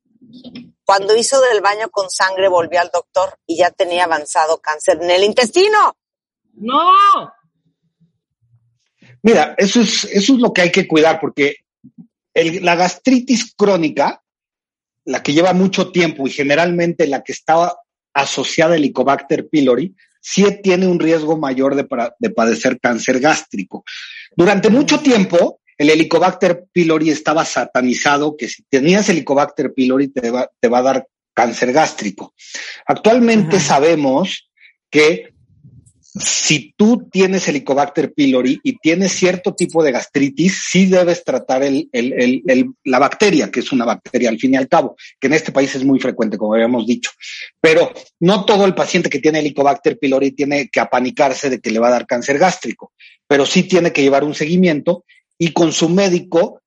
cuando 0.84 1.16
hizo 1.16 1.40
del 1.40 1.60
baño 1.60 1.88
con 1.90 2.10
sangre 2.10 2.48
volvió 2.48 2.80
al 2.80 2.90
doctor 2.92 3.38
y 3.46 3.58
ya 3.58 3.70
tenía 3.70 4.04
avanzado 4.04 4.58
cáncer 4.58 4.98
en 5.02 5.10
el 5.10 5.24
intestino. 5.24 5.96
No. 6.54 6.90
Mira, 9.22 9.54
eso 9.58 9.80
es, 9.80 10.04
eso 10.04 10.34
es 10.34 10.38
lo 10.38 10.52
que 10.52 10.62
hay 10.62 10.72
que 10.72 10.86
cuidar, 10.86 11.20
porque 11.20 11.56
el- 12.34 12.64
la 12.64 12.76
gastritis 12.76 13.54
crónica, 13.54 14.22
la 15.04 15.22
que 15.22 15.32
lleva 15.32 15.52
mucho 15.52 15.90
tiempo 15.90 16.26
y 16.26 16.30
generalmente 16.30 17.06
la 17.06 17.22
que 17.24 17.32
está 17.32 17.74
asociada 18.20 18.74
al 18.74 18.80
Helicobacter 18.80 19.48
pylori, 19.48 19.94
sí 20.20 20.44
tiene 20.62 20.86
un 20.86 20.98
riesgo 20.98 21.38
mayor 21.38 21.74
de, 21.74 22.30
padecer 22.30 22.78
cáncer 22.80 23.20
gástrico. 23.20 23.84
Durante 24.36 24.68
mucho 24.70 25.00
tiempo, 25.00 25.60
el 25.76 25.90
Helicobacter 25.90 26.64
pylori 26.72 27.10
estaba 27.10 27.44
satanizado, 27.44 28.36
que 28.36 28.48
si 28.48 28.64
tenías 28.64 29.08
Helicobacter 29.08 29.72
pylori 29.72 30.08
te 30.08 30.30
va, 30.30 30.50
te 30.60 30.68
va 30.68 30.78
a 30.78 30.82
dar 30.82 31.08
cáncer 31.32 31.72
gástrico. 31.72 32.34
Actualmente 32.86 33.60
sabemos 33.60 34.50
que 34.90 35.34
si 36.18 36.74
tú 36.76 37.08
tienes 37.10 37.46
Helicobacter 37.48 38.12
pylori 38.12 38.58
y 38.62 38.78
tienes 38.78 39.12
cierto 39.12 39.54
tipo 39.54 39.82
de 39.82 39.92
gastritis, 39.92 40.62
sí 40.70 40.86
debes 40.86 41.24
tratar 41.24 41.62
el- 41.62 41.88
el- 41.92 42.42
el- 42.46 42.70
la 42.84 42.98
bacteria, 42.98 43.50
que 43.50 43.60
es 43.60 43.72
una 43.72 43.84
bacteria 43.84 44.28
al 44.28 44.38
fin 44.38 44.54
y 44.54 44.56
al 44.56 44.68
cabo, 44.68 44.96
que 45.20 45.26
en 45.28 45.34
este 45.34 45.52
país 45.52 45.74
es 45.74 45.84
muy 45.84 46.00
frecuente, 46.00 46.38
como 46.38 46.54
habíamos 46.54 46.86
dicho. 46.86 47.10
Pero 47.60 47.92
no 48.20 48.44
todo 48.44 48.64
el 48.64 48.74
paciente 48.74 49.10
que 49.10 49.20
tiene 49.20 49.40
Helicobacter 49.40 49.98
pylori 49.98 50.32
tiene 50.32 50.68
que 50.68 50.80
apanicarse 50.80 51.50
de 51.50 51.60
que 51.60 51.70
le 51.70 51.78
va 51.78 51.88
a 51.88 51.92
dar 51.92 52.06
cáncer 52.06 52.38
gástrico, 52.38 52.92
pero 53.26 53.44
sí 53.46 53.62
tiene 53.64 53.92
que 53.92 54.02
llevar 54.02 54.24
un 54.24 54.34
seguimiento 54.34 55.04
y 55.38 55.52
con 55.52 55.72
su 55.72 55.88
médico 55.88 56.60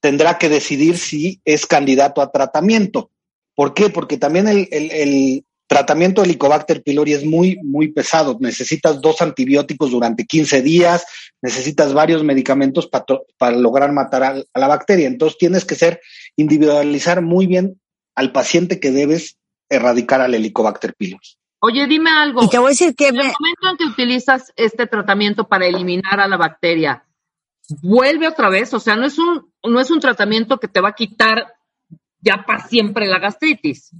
tendrá 0.00 0.36
que 0.38 0.48
decidir 0.48 0.98
si 0.98 1.40
es 1.44 1.66
candidato 1.66 2.20
a 2.20 2.30
tratamiento. 2.30 3.10
¿Por 3.54 3.72
qué? 3.72 3.88
Porque 3.88 4.18
también 4.18 4.48
el, 4.48 4.68
el- 4.70 4.90
el 4.90 5.44
tratamiento 5.66 6.20
de 6.20 6.28
Helicobacter 6.28 6.82
pylori 6.82 7.14
es 7.14 7.24
muy, 7.24 7.58
muy 7.62 7.88
pesado. 7.88 8.36
Necesitas 8.40 9.00
dos 9.00 9.20
antibióticos 9.22 9.90
durante 9.90 10.24
15 10.24 10.62
días, 10.62 11.04
necesitas 11.42 11.92
varios 11.92 12.22
medicamentos 12.24 12.88
para, 12.88 13.56
lograr 13.56 13.92
matar 13.92 14.22
a, 14.22 14.34
a 14.52 14.58
la 14.60 14.68
bacteria. 14.68 15.06
Entonces 15.06 15.38
tienes 15.38 15.64
que 15.64 15.74
ser, 15.74 16.00
individualizar 16.36 17.22
muy 17.22 17.46
bien 17.46 17.80
al 18.14 18.32
paciente 18.32 18.80
que 18.80 18.90
debes 18.90 19.36
erradicar 19.68 20.20
al 20.20 20.34
Helicobacter 20.34 20.94
pylori. 20.94 21.28
Oye, 21.60 21.86
dime 21.86 22.10
algo. 22.10 22.44
Y 22.44 22.48
te 22.48 22.58
voy 22.58 22.66
a 22.66 22.70
decir 22.70 22.94
que 22.94 23.08
En 23.08 23.16
el 23.16 23.26
me, 23.26 23.32
momento 23.40 23.68
en 23.70 23.76
que 23.78 23.84
utilizas 23.86 24.52
este 24.56 24.86
tratamiento 24.86 25.48
para 25.48 25.66
eliminar 25.66 26.20
a 26.20 26.28
la 26.28 26.36
bacteria, 26.36 27.06
vuelve 27.82 28.28
otra 28.28 28.50
vez, 28.50 28.74
o 28.74 28.80
sea, 28.80 28.96
no 28.96 29.06
es 29.06 29.18
un, 29.18 29.50
no 29.64 29.80
es 29.80 29.90
un 29.90 29.98
tratamiento 29.98 30.58
que 30.58 30.68
te 30.68 30.82
va 30.82 30.90
a 30.90 30.94
quitar 30.94 31.54
ya 32.20 32.44
para 32.46 32.66
siempre 32.66 33.06
la 33.06 33.18
gastritis. 33.18 33.92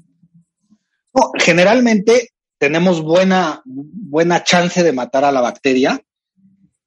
No, 1.15 1.31
generalmente 1.39 2.31
tenemos 2.59 3.03
buena, 3.03 3.63
buena 3.65 4.43
chance 4.43 4.83
de 4.83 4.93
matar 4.93 5.25
a 5.25 5.33
la 5.33 5.41
bacteria, 5.41 6.01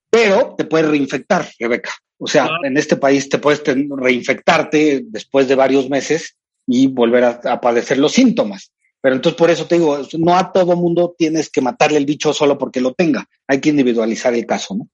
pero 0.09 0.55
te 0.57 0.65
puedes 0.65 0.89
reinfectar, 0.89 1.49
Rebeca. 1.59 1.91
O 2.19 2.27
sea, 2.27 2.45
Claro. 2.47 2.65
en 2.65 2.77
este 2.77 2.97
país 2.97 3.29
te 3.29 3.37
puedes 3.37 3.61
reinfectarte 3.63 5.03
después 5.05 5.47
de 5.47 5.55
varios 5.55 5.89
meses 5.89 6.35
y 6.65 6.87
volver 6.87 7.23
a, 7.23 7.39
a 7.43 7.61
padecer 7.61 7.97
los 7.97 8.13
síntomas. 8.13 8.71
Pero 8.99 9.15
entonces 9.15 9.37
por 9.37 9.49
eso 9.49 9.67
te 9.67 9.75
digo, 9.75 9.99
no 10.17 10.35
a 10.35 10.51
todo 10.51 10.75
mundo 10.75 11.15
tienes 11.17 11.49
que 11.49 11.61
matarle 11.61 11.97
el 11.97 12.05
bicho 12.05 12.33
solo 12.33 12.57
porque 12.57 12.81
lo 12.81 12.93
tenga. 12.93 13.25
Hay 13.47 13.61
que 13.61 13.69
individualizar 13.69 14.33
el 14.33 14.45
caso, 14.45 14.75
¿no? 14.75 14.89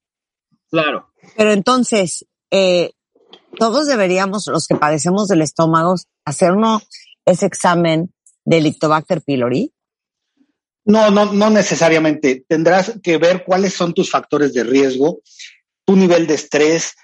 Claro. 0.69 1.09
pero 1.37 1.51
entonces, 1.53 2.25
eh, 2.51 2.91
todos 3.57 3.87
deberíamos, 3.87 4.47
los 4.47 4.67
que 4.67 4.75
padecemos 4.75 5.27
del 5.27 5.41
estómago, 5.43 5.95
hacernos 6.25 6.87
ese 7.25 7.45
examen 7.45 8.12
de 8.45 8.57
Helicobacter 8.57 9.21
pylori. 9.21 9.71
No, 10.85 11.11
no, 11.11 11.31
no 11.31 11.49
necesariamente. 11.49 12.43
Tendrás 12.47 12.99
que 13.01 13.17
ver 13.17 13.43
cuáles 13.45 13.73
son 13.73 13.93
tus 13.93 14.09
factores 14.09 14.53
de 14.53 14.63
riesgo, 14.63 15.21
tu 15.85 15.95
nivel 15.95 16.27
de 16.27 16.35
estrés, 16.35 16.95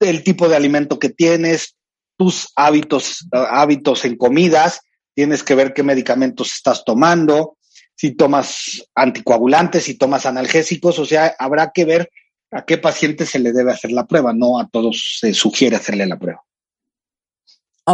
el 0.00 0.22
tipo 0.22 0.48
de 0.48 0.56
alimento 0.56 0.98
que 0.98 1.08
tienes, 1.08 1.76
tus 2.16 2.52
hábitos, 2.54 3.26
eh, 3.32 3.44
hábitos 3.50 4.04
en 4.04 4.16
comidas. 4.16 4.80
Tienes 5.14 5.42
que 5.42 5.54
ver 5.54 5.72
qué 5.74 5.82
medicamentos 5.82 6.52
estás 6.52 6.84
tomando, 6.84 7.56
si 7.96 8.12
tomas 8.12 8.88
anticoagulantes, 8.94 9.84
si 9.84 9.96
tomas 9.96 10.26
analgésicos. 10.26 10.98
O 10.98 11.04
sea, 11.04 11.34
habrá 11.38 11.70
que 11.72 11.84
ver 11.84 12.10
a 12.50 12.64
qué 12.64 12.78
paciente 12.78 13.26
se 13.26 13.38
le 13.38 13.52
debe 13.52 13.72
hacer 13.72 13.92
la 13.92 14.06
prueba. 14.06 14.32
No 14.32 14.58
a 14.58 14.68
todos 14.68 15.18
se 15.20 15.34
sugiere 15.34 15.76
hacerle 15.76 16.06
la 16.06 16.18
prueba. 16.18 16.42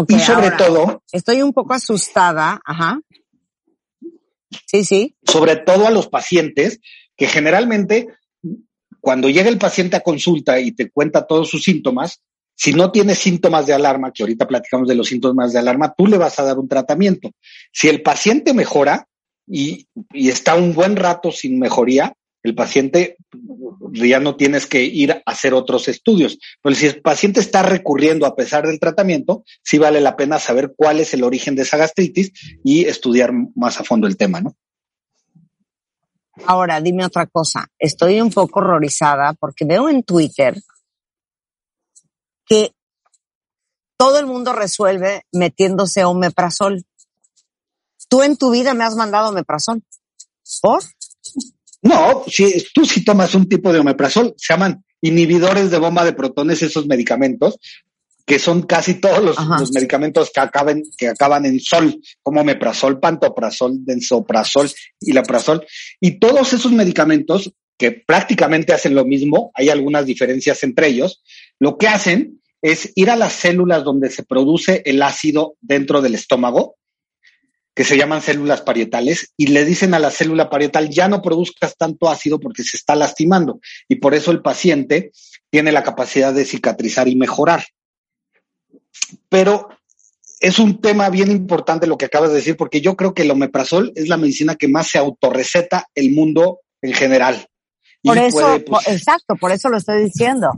Y 0.09 0.19
sobre 0.21 0.47
ahora, 0.47 0.57
todo, 0.57 1.03
Estoy 1.11 1.43
un 1.43 1.53
poco 1.53 1.75
asustada, 1.75 2.61
ajá. 2.65 3.01
Sí, 4.67 4.85
sí. 4.85 5.17
sobre 5.25 5.57
todo 5.57 5.87
a 5.87 5.91
los 5.91 6.09
pacientes 6.09 6.81
que 7.17 7.27
generalmente 7.27 8.09
cuando 9.01 9.29
llega 9.29 9.49
el 9.49 9.59
paciente 9.59 9.97
a 9.97 10.01
consulta 10.01 10.61
y 10.61 10.73
te 10.73 10.91
cuenta 10.91 11.27
todos 11.27 11.49
sus 11.49 11.63
síntomas, 11.63 12.21
si 12.55 12.73
no 12.73 12.93
tiene 12.93 13.15
síntomas 13.15 13.67
de 13.67 13.73
alarma, 13.73 14.13
que 14.13 14.23
ahorita 14.23 14.47
platicamos 14.47 14.87
de 14.87 14.95
los 14.95 15.09
síntomas 15.09 15.53
de 15.53 15.59
alarma, 15.59 15.95
tú 15.97 16.07
le 16.07 16.19
vas 16.19 16.39
a 16.39 16.45
dar 16.45 16.59
un 16.59 16.69
tratamiento. 16.69 17.31
Si 17.73 17.89
el 17.89 18.03
paciente 18.03 18.53
mejora 18.53 19.07
y, 19.47 19.87
y 20.13 20.29
está 20.29 20.55
un 20.55 20.75
buen 20.75 20.97
rato 20.97 21.33
sin 21.33 21.59
mejoría, 21.59 22.13
el 22.43 22.55
paciente 22.55 23.17
ya 23.93 24.21
no 24.21 24.37
tienes 24.37 24.67
que 24.67 24.83
ir 24.83 25.13
a 25.13 25.23
hacer 25.27 25.55
otros 25.55 25.89
estudios. 25.89 26.39
Pero 26.63 26.75
si 26.75 26.87
el 26.87 27.01
paciente 27.03 27.41
está 27.41 27.63
recurriendo 27.63 28.27
a 28.27 28.35
pesar 28.35 28.67
del 28.67 28.81
tratamiento, 28.81 29.45
sí 29.63 29.79
vale 29.79 30.01
la 30.01 30.17
pena 30.17 30.39
saber 30.39 30.73
cuál 30.77 31.01
es 31.01 31.13
el 31.15 31.25
origen 31.25 31.55
de 31.55 31.63
esa 31.63 31.77
gastritis 31.77 32.33
y 32.65 32.85
estudiar 32.85 33.33
más 33.55 33.81
a 33.81 33.85
fondo 33.85 34.07
el 34.07 34.17
tema, 34.17 34.41
¿no? 34.41 34.57
Ahora, 36.47 36.81
dime 36.81 37.05
otra 37.05 37.27
cosa. 37.27 37.69
Estoy 37.79 38.21
un 38.21 38.31
poco 38.31 38.61
horrorizada 38.61 39.35
porque 39.35 39.65
veo 39.65 39.89
en 39.89 40.03
Twitter 40.03 40.57
que 42.47 42.73
todo 43.99 44.19
el 44.19 44.27
mundo 44.27 44.53
resuelve 44.53 45.27
metiéndose 45.33 46.05
omeprazol. 46.05 46.85
Tú 48.09 48.23
en 48.23 48.37
tu 48.37 48.51
vida 48.51 48.73
me 48.73 48.85
has 48.85 48.97
mandado 48.97 49.29
omeprazol. 49.29 49.83
¿Por? 50.63 50.83
No, 51.83 52.25
si 52.27 52.65
tú 52.75 52.85
si 52.85 53.05
tomas 53.05 53.35
un 53.35 53.49
tipo 53.49 53.73
de 53.73 53.81
omeprazol, 53.81 54.35
se 54.37 54.53
llaman 54.53 54.85
inhibidores 55.01 55.71
de 55.71 55.79
bomba 55.79 56.05
de 56.05 56.13
protones 56.13 56.63
esos 56.63 56.87
medicamentos, 56.87 57.59
que 58.27 58.39
son 58.39 58.63
casi 58.63 58.95
todos 58.95 59.23
los, 59.25 59.73
medicamentos 59.73 60.31
que 60.33 60.41
acaben, 60.41 60.83
que 60.97 61.09
acaban 61.09 61.47
en 61.47 61.59
sol, 61.59 62.01
como 62.23 62.43
omeprazol, 62.43 63.01
pantoprazol, 63.01 63.85
densoprazol 63.85 64.71
y 65.01 65.13
laprazol. 65.13 65.67
Y 66.01 66.21
todos 66.21 66.53
esos 66.53 66.71
medicamentos 66.71 67.53
que 67.77 67.91
prácticamente 67.93 68.73
hacen 68.73 68.95
lo 68.95 69.05
mismo, 69.05 69.51
hay 69.55 69.71
algunas 69.71 70.05
diferencias 70.05 70.63
entre 70.63 70.89
ellos, 70.89 71.23
lo 71.59 71.79
que 71.79 71.89
hacen 71.89 72.41
es 72.63 72.93
ir 72.95 73.11
a 73.11 73.17
las 73.17 73.33
células 73.33 73.85
donde 73.85 74.11
se 74.11 74.23
produce 74.23 74.83
el 74.85 75.03
ácido 75.03 75.55
dentro 75.61 76.03
del 76.03 76.15
estómago, 76.15 76.77
que 77.75 77.85
se 77.85 77.97
llaman 77.97 78.23
células 78.23 78.63
parietales, 78.63 79.33
y 79.37 79.49
le 79.49 79.65
dicen 79.65 79.95
a 79.95 79.99
la 79.99 80.11
célula 80.11 80.51
parietal, 80.51 80.91
ya 80.91 81.09
no 81.09 81.23
produzcas 81.23 81.77
tanto 81.77 82.09
ácido 82.09 82.41
porque 82.41 82.63
se 82.63 82.77
está 82.77 82.95
lastimando. 82.95 83.61
Y 83.89 83.97
por 83.97 84.15
eso 84.15 84.31
el 84.33 84.43
paciente 84.43 85.13
tiene 85.51 85.73
la 85.73 85.83
capacidad 85.83 86.35
de 86.35 86.45
cicatrizar 86.45 87.09
y 87.09 87.17
mejorar. 87.17 87.65
Pero 89.29 89.69
es 90.41 90.59
un 90.59 90.81
tema 90.81 91.11
bien 91.11 91.31
importante 91.31 91.87
lo 91.87 91.99
que 91.99 92.07
acabas 92.07 92.31
de 92.31 92.37
decir, 92.37 92.57
porque 92.57 92.81
yo 92.81 92.97
creo 92.97 93.15
que 93.15 93.23
el 93.23 93.31
omeprazol 93.31 93.93
es 93.95 94.09
la 94.09 94.17
medicina 94.17 94.57
que 94.57 94.69
más 94.69 94.89
se 94.89 94.99
autorreceta 94.99 95.87
el 95.95 96.11
mundo 96.13 96.61
en 96.83 96.95
general. 96.95 97.47
Y 98.03 98.09
Por 98.09 98.19
eso, 98.19 98.39
puede, 98.39 98.61
pues, 98.61 98.89
exacto, 98.89 99.37
por 99.37 99.53
eso 99.53 99.69
lo 99.69 99.77
estoy 99.77 100.05
diciendo. 100.05 100.51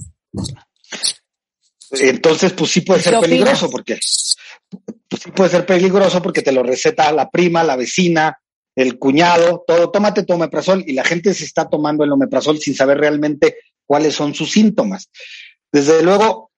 entonces, 1.90 2.52
pues 2.52 2.70
sí 2.70 2.82
puede 2.82 3.00
¿Qué 3.00 3.04
ser 3.04 3.16
opinas? 3.16 3.30
peligroso, 3.30 3.70
porque 3.70 3.98
sí 5.16 5.30
puede 5.30 5.50
ser 5.50 5.66
peligroso 5.66 6.22
porque 6.22 6.42
te 6.42 6.52
lo 6.52 6.62
receta 6.62 7.12
la 7.12 7.30
prima, 7.30 7.64
la 7.64 7.76
vecina, 7.76 8.38
el 8.74 8.98
cuñado, 8.98 9.64
todo, 9.66 9.90
tómate 9.90 10.24
tu 10.24 10.34
omeprazol 10.34 10.84
y 10.86 10.92
la 10.92 11.04
gente 11.04 11.34
se 11.34 11.44
está 11.44 11.68
tomando 11.68 12.04
el 12.04 12.12
omeprazol 12.12 12.58
sin 12.58 12.74
saber 12.74 12.98
realmente 12.98 13.56
cuáles 13.86 14.14
son 14.14 14.34
sus 14.34 14.52
síntomas. 14.52 15.10
Desde 15.70 16.02
luego, 16.02 16.50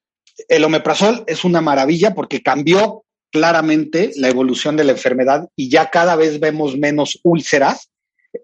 el 0.47 0.63
omeprazol 0.63 1.23
es 1.27 1.43
una 1.43 1.61
maravilla 1.61 2.13
porque 2.13 2.41
cambió 2.41 3.03
claramente 3.31 4.11
la 4.15 4.29
evolución 4.29 4.77
de 4.77 4.85
la 4.85 4.93
enfermedad 4.93 5.49
y 5.55 5.69
ya 5.69 5.89
cada 5.89 6.15
vez 6.15 6.39
vemos 6.39 6.77
menos 6.77 7.19
úlceras 7.23 7.89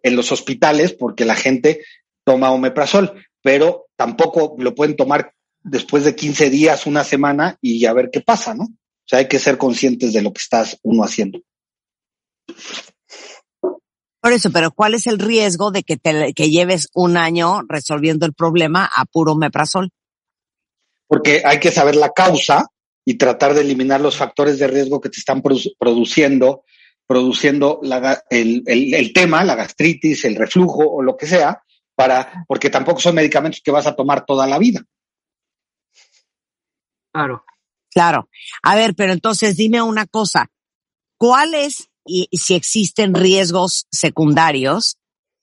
en 0.03 0.15
los 0.15 0.31
hospitales 0.31 0.93
porque 0.93 1.25
la 1.25 1.35
gente 1.35 1.83
toma 2.25 2.51
omeprazol, 2.51 3.13
pero 3.41 3.87
tampoco 3.95 4.55
lo 4.57 4.75
pueden 4.75 4.95
tomar 4.95 5.33
después 5.63 6.03
de 6.03 6.15
15 6.15 6.49
días, 6.49 6.85
una 6.85 7.03
semana 7.03 7.57
y 7.61 7.85
a 7.85 7.93
ver 7.93 8.09
qué 8.11 8.21
pasa, 8.21 8.53
¿no? 8.53 8.67
O 9.11 9.13
sea, 9.13 9.19
hay 9.19 9.27
que 9.27 9.39
ser 9.39 9.57
conscientes 9.57 10.13
de 10.13 10.21
lo 10.21 10.31
que 10.31 10.39
estás 10.39 10.79
uno 10.83 11.03
haciendo. 11.03 11.41
Por 14.21 14.31
eso, 14.31 14.51
pero 14.53 14.71
¿cuál 14.71 14.93
es 14.93 15.05
el 15.05 15.19
riesgo 15.19 15.69
de 15.71 15.83
que 15.83 15.97
te 15.97 16.33
que 16.33 16.49
lleves 16.49 16.87
un 16.93 17.17
año 17.17 17.61
resolviendo 17.67 18.25
el 18.25 18.33
problema 18.33 18.89
a 18.95 19.03
puro 19.03 19.33
omeprazol? 19.33 19.89
porque 21.07 21.41
hay 21.43 21.59
que 21.59 21.71
saber 21.71 21.97
la 21.97 22.11
causa 22.13 22.67
y 23.03 23.15
tratar 23.17 23.53
de 23.53 23.59
eliminar 23.59 23.99
los 23.99 24.15
factores 24.15 24.57
de 24.59 24.67
riesgo 24.67 25.01
que 25.01 25.09
te 25.09 25.19
están 25.19 25.43
produ- 25.43 25.75
produciendo, 25.77 26.63
produciendo 27.05 27.81
la 27.83 27.99
ga- 27.99 28.23
el, 28.29 28.63
el- 28.65 28.93
el 28.93 29.11
tema, 29.11 29.43
la 29.43 29.55
gastritis, 29.55 30.23
el 30.23 30.37
reflujo 30.37 30.85
o 30.89 31.01
lo 31.01 31.17
que 31.17 31.27
sea, 31.27 31.61
para, 31.95 32.45
porque 32.47 32.69
tampoco 32.69 33.01
son 33.01 33.15
medicamentos 33.15 33.59
que 33.61 33.71
vas 33.71 33.87
a 33.87 33.93
tomar 33.93 34.25
toda 34.25 34.47
la 34.47 34.57
vida. 34.57 34.81
Claro. 37.13 37.43
Claro. 37.91 38.29
A 38.63 38.75
ver, 38.75 38.95
pero 38.95 39.13
entonces 39.13 39.57
dime 39.57 39.81
una 39.81 40.05
cosa. 40.07 40.47
¿Cuáles, 41.17 41.89
y 42.05 42.27
si 42.31 42.55
existen 42.55 43.13
riesgos 43.13 43.85
secundarios 43.91 44.97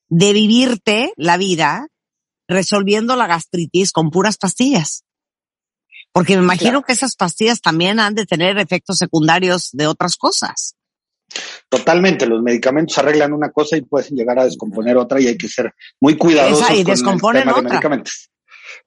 de 0.08 0.32
vivirte 0.32 1.12
la 1.16 1.36
vida 1.36 1.88
resolviendo 2.48 3.14
la 3.16 3.26
gastritis 3.26 3.92
con 3.92 4.10
puras 4.10 4.38
pastillas? 4.38 5.04
Porque 6.12 6.36
me 6.36 6.42
imagino 6.42 6.70
Claro. 6.70 6.84
que 6.84 6.92
esas 6.94 7.14
pastillas 7.16 7.60
también 7.60 8.00
han 8.00 8.14
de 8.14 8.24
tener 8.26 8.58
efectos 8.58 8.96
secundarios 8.98 9.68
de 9.72 9.86
otras 9.86 10.16
cosas. 10.16 10.74
Totalmente, 11.68 12.26
los 12.26 12.42
medicamentos 12.42 12.96
arreglan 12.96 13.34
una 13.34 13.50
cosa 13.52 13.76
y 13.76 13.82
pueden 13.82 14.16
llegar 14.16 14.38
a 14.38 14.44
descomponer 14.46 14.96
otra 14.96 15.20
y 15.20 15.26
hay 15.26 15.36
que 15.36 15.48
ser 15.48 15.74
muy 16.00 16.16
cuidadosos 16.16 16.62
Esa, 16.64 16.72
y 16.74 16.82
con 16.82 16.90
el 16.92 16.96
descomponen 16.96 17.42
tema 17.42 17.52
de 17.52 17.58
otra. 17.60 17.70
medicamentos. 17.70 18.30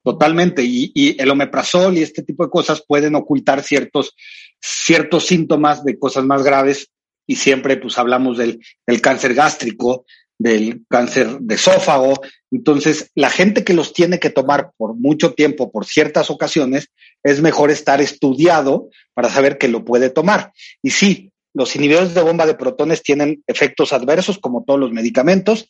Totalmente, 0.03 0.64
y, 0.64 0.91
y 0.95 1.22
el 1.22 1.30
omeprazol 1.30 1.98
y 1.98 2.02
este 2.02 2.23
tipo 2.23 2.44
de 2.44 2.49
cosas 2.49 2.84
pueden 2.88 3.15
ocultar 3.15 3.61
ciertos, 3.61 4.15
ciertos 4.60 5.26
síntomas 5.28 5.84
de 5.84 5.99
cosas 5.99 6.26
más 6.26 6.44
graves 6.44 6.90
y 7.28 7.36
siempre 7.36 7.78
pues 7.78 7.98
hablamos 7.98 8.38
del, 8.38 8.60
del 8.88 9.02
cáncer 9.02 9.34
gástrico, 9.36 10.06
del 10.41 10.84
cáncer 10.90 11.40
de 11.40 11.56
esófago. 11.56 12.19
Entonces, 12.49 13.11
la 13.15 13.30
gente 13.30 13.64
que 13.64 13.76
los 13.76 13.94
tiene 13.94 14.19
que 14.19 14.32
tomar 14.32 14.72
por 14.76 14.95
mucho 14.95 15.34
tiempo, 15.34 15.72
por 15.72 15.86
ciertas 15.86 16.32
ocasiones, 16.32 16.90
es 17.23 17.41
mejor 17.41 17.69
estar 17.69 18.02
estudiado 18.02 18.90
para 19.14 19.30
saber 19.30 19.57
que 19.57 19.68
lo 19.68 19.86
puede 19.86 20.10
tomar. 20.10 20.52
Y 20.82 20.90
sí, 20.90 21.32
los 21.53 21.76
inhibidores 21.76 22.14
de 22.14 22.23
bomba 22.23 22.45
de 22.45 22.56
protones 22.56 23.03
tienen 23.03 23.44
efectos 23.45 23.94
adversos, 23.94 24.40
como 24.40 24.64
todos 24.64 24.80
los 24.80 24.91
medicamentos. 24.91 25.69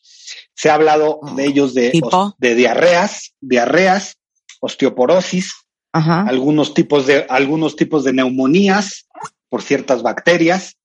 Se 0.55 0.69
ha 0.69 0.75
hablado 0.75 1.19
de 1.35 1.45
ellos 1.45 1.73
de, 1.73 1.91
¿Tipo? 1.91 2.35
de 2.37 2.55
diarreas, 2.55 3.33
diarreas, 3.41 4.17
osteoporosis, 4.61 5.53
Ajá. 5.91 6.21
algunos 6.21 6.73
tipos 6.73 7.05
de, 7.05 7.25
algunos 7.29 7.75
tipos 7.75 8.05
de 8.05 8.13
neumonías 8.13 9.07
por 9.49 9.61
ciertas 9.61 10.01
bacterias, 10.01 10.77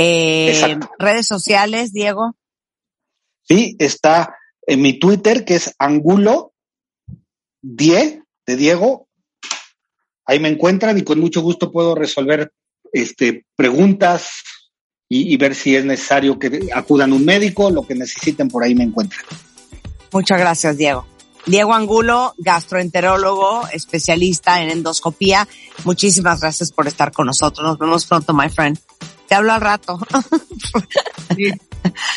Eh, 0.01 0.79
redes 0.97 1.27
sociales, 1.27 1.91
Diego. 1.91 2.35
Sí, 3.43 3.75
está 3.79 4.35
en 4.65 4.81
mi 4.81 4.97
Twitter, 4.97 5.43
que 5.43 5.55
es 5.55 5.73
Angulo 5.77 6.53
10 7.61 8.19
de 8.45 8.55
Diego. 8.55 9.07
Ahí 10.25 10.39
me 10.39 10.47
encuentran 10.47 10.97
y 10.97 11.03
con 11.03 11.19
mucho 11.19 11.41
gusto 11.41 11.71
puedo 11.71 11.95
resolver 11.95 12.53
este, 12.93 13.45
preguntas 13.55 14.43
y, 15.09 15.33
y 15.33 15.37
ver 15.37 15.55
si 15.55 15.75
es 15.75 15.83
necesario 15.83 16.39
que 16.39 16.69
acudan 16.73 17.11
a 17.11 17.15
un 17.15 17.25
médico, 17.25 17.69
lo 17.69 17.85
que 17.85 17.95
necesiten, 17.95 18.47
por 18.47 18.63
ahí 18.63 18.75
me 18.75 18.83
encuentran. 18.83 19.25
Muchas 20.13 20.39
gracias, 20.39 20.77
Diego. 20.77 21.05
Diego 21.45 21.73
Angulo, 21.73 22.33
gastroenterólogo, 22.37 23.67
especialista 23.71 24.61
en 24.61 24.69
endoscopía. 24.69 25.47
Muchísimas 25.83 26.41
gracias 26.41 26.71
por 26.71 26.87
estar 26.87 27.11
con 27.11 27.27
nosotros. 27.27 27.65
Nos 27.65 27.77
vemos 27.77 28.05
pronto, 28.05 28.33
my 28.33 28.49
friend. 28.49 28.79
Te 29.27 29.35
hablo 29.35 29.53
al 29.53 29.61
rato. 29.61 29.99
Sí. 31.35 31.51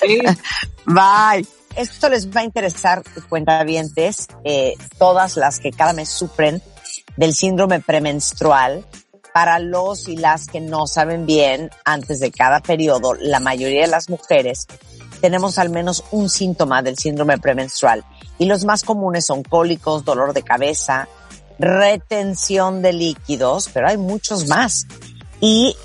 Sí. 0.01 0.19
Bye. 0.87 1.47
Esto 1.77 2.09
les 2.11 2.29
va 2.29 2.43
a 2.43 2.45
interesar, 2.45 3.03
cuentavientes, 3.29 4.29
eh, 4.45 4.75
todas 4.99 5.37
las 5.37 5.59
que 5.59 5.71
cada 5.71 5.95
mes 5.95 6.11
sufren 6.11 6.63
del 7.17 7.35
síndrome 7.35 7.81
premenstrual. 7.81 8.85
Para 9.33 9.59
los 9.59 10.09
y 10.09 10.17
las 10.17 10.47
que 10.47 10.61
no 10.61 10.87
saben 10.87 11.25
bien, 11.25 11.71
antes 11.87 12.21
de 12.21 12.31
cada 12.31 12.61
periodo, 12.61 13.15
la 13.15 13.41
mayoría 13.41 13.81
de 13.81 13.87
las 13.87 14.11
mujeres 14.11 14.67
tenemos 15.23 15.57
al 15.59 15.71
menos 15.71 16.05
un 16.11 16.29
síntoma 16.29 16.83
del 16.83 16.99
síndrome 16.99 17.39
premenstrual. 17.39 18.05
Y 18.39 18.47
los 18.47 18.65
más 18.65 18.83
comunes 18.83 19.25
son 19.25 19.45
cólicos, 19.45 20.05
dolor 20.05 20.35
de 20.35 20.43
cabeza, 20.43 21.09
retención 21.59 22.83
de 22.83 22.93
líquidos, 22.93 23.71
pero 23.73 23.89
hay 23.89 23.97
muchos 23.97 24.49
más. 24.49 24.87
Y 25.41 25.77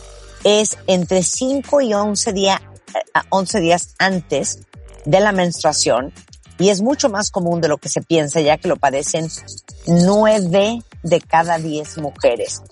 es 0.43 0.77
entre 0.87 1.21
5 1.21 1.81
y 1.81 1.93
11 1.93 2.33
días, 2.33 2.59
11 3.29 3.59
días 3.59 3.93
antes 3.99 4.59
de 5.05 5.19
la 5.19 5.31
menstruación 5.31 6.11
y 6.59 6.69
es 6.69 6.81
mucho 6.81 7.09
más 7.09 7.29
común 7.29 7.61
de 7.61 7.67
lo 7.67 7.77
que 7.77 7.89
se 7.89 8.01
piensa 8.01 8.41
ya 8.41 8.57
que 8.57 8.67
lo 8.67 8.77
padecen 8.77 9.29
9 9.85 10.79
de 11.03 11.21
cada 11.21 11.59
10 11.59 11.99
mujeres. 11.99 12.63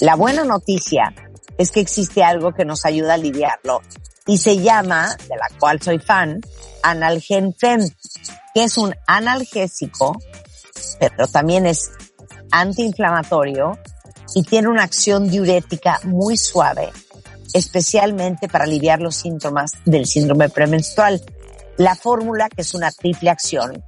La 0.00 0.14
buena 0.14 0.44
noticia 0.44 1.12
es 1.58 1.72
que 1.72 1.80
existe 1.80 2.22
algo 2.22 2.52
que 2.52 2.64
nos 2.64 2.84
ayuda 2.84 3.12
a 3.12 3.14
aliviarlo 3.14 3.82
y 4.26 4.38
se 4.38 4.58
llama, 4.58 5.16
de 5.28 5.36
la 5.36 5.48
cual 5.58 5.80
soy 5.80 5.98
fan, 5.98 6.40
Analgenfem, 6.82 7.88
que 8.54 8.64
es 8.64 8.76
un 8.76 8.94
analgésico, 9.06 10.18
pero 10.98 11.26
también 11.26 11.66
es 11.66 11.90
antiinflamatorio 12.50 13.78
y 14.34 14.42
tiene 14.42 14.68
una 14.68 14.84
acción 14.84 15.28
diurética 15.28 16.00
muy 16.04 16.36
suave, 16.36 16.90
especialmente 17.52 18.48
para 18.48 18.64
aliviar 18.64 19.00
los 19.00 19.16
síntomas 19.16 19.72
del 19.84 20.06
síndrome 20.06 20.48
premenstrual. 20.48 21.22
La 21.76 21.94
fórmula, 21.94 22.48
que 22.48 22.62
es 22.62 22.74
una 22.74 22.90
triple 22.90 23.30
acción, 23.30 23.82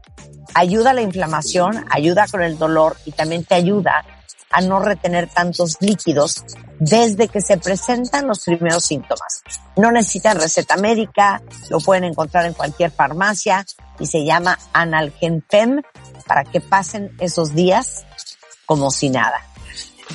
ayuda 0.55 0.90
a 0.90 0.94
la 0.94 1.02
inflamación, 1.02 1.85
ayuda 1.90 2.27
con 2.31 2.43
el 2.43 2.59
dolor 2.59 2.97
y 3.05 3.12
también 3.12 3.44
te 3.44 3.55
ayuda 3.55 4.05
a 4.51 4.61
no 4.61 4.81
retener 4.81 5.28
tantos 5.28 5.77
líquidos 5.81 6.44
desde 6.78 7.28
que 7.28 7.40
se 7.40 7.56
presentan 7.59 8.26
los 8.26 8.44
primeros 8.44 8.84
síntomas. 8.84 9.42
No 9.76 9.90
necesitan 9.92 10.40
receta 10.40 10.76
médica, 10.76 11.42
lo 11.70 11.78
pueden 11.80 12.05
encontrar 12.05 12.46
en 12.46 12.55
cualquier 12.55 12.90
farmacia 12.90 13.64
y 13.98 14.06
se 14.06 14.24
llama 14.24 14.59
Analgenfem 14.72 15.82
para 16.26 16.44
que 16.44 16.60
pasen 16.60 17.14
esos 17.20 17.55
días 17.55 18.05
como 18.66 18.90
si 18.90 19.10
nada. 19.10 19.40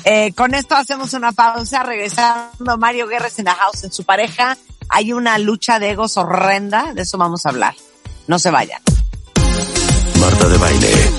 Eh, 0.04 0.32
con 0.34 0.54
esto 0.54 0.74
hacemos 0.76 1.14
una 1.14 1.32
pausa, 1.32 1.82
regresando 1.82 2.78
Mario 2.78 3.06
Guerres 3.06 3.38
en 3.38 3.46
la 3.46 3.54
house, 3.54 3.84
en 3.84 3.92
su 3.92 4.04
pareja. 4.04 4.56
Hay 4.88 5.12
una 5.12 5.38
lucha 5.38 5.78
de 5.78 5.90
egos 5.90 6.16
horrenda, 6.16 6.94
de 6.94 7.02
eso 7.02 7.18
vamos 7.18 7.46
a 7.46 7.50
hablar. 7.50 7.74
No 8.26 8.38
se 8.38 8.50
vayan. 8.50 8.80
Marta 10.20 10.48
de 10.48 10.58
Baile, 10.58 11.09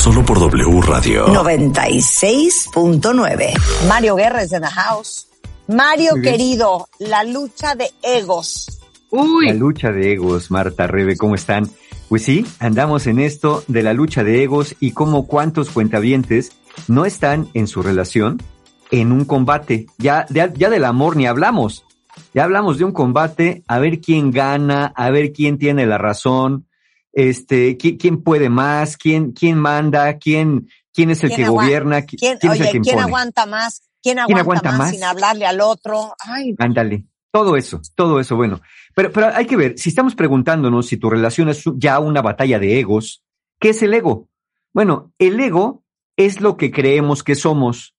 solo, 0.00 0.24
por 0.24 0.40
W 0.40 0.80
Radio. 0.80 1.26
96.9. 1.26 3.52
Mario 3.86 4.16
Guerres 4.16 4.50
en 4.52 4.62
la 4.62 4.70
house. 4.70 5.28
Mario 5.68 6.14
querido, 6.22 6.88
la 6.98 7.22
lucha 7.22 7.74
de 7.74 7.90
egos. 8.02 8.80
Uy. 9.10 9.48
La 9.48 9.54
lucha 9.54 9.92
de 9.92 10.14
egos, 10.14 10.50
Marta, 10.50 10.86
Rebe, 10.86 11.18
¿cómo 11.18 11.34
están? 11.34 11.68
Pues 12.08 12.22
sí, 12.22 12.46
andamos 12.60 13.06
en 13.06 13.18
esto 13.18 13.62
de 13.68 13.82
la 13.82 13.92
lucha 13.92 14.24
de 14.24 14.42
egos 14.42 14.74
y 14.80 14.92
cómo 14.92 15.26
cuántos 15.26 15.68
cuentavientes 15.68 16.52
no 16.88 17.04
están 17.04 17.48
en 17.52 17.66
su 17.66 17.82
relación 17.82 18.42
en 18.90 19.12
un 19.12 19.26
combate. 19.26 19.84
Ya, 19.98 20.24
ya, 20.30 20.50
ya 20.52 20.70
del 20.70 20.86
amor 20.86 21.16
ni 21.16 21.26
hablamos. 21.26 21.84
Ya 22.32 22.44
hablamos 22.44 22.78
de 22.78 22.84
un 22.84 22.92
combate 22.92 23.64
a 23.68 23.78
ver 23.78 24.00
quién 24.00 24.30
gana, 24.30 24.94
a 24.96 25.10
ver 25.10 25.32
quién 25.32 25.58
tiene 25.58 25.84
la 25.84 25.98
razón, 25.98 26.69
este, 27.12 27.76
quién, 27.76 27.96
quién 27.96 28.22
puede 28.22 28.48
más, 28.48 28.96
quién, 28.96 29.32
quién 29.32 29.58
manda, 29.58 30.18
quién, 30.18 30.68
quién 30.92 31.10
es 31.10 31.22
el 31.24 31.34
que 31.34 31.48
gobierna, 31.48 32.02
quién, 32.02 32.18
quién 32.18 32.38
es 32.38 32.44
el 32.44 32.50
oye, 32.50 32.64
que 32.64 32.80
¿quién 32.80 32.94
impone. 32.94 33.02
aguanta 33.02 33.46
más? 33.46 33.82
¿Quién 34.02 34.18
aguanta, 34.18 34.40
aguanta 34.40 34.70
más, 34.70 34.78
más? 34.78 34.90
sin 34.90 35.04
hablarle 35.04 35.46
al 35.46 35.60
otro? 35.60 36.14
Ay, 36.20 36.54
Ándale. 36.58 37.04
Todo 37.32 37.56
eso, 37.56 37.80
todo 37.94 38.18
eso, 38.18 38.34
bueno. 38.34 38.60
Pero, 38.94 39.12
pero 39.12 39.28
hay 39.28 39.46
que 39.46 39.56
ver, 39.56 39.78
si 39.78 39.90
estamos 39.90 40.16
preguntándonos 40.16 40.86
si 40.86 40.96
tu 40.96 41.08
relación 41.08 41.48
es 41.48 41.62
ya 41.76 42.00
una 42.00 42.22
batalla 42.22 42.58
de 42.58 42.80
egos, 42.80 43.22
¿qué 43.60 43.68
es 43.68 43.82
el 43.82 43.94
ego? 43.94 44.28
Bueno, 44.72 45.12
el 45.18 45.38
ego 45.38 45.84
es 46.16 46.40
lo 46.40 46.56
que 46.56 46.72
creemos 46.72 47.22
que 47.22 47.36
somos. 47.36 47.94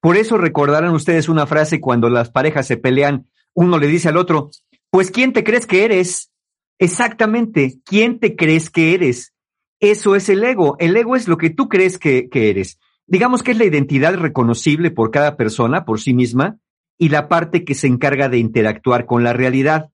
Por 0.00 0.16
eso 0.16 0.36
recordarán 0.36 0.92
ustedes 0.94 1.28
una 1.28 1.46
frase 1.46 1.80
cuando 1.80 2.10
las 2.10 2.30
parejas 2.30 2.66
se 2.66 2.76
pelean, 2.76 3.28
uno 3.54 3.78
le 3.78 3.86
dice 3.86 4.08
al 4.08 4.16
otro, 4.16 4.50
pues 4.90 5.12
¿quién 5.12 5.32
te 5.32 5.44
crees 5.44 5.64
que 5.64 5.84
eres? 5.84 6.31
Exactamente, 6.82 7.78
¿quién 7.84 8.18
te 8.18 8.34
crees 8.34 8.68
que 8.68 8.92
eres? 8.92 9.32
Eso 9.78 10.16
es 10.16 10.28
el 10.28 10.42
ego. 10.42 10.74
El 10.80 10.96
ego 10.96 11.14
es 11.14 11.28
lo 11.28 11.36
que 11.36 11.48
tú 11.48 11.68
crees 11.68 11.96
que, 11.96 12.28
que 12.28 12.50
eres. 12.50 12.80
Digamos 13.06 13.44
que 13.44 13.52
es 13.52 13.58
la 13.58 13.66
identidad 13.66 14.16
reconocible 14.16 14.90
por 14.90 15.12
cada 15.12 15.36
persona, 15.36 15.84
por 15.84 16.00
sí 16.00 16.12
misma, 16.12 16.58
y 16.98 17.10
la 17.10 17.28
parte 17.28 17.64
que 17.64 17.76
se 17.76 17.86
encarga 17.86 18.28
de 18.28 18.38
interactuar 18.38 19.06
con 19.06 19.22
la 19.22 19.32
realidad. 19.32 19.90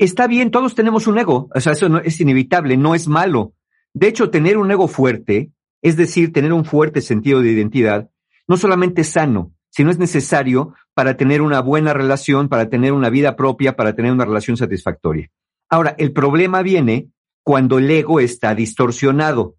Está 0.00 0.26
bien, 0.26 0.50
todos 0.50 0.74
tenemos 0.74 1.06
un 1.06 1.20
ego, 1.20 1.48
o 1.54 1.60
sea, 1.60 1.74
eso 1.74 1.88
no, 1.88 1.98
es 1.98 2.20
inevitable, 2.20 2.76
no 2.76 2.96
es 2.96 3.06
malo. 3.06 3.54
De 3.94 4.08
hecho, 4.08 4.28
tener 4.28 4.58
un 4.58 4.68
ego 4.72 4.88
fuerte, 4.88 5.52
es 5.82 5.96
decir, 5.96 6.32
tener 6.32 6.52
un 6.52 6.64
fuerte 6.64 7.00
sentido 7.00 7.42
de 7.42 7.52
identidad, 7.52 8.10
no 8.48 8.56
solamente 8.56 9.02
es 9.02 9.10
sano, 9.10 9.52
sino 9.70 9.92
es 9.92 9.98
necesario 9.98 10.74
para 10.94 11.16
tener 11.16 11.42
una 11.42 11.60
buena 11.60 11.92
relación, 11.92 12.48
para 12.48 12.68
tener 12.68 12.92
una 12.92 13.08
vida 13.08 13.36
propia, 13.36 13.76
para 13.76 13.94
tener 13.94 14.10
una 14.10 14.24
relación 14.24 14.56
satisfactoria. 14.56 15.30
Ahora, 15.68 15.94
el 15.98 16.12
problema 16.12 16.62
viene 16.62 17.10
cuando 17.42 17.78
el 17.78 17.90
ego 17.90 18.20
está 18.20 18.54
distorsionado, 18.54 19.56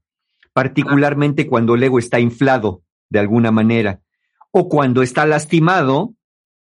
particularmente 0.54 1.48
cuando 1.48 1.76
el 1.76 1.84
ego 1.84 2.00
está 2.00 2.20
inflado 2.20 2.84
de 3.10 3.20
alguna 3.20 3.52
manera, 3.52 4.02
o 4.52 4.68
cuando 4.68 5.02
está 5.02 5.26
lastimado 5.26 6.14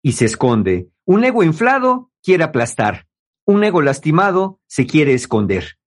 y 0.01 0.13
se 0.13 0.25
esconde. 0.25 0.89
Un 1.05 1.23
ego 1.23 1.43
inflado 1.43 2.11
quiere 2.21 2.43
aplastar, 2.43 3.07
un 3.45 3.63
ego 3.63 3.81
lastimado 3.81 4.59
se 4.67 4.85
quiere 4.85 5.13
esconder. 5.13 5.77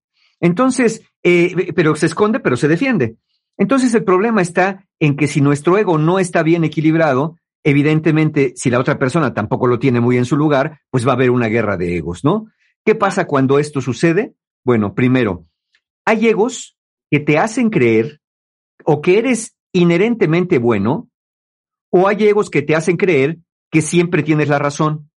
Entonces, 0.40 1.02
eh, 1.22 1.72
pero 1.74 1.94
se 1.94 2.06
esconde, 2.06 2.40
pero 2.40 2.56
se 2.56 2.68
defiende. 2.68 3.16
Entonces 3.56 3.94
el 3.94 4.04
problema 4.04 4.42
está 4.42 4.86
en 4.98 5.16
que 5.16 5.28
si 5.28 5.40
nuestro 5.40 5.78
ego 5.78 5.98
no 5.98 6.18
está 6.18 6.42
bien 6.42 6.64
equilibrado, 6.64 7.36
evidentemente, 7.62 8.52
si 8.56 8.70
la 8.70 8.80
otra 8.80 8.98
persona 8.98 9.34
tampoco 9.34 9.66
lo 9.66 9.78
tiene 9.78 10.00
muy 10.00 10.16
en 10.16 10.24
su 10.24 10.36
lugar, 10.36 10.80
pues 10.90 11.06
va 11.06 11.12
a 11.12 11.14
haber 11.14 11.30
una 11.30 11.46
guerra 11.46 11.76
de 11.76 11.96
egos, 11.96 12.24
¿no? 12.24 12.46
¿Qué 12.84 12.94
pasa 12.94 13.26
cuando 13.26 13.58
esto 13.58 13.80
sucede? 13.80 14.34
Bueno, 14.64 14.94
primero, 14.94 15.46
hay 16.04 16.28
egos 16.28 16.76
que 17.10 17.20
te 17.20 17.38
hacen 17.38 17.70
creer 17.70 18.20
o 18.84 19.00
que 19.00 19.18
eres 19.18 19.56
inherentemente 19.72 20.58
bueno, 20.58 21.08
o 21.90 22.08
hay 22.08 22.24
egos 22.26 22.50
que 22.50 22.62
te 22.62 22.74
hacen 22.74 22.96
creer 22.96 23.38
que 23.70 23.82
siempre 23.82 24.22
tienes 24.22 24.48
la 24.48 24.58
razón, 24.58 25.10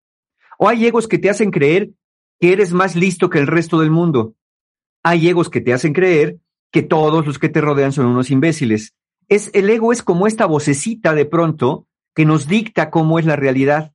o 0.57 0.68
hay 0.68 0.85
egos 0.85 1.07
que 1.07 1.18
te 1.18 1.30
hacen 1.30 1.52
creer 1.52 1.91
que 2.40 2.52
eres 2.52 2.73
más 2.73 2.95
listo 2.95 3.30
que 3.30 3.40
el 3.40 3.48
resto 3.48 3.80
del 3.80 3.91
mundo. 3.91 4.35
Hay 5.03 5.27
egos 5.27 5.49
que 5.49 5.61
te 5.61 5.73
hacen 5.73 5.94
creer 5.94 6.40
que 6.72 6.81
todos 6.81 7.26
los 7.26 7.40
que 7.40 7.49
te 7.49 7.61
rodean 7.61 7.91
son 7.91 8.07
unos 8.07 8.31
imbéciles. 8.31 8.94
Es, 9.30 9.49
el 9.53 9.69
ego 9.69 9.91
es 9.91 10.03
como 10.03 10.27
esta 10.27 10.45
vocecita 10.45 11.14
de 11.14 11.26
pronto 11.26 11.88
que 12.15 12.26
nos 12.26 12.48
dicta 12.48 12.90
cómo 12.90 13.19
es 13.19 13.26
la 13.26 13.35
realidad. 13.35 13.94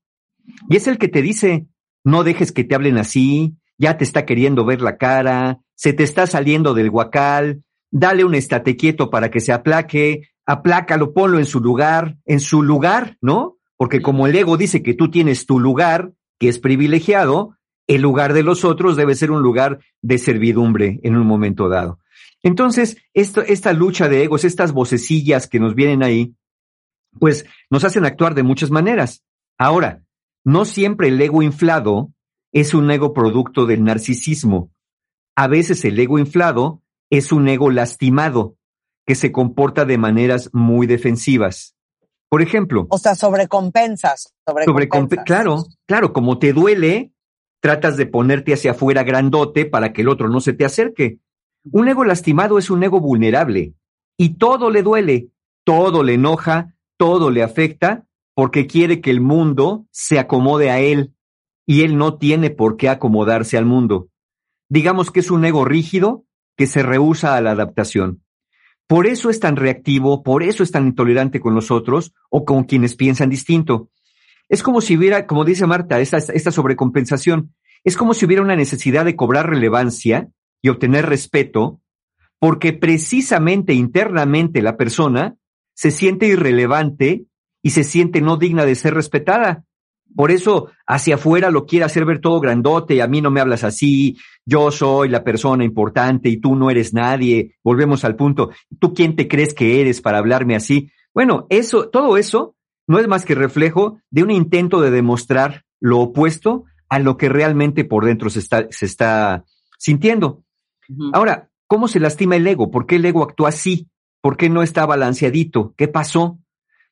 Y 0.68 0.76
es 0.76 0.86
el 0.86 0.98
que 0.98 1.08
te 1.08 1.22
dice, 1.22 1.66
no 2.04 2.24
dejes 2.24 2.52
que 2.52 2.64
te 2.64 2.74
hablen 2.74 2.98
así, 2.98 3.56
ya 3.78 3.96
te 3.96 4.04
está 4.04 4.24
queriendo 4.24 4.64
ver 4.64 4.80
la 4.82 4.96
cara, 4.96 5.60
se 5.74 5.92
te 5.92 6.02
está 6.02 6.26
saliendo 6.26 6.74
del 6.74 6.90
guacal, 6.90 7.62
dale 7.90 8.24
un 8.24 8.34
estate 8.34 8.76
quieto 8.76 9.10
para 9.10 9.30
que 9.30 9.40
se 9.40 9.52
aplaque, 9.52 10.28
aplácalo, 10.46 11.12
ponlo 11.12 11.38
en 11.38 11.46
su 11.46 11.60
lugar, 11.60 12.16
en 12.24 12.40
su 12.40 12.62
lugar, 12.62 13.16
¿no? 13.20 13.58
Porque 13.76 14.02
como 14.02 14.26
el 14.26 14.34
ego 14.34 14.56
dice 14.56 14.82
que 14.82 14.94
tú 14.94 15.10
tienes 15.10 15.46
tu 15.46 15.60
lugar, 15.60 16.12
que 16.38 16.48
es 16.48 16.58
privilegiado, 16.58 17.56
el 17.86 18.02
lugar 18.02 18.32
de 18.34 18.42
los 18.42 18.64
otros 18.64 18.96
debe 18.96 19.14
ser 19.14 19.30
un 19.30 19.42
lugar 19.42 19.80
de 20.02 20.18
servidumbre 20.18 21.00
en 21.02 21.16
un 21.16 21.26
momento 21.26 21.68
dado. 21.68 22.00
Entonces, 22.42 22.98
esto, 23.14 23.42
esta 23.42 23.72
lucha 23.72 24.08
de 24.08 24.24
egos, 24.24 24.44
estas 24.44 24.72
vocecillas 24.72 25.46
que 25.46 25.58
nos 25.58 25.74
vienen 25.74 26.02
ahí, 26.02 26.34
pues 27.18 27.46
nos 27.70 27.84
hacen 27.84 28.04
actuar 28.04 28.34
de 28.34 28.42
muchas 28.42 28.70
maneras. 28.70 29.24
Ahora, 29.58 30.02
no 30.48 30.64
siempre 30.64 31.08
el 31.08 31.20
ego 31.20 31.42
inflado 31.42 32.10
es 32.52 32.72
un 32.72 32.90
ego 32.90 33.12
producto 33.12 33.66
del 33.66 33.84
narcisismo. 33.84 34.70
A 35.36 35.46
veces 35.46 35.84
el 35.84 36.00
ego 36.00 36.18
inflado 36.18 36.80
es 37.10 37.32
un 37.32 37.48
ego 37.48 37.70
lastimado 37.70 38.56
que 39.06 39.14
se 39.14 39.30
comporta 39.30 39.84
de 39.84 39.98
maneras 39.98 40.48
muy 40.54 40.86
defensivas. 40.86 41.76
Por 42.30 42.40
ejemplo, 42.40 42.86
o 42.88 42.96
sea, 42.96 43.14
sobrecompensas. 43.14 44.32
sobrecompe- 44.46 45.22
claro, 45.22 45.64
claro, 45.86 46.14
como 46.14 46.38
te 46.38 46.54
duele, 46.54 47.12
tratas 47.60 47.98
de 47.98 48.06
ponerte 48.06 48.54
hacia 48.54 48.70
afuera 48.70 49.02
grandote 49.02 49.66
para 49.66 49.92
que 49.92 50.00
el 50.00 50.08
otro 50.08 50.30
no 50.30 50.40
se 50.40 50.54
te 50.54 50.64
acerque. 50.64 51.18
Un 51.70 51.88
ego 51.88 52.04
lastimado 52.04 52.58
es 52.58 52.70
un 52.70 52.82
ego 52.82 53.00
vulnerable 53.00 53.74
y 54.16 54.38
todo 54.38 54.70
le 54.70 54.82
duele, 54.82 55.28
todo 55.64 56.02
le 56.02 56.14
enoja, 56.14 56.74
todo 56.96 57.30
le 57.30 57.42
afecta 57.42 58.06
porque 58.38 58.68
quiere 58.68 59.00
que 59.00 59.10
el 59.10 59.20
mundo 59.20 59.88
se 59.90 60.20
acomode 60.20 60.70
a 60.70 60.78
él 60.78 61.12
y 61.66 61.82
él 61.82 61.96
no 61.96 62.18
tiene 62.18 62.50
por 62.50 62.76
qué 62.76 62.88
acomodarse 62.88 63.58
al 63.58 63.66
mundo. 63.66 64.10
Digamos 64.68 65.10
que 65.10 65.18
es 65.18 65.32
un 65.32 65.44
ego 65.44 65.64
rígido 65.64 66.24
que 66.56 66.68
se 66.68 66.84
rehúsa 66.84 67.34
a 67.34 67.40
la 67.40 67.50
adaptación. 67.50 68.22
Por 68.86 69.08
eso 69.08 69.28
es 69.28 69.40
tan 69.40 69.56
reactivo, 69.56 70.22
por 70.22 70.44
eso 70.44 70.62
es 70.62 70.70
tan 70.70 70.86
intolerante 70.86 71.40
con 71.40 71.56
los 71.56 71.72
otros 71.72 72.14
o 72.30 72.44
con 72.44 72.62
quienes 72.62 72.94
piensan 72.94 73.28
distinto. 73.28 73.90
Es 74.48 74.62
como 74.62 74.82
si 74.82 74.96
hubiera, 74.96 75.26
como 75.26 75.44
dice 75.44 75.66
Marta, 75.66 75.98
esta, 75.98 76.18
esta 76.18 76.52
sobrecompensación, 76.52 77.56
es 77.82 77.96
como 77.96 78.14
si 78.14 78.24
hubiera 78.24 78.44
una 78.44 78.54
necesidad 78.54 79.04
de 79.04 79.16
cobrar 79.16 79.50
relevancia 79.50 80.28
y 80.62 80.68
obtener 80.68 81.06
respeto, 81.06 81.80
porque 82.38 82.72
precisamente 82.72 83.72
internamente 83.72 84.62
la 84.62 84.76
persona 84.76 85.34
se 85.74 85.90
siente 85.90 86.28
irrelevante 86.28 87.24
y 87.62 87.70
se 87.70 87.84
siente 87.84 88.20
no 88.20 88.36
digna 88.36 88.64
de 88.64 88.74
ser 88.74 88.94
respetada. 88.94 89.64
Por 90.14 90.30
eso 90.30 90.70
hacia 90.86 91.16
afuera 91.16 91.50
lo 91.50 91.66
quiere 91.66 91.84
hacer 91.84 92.04
ver 92.04 92.20
todo 92.20 92.40
grandote, 92.40 93.02
a 93.02 93.06
mí 93.06 93.20
no 93.20 93.30
me 93.30 93.40
hablas 93.40 93.62
así, 93.62 94.16
yo 94.44 94.70
soy 94.70 95.08
la 95.08 95.22
persona 95.22 95.64
importante 95.64 96.28
y 96.28 96.38
tú 96.38 96.56
no 96.56 96.70
eres 96.70 96.94
nadie. 96.94 97.56
Volvemos 97.62 98.04
al 98.04 98.16
punto, 98.16 98.50
¿tú 98.78 98.94
quién 98.94 99.16
te 99.16 99.28
crees 99.28 99.52
que 99.52 99.80
eres 99.80 100.00
para 100.00 100.18
hablarme 100.18 100.56
así? 100.56 100.90
Bueno, 101.12 101.46
eso, 101.50 101.88
todo 101.90 102.16
eso 102.16 102.56
no 102.86 102.98
es 102.98 103.06
más 103.06 103.24
que 103.24 103.34
reflejo 103.34 104.00
de 104.10 104.22
un 104.22 104.30
intento 104.30 104.80
de 104.80 104.90
demostrar 104.90 105.64
lo 105.80 106.00
opuesto 106.00 106.64
a 106.88 106.98
lo 106.98 107.16
que 107.16 107.28
realmente 107.28 107.84
por 107.84 108.04
dentro 108.04 108.30
se 108.30 108.38
está, 108.38 108.66
se 108.70 108.86
está 108.86 109.44
sintiendo. 109.78 110.42
Ahora, 111.12 111.50
¿cómo 111.66 111.86
se 111.86 112.00
lastima 112.00 112.36
el 112.36 112.46
ego? 112.46 112.70
¿Por 112.70 112.86
qué 112.86 112.96
el 112.96 113.04
ego 113.04 113.22
actúa 113.22 113.50
así? 113.50 113.88
¿Por 114.22 114.36
qué 114.36 114.48
no 114.48 114.62
está 114.62 114.86
balanceadito? 114.86 115.74
¿Qué 115.76 115.86
pasó? 115.86 116.38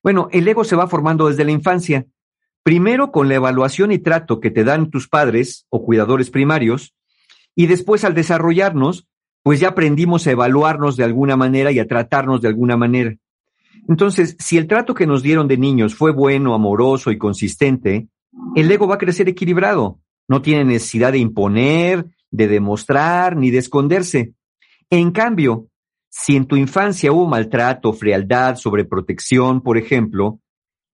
Bueno, 0.07 0.29
el 0.31 0.47
ego 0.47 0.63
se 0.63 0.77
va 0.77 0.87
formando 0.87 1.27
desde 1.27 1.45
la 1.45 1.51
infancia. 1.51 2.07
Primero 2.63 3.11
con 3.11 3.29
la 3.29 3.35
evaluación 3.35 3.91
y 3.91 3.99
trato 3.99 4.39
que 4.39 4.53
te 4.53 4.63
dan 4.63 4.89
tus 4.89 5.09
padres 5.09 5.67
o 5.69 5.85
cuidadores 5.85 6.31
primarios, 6.31 6.95
y 7.57 7.67
después 7.67 8.05
al 8.05 8.15
desarrollarnos, 8.15 9.09
pues 9.43 9.59
ya 9.59 9.71
aprendimos 9.71 10.25
a 10.25 10.31
evaluarnos 10.31 10.97
de 10.97 11.03
alguna 11.03 11.37
manera 11.37 11.73
y 11.73 11.81
a 11.81 11.89
tratarnos 11.89 12.41
de 12.41 12.47
alguna 12.47 12.77
manera. 12.77 13.17
Entonces, 13.89 14.37
si 14.39 14.57
el 14.59 14.69
trato 14.69 14.95
que 14.95 15.09
nos 15.09 15.25
dieron 15.25 15.49
de 15.49 15.59
niños 15.59 15.97
fue 15.97 16.13
bueno, 16.13 16.55
amoroso 16.55 17.11
y 17.11 17.19
consistente, 17.19 18.07
el 18.55 18.71
ego 18.71 18.87
va 18.87 18.95
a 18.95 18.99
crecer 18.99 19.29
equilibrado. 19.29 19.99
No 20.29 20.41
tiene 20.41 20.65
necesidad 20.65 21.11
de 21.11 21.19
imponer, 21.19 22.07
de 22.31 22.47
demostrar, 22.47 23.37
ni 23.37 23.51
de 23.51 23.59
esconderse. 23.59 24.35
En 24.89 25.11
cambio, 25.11 25.67
si 26.19 26.35
en 26.35 26.47
tu 26.47 26.57
infancia 26.57 27.13
hubo 27.13 27.27
maltrato, 27.27 27.93
frialdad, 27.93 28.57
sobreprotección, 28.57 29.61
por 29.61 29.77
ejemplo, 29.77 30.41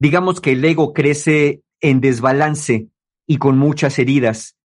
digamos 0.01 0.41
que 0.41 0.51
el 0.51 0.65
ego 0.65 0.93
crece 0.93 1.63
en 1.81 2.01
desbalance 2.01 2.89
y 3.25 3.37
con 3.37 3.57
muchas 3.57 4.01
heridas, 4.01 4.57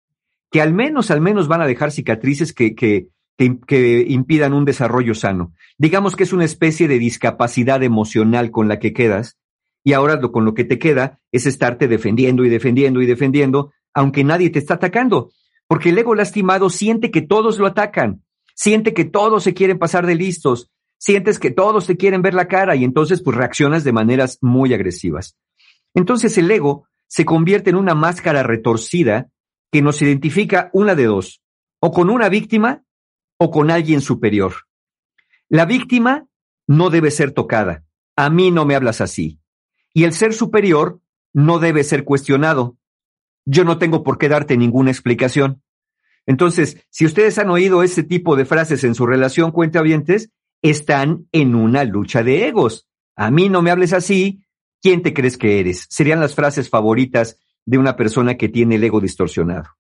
que 0.50 0.62
al 0.62 0.72
menos, 0.72 1.10
al 1.10 1.20
menos 1.20 1.46
van 1.46 1.60
a 1.60 1.66
dejar 1.66 1.92
cicatrices 1.92 2.54
que, 2.54 2.74
que, 2.74 3.08
que, 3.36 3.58
que 3.66 4.06
impidan 4.08 4.54
un 4.54 4.64
desarrollo 4.64 5.14
sano. 5.14 5.52
Digamos 5.76 6.16
que 6.16 6.22
es 6.22 6.32
una 6.32 6.46
especie 6.46 6.88
de 6.88 6.98
discapacidad 6.98 7.82
emocional 7.82 8.50
con 8.50 8.66
la 8.66 8.78
que 8.78 8.94
quedas 8.94 9.36
y 9.84 9.92
ahora 9.92 10.16
lo, 10.16 10.32
con 10.32 10.46
lo 10.46 10.54
que 10.54 10.64
te 10.64 10.78
queda 10.78 11.20
es 11.32 11.44
estarte 11.44 11.86
defendiendo 11.86 12.46
y 12.46 12.48
defendiendo 12.48 13.02
y 13.02 13.06
defendiendo, 13.06 13.74
aunque 13.92 14.24
nadie 14.24 14.48
te 14.48 14.58
está 14.58 14.74
atacando, 14.74 15.30
porque 15.68 15.90
el 15.90 15.98
ego 15.98 16.14
lastimado 16.14 16.70
siente 16.70 17.10
que 17.10 17.20
todos 17.20 17.58
lo 17.58 17.66
atacan, 17.66 18.22
siente 18.56 18.94
que 18.94 19.04
todos 19.04 19.44
se 19.44 19.54
quieren 19.54 19.78
pasar 19.78 20.06
de 20.06 20.16
listos, 20.16 20.70
sientes 20.98 21.38
que 21.38 21.50
todos 21.50 21.86
te 21.86 21.96
quieren 21.96 22.22
ver 22.22 22.34
la 22.34 22.48
cara 22.48 22.74
y 22.74 22.82
entonces 22.82 23.22
pues 23.22 23.36
reaccionas 23.36 23.84
de 23.84 23.92
maneras 23.92 24.38
muy 24.40 24.74
agresivas. 24.74 25.36
Entonces 25.94 26.36
el 26.38 26.50
ego 26.50 26.88
se 27.06 27.24
convierte 27.24 27.70
en 27.70 27.76
una 27.76 27.94
máscara 27.94 28.42
retorcida 28.42 29.28
que 29.70 29.82
nos 29.82 30.02
identifica 30.02 30.70
una 30.72 30.94
de 30.94 31.04
dos, 31.04 31.42
o 31.80 31.92
con 31.92 32.10
una 32.10 32.28
víctima 32.28 32.82
o 33.38 33.50
con 33.50 33.70
alguien 33.70 34.00
superior. 34.00 34.54
La 35.48 35.66
víctima 35.66 36.26
no 36.66 36.90
debe 36.90 37.10
ser 37.10 37.32
tocada. 37.32 37.84
A 38.16 38.30
mí 38.30 38.50
no 38.50 38.64
me 38.64 38.74
hablas 38.74 39.00
así. 39.00 39.38
Y 39.92 40.04
el 40.04 40.12
ser 40.12 40.32
superior 40.32 41.00
no 41.32 41.58
debe 41.58 41.84
ser 41.84 42.04
cuestionado. 42.04 42.76
Yo 43.44 43.64
no 43.64 43.78
tengo 43.78 44.02
por 44.02 44.18
qué 44.18 44.28
darte 44.28 44.56
ninguna 44.56 44.90
explicación. 44.90 45.62
Entonces, 46.26 46.76
si 46.90 47.06
ustedes 47.06 47.38
han 47.38 47.50
oído 47.50 47.82
ese 47.82 48.02
tipo 48.02 48.36
de 48.36 48.44
frases 48.44 48.84
en 48.84 48.94
su 48.94 49.06
relación 49.06 49.52
cuentavientes, 49.52 50.30
están 50.62 51.28
en 51.32 51.54
una 51.54 51.84
lucha 51.84 52.22
de 52.22 52.48
egos. 52.48 52.88
A 53.14 53.30
mí 53.30 53.48
no 53.48 53.62
me 53.62 53.70
hables 53.70 53.92
así. 53.92 54.44
¿Quién 54.82 55.02
te 55.02 55.14
crees 55.14 55.38
que 55.38 55.60
eres? 55.60 55.86
Serían 55.88 56.20
las 56.20 56.34
frases 56.34 56.68
favoritas 56.68 57.38
de 57.64 57.78
una 57.78 57.96
persona 57.96 58.36
que 58.36 58.48
tiene 58.48 58.74
el 58.74 58.84
ego 58.84 59.00
distorsionado. 59.00 59.70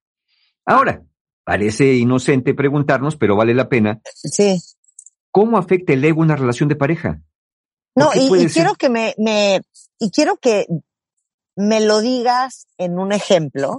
Ahora, 0.64 1.02
parece 1.44 1.94
inocente 1.94 2.54
preguntarnos, 2.54 3.16
pero 3.16 3.36
vale 3.36 3.54
la 3.54 3.68
pena. 3.68 4.00
Sí. 4.14 4.58
¿Cómo 5.30 5.58
afecta 5.58 5.92
el 5.92 6.04
ego 6.04 6.20
una 6.20 6.36
relación 6.36 6.68
de 6.68 6.76
pareja? 6.76 7.20
No, 7.94 8.06
¿Por 8.06 8.38
qué 8.38 8.44
y, 8.44 8.46
quiero 8.48 8.74
que 8.74 8.88
me, 8.88 9.14
me, 9.18 9.60
y 9.98 10.10
quiero 10.10 10.36
que 10.36 10.66
me 11.56 11.80
lo 11.80 12.00
digas 12.00 12.66
en 12.78 12.98
un 12.98 13.12
ejemplo. 13.12 13.78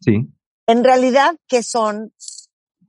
Sí. 0.00 0.28
En 0.70 0.84
realidad, 0.84 1.34
¿qué 1.48 1.64
son 1.64 2.12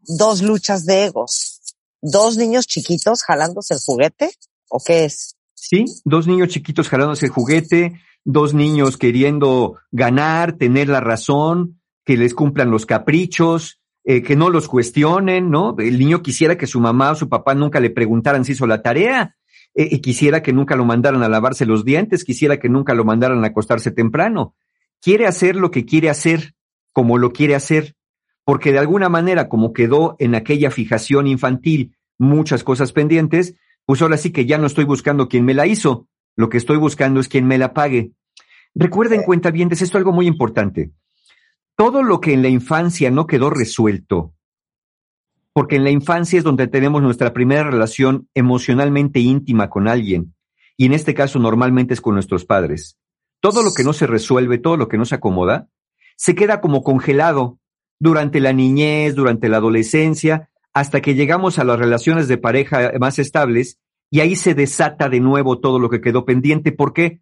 dos 0.04 0.44
luchas 0.44 0.86
de 0.86 1.06
egos? 1.06 1.62
¿Dos 2.00 2.38
niños 2.38 2.68
chiquitos 2.68 3.24
jalándose 3.24 3.74
el 3.74 3.80
juguete? 3.84 4.30
¿O 4.70 4.80
qué 4.86 5.06
es? 5.06 5.36
Sí, 5.56 5.86
dos 6.06 6.28
niños 6.28 6.50
chiquitos 6.50 6.90
jalándose 6.90 7.26
el 7.26 7.32
juguete, 7.32 8.00
dos 8.24 8.54
niños 8.54 8.98
queriendo 8.98 9.80
ganar, 9.90 10.58
tener 10.58 10.90
la 10.90 11.00
razón, 11.00 11.82
que 12.06 12.18
les 12.18 12.36
cumplan 12.36 12.70
los 12.70 12.86
caprichos, 12.86 13.82
eh, 14.04 14.22
que 14.22 14.36
no 14.36 14.52
los 14.52 14.68
cuestionen, 14.68 15.50
¿no? 15.50 15.76
El 15.80 15.98
niño 15.98 16.22
quisiera 16.22 16.60
que 16.60 16.68
su 16.68 16.80
mamá 16.80 17.10
o 17.10 17.16
su 17.16 17.30
papá 17.30 17.56
nunca 17.56 17.80
le 17.80 17.90
preguntaran 17.90 18.46
si 18.46 18.52
hizo 18.52 18.68
la 18.68 18.84
tarea, 18.84 19.38
eh, 19.74 19.88
y 19.90 20.02
quisiera 20.02 20.44
que 20.44 20.54
nunca 20.54 20.76
lo 20.76 20.86
mandaran 20.86 21.24
a 21.24 21.30
lavarse 21.30 21.66
los 21.66 21.84
dientes, 21.84 22.26
quisiera 22.26 22.60
que 22.60 22.70
nunca 22.70 22.94
lo 22.94 23.06
mandaran 23.06 23.44
a 23.44 23.48
acostarse 23.48 23.90
temprano. 23.90 24.54
Quiere 25.02 25.26
hacer 25.26 25.56
lo 25.56 25.72
que 25.72 25.84
quiere 25.84 26.12
hacer, 26.12 26.54
como 26.94 27.18
lo 27.18 27.32
quiere 27.32 27.56
hacer, 27.56 27.96
porque 28.44 28.72
de 28.72 28.80
alguna 28.80 29.10
manera, 29.10 29.50
como 29.50 29.74
quedó 29.74 30.16
en 30.20 30.36
aquella 30.36 30.72
fijación 30.72 31.28
infantil 31.28 31.96
muchas 32.18 32.64
cosas 32.64 32.92
pendientes, 32.92 33.56
pues 33.86 34.02
ahora 34.02 34.18
sí 34.18 34.32
que 34.32 34.46
ya 34.46 34.58
no 34.58 34.68
estoy 34.68 34.86
buscando 34.86 35.28
quién 35.28 35.46
me 35.46 35.54
la 35.54 35.68
hizo, 35.68 36.08
lo 36.36 36.50
que 36.50 36.58
estoy 36.58 36.78
buscando 36.78 37.20
es 37.20 37.28
quién 37.28 37.48
me 37.48 37.58
la 37.58 37.74
pague. 37.74 38.12
Recuerden, 38.74 39.24
cuenta 39.24 39.52
bien, 39.52 39.72
esto 39.72 39.84
es 39.84 39.96
algo 39.96 40.12
muy 40.12 40.28
importante. 40.28 40.92
Todo 41.76 42.04
lo 42.04 42.22
que 42.22 42.34
en 42.34 42.42
la 42.42 42.50
infancia 42.50 43.12
no 43.12 43.28
quedó 43.28 43.50
resuelto, 43.50 44.34
porque 45.54 45.76
en 45.76 45.84
la 45.84 45.90
infancia 45.90 46.38
es 46.38 46.44
donde 46.44 46.68
tenemos 46.68 47.02
nuestra 47.02 47.34
primera 47.34 47.64
relación 47.64 48.30
emocionalmente 48.34 49.20
íntima 49.20 49.70
con 49.70 49.88
alguien, 49.88 50.34
y 50.78 50.86
en 50.86 50.94
este 50.94 51.14
caso 51.14 51.40
normalmente 51.40 51.94
es 51.94 52.02
con 52.02 52.14
nuestros 52.14 52.46
padres. 52.46 52.98
Todo 53.40 53.64
lo 53.64 53.72
que 53.74 53.84
no 53.84 53.94
se 53.94 54.08
resuelve, 54.08 54.58
todo 54.58 54.78
lo 54.78 54.88
que 54.88 54.98
no 54.98 55.06
se 55.06 55.16
acomoda, 55.16 55.68
se 56.16 56.36
queda 56.36 56.62
como 56.62 56.84
congelado 56.84 57.60
durante 58.00 58.40
la 58.40 58.54
niñez, 58.54 59.16
durante 59.16 59.50
la 59.50 59.58
adolescencia, 59.58 60.50
hasta 60.74 61.02
que 61.02 61.16
llegamos 61.16 61.60
a 61.60 61.64
las 61.64 61.80
relaciones 61.80 62.28
de 62.28 62.38
pareja 62.38 62.92
más 63.00 63.20
estables 63.20 63.80
y 64.10 64.20
ahí 64.20 64.36
se 64.36 64.54
desata 64.54 65.10
de 65.10 65.20
nuevo 65.20 65.60
todo 65.60 65.80
lo 65.80 65.90
que 65.90 66.02
quedó 66.02 66.26
pendiente. 66.26 66.72
¿Por 66.72 66.94
qué? 66.94 67.22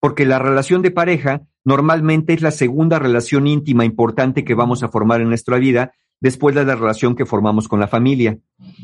Porque 0.00 0.26
la 0.26 0.38
relación 0.38 0.82
de 0.82 0.90
pareja 0.90 1.42
normalmente 1.64 2.34
es 2.34 2.42
la 2.42 2.50
segunda 2.50 2.98
relación 2.98 3.46
íntima 3.46 3.84
importante 3.84 4.44
que 4.44 4.54
vamos 4.54 4.82
a 4.82 4.88
formar 4.88 5.20
en 5.20 5.28
nuestra 5.28 5.58
vida 5.58 5.92
después 6.20 6.54
de 6.54 6.64
la 6.64 6.74
relación 6.74 7.16
que 7.16 7.26
formamos 7.26 7.68
con 7.68 7.80
la 7.80 7.88
familia. 7.88 8.38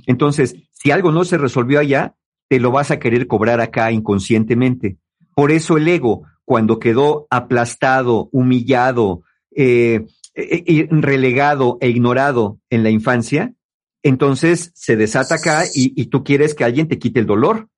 Entonces, 0.06 0.56
si 0.72 0.90
algo 0.90 1.12
no 1.12 1.24
se 1.24 1.38
resolvió 1.38 1.80
allá, 1.80 2.14
te 2.48 2.60
lo 2.60 2.70
vas 2.70 2.90
a 2.90 2.98
querer 2.98 3.26
cobrar 3.26 3.60
acá 3.60 3.92
inconscientemente. 3.92 4.98
Por 5.34 5.52
eso 5.52 5.76
el 5.76 5.88
ego, 5.88 6.22
cuando 6.44 6.78
quedó 6.78 7.26
aplastado, 7.30 8.28
humillado, 8.32 9.22
eh, 9.54 10.06
eh, 10.34 10.64
eh, 10.66 10.88
relegado 10.90 11.78
e 11.80 11.88
ignorado 11.88 12.58
en 12.70 12.82
la 12.82 12.90
infancia, 12.90 13.54
entonces 14.02 14.70
se 14.74 14.96
desata 14.96 15.36
acá 15.36 15.64
y, 15.74 15.92
y, 16.00 16.06
tú 16.06 16.24
quieres 16.24 16.54
que 16.54 16.64
alguien 16.64 16.88
te 16.88 16.98
quite 16.98 17.20
el 17.20 17.26
dolor. 17.26 17.68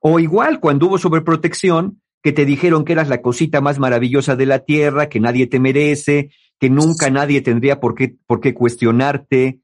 O 0.00 0.18
igual 0.18 0.60
cuando 0.60 0.86
hubo 0.86 0.98
sobreprotección, 0.98 2.00
que 2.22 2.32
te 2.32 2.44
dijeron 2.44 2.84
que 2.84 2.92
eras 2.92 3.08
la 3.08 3.22
cosita 3.22 3.60
más 3.60 3.78
maravillosa 3.78 4.36
de 4.36 4.46
la 4.46 4.60
tierra, 4.60 5.08
que 5.08 5.20
nadie 5.20 5.46
te 5.46 5.60
merece, 5.60 6.30
que 6.58 6.70
nunca 6.70 7.10
nadie 7.10 7.40
tendría 7.40 7.80
por 7.80 7.94
qué, 7.94 8.16
por 8.26 8.40
qué 8.40 8.54
cuestionarte. 8.54 9.60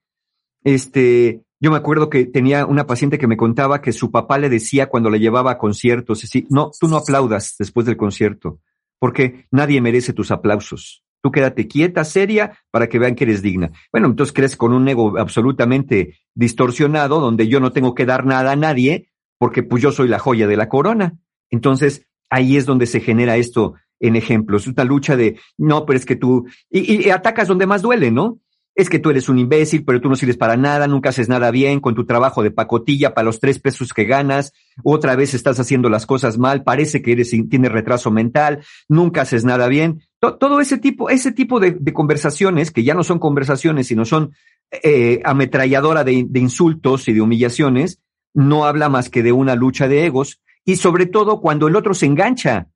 Este, 0.62 1.42
yo 1.60 1.70
me 1.70 1.76
acuerdo 1.76 2.10
que 2.10 2.26
tenía 2.26 2.66
una 2.66 2.86
paciente 2.86 3.18
que 3.18 3.26
me 3.26 3.36
contaba 3.36 3.80
que 3.80 3.92
su 3.92 4.10
papá 4.10 4.38
le 4.38 4.48
decía 4.48 4.88
cuando 4.88 5.10
le 5.10 5.18
llevaba 5.18 5.52
a 5.52 5.58
conciertos, 5.58 6.22
no, 6.50 6.70
tú 6.78 6.88
no 6.88 6.96
aplaudas 6.96 7.56
después 7.58 7.86
del 7.86 7.96
concierto, 7.96 8.60
porque 8.98 9.46
nadie 9.50 9.80
merece 9.80 10.12
tus 10.12 10.30
aplausos. 10.30 11.03
Tú 11.24 11.32
quédate 11.32 11.66
quieta, 11.66 12.04
seria, 12.04 12.58
para 12.70 12.86
que 12.86 12.98
vean 12.98 13.14
que 13.14 13.24
eres 13.24 13.40
digna. 13.40 13.70
Bueno, 13.90 14.08
entonces 14.08 14.34
crees 14.34 14.58
con 14.58 14.74
un 14.74 14.86
ego 14.86 15.18
absolutamente 15.18 16.18
distorsionado, 16.34 17.18
donde 17.18 17.48
yo 17.48 17.60
no 17.60 17.72
tengo 17.72 17.94
que 17.94 18.04
dar 18.04 18.26
nada 18.26 18.52
a 18.52 18.56
nadie, 18.56 19.08
porque 19.38 19.62
pues 19.62 19.82
yo 19.82 19.90
soy 19.90 20.06
la 20.06 20.18
joya 20.18 20.46
de 20.46 20.58
la 20.58 20.68
corona. 20.68 21.14
Entonces, 21.48 22.06
ahí 22.28 22.58
es 22.58 22.66
donde 22.66 22.84
se 22.84 23.00
genera 23.00 23.38
esto 23.38 23.72
en 24.00 24.16
ejemplos. 24.16 24.66
Una 24.66 24.84
lucha 24.84 25.16
de, 25.16 25.40
no, 25.56 25.86
pero 25.86 25.98
es 25.98 26.04
que 26.04 26.16
tú, 26.16 26.46
y, 26.68 27.06
y, 27.06 27.08
atacas 27.08 27.48
donde 27.48 27.66
más 27.66 27.80
duele, 27.80 28.10
¿no? 28.10 28.38
Es 28.74 28.90
que 28.90 28.98
tú 28.98 29.08
eres 29.08 29.28
un 29.28 29.38
imbécil, 29.38 29.84
pero 29.84 30.00
tú 30.00 30.10
no 30.10 30.16
sirves 30.16 30.36
para 30.36 30.58
nada, 30.58 30.88
nunca 30.88 31.08
haces 31.08 31.28
nada 31.28 31.50
bien 31.50 31.80
con 31.80 31.94
tu 31.94 32.04
trabajo 32.04 32.42
de 32.42 32.50
pacotilla 32.50 33.14
para 33.14 33.24
los 33.24 33.40
tres 33.40 33.60
pesos 33.60 33.94
que 33.94 34.04
ganas, 34.04 34.52
otra 34.82 35.16
vez 35.16 35.32
estás 35.32 35.60
haciendo 35.60 35.88
las 35.88 36.06
cosas 36.06 36.38
mal, 36.38 36.64
parece 36.64 37.00
que 37.00 37.12
eres, 37.12 37.30
tienes 37.30 37.70
retraso 37.70 38.10
mental, 38.10 38.64
nunca 38.88 39.22
haces 39.22 39.44
nada 39.44 39.68
bien. 39.68 40.02
Todo, 40.38 40.60
ese 40.60 40.78
tipo, 40.78 41.10
ese 41.10 41.32
tipo 41.32 41.60
de, 41.60 41.92
conversaciones, 41.92 42.70
que 42.70 42.84
ya 42.84 42.94
no 42.94 43.04
son 43.04 43.18
conversaciones, 43.18 43.86
sino 43.86 44.04
son 44.04 44.34
eh, 44.70 45.20
ametralladora 45.24 46.04
de, 46.04 46.24
de 46.28 46.40
insultos 46.40 47.08
y 47.08 47.12
de 47.12 47.20
humillaciones, 47.20 48.00
no 48.32 48.64
habla 48.64 48.88
más 48.88 49.10
que 49.10 49.22
de 49.22 49.32
una 49.32 49.54
lucha 49.54 49.88
de 49.88 50.06
egos, 50.06 50.40
y 50.64 50.76
sobre 50.76 51.06
todo 51.06 51.40
cuando 51.40 51.68
el 51.68 51.76
otro 51.76 51.94
se 51.94 52.06
engancha. 52.06 52.68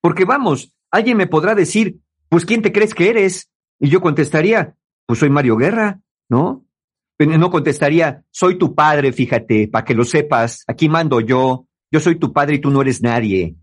Porque 0.00 0.24
vamos, 0.24 0.74
alguien 0.90 1.16
me 1.16 1.26
podrá 1.26 1.54
decir, 1.54 1.98
pues 2.28 2.44
¿quién 2.44 2.62
te 2.62 2.72
crees 2.72 2.94
que 2.94 3.08
eres? 3.08 3.50
Y 3.80 3.88
yo 3.88 4.00
contestaría, 4.00 4.74
pues 5.06 5.18
soy 5.18 5.30
Mario 5.30 5.56
Guerra, 5.56 6.00
¿no? 6.28 6.64
No 7.18 7.50
contestaría, 7.50 8.24
soy 8.30 8.58
tu 8.58 8.74
padre, 8.74 9.12
fíjate, 9.12 9.68
para 9.68 9.84
que 9.84 9.94
lo 9.94 10.04
sepas, 10.04 10.64
aquí 10.66 10.88
mando 10.88 11.20
yo, 11.20 11.66
yo 11.90 12.00
soy 12.00 12.16
tu 12.16 12.32
padre 12.32 12.56
y 12.56 12.58
tú 12.58 12.70
no 12.70 12.82
eres 12.82 13.02
nadie. 13.02 13.54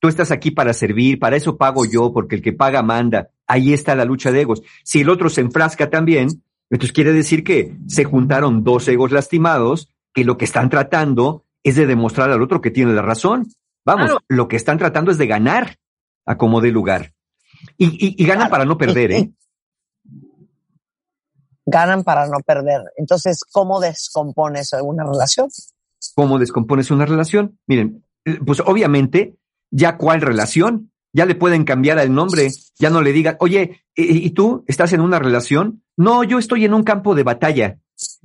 Tú 0.00 0.08
estás 0.08 0.30
aquí 0.30 0.50
para 0.50 0.72
servir, 0.72 1.18
para 1.18 1.36
eso 1.36 1.56
pago 1.56 1.84
yo, 1.84 2.12
porque 2.12 2.36
el 2.36 2.42
que 2.42 2.52
paga 2.52 2.82
manda. 2.82 3.30
Ahí 3.46 3.72
está 3.72 3.94
la 3.96 4.04
lucha 4.04 4.30
de 4.30 4.42
egos. 4.42 4.62
Si 4.84 5.00
el 5.00 5.10
otro 5.10 5.28
se 5.28 5.40
enfrasca 5.40 5.90
también, 5.90 6.28
entonces 6.70 6.92
quiere 6.92 7.12
decir 7.12 7.42
que 7.42 7.76
se 7.88 8.04
juntaron 8.04 8.62
dos 8.62 8.86
egos 8.88 9.10
lastimados 9.10 9.90
que 10.14 10.24
lo 10.24 10.36
que 10.36 10.44
están 10.44 10.70
tratando 10.70 11.44
es 11.64 11.76
de 11.76 11.86
demostrar 11.86 12.30
al 12.30 12.42
otro 12.42 12.60
que 12.60 12.70
tiene 12.70 12.92
la 12.92 13.02
razón. 13.02 13.48
Vamos, 13.84 14.06
claro. 14.06 14.20
lo 14.28 14.48
que 14.48 14.56
están 14.56 14.78
tratando 14.78 15.10
es 15.10 15.18
de 15.18 15.26
ganar 15.26 15.78
a 16.26 16.36
como 16.36 16.60
de 16.60 16.70
lugar. 16.70 17.14
Y, 17.76 17.86
y, 17.86 18.22
y 18.22 18.26
ganan 18.26 18.48
claro. 18.48 18.50
para 18.50 18.64
no 18.66 18.78
perder, 18.78 19.12
¿eh? 19.12 19.32
Ganan 21.66 22.04
para 22.04 22.26
no 22.26 22.38
perder. 22.46 22.82
Entonces, 22.96 23.40
¿cómo 23.50 23.80
descompones 23.80 24.72
una 24.80 25.04
relación? 25.04 25.48
¿Cómo 26.14 26.38
descompones 26.38 26.90
una 26.90 27.06
relación? 27.06 27.58
Miren, 27.66 28.04
pues 28.46 28.60
obviamente, 28.60 29.36
ya 29.70 29.96
cuál 29.96 30.20
relación, 30.20 30.92
ya 31.12 31.26
le 31.26 31.34
pueden 31.34 31.64
cambiar 31.64 31.98
el 31.98 32.12
nombre, 32.12 32.48
ya 32.78 32.90
no 32.90 33.02
le 33.02 33.12
digan, 33.12 33.36
oye, 33.40 33.82
¿y 33.94 34.30
tú 34.30 34.64
estás 34.66 34.92
en 34.92 35.00
una 35.00 35.18
relación? 35.18 35.82
No, 35.96 36.22
yo 36.24 36.38
estoy 36.38 36.64
en 36.64 36.74
un 36.74 36.82
campo 36.84 37.14
de 37.14 37.22
batalla. 37.22 37.78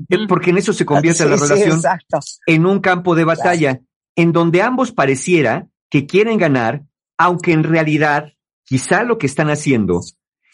Eh, 0.09 0.27
Porque 0.27 0.51
en 0.51 0.57
eso 0.57 0.73
se 0.73 0.85
convierte 0.85 1.23
Sí, 1.23 1.29
la 1.29 1.35
relación 1.35 1.77
exacto. 1.77 2.19
en 2.45 2.65
un 2.65 2.79
campo 2.79 3.15
de 3.15 3.23
batalla, 3.23 3.81
en 4.15 4.31
donde 4.31 4.61
ambos 4.61 4.91
pareciera 4.91 5.67
que 5.89 6.05
quieren 6.05 6.37
ganar, 6.37 6.83
aunque 7.17 7.53
en 7.53 7.63
realidad 7.63 8.33
quizá 8.63 9.03
lo 9.03 9.17
que 9.17 9.25
están 9.25 9.49
haciendo 9.49 10.01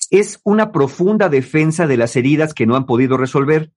es 0.10 0.40
una 0.44 0.72
profunda 0.72 1.30
defensa 1.30 1.88
de 1.88 1.98
las 1.98 2.16
heridas 2.16 2.54
que 2.54 2.66
no 2.66 2.76
han 2.76 2.86
podido 2.86 3.18
resolver. 3.18 3.72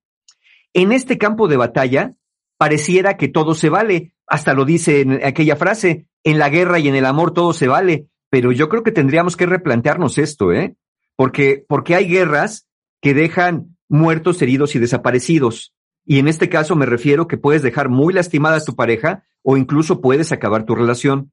En 0.73 0.93
este 0.93 1.19
campo 1.19 1.49
de 1.49 1.57
batalla, 1.57 2.15
pareciera 2.57 3.17
que 3.17 3.29
todo 3.29 3.55
se 3.55 3.69
vale. 3.69 4.15
Hasta 4.27 4.55
lo 4.55 4.65
dice 4.65 5.01
en 5.01 5.25
aquella 5.25 5.57
frase, 5.57 6.07
en 6.25 6.39
la 6.39 6.49
guerra 6.49 6.79
y 6.79 6.89
en 6.89 6.95
el 6.95 7.07
amor 7.07 7.33
todo 7.33 7.53
se 7.53 7.69
vale. 7.69 8.09
Pero 8.31 8.53
yo 8.53 8.69
creo 8.69 8.83
que 8.83 8.93
tendríamos 8.93 9.37
que 9.37 9.47
replantearnos 9.47 10.19
esto, 10.19 10.53
¿eh? 10.53 10.77
Porque, 11.17 11.65
porque 11.69 11.95
hay 11.95 12.09
guerras 12.09 12.67
que 13.01 13.15
dejan 13.15 13.77
muertos, 13.89 14.41
heridos 14.41 14.75
y 14.75 14.79
desaparecidos. 14.79 15.75
Y 16.05 16.19
en 16.19 16.29
este 16.29 16.49
caso 16.49 16.75
me 16.75 16.87
refiero 16.87 17.29
que 17.29 17.37
puedes 17.37 17.63
dejar 17.63 17.89
muy 17.89 18.15
lastimada 18.15 18.57
a 18.57 18.65
tu 18.65 18.75
pareja 18.75 19.25
o 19.43 19.57
incluso 19.57 20.01
puedes 20.01 20.33
acabar 20.33 20.65
tu 20.65 20.75
relación. 20.75 21.33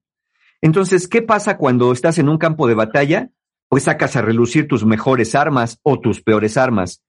Entonces, 0.62 1.08
¿qué 1.08 1.22
pasa 1.22 1.58
cuando 1.58 1.92
estás 1.92 2.18
en 2.18 2.28
un 2.28 2.38
campo 2.38 2.68
de 2.68 2.74
batalla? 2.74 3.30
Pues 3.70 3.84
sacas 3.84 4.16
a 4.16 4.22
relucir 4.22 4.68
tus 4.68 4.86
mejores 4.86 5.36
armas 5.36 5.80
o 5.84 6.00
tus 6.00 6.22
peores 6.22 6.58
armas. 6.58 7.04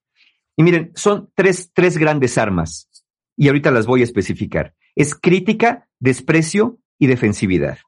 Y 0.56 0.62
miren, 0.62 0.92
son 0.94 1.30
tres, 1.34 1.70
tres 1.74 1.98
grandes 1.98 2.38
armas. 2.38 2.88
Y 3.36 3.48
ahorita 3.48 3.70
las 3.70 3.86
voy 3.86 4.02
a 4.02 4.04
especificar. 4.04 4.74
Es 4.94 5.14
crítica, 5.14 5.88
desprecio 5.98 6.78
y 7.00 7.08
defensividad. 7.08 7.78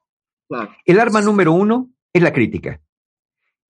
Claro. 0.48 0.72
El 0.84 0.98
arma 0.98 1.20
número 1.20 1.52
uno 1.52 1.90
es 2.12 2.22
la 2.22 2.32
crítica, 2.32 2.80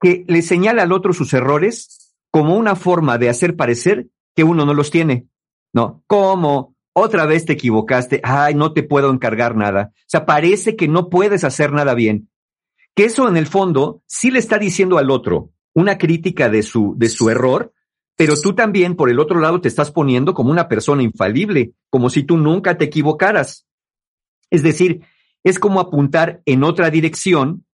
que 0.01 0.25
le 0.27 0.41
señala 0.41 0.85
al 0.85 0.93
otro 0.93 1.13
sus 1.13 1.35
errores 1.35 2.15
como 2.31 2.57
una 2.57 2.77
forma 2.77 3.19
de 3.19 3.29
hacer 3.29 3.57
parecer 3.57 4.09
que 4.35 4.45
uno 4.45 4.65
no 4.65 4.73
los 4.73 4.91
tiene. 4.91 5.27
No, 5.75 6.03
¿cómo? 6.07 6.75
Otra 6.95 7.27
vez 7.27 7.45
te 7.45 7.55
equivocaste. 7.55 8.21
Ay, 8.23 8.55
no 8.55 8.73
te 8.73 8.83
puedo 8.83 9.11
encargar 9.11 9.57
nada. 9.57 9.93
O 9.95 10.05
sea, 10.07 10.25
parece 10.25 10.77
que 10.77 10.89
no 10.89 11.09
puedes 11.09 11.45
hacer 11.45 11.73
nada 11.73 11.95
bien. 11.95 12.31
Que 12.95 13.05
eso 13.05 13.29
en 13.29 13.37
el 13.37 13.47
fondo 13.47 14.03
sí 14.07 14.31
le 14.31 14.39
está 14.39 14.59
diciendo 14.59 14.99
al 14.99 15.11
otro 15.11 15.51
una 15.75 15.97
crítica 15.97 16.51
de 16.51 16.63
su, 16.63 16.95
de 16.99 17.09
su 17.09 17.31
error, 17.31 17.73
pero 18.17 18.35
tú 18.39 18.55
también 18.55 18.95
por 18.95 19.09
el 19.09 19.19
otro 19.19 19.41
lado 19.41 19.61
te 19.61 19.69
estás 19.69 19.91
poniendo 19.91 20.35
como 20.35 20.51
una 20.51 20.69
persona 20.69 21.03
infalible, 21.03 21.73
como 21.89 22.11
si 22.11 22.25
tú 22.25 22.37
nunca 22.37 22.77
te 22.77 22.85
equivocaras. 22.85 23.67
Es 24.51 24.63
decir, 24.63 25.03
es 25.45 25.59
como 25.59 25.81
apuntar 25.81 26.43
en 26.47 26.65
otra 26.65 26.91
dirección 26.91 27.65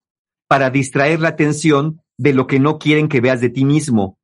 para 0.49 0.71
distraer 0.71 1.21
la 1.21 1.29
atención 1.29 2.01
de 2.17 2.33
lo 2.33 2.47
que 2.47 2.59
no 2.59 2.79
quieren 2.79 3.09
que 3.09 3.21
veas 3.21 3.41
de 3.41 3.51
ti 3.51 3.65
mismo. 3.65 4.19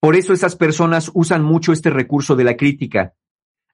Por 0.00 0.16
eso 0.16 0.32
esas 0.32 0.56
personas 0.56 1.10
usan 1.14 1.42
mucho 1.42 1.72
este 1.72 1.90
recurso 1.90 2.36
de 2.36 2.44
la 2.44 2.56
crítica. 2.56 3.14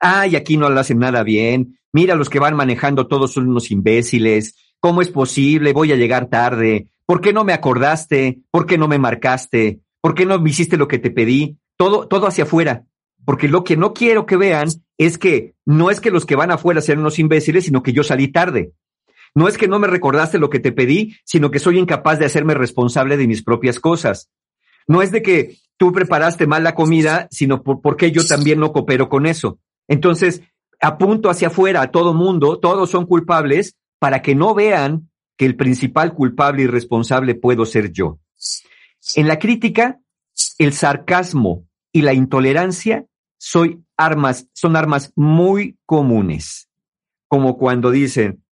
Ay, 0.00 0.36
aquí 0.36 0.56
no 0.56 0.68
lo 0.68 0.80
hacen 0.80 0.98
nada 0.98 1.22
bien. 1.22 1.78
Mira, 1.92 2.14
los 2.14 2.28
que 2.28 2.40
van 2.40 2.56
manejando 2.56 3.06
todos 3.06 3.32
son 3.32 3.48
unos 3.48 3.70
imbéciles. 3.70 4.56
¿Cómo 4.80 5.00
es 5.00 5.08
posible? 5.08 5.72
Voy 5.72 5.92
a 5.92 5.96
llegar 5.96 6.26
tarde. 6.28 6.88
¿Por 7.06 7.20
qué 7.20 7.32
no 7.32 7.44
me 7.44 7.52
acordaste? 7.52 8.40
¿Por 8.50 8.66
qué 8.66 8.78
no 8.78 8.88
me 8.88 8.98
marcaste? 8.98 9.80
¿Por 10.00 10.14
qué 10.14 10.26
no 10.26 10.38
me 10.40 10.50
hiciste 10.50 10.76
lo 10.76 10.88
que 10.88 10.98
te 10.98 11.10
pedí? 11.10 11.58
Todo, 11.76 12.08
todo 12.08 12.26
hacia 12.26 12.44
afuera. 12.44 12.84
Porque 13.24 13.48
lo 13.48 13.64
que 13.64 13.76
no 13.76 13.94
quiero 13.94 14.26
que 14.26 14.36
vean 14.36 14.68
es 14.98 15.18
que 15.18 15.54
no 15.64 15.90
es 15.90 16.00
que 16.00 16.10
los 16.10 16.26
que 16.26 16.36
van 16.36 16.50
afuera 16.50 16.80
sean 16.80 16.98
unos 16.98 17.18
imbéciles, 17.18 17.64
sino 17.64 17.82
que 17.82 17.92
yo 17.92 18.02
salí 18.02 18.28
tarde. 18.28 18.72
No 19.34 19.48
es 19.48 19.58
que 19.58 19.68
no 19.68 19.78
me 19.78 19.88
recordaste 19.88 20.38
lo 20.38 20.48
que 20.48 20.60
te 20.60 20.72
pedí, 20.72 21.16
sino 21.24 21.50
que 21.50 21.58
soy 21.58 21.78
incapaz 21.78 22.18
de 22.18 22.26
hacerme 22.26 22.54
responsable 22.54 23.16
de 23.16 23.26
mis 23.26 23.42
propias 23.42 23.80
cosas. 23.80 24.30
No 24.86 25.02
es 25.02 25.10
de 25.10 25.22
que 25.22 25.58
tú 25.76 25.92
preparaste 25.92 26.46
mal 26.46 26.62
la 26.62 26.74
comida, 26.74 27.26
sino 27.30 27.62
por, 27.62 27.80
porque 27.80 28.12
yo 28.12 28.24
también 28.24 28.60
no 28.60 28.72
coopero 28.72 29.08
con 29.08 29.26
eso. 29.26 29.58
Entonces, 29.88 30.42
apunto 30.80 31.30
hacia 31.30 31.48
afuera 31.48 31.82
a 31.82 31.90
todo 31.90 32.14
mundo, 32.14 32.60
todos 32.60 32.90
son 32.90 33.06
culpables, 33.06 33.76
para 33.98 34.22
que 34.22 34.34
no 34.34 34.54
vean 34.54 35.10
que 35.36 35.46
el 35.46 35.56
principal 35.56 36.14
culpable 36.14 36.62
y 36.62 36.66
responsable 36.66 37.34
puedo 37.34 37.66
ser 37.66 37.90
yo. 37.90 38.18
En 39.16 39.26
la 39.26 39.38
crítica, 39.38 39.98
el 40.58 40.72
sarcasmo 40.72 41.66
y 41.92 42.02
la 42.02 42.14
intolerancia 42.14 43.06
son 43.38 43.86
armas 43.96 45.12
muy 45.16 45.78
comunes. 45.86 46.68
Como 47.26 47.58
cuando 47.58 47.90
dicen, 47.90 48.43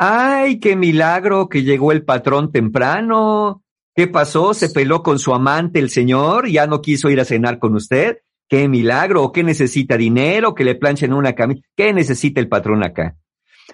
ay, 0.00 0.58
qué 0.60 0.76
milagro 0.76 1.50
que 1.50 1.62
llegó 1.62 1.92
el 1.92 2.04
patrón 2.04 2.50
temprano. 2.50 3.62
¿Qué 3.94 4.08
pasó? 4.08 4.54
¿Se 4.54 4.70
peló 4.70 5.02
con 5.02 5.18
su 5.18 5.34
amante 5.34 5.78
el 5.78 5.90
señor? 5.90 6.48
¿Ya 6.48 6.66
no 6.66 6.80
quiso 6.80 7.10
ir 7.10 7.20
a 7.20 7.26
cenar 7.26 7.58
con 7.58 7.74
usted? 7.74 8.18
¿Qué 8.48 8.66
milagro? 8.66 9.22
¿O 9.22 9.30
qué 9.30 9.44
necesita 9.44 9.98
dinero? 9.98 10.54
¿Que 10.54 10.64
le 10.64 10.74
planchen 10.74 11.12
una 11.12 11.34
camisa? 11.34 11.60
¿Qué 11.76 11.92
necesita 11.92 12.40
el 12.40 12.48
patrón 12.48 12.82
acá? 12.82 13.16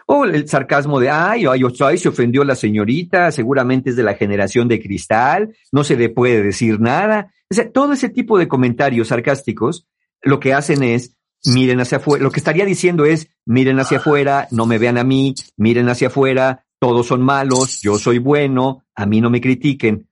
O 0.06 0.24
el 0.24 0.48
sarcasmo 0.48 0.98
de, 0.98 1.10
ay, 1.10 1.46
ay, 1.46 1.62
ay, 1.80 1.98
se 1.98 2.08
ofendió 2.08 2.42
la 2.42 2.56
señorita, 2.56 3.30
seguramente 3.30 3.90
es 3.90 3.96
de 3.96 4.02
la 4.02 4.14
generación 4.14 4.66
de 4.66 4.80
cristal, 4.80 5.56
no 5.70 5.84
se 5.84 5.96
le 5.96 6.08
puede 6.08 6.42
decir 6.42 6.80
nada. 6.80 7.32
O 7.48 7.54
sea, 7.54 7.70
todo 7.70 7.92
ese 7.92 8.08
tipo 8.08 8.36
de 8.36 8.48
comentarios 8.48 9.08
sarcásticos 9.08 9.86
lo 10.22 10.40
que 10.40 10.52
hacen 10.52 10.82
es, 10.82 11.15
miren 11.46 11.80
hacia 11.80 11.98
afuera, 11.98 12.22
lo 12.22 12.30
que 12.30 12.40
estaría 12.40 12.64
diciendo 12.64 13.04
es, 13.04 13.28
miren 13.44 13.78
hacia 13.78 13.98
afuera, 13.98 14.48
no 14.50 14.66
me 14.66 14.78
vean 14.78 14.98
a 14.98 15.04
mí, 15.04 15.34
miren 15.56 15.88
hacia 15.88 16.08
afuera, 16.08 16.66
todos 16.78 17.06
son 17.06 17.22
malos, 17.22 17.80
yo 17.80 17.98
soy 17.98 18.18
bueno, 18.18 18.84
a 18.94 19.06
mí 19.06 19.20
no 19.20 19.30
me 19.30 19.40
critiquen. 19.40 20.08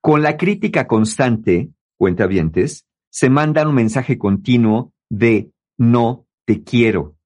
Con 0.00 0.22
la 0.22 0.36
crítica 0.36 0.86
constante, 0.86 1.70
cuentavientes, 1.96 2.86
se 3.10 3.30
manda 3.30 3.66
un 3.66 3.74
mensaje 3.74 4.18
continuo 4.18 4.92
de 5.08 5.50
no 5.78 6.26
te 6.44 6.62
quiero. 6.62 7.16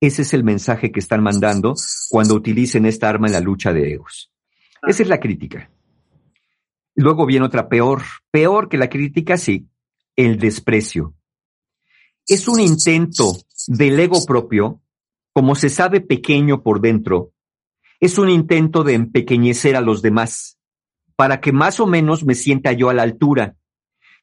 Ese 0.00 0.22
es 0.22 0.34
el 0.34 0.44
mensaje 0.44 0.92
que 0.92 1.00
están 1.00 1.22
mandando 1.22 1.74
cuando 2.10 2.34
utilicen 2.34 2.86
esta 2.86 3.08
arma 3.08 3.26
en 3.26 3.32
la 3.32 3.40
lucha 3.40 3.72
de 3.72 3.92
egos. 3.92 4.32
Esa 4.86 5.02
es 5.02 5.08
la 5.08 5.20
crítica. 5.20 5.70
Luego 6.94 7.26
viene 7.26 7.46
otra 7.46 7.68
peor, 7.68 8.02
peor 8.30 8.68
que 8.68 8.78
la 8.78 8.88
crítica, 8.88 9.36
sí, 9.36 9.68
el 10.16 10.38
desprecio. 10.38 11.14
Es 12.26 12.48
un 12.48 12.58
intento 12.58 13.36
del 13.66 14.00
ego 14.00 14.24
propio, 14.24 14.80
como 15.34 15.54
se 15.54 15.68
sabe 15.68 16.00
pequeño 16.00 16.62
por 16.62 16.80
dentro, 16.80 17.32
es 18.00 18.16
un 18.16 18.30
intento 18.30 18.82
de 18.82 18.94
empequeñecer 18.94 19.76
a 19.76 19.82
los 19.82 20.00
demás, 20.00 20.58
para 21.16 21.40
que 21.42 21.52
más 21.52 21.80
o 21.80 21.86
menos 21.86 22.24
me 22.24 22.34
sienta 22.34 22.72
yo 22.72 22.88
a 22.88 22.94
la 22.94 23.02
altura. 23.02 23.56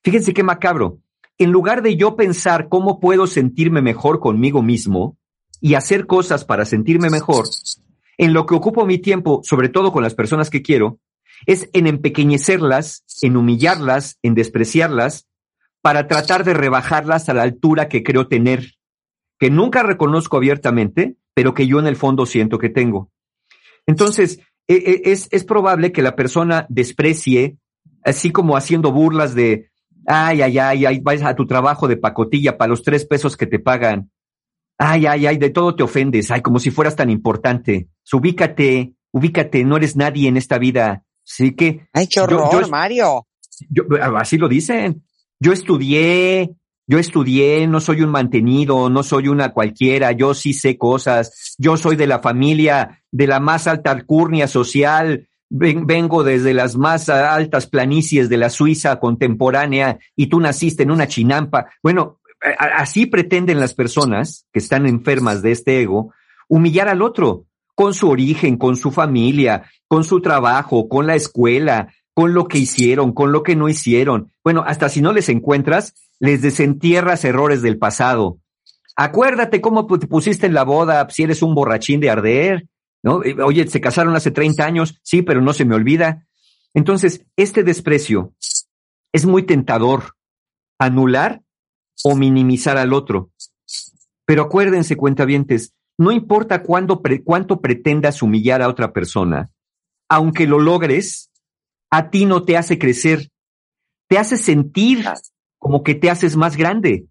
Fíjense 0.03 0.33
qué 0.33 0.41
macabro. 0.41 0.99
En 1.37 1.51
lugar 1.51 1.83
de 1.83 1.95
yo 1.95 2.15
pensar 2.15 2.69
cómo 2.69 2.99
puedo 2.99 3.27
sentirme 3.27 3.83
mejor 3.83 4.19
conmigo 4.19 4.63
mismo 4.63 5.17
y 5.59 5.75
hacer 5.75 6.07
cosas 6.07 6.43
para 6.43 6.65
sentirme 6.65 7.11
mejor, 7.11 7.45
en 8.17 8.33
lo 8.33 8.47
que 8.47 8.55
ocupo 8.55 8.85
mi 8.85 8.97
tiempo, 8.97 9.41
sobre 9.43 9.69
todo 9.69 9.91
con 9.91 10.01
las 10.01 10.15
personas 10.15 10.49
que 10.49 10.63
quiero, 10.63 10.99
es 11.45 11.69
en 11.73 11.85
empequeñecerlas, 11.85 13.03
en 13.21 13.37
humillarlas, 13.37 14.17
en 14.23 14.33
despreciarlas, 14.33 15.27
para 15.81 16.07
tratar 16.07 16.43
de 16.43 16.53
rebajarlas 16.53 17.29
a 17.29 17.33
la 17.33 17.43
altura 17.43 17.87
que 17.89 18.03
creo 18.03 18.27
tener, 18.27 18.73
que 19.39 19.49
nunca 19.49 19.83
reconozco 19.83 20.37
abiertamente, 20.37 21.15
pero 21.33 21.53
que 21.53 21.65
yo 21.67 21.79
en 21.79 21.87
el 21.87 21.95
fondo 21.95 22.25
siento 22.25 22.57
que 22.59 22.69
tengo. 22.69 23.09
Entonces, 23.87 24.39
e- 24.67 24.75
e- 25.05 25.11
es, 25.11 25.27
es 25.31 25.43
probable 25.43 25.91
que 25.91 26.01
la 26.01 26.15
persona 26.15 26.65
desprecie, 26.69 27.57
así 28.03 28.31
como 28.31 28.55
haciendo 28.57 28.91
burlas 28.91 29.33
de, 29.33 29.69
ay, 30.05 30.41
ay, 30.41 30.59
ay, 30.59 30.85
ay, 30.85 30.99
vas 30.99 31.23
a 31.23 31.35
tu 31.35 31.45
trabajo 31.47 31.87
de 31.87 31.97
pacotilla 31.97 32.57
para 32.57 32.69
los 32.69 32.83
tres 32.83 33.05
pesos 33.05 33.35
que 33.35 33.47
te 33.47 33.59
pagan. 33.59 34.11
Ay, 34.77 35.05
ay, 35.05 35.25
ay, 35.27 35.37
de 35.37 35.49
todo 35.49 35.75
te 35.75 35.83
ofendes, 35.83 36.31
ay, 36.31 36.41
como 36.41 36.59
si 36.59 36.69
fueras 36.71 36.95
tan 36.95 37.09
importante. 37.09 37.89
Ubícate, 38.11 38.93
ubícate, 39.11 39.63
no 39.63 39.77
eres 39.77 39.95
nadie 39.95 40.27
en 40.27 40.37
esta 40.37 40.57
vida. 40.57 41.03
Así 41.27 41.55
que. 41.55 41.87
Ay, 41.93 42.07
qué 42.07 42.15
yo- 42.15 42.23
horror, 42.23 42.63
yo- 42.63 42.69
Mario. 42.69 43.27
yo- 43.69 43.83
así 44.17 44.37
lo 44.37 44.47
dicen. 44.47 45.03
Yo 45.43 45.51
estudié, 45.53 46.51
yo 46.85 46.99
estudié, 46.99 47.65
no 47.65 47.79
soy 47.79 48.03
un 48.03 48.11
mantenido, 48.11 48.91
no 48.91 49.01
soy 49.01 49.27
una 49.27 49.49
cualquiera, 49.53 50.11
yo 50.11 50.35
sí 50.35 50.53
sé 50.53 50.77
cosas, 50.77 51.55
yo 51.57 51.77
soy 51.77 51.95
de 51.95 52.05
la 52.05 52.19
familia 52.19 53.01
de 53.11 53.25
la 53.25 53.39
más 53.39 53.65
alta 53.65 53.89
alcurnia 53.89 54.47
social, 54.47 55.27
ven- 55.49 55.87
vengo 55.87 56.23
desde 56.23 56.53
las 56.53 56.77
más 56.77 57.09
altas 57.09 57.65
planicies 57.65 58.29
de 58.29 58.37
la 58.37 58.51
Suiza 58.51 58.99
contemporánea 58.99 59.97
y 60.15 60.27
tú 60.27 60.39
naciste 60.39 60.83
en 60.83 60.91
una 60.91 61.07
chinampa. 61.07 61.71
Bueno, 61.81 62.19
así 62.77 63.07
pretenden 63.07 63.59
las 63.59 63.73
personas 63.73 64.45
que 64.53 64.59
están 64.59 64.85
enfermas 64.85 65.41
de 65.41 65.53
este 65.53 65.81
ego 65.81 66.13
humillar 66.47 66.87
al 66.87 67.01
otro 67.01 67.45
con 67.73 67.95
su 67.95 68.09
origen, 68.09 68.57
con 68.57 68.75
su 68.75 68.91
familia, 68.91 69.63
con 69.87 70.03
su 70.03 70.21
trabajo, 70.21 70.87
con 70.87 71.07
la 71.07 71.15
escuela, 71.15 71.91
con 72.13 72.33
lo 72.33 72.47
que 72.47 72.57
hicieron, 72.57 73.13
con 73.13 73.31
lo 73.31 73.43
que 73.43 73.55
no 73.55 73.69
hicieron. 73.69 74.31
Bueno, 74.43 74.63
hasta 74.65 74.89
si 74.89 75.01
no 75.01 75.13
les 75.13 75.29
encuentras, 75.29 75.93
les 76.19 76.41
desentierras 76.41 77.23
errores 77.25 77.61
del 77.61 77.77
pasado. 77.77 78.39
Acuérdate 78.95 79.61
cómo 79.61 79.87
te 79.87 80.07
pusiste 80.07 80.45
en 80.47 80.53
la 80.53 80.63
boda, 80.63 81.07
si 81.09 81.23
eres 81.23 81.41
un 81.41 81.55
borrachín 81.55 81.99
de 82.01 82.09
arder, 82.09 82.67
¿no? 83.03 83.23
Eh, 83.23 83.35
Oye, 83.41 83.65
se 83.67 83.81
casaron 83.81 84.15
hace 84.15 84.31
30 84.31 84.65
años, 84.65 84.99
sí, 85.03 85.21
pero 85.21 85.41
no 85.41 85.53
se 85.53 85.65
me 85.65 85.75
olvida. 85.75 86.27
Entonces, 86.73 87.25
este 87.37 87.63
desprecio 87.63 88.33
es 89.13 89.25
muy 89.25 89.43
tentador. 89.43 90.15
Anular 90.79 91.41
o 92.03 92.15
minimizar 92.15 92.77
al 92.77 92.93
otro. 92.93 93.29
Pero 94.25 94.43
acuérdense, 94.43 94.95
cuentavientes, 94.97 95.73
no 95.97 96.11
importa 96.11 96.63
cuándo 96.63 97.01
pre- 97.01 97.23
cuánto 97.23 97.61
pretendas 97.61 98.21
humillar 98.21 98.61
a 98.61 98.67
otra 98.69 98.91
persona, 98.93 99.49
aunque 100.09 100.47
lo 100.47 100.59
logres, 100.59 101.29
a 101.91 102.09
ti 102.09 102.25
no 102.25 102.43
te 102.43 102.57
hace 102.57 102.79
crecer, 102.79 103.29
te 104.07 104.17
hace 104.17 104.37
sentir 104.37 105.05
como 105.59 105.83
que 105.83 105.93
te 105.93 106.09
haces 106.09 106.35
más 106.37 106.57
grande, 106.57 107.05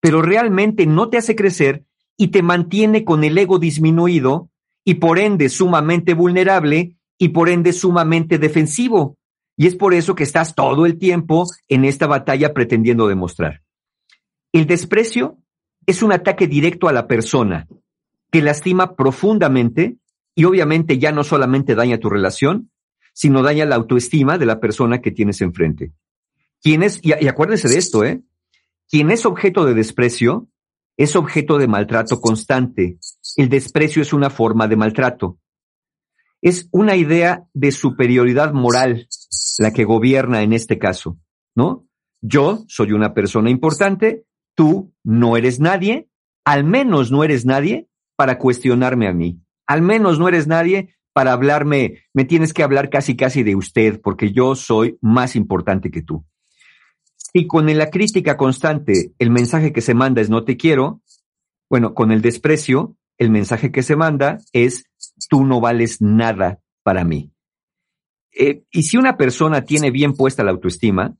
pero 0.00 0.22
realmente 0.22 0.86
no 0.86 1.08
te 1.10 1.18
hace 1.18 1.36
crecer 1.36 1.84
y 2.16 2.28
te 2.28 2.42
mantiene 2.42 3.04
con 3.04 3.22
el 3.22 3.36
ego 3.36 3.58
disminuido 3.58 4.50
y 4.84 4.94
por 4.94 5.18
ende 5.18 5.48
sumamente 5.48 6.14
vulnerable 6.14 6.96
y 7.18 7.28
por 7.28 7.48
ende 7.48 7.72
sumamente 7.72 8.38
defensivo. 8.38 9.16
Y 9.56 9.66
es 9.66 9.76
por 9.76 9.94
eso 9.94 10.14
que 10.14 10.24
estás 10.24 10.54
todo 10.54 10.84
el 10.86 10.98
tiempo 10.98 11.46
en 11.68 11.84
esta 11.84 12.06
batalla 12.06 12.52
pretendiendo 12.52 13.06
demostrar. 13.06 13.62
El 14.52 14.66
desprecio 14.66 15.38
es 15.86 16.02
un 16.02 16.12
ataque 16.12 16.46
directo 16.46 16.88
a 16.88 16.92
la 16.92 17.06
persona 17.06 17.68
que 18.30 18.42
lastima 18.42 18.96
profundamente 18.96 19.96
y 20.34 20.44
obviamente 20.44 20.98
ya 20.98 21.12
no 21.12 21.22
solamente 21.22 21.74
daña 21.74 21.98
tu 21.98 22.10
relación, 22.10 22.70
sino 23.14 23.42
daña 23.42 23.64
la 23.64 23.76
autoestima 23.76 24.36
de 24.36 24.44
la 24.44 24.60
persona 24.60 25.00
que 25.00 25.10
tienes 25.10 25.40
enfrente. 25.40 25.92
Quien 26.60 26.82
es, 26.82 27.00
y, 27.02 27.12
y 27.18 27.28
acuérdense 27.28 27.68
de 27.68 27.78
esto, 27.78 28.04
¿eh? 28.04 28.20
Quien 28.90 29.10
es 29.10 29.24
objeto 29.24 29.64
de 29.64 29.72
desprecio 29.72 30.48
es 30.96 31.16
objeto 31.16 31.56
de 31.58 31.66
maltrato 31.66 32.20
constante. 32.20 32.98
El 33.36 33.48
desprecio 33.48 34.02
es 34.02 34.12
una 34.12 34.28
forma 34.28 34.68
de 34.68 34.76
maltrato. 34.76 35.38
Es 36.42 36.68
una 36.72 36.94
idea 36.96 37.46
de 37.54 37.72
superioridad 37.72 38.52
moral 38.52 39.08
la 39.58 39.72
que 39.72 39.84
gobierna 39.84 40.42
en 40.42 40.52
este 40.52 40.78
caso, 40.78 41.18
¿no? 41.54 41.86
Yo 42.20 42.64
soy 42.68 42.92
una 42.92 43.14
persona 43.14 43.50
importante, 43.50 44.24
tú 44.54 44.92
no 45.02 45.36
eres 45.36 45.60
nadie, 45.60 46.08
al 46.44 46.64
menos 46.64 47.10
no 47.10 47.24
eres 47.24 47.44
nadie 47.44 47.88
para 48.16 48.38
cuestionarme 48.38 49.08
a 49.08 49.12
mí. 49.12 49.40
Al 49.66 49.82
menos 49.82 50.18
no 50.18 50.28
eres 50.28 50.46
nadie 50.46 50.94
para 51.14 51.32
hablarme, 51.32 52.02
me 52.12 52.24
tienes 52.24 52.52
que 52.52 52.64
hablar 52.64 52.90
casi 52.90 53.16
casi 53.16 53.44
de 53.44 53.54
usted, 53.54 54.00
porque 54.02 54.32
yo 54.32 54.56
soy 54.56 54.98
más 55.00 55.36
importante 55.36 55.90
que 55.90 56.02
tú. 56.02 56.26
Y 57.32 57.46
con 57.46 57.66
la 57.78 57.88
crítica 57.88 58.36
constante, 58.36 59.12
el 59.18 59.30
mensaje 59.30 59.72
que 59.72 59.80
se 59.80 59.94
manda 59.94 60.20
es 60.20 60.28
no 60.28 60.44
te 60.44 60.56
quiero, 60.56 61.00
bueno, 61.70 61.94
con 61.94 62.10
el 62.10 62.20
desprecio, 62.20 62.96
el 63.16 63.30
mensaje 63.30 63.70
que 63.70 63.84
se 63.84 63.94
manda 63.94 64.38
es 64.52 64.86
tú 65.28 65.44
no 65.44 65.60
vales 65.60 66.02
nada 66.02 66.58
para 66.82 67.04
mí. 67.04 67.32
Eh, 68.32 68.64
y 68.72 68.82
si 68.82 68.96
una 68.96 69.16
persona 69.16 69.64
tiene 69.64 69.92
bien 69.92 70.14
puesta 70.14 70.42
la 70.42 70.50
autoestima, 70.50 71.16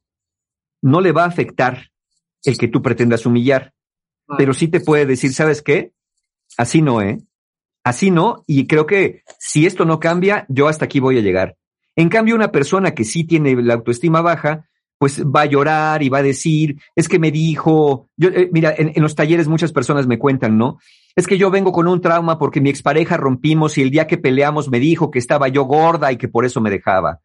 no 0.82 1.00
le 1.00 1.12
va 1.12 1.22
a 1.22 1.28
afectar 1.28 1.90
el 2.42 2.58
que 2.58 2.66
tú 2.66 2.82
pretendas 2.82 3.26
humillar, 3.26 3.72
pero 4.36 4.54
sí 4.54 4.66
te 4.66 4.80
puede 4.80 5.06
decir, 5.06 5.32
¿sabes 5.32 5.62
qué? 5.62 5.92
Así 6.56 6.82
no, 6.82 7.00
¿eh? 7.00 7.18
Así 7.84 8.10
no, 8.10 8.42
y 8.46 8.66
creo 8.66 8.86
que 8.86 9.22
si 9.38 9.66
esto 9.66 9.84
no 9.84 10.00
cambia, 10.00 10.46
yo 10.48 10.68
hasta 10.68 10.86
aquí 10.86 11.00
voy 11.00 11.18
a 11.18 11.20
llegar. 11.20 11.56
En 11.96 12.08
cambio, 12.08 12.34
una 12.34 12.50
persona 12.50 12.94
que 12.94 13.04
sí 13.04 13.24
tiene 13.24 13.54
la 13.62 13.74
autoestima 13.74 14.22
baja, 14.22 14.66
pues 14.98 15.22
va 15.22 15.42
a 15.42 15.46
llorar 15.46 16.02
y 16.02 16.08
va 16.08 16.18
a 16.18 16.22
decir, 16.22 16.80
es 16.96 17.08
que 17.08 17.18
me 17.18 17.30
dijo, 17.30 18.08
yo, 18.16 18.30
eh, 18.30 18.48
mira, 18.52 18.74
en, 18.76 18.92
en 18.94 19.02
los 19.02 19.14
talleres 19.14 19.48
muchas 19.48 19.70
personas 19.70 20.06
me 20.06 20.18
cuentan, 20.18 20.56
¿no? 20.56 20.78
Es 21.14 21.26
que 21.26 21.36
yo 21.36 21.50
vengo 21.50 21.72
con 21.72 21.86
un 21.86 22.00
trauma 22.00 22.38
porque 22.38 22.60
mi 22.60 22.70
expareja 22.70 23.18
rompimos 23.18 23.76
y 23.76 23.82
el 23.82 23.90
día 23.90 24.06
que 24.06 24.18
peleamos 24.18 24.70
me 24.70 24.80
dijo 24.80 25.10
que 25.10 25.18
estaba 25.18 25.48
yo 25.48 25.64
gorda 25.64 26.10
y 26.10 26.16
que 26.16 26.28
por 26.28 26.44
eso 26.44 26.60
me 26.60 26.70
dejaba. 26.70 27.20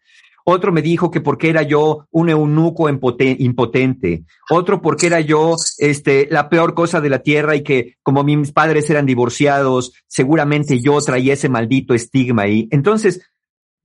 Otro 0.51 0.71
me 0.71 0.81
dijo 0.81 1.11
que 1.11 1.21
porque 1.21 1.51
era 1.51 1.61
yo 1.61 2.07
un 2.09 2.27
eunuco 2.27 2.89
impotente. 2.89 4.23
Otro 4.49 4.81
porque 4.81 5.05
era 5.05 5.19
yo 5.19 5.55
este, 5.77 6.27
la 6.31 6.49
peor 6.49 6.73
cosa 6.73 7.01
de 7.01 7.09
la 7.09 7.19
tierra 7.19 7.55
y 7.55 7.61
que 7.61 7.97
como 8.01 8.23
mis 8.23 8.51
padres 8.51 8.89
eran 8.89 9.05
divorciados, 9.05 9.93
seguramente 10.07 10.81
yo 10.81 10.99
traía 11.01 11.33
ese 11.33 11.49
maldito 11.49 11.93
estigma 11.93 12.43
ahí. 12.43 12.67
Entonces, 12.71 13.21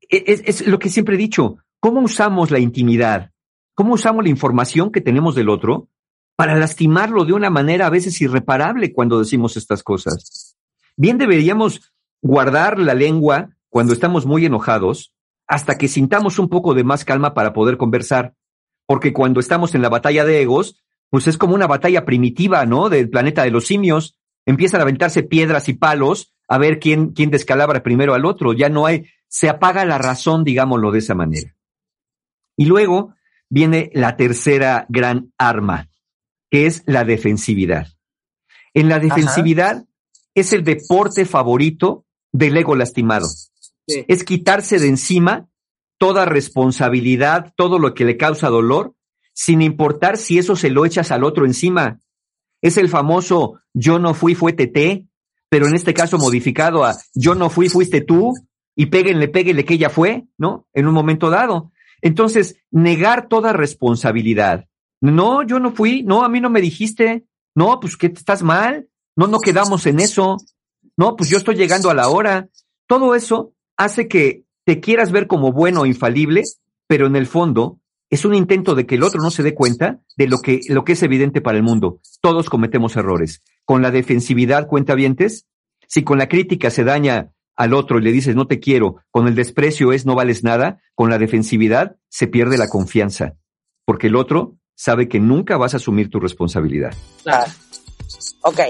e- 0.09 0.25
es, 0.27 0.43
es 0.47 0.67
lo 0.67 0.79
que 0.79 0.89
siempre 0.89 1.17
he 1.17 1.19
dicho. 1.19 1.59
¿Cómo 1.81 2.01
usamos 2.01 2.51
la 2.51 2.61
intimidad? 2.61 3.31
¿Cómo 3.75 3.93
usamos 3.93 4.25
la 4.25 4.31
información 4.31 4.91
que 4.91 5.03
tenemos 5.03 5.35
del 5.35 5.51
otro 5.51 5.89
para 6.35 6.57
lastimarlo 6.57 7.27
de 7.27 7.35
una 7.35 7.51
manera 7.51 7.89
a 7.89 7.91
veces 7.91 8.19
irreparable 8.23 8.95
cuando 8.95 9.19
decimos 9.19 9.59
estas 9.59 9.83
cosas? 9.83 10.57
Bien 10.97 11.19
deberíamos 11.19 11.93
guardar 12.23 12.79
la 12.79 12.95
lengua 12.95 13.51
cuando 13.69 13.93
estamos 13.93 14.25
muy 14.25 14.47
enojados 14.47 15.14
hasta 15.47 15.77
que 15.77 15.89
sintamos 15.89 16.39
un 16.39 16.49
poco 16.49 16.75
de 16.75 16.85
más 16.85 17.05
calma 17.05 17.35
para 17.35 17.53
poder 17.53 17.77
conversar. 17.77 18.35
Porque 18.87 19.13
cuando 19.13 19.41
estamos 19.41 19.75
en 19.75 19.83
la 19.83 19.89
batalla 19.89 20.25
de 20.25 20.43
egos, 20.43 20.83
pues 21.11 21.27
es 21.27 21.39
como 21.39 21.55
una 21.55 21.67
batalla 21.67 22.05
primitiva, 22.05 22.67
¿no? 22.67 22.89
Del 22.89 23.09
planeta 23.09 23.45
de 23.45 23.51
los 23.51 23.67
simios. 23.67 24.19
Empiezan 24.47 24.81
a 24.81 24.83
aventarse 24.83 25.23
piedras 25.23 25.69
y 25.69 25.75
palos 25.75 26.35
a 26.49 26.59
ver 26.59 26.79
quién, 26.79 27.13
quién 27.13 27.31
descalabra 27.31 27.83
primero 27.83 28.15
al 28.15 28.27
otro. 28.27 28.53
Ya 28.53 28.69
no 28.69 28.87
hay, 28.87 29.07
se 29.29 29.49
apaga 29.49 29.85
la 29.85 29.99
razón, 29.99 30.45
digámoslo 30.45 30.91
de 30.91 30.99
esa 30.99 31.15
manera. 31.15 31.55
Y 32.57 32.67
luego 32.67 33.15
viene 33.49 33.91
la 33.95 34.17
tercera 34.17 34.87
gran 34.89 35.33
arma, 35.39 35.89
que 36.51 36.67
es 36.67 36.83
la 36.87 37.05
defensividad. 37.05 37.89
En 38.75 38.89
la 38.89 38.99
defensividad 38.99 39.85
es 40.35 40.53
el 40.53 40.65
deporte 40.65 41.25
favorito 41.25 42.05
del 42.33 42.57
ego 42.57 42.75
lastimado. 42.75 43.29
Es 43.87 44.25
quitarse 44.25 44.79
de 44.79 44.89
encima 44.89 45.49
toda 45.99 46.25
responsabilidad, 46.25 47.53
todo 47.57 47.79
lo 47.79 47.95
que 47.95 48.05
le 48.05 48.17
causa 48.17 48.49
dolor, 48.49 48.95
sin 49.33 49.63
importar 49.63 50.17
si 50.17 50.39
eso 50.39 50.57
se 50.57 50.71
lo 50.71 50.87
echas 50.87 51.11
al 51.11 51.25
otro 51.25 51.45
encima. 51.45 52.01
Es 52.63 52.77
el 52.77 52.89
famoso 52.89 53.61
yo 53.73 53.99
no 53.99 54.15
fui, 54.15 54.35
fue 54.35 54.53
TT, 54.53 55.07
pero 55.49 55.67
en 55.67 55.75
este 55.75 55.95
caso 55.95 56.19
modificado 56.19 56.85
a 56.85 56.97
yo 57.15 57.35
no 57.35 57.51
fui, 57.51 57.69
fuiste 57.69 58.01
tú, 58.01 58.35
y 58.77 58.87
péguenle, 58.87 59.29
péguenle 59.29 59.65
que 59.65 59.75
ella 59.75 59.91
fue, 59.91 60.25
¿no? 60.37 60.67
En 60.73 60.87
un 60.87 60.95
momento 60.95 61.31
dado. 61.31 61.73
Entonces, 62.03 62.57
negar 62.71 63.29
toda 63.29 63.53
responsabilidad. 63.53 64.67
No, 65.01 65.43
yo 65.43 65.59
no 65.59 65.73
fui, 65.73 66.03
no, 66.03 66.25
a 66.25 66.29
mí 66.29 66.41
no 66.41 66.51
me 66.51 66.61
dijiste, 66.61 67.25
no, 67.55 67.79
pues 67.81 67.97
que 67.97 68.09
estás 68.09 68.43
mal, 68.43 68.89
no, 69.17 69.27
no 69.27 69.39
quedamos 69.39 69.87
en 69.87 70.01
eso, 70.01 70.39
no, 70.97 71.17
pues 71.17 71.31
yo 71.31 71.39
estoy 71.39 71.55
llegando 71.55 71.91
a 71.91 71.95
la 71.95 72.09
hora. 72.09 72.49
Todo 72.87 73.15
eso 73.15 73.54
hace 73.77 74.09
que 74.09 74.45
te 74.65 74.81
quieras 74.81 75.13
ver 75.13 75.27
como 75.27 75.53
bueno 75.53 75.83
o 75.83 75.87
infalible, 75.87 76.43
pero 76.87 77.07
en 77.07 77.17
el 77.17 77.27
fondo 77.27 77.79
es 78.11 78.25
un 78.25 78.35
intento 78.35 78.75
de 78.75 78.87
que 78.87 78.95
el 78.95 79.03
otro 79.03 79.21
no 79.21 79.31
se 79.31 79.43
dé 79.43 79.55
cuenta 79.55 80.01
de 80.17 80.29
lo 80.29 80.39
que, 80.39 80.61
lo 80.69 80.85
que 80.85 80.93
es 80.93 81.03
evidente 81.03 81.41
para 81.41 81.57
el 81.57 81.65
mundo. 81.65 82.01
Todos 82.21 82.49
cometemos 82.49 82.97
errores. 82.97 83.43
Con 83.65 83.83
la 83.83 83.91
defensividad, 83.91 84.67
cuentavientes, 84.67 85.47
si 85.89 86.05
con 86.05 86.19
la 86.19 86.29
crítica 86.29 86.71
se 86.71 86.85
daña 86.85 87.33
al 87.57 87.73
otro 87.73 87.99
y 87.99 88.03
le 88.03 88.13
dices 88.13 88.35
no 88.35 88.47
te 88.47 88.61
quiero, 88.61 88.97
con 89.11 89.29
el 89.29 89.35
desprecio 89.35 89.93
es 89.93 90.07
no 90.07 90.15
vales 90.15 90.45
nada, 90.45 90.81
con 90.95 91.11
la 91.11 91.19
defensividad 91.19 91.97
se 92.09 92.27
pierde 92.27 92.59
la 92.59 92.69
confianza, 92.69 93.35
porque 93.85 94.09
el 94.09 94.17
otro 94.17 94.57
sabe 94.75 95.09
que 95.09 95.21
nunca 95.21 95.57
vas 95.57 95.75
a 95.75 95.77
asumir 95.77 96.11
tu 96.11 96.21
responsabilidad. 96.21 96.95
Claro. 97.23 97.51
Ok. 98.43 98.61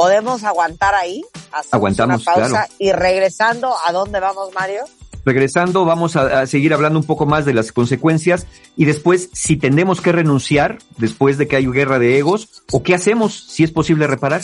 ¿Podemos 0.00 0.44
aguantar 0.44 0.94
ahí? 0.94 1.22
Hacemos 1.52 1.74
Aguantamos, 1.74 2.22
una 2.22 2.34
pausa 2.34 2.48
claro. 2.48 2.72
y 2.78 2.90
regresando, 2.90 3.74
¿a 3.86 3.92
dónde 3.92 4.18
vamos, 4.18 4.48
Mario? 4.54 4.84
Regresando, 5.26 5.84
vamos 5.84 6.16
a, 6.16 6.40
a 6.40 6.46
seguir 6.46 6.72
hablando 6.72 6.98
un 6.98 7.04
poco 7.04 7.26
más 7.26 7.44
de 7.44 7.52
las 7.52 7.70
consecuencias 7.70 8.46
y 8.78 8.86
después 8.86 9.28
si 9.34 9.58
tenemos 9.58 10.00
que 10.00 10.12
renunciar 10.12 10.78
después 10.96 11.36
de 11.36 11.48
que 11.48 11.56
hay 11.56 11.66
guerra 11.66 11.98
de 11.98 12.16
egos 12.16 12.62
o 12.72 12.82
qué 12.82 12.94
hacemos 12.94 13.44
si 13.50 13.62
es 13.62 13.72
posible 13.72 14.06
reparar. 14.06 14.40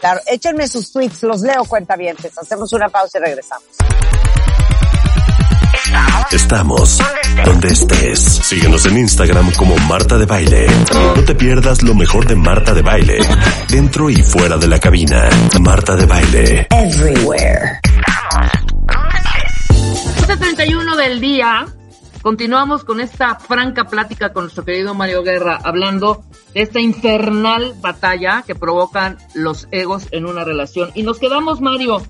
Claro, 0.00 0.22
échenme 0.26 0.66
sus 0.66 0.90
tweets, 0.90 1.22
los 1.24 1.42
leo 1.42 1.66
cuentavientes. 1.66 2.38
Hacemos 2.38 2.72
una 2.72 2.88
pausa 2.88 3.18
y 3.18 3.20
regresamos. 3.20 3.66
Estamos 6.30 6.98
donde 7.44 7.68
estés. 7.68 8.20
Síguenos 8.20 8.86
en 8.86 8.98
Instagram 8.98 9.52
como 9.52 9.76
Marta 9.88 10.18
de 10.18 10.26
Baile. 10.26 10.66
No 11.16 11.24
te 11.24 11.34
pierdas 11.34 11.82
lo 11.82 11.94
mejor 11.94 12.26
de 12.26 12.36
Marta 12.36 12.74
de 12.74 12.82
Baile. 12.82 13.18
Dentro 13.68 14.10
y 14.10 14.16
fuera 14.16 14.56
de 14.56 14.68
la 14.68 14.78
cabina. 14.78 15.28
Marta 15.60 15.94
de 15.94 16.06
Baile. 16.06 16.66
Everywhere. 16.70 17.80
7.31 20.26 20.96
del 20.96 21.20
día, 21.20 21.66
continuamos 22.22 22.84
con 22.84 23.00
esta 23.00 23.34
franca 23.38 23.84
plática 23.84 24.32
con 24.32 24.44
nuestro 24.44 24.64
querido 24.64 24.94
Mario 24.94 25.22
Guerra, 25.22 25.60
hablando 25.62 26.24
de 26.54 26.62
esta 26.62 26.80
infernal 26.80 27.74
batalla 27.80 28.42
que 28.46 28.54
provocan 28.54 29.18
los 29.34 29.68
egos 29.70 30.08
en 30.12 30.24
una 30.26 30.44
relación. 30.44 30.90
Y 30.94 31.02
nos 31.02 31.18
quedamos, 31.18 31.60
Mario, 31.60 32.02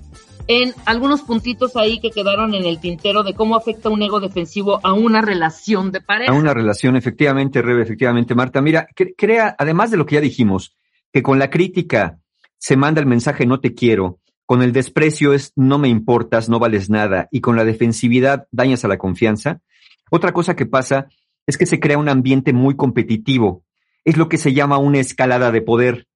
en 0.47 0.73
algunos 0.85 1.21
puntitos 1.21 1.75
ahí 1.75 1.99
que 1.99 2.11
quedaron 2.11 2.53
en 2.53 2.65
el 2.65 2.79
tintero 2.79 3.23
de 3.23 3.33
cómo 3.33 3.55
afecta 3.55 3.89
un 3.89 4.01
ego 4.03 4.19
defensivo 4.19 4.79
a 4.83 4.93
una 4.93 5.21
relación 5.21 5.91
de 5.91 6.01
pareja. 6.01 6.31
A 6.31 6.35
una 6.35 6.53
relación, 6.53 6.95
efectivamente, 6.95 7.61
Rebe, 7.61 7.81
efectivamente, 7.81 8.35
Marta. 8.35 8.61
Mira, 8.61 8.87
cre- 8.95 9.15
crea, 9.17 9.55
además 9.57 9.91
de 9.91 9.97
lo 9.97 10.05
que 10.05 10.15
ya 10.15 10.21
dijimos, 10.21 10.75
que 11.11 11.23
con 11.23 11.39
la 11.39 11.49
crítica 11.49 12.19
se 12.57 12.77
manda 12.77 13.01
el 13.01 13.07
mensaje 13.07 13.45
no 13.45 13.59
te 13.59 13.73
quiero, 13.73 14.19
con 14.45 14.61
el 14.61 14.71
desprecio 14.71 15.33
es 15.33 15.51
no 15.55 15.79
me 15.79 15.87
importas, 15.87 16.49
no 16.49 16.59
vales 16.59 16.89
nada, 16.89 17.27
y 17.31 17.41
con 17.41 17.55
la 17.55 17.65
defensividad 17.65 18.47
dañas 18.51 18.85
a 18.85 18.87
la 18.87 18.97
confianza. 18.97 19.61
Otra 20.11 20.31
cosa 20.33 20.55
que 20.55 20.67
pasa 20.67 21.07
es 21.47 21.57
que 21.57 21.65
se 21.65 21.79
crea 21.79 21.97
un 21.97 22.09
ambiente 22.09 22.53
muy 22.53 22.75
competitivo. 22.75 23.63
Es 24.03 24.17
lo 24.17 24.29
que 24.29 24.37
se 24.37 24.53
llama 24.53 24.77
una 24.77 24.99
escalada 24.99 25.51
de 25.51 25.61
poder. 25.61 26.07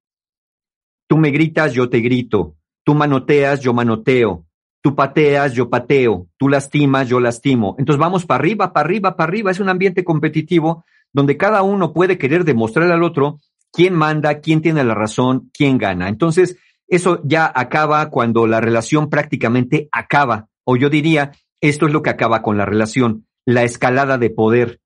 Tú 1.08 1.18
me 1.18 1.32
gritas, 1.32 1.74
yo 1.74 1.90
te 1.90 2.00
grito. 2.02 2.56
Tú 2.84 2.96
manoteas, 2.96 3.62
yo 3.62 3.74
manoteo. 3.74 4.46
Tú 4.82 4.96
pateas, 4.96 5.54
yo 5.54 5.70
pateo. 5.70 6.28
Tú 6.38 6.48
lastimas, 6.50 7.08
yo 7.10 7.20
lastimo. 7.20 7.76
Entonces 7.78 8.00
vamos 8.00 8.26
para 8.26 8.40
arriba, 8.40 8.72
para 8.74 8.86
arriba, 8.86 9.16
para 9.16 9.30
arriba. 9.30 9.52
Es 9.52 9.60
un 9.60 9.70
ambiente 9.70 10.04
competitivo 10.04 10.86
donde 11.12 11.38
cada 11.38 11.64
uno 11.64 11.94
puede 11.94 12.18
querer 12.18 12.46
demostrar 12.46 12.90
al 12.92 13.04
otro 13.04 13.40
quién 13.72 13.94
manda, 13.94 14.40
quién 14.40 14.62
tiene 14.62 14.84
la 14.84 14.96
razón, 14.96 15.50
quién 15.54 15.78
gana. 15.78 16.08
Entonces, 16.08 16.58
eso 16.88 17.22
ya 17.24 17.52
acaba 17.54 18.10
cuando 18.10 18.48
la 18.48 18.62
relación 18.62 19.10
prácticamente 19.10 19.90
acaba. 19.92 20.48
O 20.64 20.76
yo 20.76 20.90
diría, 20.90 21.32
esto 21.62 21.88
es 21.88 21.94
lo 21.94 22.02
que 22.02 22.10
acaba 22.10 22.42
con 22.42 22.58
la 22.58 22.66
relación, 22.66 23.28
la 23.46 23.64
escalada 23.64 24.18
de 24.18 24.30
poder. 24.30 24.80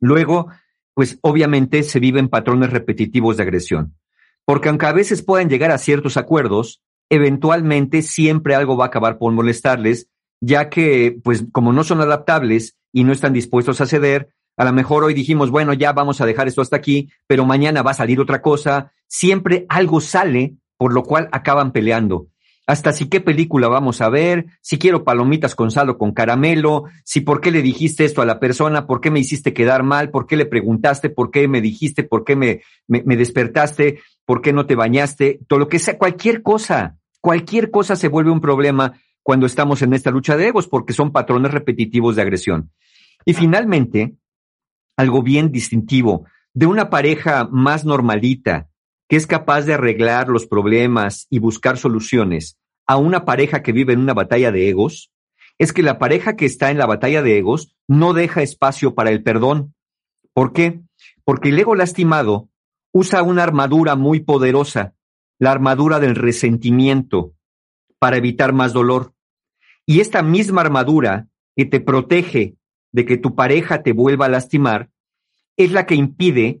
Luego, 0.00 0.48
pues 0.94 1.18
obviamente 1.22 1.82
se 1.82 2.00
viven 2.00 2.28
patrones 2.28 2.70
repetitivos 2.70 3.36
de 3.36 3.44
agresión. 3.44 3.94
Porque 4.44 4.68
aunque 4.68 4.86
a 4.86 4.92
veces 4.92 5.22
puedan 5.22 5.48
llegar 5.48 5.70
a 5.70 5.78
ciertos 5.78 6.16
acuerdos, 6.16 6.82
eventualmente 7.12 8.00
siempre 8.00 8.54
algo 8.54 8.74
va 8.74 8.86
a 8.86 8.88
acabar 8.88 9.18
por 9.18 9.34
molestarles, 9.34 10.08
ya 10.40 10.70
que, 10.70 11.14
pues 11.22 11.44
como 11.52 11.74
no 11.74 11.84
son 11.84 12.00
adaptables 12.00 12.78
y 12.90 13.04
no 13.04 13.12
están 13.12 13.34
dispuestos 13.34 13.82
a 13.82 13.86
ceder, 13.86 14.30
a 14.56 14.64
lo 14.64 14.72
mejor 14.72 15.04
hoy 15.04 15.12
dijimos, 15.12 15.50
bueno, 15.50 15.74
ya 15.74 15.92
vamos 15.92 16.22
a 16.22 16.26
dejar 16.26 16.48
esto 16.48 16.62
hasta 16.62 16.76
aquí, 16.76 17.10
pero 17.26 17.44
mañana 17.44 17.82
va 17.82 17.90
a 17.90 17.94
salir 17.94 18.18
otra 18.18 18.40
cosa. 18.40 18.92
Siempre 19.06 19.66
algo 19.68 20.00
sale, 20.00 20.54
por 20.78 20.94
lo 20.94 21.02
cual 21.02 21.28
acaban 21.32 21.72
peleando. 21.72 22.28
Hasta 22.66 22.94
si 22.94 23.10
qué 23.10 23.20
película 23.20 23.68
vamos 23.68 24.00
a 24.00 24.08
ver, 24.08 24.46
si 24.62 24.78
quiero 24.78 25.04
palomitas 25.04 25.54
con 25.54 25.70
sal 25.70 25.90
o 25.90 25.98
con 25.98 26.12
caramelo, 26.12 26.84
si 27.04 27.20
por 27.20 27.42
qué 27.42 27.50
le 27.50 27.60
dijiste 27.60 28.06
esto 28.06 28.22
a 28.22 28.26
la 28.26 28.40
persona, 28.40 28.86
por 28.86 29.02
qué 29.02 29.10
me 29.10 29.20
hiciste 29.20 29.52
quedar 29.52 29.82
mal, 29.82 30.10
por 30.10 30.26
qué 30.26 30.36
le 30.36 30.46
preguntaste, 30.46 31.10
por 31.10 31.30
qué 31.30 31.46
me 31.46 31.60
dijiste, 31.60 32.04
por 32.04 32.24
qué 32.24 32.36
me, 32.36 32.62
me, 32.86 33.02
me 33.04 33.16
despertaste, 33.16 34.00
por 34.24 34.40
qué 34.40 34.52
no 34.52 34.66
te 34.66 34.76
bañaste, 34.76 35.40
todo 35.48 35.58
lo 35.58 35.68
que 35.68 35.78
sea, 35.78 35.98
cualquier 35.98 36.42
cosa, 36.42 36.96
cualquier 37.22 37.70
cosa 37.70 37.96
se 37.96 38.08
vuelve 38.08 38.30
un 38.30 38.42
problema 38.42 39.00
cuando 39.22 39.46
estamos 39.46 39.80
en 39.80 39.94
esta 39.94 40.10
lucha 40.10 40.36
de 40.36 40.48
egos, 40.48 40.68
porque 40.68 40.92
son 40.92 41.12
patrones 41.12 41.52
repetitivos 41.52 42.16
de 42.16 42.22
agresión. 42.22 42.72
Y 43.24 43.32
finalmente, 43.32 44.16
algo 44.96 45.22
bien 45.22 45.52
distintivo 45.52 46.26
de 46.52 46.66
una 46.66 46.90
pareja 46.90 47.48
más 47.50 47.84
normalita, 47.84 48.68
que 49.08 49.16
es 49.16 49.26
capaz 49.26 49.62
de 49.62 49.74
arreglar 49.74 50.28
los 50.28 50.46
problemas 50.46 51.28
y 51.30 51.38
buscar 51.38 51.78
soluciones, 51.78 52.58
a 52.86 52.96
una 52.96 53.24
pareja 53.24 53.62
que 53.62 53.72
vive 53.72 53.92
en 53.92 54.00
una 54.00 54.14
batalla 54.14 54.50
de 54.50 54.68
egos, 54.68 55.12
es 55.58 55.72
que 55.72 55.82
la 55.82 55.98
pareja 55.98 56.34
que 56.34 56.46
está 56.46 56.70
en 56.70 56.78
la 56.78 56.86
batalla 56.86 57.22
de 57.22 57.38
egos 57.38 57.76
no 57.86 58.14
deja 58.14 58.42
espacio 58.42 58.94
para 58.94 59.10
el 59.10 59.22
perdón. 59.22 59.74
¿Por 60.34 60.52
qué? 60.52 60.80
Porque 61.24 61.50
el 61.50 61.58
ego 61.58 61.76
lastimado 61.76 62.48
usa 62.90 63.22
una 63.22 63.44
armadura 63.44 63.94
muy 63.94 64.20
poderosa, 64.20 64.94
la 65.42 65.50
armadura 65.50 65.98
del 65.98 66.14
resentimiento, 66.14 67.34
para 67.98 68.16
evitar 68.16 68.52
más 68.52 68.72
dolor. 68.72 69.12
Y 69.84 69.98
esta 69.98 70.22
misma 70.22 70.60
armadura 70.60 71.26
que 71.56 71.64
te 71.64 71.80
protege 71.80 72.54
de 72.92 73.04
que 73.04 73.16
tu 73.16 73.34
pareja 73.34 73.82
te 73.82 73.92
vuelva 73.92 74.26
a 74.26 74.28
lastimar, 74.28 74.90
es 75.56 75.72
la 75.72 75.84
que 75.84 75.96
impide 75.96 76.60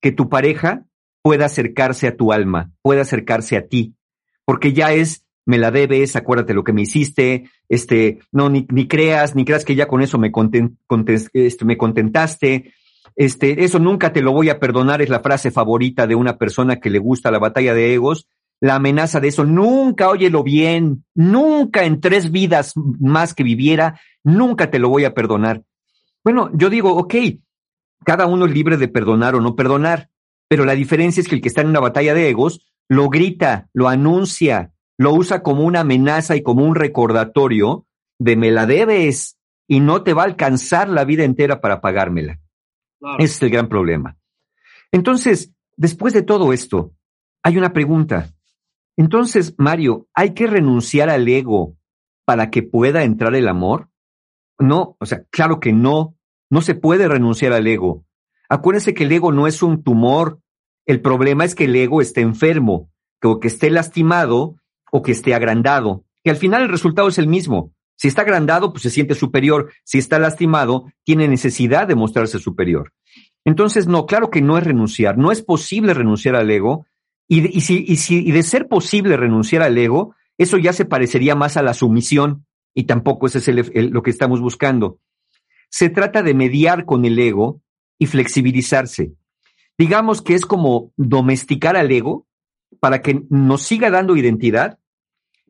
que 0.00 0.12
tu 0.12 0.28
pareja 0.28 0.84
pueda 1.22 1.46
acercarse 1.46 2.06
a 2.06 2.16
tu 2.16 2.32
alma, 2.32 2.70
pueda 2.82 3.02
acercarse 3.02 3.56
a 3.56 3.66
ti, 3.66 3.96
porque 4.44 4.72
ya 4.72 4.92
es, 4.92 5.26
me 5.44 5.58
la 5.58 5.72
debes, 5.72 6.14
acuérdate 6.14 6.54
lo 6.54 6.62
que 6.62 6.72
me 6.72 6.82
hiciste, 6.82 7.50
este, 7.68 8.20
no, 8.30 8.48
ni, 8.48 8.64
ni 8.70 8.86
creas, 8.86 9.34
ni 9.34 9.44
creas 9.44 9.64
que 9.64 9.74
ya 9.74 9.88
con 9.88 10.02
eso 10.02 10.18
me, 10.18 10.30
este, 11.32 11.64
me 11.64 11.76
contentaste, 11.76 12.74
este, 13.20 13.64
eso 13.64 13.78
nunca 13.78 14.14
te 14.14 14.22
lo 14.22 14.32
voy 14.32 14.48
a 14.48 14.58
perdonar, 14.58 15.02
es 15.02 15.10
la 15.10 15.20
frase 15.20 15.50
favorita 15.50 16.06
de 16.06 16.14
una 16.14 16.38
persona 16.38 16.80
que 16.80 16.88
le 16.88 16.98
gusta 16.98 17.30
la 17.30 17.38
batalla 17.38 17.74
de 17.74 17.92
egos, 17.92 18.26
la 18.60 18.76
amenaza 18.76 19.20
de 19.20 19.28
eso, 19.28 19.44
nunca 19.44 20.08
óyelo 20.08 20.42
bien, 20.42 21.04
nunca 21.14 21.84
en 21.84 22.00
tres 22.00 22.30
vidas 22.30 22.72
más 22.76 23.34
que 23.34 23.42
viviera, 23.42 24.00
nunca 24.24 24.70
te 24.70 24.78
lo 24.78 24.88
voy 24.88 25.04
a 25.04 25.12
perdonar. 25.12 25.64
Bueno, 26.24 26.50
yo 26.54 26.70
digo, 26.70 26.96
ok, 26.96 27.14
cada 28.06 28.24
uno 28.24 28.46
es 28.46 28.52
libre 28.54 28.78
de 28.78 28.88
perdonar 28.88 29.34
o 29.34 29.42
no 29.42 29.54
perdonar, 29.54 30.08
pero 30.48 30.64
la 30.64 30.74
diferencia 30.74 31.20
es 31.20 31.28
que 31.28 31.34
el 31.34 31.42
que 31.42 31.48
está 31.48 31.60
en 31.60 31.68
una 31.68 31.80
batalla 31.80 32.14
de 32.14 32.30
egos 32.30 32.72
lo 32.88 33.10
grita, 33.10 33.68
lo 33.74 33.90
anuncia, 33.90 34.72
lo 34.96 35.12
usa 35.12 35.42
como 35.42 35.64
una 35.64 35.80
amenaza 35.80 36.36
y 36.36 36.42
como 36.42 36.64
un 36.64 36.74
recordatorio 36.74 37.84
de 38.18 38.36
me 38.36 38.50
la 38.50 38.64
debes 38.64 39.36
y 39.68 39.80
no 39.80 40.04
te 40.04 40.14
va 40.14 40.22
a 40.22 40.24
alcanzar 40.24 40.88
la 40.88 41.04
vida 41.04 41.24
entera 41.24 41.60
para 41.60 41.82
pagármela. 41.82 42.39
Ese 43.18 43.34
es 43.34 43.42
el 43.42 43.50
gran 43.50 43.68
problema. 43.68 44.16
Entonces, 44.92 45.52
después 45.76 46.12
de 46.12 46.22
todo 46.22 46.52
esto, 46.52 46.92
hay 47.42 47.56
una 47.56 47.72
pregunta. 47.72 48.30
Entonces, 48.96 49.54
Mario, 49.56 50.08
¿hay 50.14 50.34
que 50.34 50.46
renunciar 50.46 51.08
al 51.08 51.26
ego 51.26 51.76
para 52.24 52.50
que 52.50 52.62
pueda 52.62 53.02
entrar 53.04 53.34
el 53.34 53.48
amor? 53.48 53.88
No, 54.58 54.96
o 55.00 55.06
sea, 55.06 55.24
claro 55.30 55.60
que 55.60 55.72
no. 55.72 56.16
No 56.50 56.62
se 56.62 56.74
puede 56.74 57.08
renunciar 57.08 57.52
al 57.52 57.66
ego. 57.66 58.04
Acuérdense 58.48 58.92
que 58.92 59.04
el 59.04 59.12
ego 59.12 59.32
no 59.32 59.46
es 59.46 59.62
un 59.62 59.82
tumor. 59.82 60.40
El 60.84 61.00
problema 61.00 61.44
es 61.44 61.54
que 61.54 61.64
el 61.64 61.76
ego 61.76 62.02
esté 62.02 62.20
enfermo, 62.22 62.90
que, 63.20 63.36
que 63.40 63.48
esté 63.48 63.70
lastimado 63.70 64.56
o 64.90 65.02
que 65.02 65.12
esté 65.12 65.32
agrandado. 65.34 66.04
Que 66.24 66.30
al 66.30 66.36
final 66.36 66.62
el 66.62 66.68
resultado 66.68 67.08
es 67.08 67.18
el 67.18 67.28
mismo. 67.28 67.72
Si 68.00 68.08
está 68.08 68.22
agrandado, 68.22 68.72
pues 68.72 68.84
se 68.84 68.88
siente 68.88 69.14
superior. 69.14 69.70
Si 69.84 69.98
está 69.98 70.18
lastimado, 70.18 70.90
tiene 71.04 71.28
necesidad 71.28 71.86
de 71.86 71.94
mostrarse 71.94 72.38
superior. 72.38 72.94
Entonces, 73.44 73.88
no, 73.88 74.06
claro 74.06 74.30
que 74.30 74.40
no 74.40 74.56
es 74.56 74.64
renunciar. 74.64 75.18
No 75.18 75.30
es 75.30 75.42
posible 75.42 75.92
renunciar 75.92 76.34
al 76.34 76.50
ego. 76.50 76.86
Y, 77.28 77.60
si, 77.60 77.84
y, 77.86 77.96
si, 77.96 78.26
y 78.26 78.32
de 78.32 78.42
ser 78.42 78.68
posible 78.68 79.18
renunciar 79.18 79.60
al 79.60 79.76
ego, 79.76 80.14
eso 80.38 80.56
ya 80.56 80.72
se 80.72 80.86
parecería 80.86 81.34
más 81.34 81.58
a 81.58 81.62
la 81.62 81.74
sumisión 81.74 82.46
y 82.74 82.84
tampoco 82.84 83.26
ese 83.26 83.38
es 83.38 83.70
lo 83.92 84.02
que 84.02 84.10
estamos 84.10 84.40
buscando. 84.40 84.98
Se 85.68 85.90
trata 85.90 86.22
de 86.22 86.32
mediar 86.32 86.86
con 86.86 87.04
el 87.04 87.18
ego 87.18 87.60
y 87.98 88.06
flexibilizarse. 88.06 89.12
Digamos 89.76 90.22
que 90.22 90.34
es 90.34 90.46
como 90.46 90.90
domesticar 90.96 91.76
al 91.76 91.90
ego 91.92 92.26
para 92.80 93.02
que 93.02 93.24
nos 93.28 93.60
siga 93.60 93.90
dando 93.90 94.16
identidad, 94.16 94.78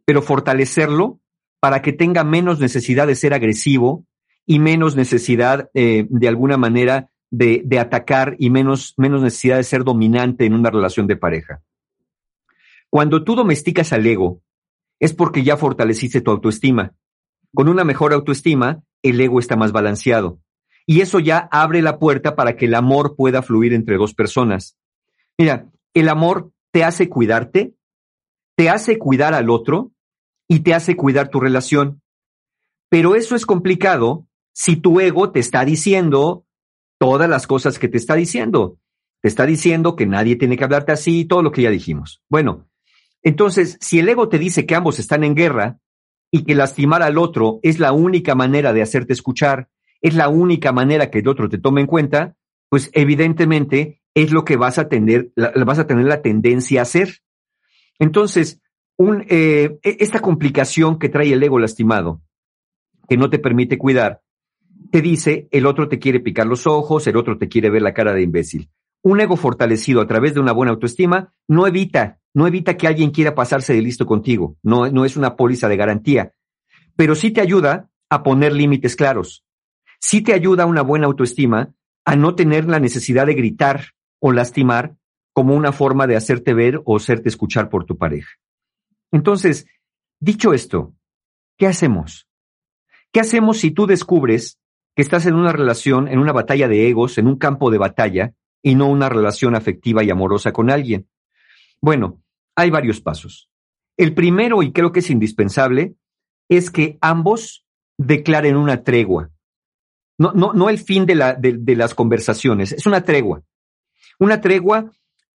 pero 0.05 0.21
fortalecerlo 0.21 1.20
para 1.61 1.83
que 1.83 1.93
tenga 1.93 2.25
menos 2.25 2.59
necesidad 2.59 3.07
de 3.07 3.15
ser 3.15 3.35
agresivo 3.35 4.07
y 4.47 4.59
menos 4.59 4.97
necesidad 4.97 5.71
eh, 5.75 6.07
de 6.09 6.29
alguna 6.29 6.57
manera 6.57 7.11
de, 7.31 7.63
de 7.65 7.79
atacar 7.79 8.35
y 8.39 8.51
menos, 8.51 8.95
menos 8.97 9.23
necesidad 9.23 9.59
de 9.59 9.65
ser 9.65 9.85
dominante 9.85 10.47
en 10.47 10.55
una 10.55 10.71
relación 10.71 11.07
de 11.07 11.17
pareja. 11.17 11.63
Cuando 12.89 13.23
tú 13.23 13.37
domesticas 13.37 13.93
al 13.93 14.07
ego, 14.07 14.41
es 14.99 15.13
porque 15.13 15.45
ya 15.45 15.57
fortaleciste 15.57 16.21
tu 16.21 16.31
autoestima 16.31 16.95
con 17.55 17.69
una 17.69 17.85
mejor 17.85 18.13
autoestima, 18.13 18.83
el 19.03 19.21
ego 19.21 19.39
está 19.39 19.57
más 19.57 19.73
balanceado. 19.73 20.41
Y 20.87 21.01
eso 21.01 21.19
ya 21.19 21.49
abre 21.51 21.83
la 21.83 21.99
puerta 21.99 22.37
para 22.37 22.57
que 22.57 22.67
el 22.67 22.75
amor 22.75 23.17
pueda 23.17 23.43
fluir 23.43 23.73
entre 23.73 23.97
dos 23.97 24.15
personas. 24.15 24.77
Mira, 25.39 25.71
el 25.95 26.09
amor 26.09 26.53
te 26.73 26.85
hace 26.85 27.09
cuidarte, 27.09 27.75
te 28.57 28.69
hace 28.69 28.99
cuidar 28.99 29.35
al 29.35 29.51
otro 29.51 29.93
y 30.51 30.61
te 30.61 30.75
hace 30.75 30.97
cuidar 30.97 31.31
tu 31.31 31.41
relación. 31.41 32.03
Pero 32.91 33.15
eso 33.15 33.37
es 33.37 33.47
complicado 33.47 34.27
si 34.53 34.77
tu 34.77 35.01
ego 35.01 35.31
te 35.31 35.39
está 35.39 35.65
diciendo 35.65 36.45
todas 36.99 37.31
las 37.31 37.47
cosas 37.47 37.79
que 37.79 37.89
te 37.89 37.97
está 37.97 38.17
diciendo. 38.17 38.77
Te 39.23 39.29
está 39.29 39.47
diciendo 39.47 39.97
que 39.97 40.07
nadie 40.07 40.37
tiene 40.37 40.57
que 40.57 40.65
hablarte 40.65 40.93
así, 40.93 41.25
todo 41.25 41.43
lo 41.43 41.53
que 41.53 41.63
ya 41.63 41.71
dijimos. 41.71 42.21
Bueno, 42.29 42.69
entonces, 43.23 43.79
si 43.81 44.01
el 44.01 44.09
ego 44.09 44.29
te 44.29 44.39
dice 44.39 44.67
que 44.67 44.75
ambos 44.75 44.99
están 44.99 45.25
en 45.25 45.35
guerra, 45.35 45.79
y 46.31 46.45
que 46.45 46.55
lastimar 46.55 47.03
al 47.03 47.19
otro 47.19 47.59
es 47.63 47.79
la 47.79 47.93
única 47.93 48.35
manera 48.35 48.73
de 48.73 48.83
hacerte 48.83 49.13
escuchar, 49.13 49.69
es 50.01 50.15
la 50.15 50.29
única 50.29 50.73
manera 50.73 51.11
que 51.11 51.19
el 51.19 51.29
otro 51.29 51.49
te 51.49 51.59
tome 51.59 51.83
en 51.83 51.87
cuenta, 51.87 52.37
pues 52.69 52.91
evidentemente 52.93 54.01
es 54.15 54.31
lo 54.31 54.45
que 54.45 54.57
vas 54.57 54.79
a 54.79 54.89
tener, 54.89 55.33
vas 55.37 55.79
a 55.79 55.87
tener 55.87 56.07
la 56.07 56.23
tendencia 56.23 56.81
a 56.81 56.83
hacer. 56.83 57.19
Entonces, 57.99 58.61
un, 59.01 59.25
eh, 59.31 59.79
e, 59.83 59.97
esta 60.01 60.21
complicación 60.21 60.99
que 60.99 61.09
trae 61.09 61.33
el 61.33 61.43
ego 61.43 61.59
lastimado, 61.59 62.21
que 63.09 63.17
no 63.17 63.31
te 63.31 63.39
permite 63.39 63.79
cuidar, 63.79 64.21
te 64.91 65.01
dice 65.01 65.49
el 65.53 65.65
otro 65.65 65.89
te 65.89 65.99
quiere 65.99 66.21
picar 66.21 66.47
los 66.47 66.67
ojos, 66.67 67.07
el 67.07 67.17
otro 67.17 67.39
te 67.39 67.49
quiere 67.49 67.71
ver 67.71 67.81
la 67.81 67.95
cara 67.95 68.13
de 68.13 68.21
imbécil. 68.21 68.69
Un 69.03 69.21
ego 69.21 69.37
fortalecido 69.37 70.03
a 70.03 70.07
través 70.07 70.35
de 70.35 70.41
una 70.41 70.53
buena 70.53 70.73
autoestima 70.73 71.33
no 71.49 71.67
evita 71.67 72.19
no 72.35 72.47
evita 72.47 72.77
que 72.77 72.87
alguien 72.87 73.11
quiera 73.11 73.35
pasarse 73.35 73.73
de 73.73 73.81
listo 73.81 74.05
contigo, 74.07 74.57
no, 74.63 74.89
no 74.89 75.05
es 75.07 75.17
una 75.17 75.35
póliza 75.35 75.69
de 75.69 75.77
garantía, 75.77 76.35
pero 76.95 77.15
sí 77.15 77.31
te 77.31 77.41
ayuda 77.41 77.91
a 78.11 78.23
poner 78.23 78.53
límites 78.53 78.97
claros. 78.97 79.45
Sí 79.99 80.21
te 80.21 80.35
ayuda 80.35 80.67
una 80.67 80.83
buena 80.83 81.07
autoestima 81.07 81.75
a 82.05 82.17
no 82.17 82.35
tener 82.35 82.67
la 82.67 82.79
necesidad 82.79 83.27
de 83.27 83.35
gritar 83.35 83.95
o 84.21 84.31
lastimar 84.31 84.95
como 85.33 85.55
una 85.55 85.73
forma 85.73 86.07
de 86.07 86.17
hacerte 86.17 86.53
ver 86.55 86.83
o 86.85 86.99
hacerte 86.99 87.31
escuchar 87.31 87.71
por 87.71 87.85
tu 87.85 87.97
pareja. 87.97 88.31
Entonces, 89.13 89.67
dicho 90.19 90.53
esto, 90.53 90.95
¿qué 91.57 91.67
hacemos? 91.67 92.29
¿Qué 93.13 93.21
hacemos 93.21 93.59
si 93.59 93.71
tú 93.71 93.87
descubres 93.87 94.59
que 94.95 95.03
estás 95.03 95.27
en 95.27 95.35
una 95.35 95.53
relación, 95.53 96.09
en 96.09 96.19
una 96.19 96.33
batalla 96.33 96.69
de 96.69 96.89
egos, 96.89 97.19
en 97.19 97.27
un 97.27 97.37
campo 97.37 97.71
de 97.71 97.79
batalla, 97.79 98.35
y 98.63 98.75
no 98.75 98.89
una 98.89 99.09
relación 99.09 99.55
afectiva 99.55 100.05
y 100.05 100.11
amorosa 100.11 100.53
con 100.53 100.71
alguien? 100.71 101.09
Bueno, 101.81 102.23
hay 102.55 102.71
varios 102.71 103.01
pasos. 103.01 103.49
El 103.97 104.15
primero, 104.15 104.63
y 104.63 104.73
creo 104.73 104.93
que 104.93 105.01
es 105.01 105.11
indispensable, 105.11 105.95
es 106.49 106.71
que 106.71 106.99
ambos 107.01 107.65
declaren 107.99 108.57
una 108.57 108.83
tregua. 108.83 109.31
No, 110.19 110.33
no, 110.33 110.53
no 110.53 110.69
el 110.69 110.79
fin 110.79 111.07
de, 111.07 111.15
la, 111.15 111.35
de, 111.35 111.55
de 111.59 111.77
las 111.77 111.95
conversaciones, 111.95 112.73
es 112.73 112.87
una 112.87 113.03
tregua. 113.03 113.43
Una 114.19 114.41
tregua, 114.41 114.91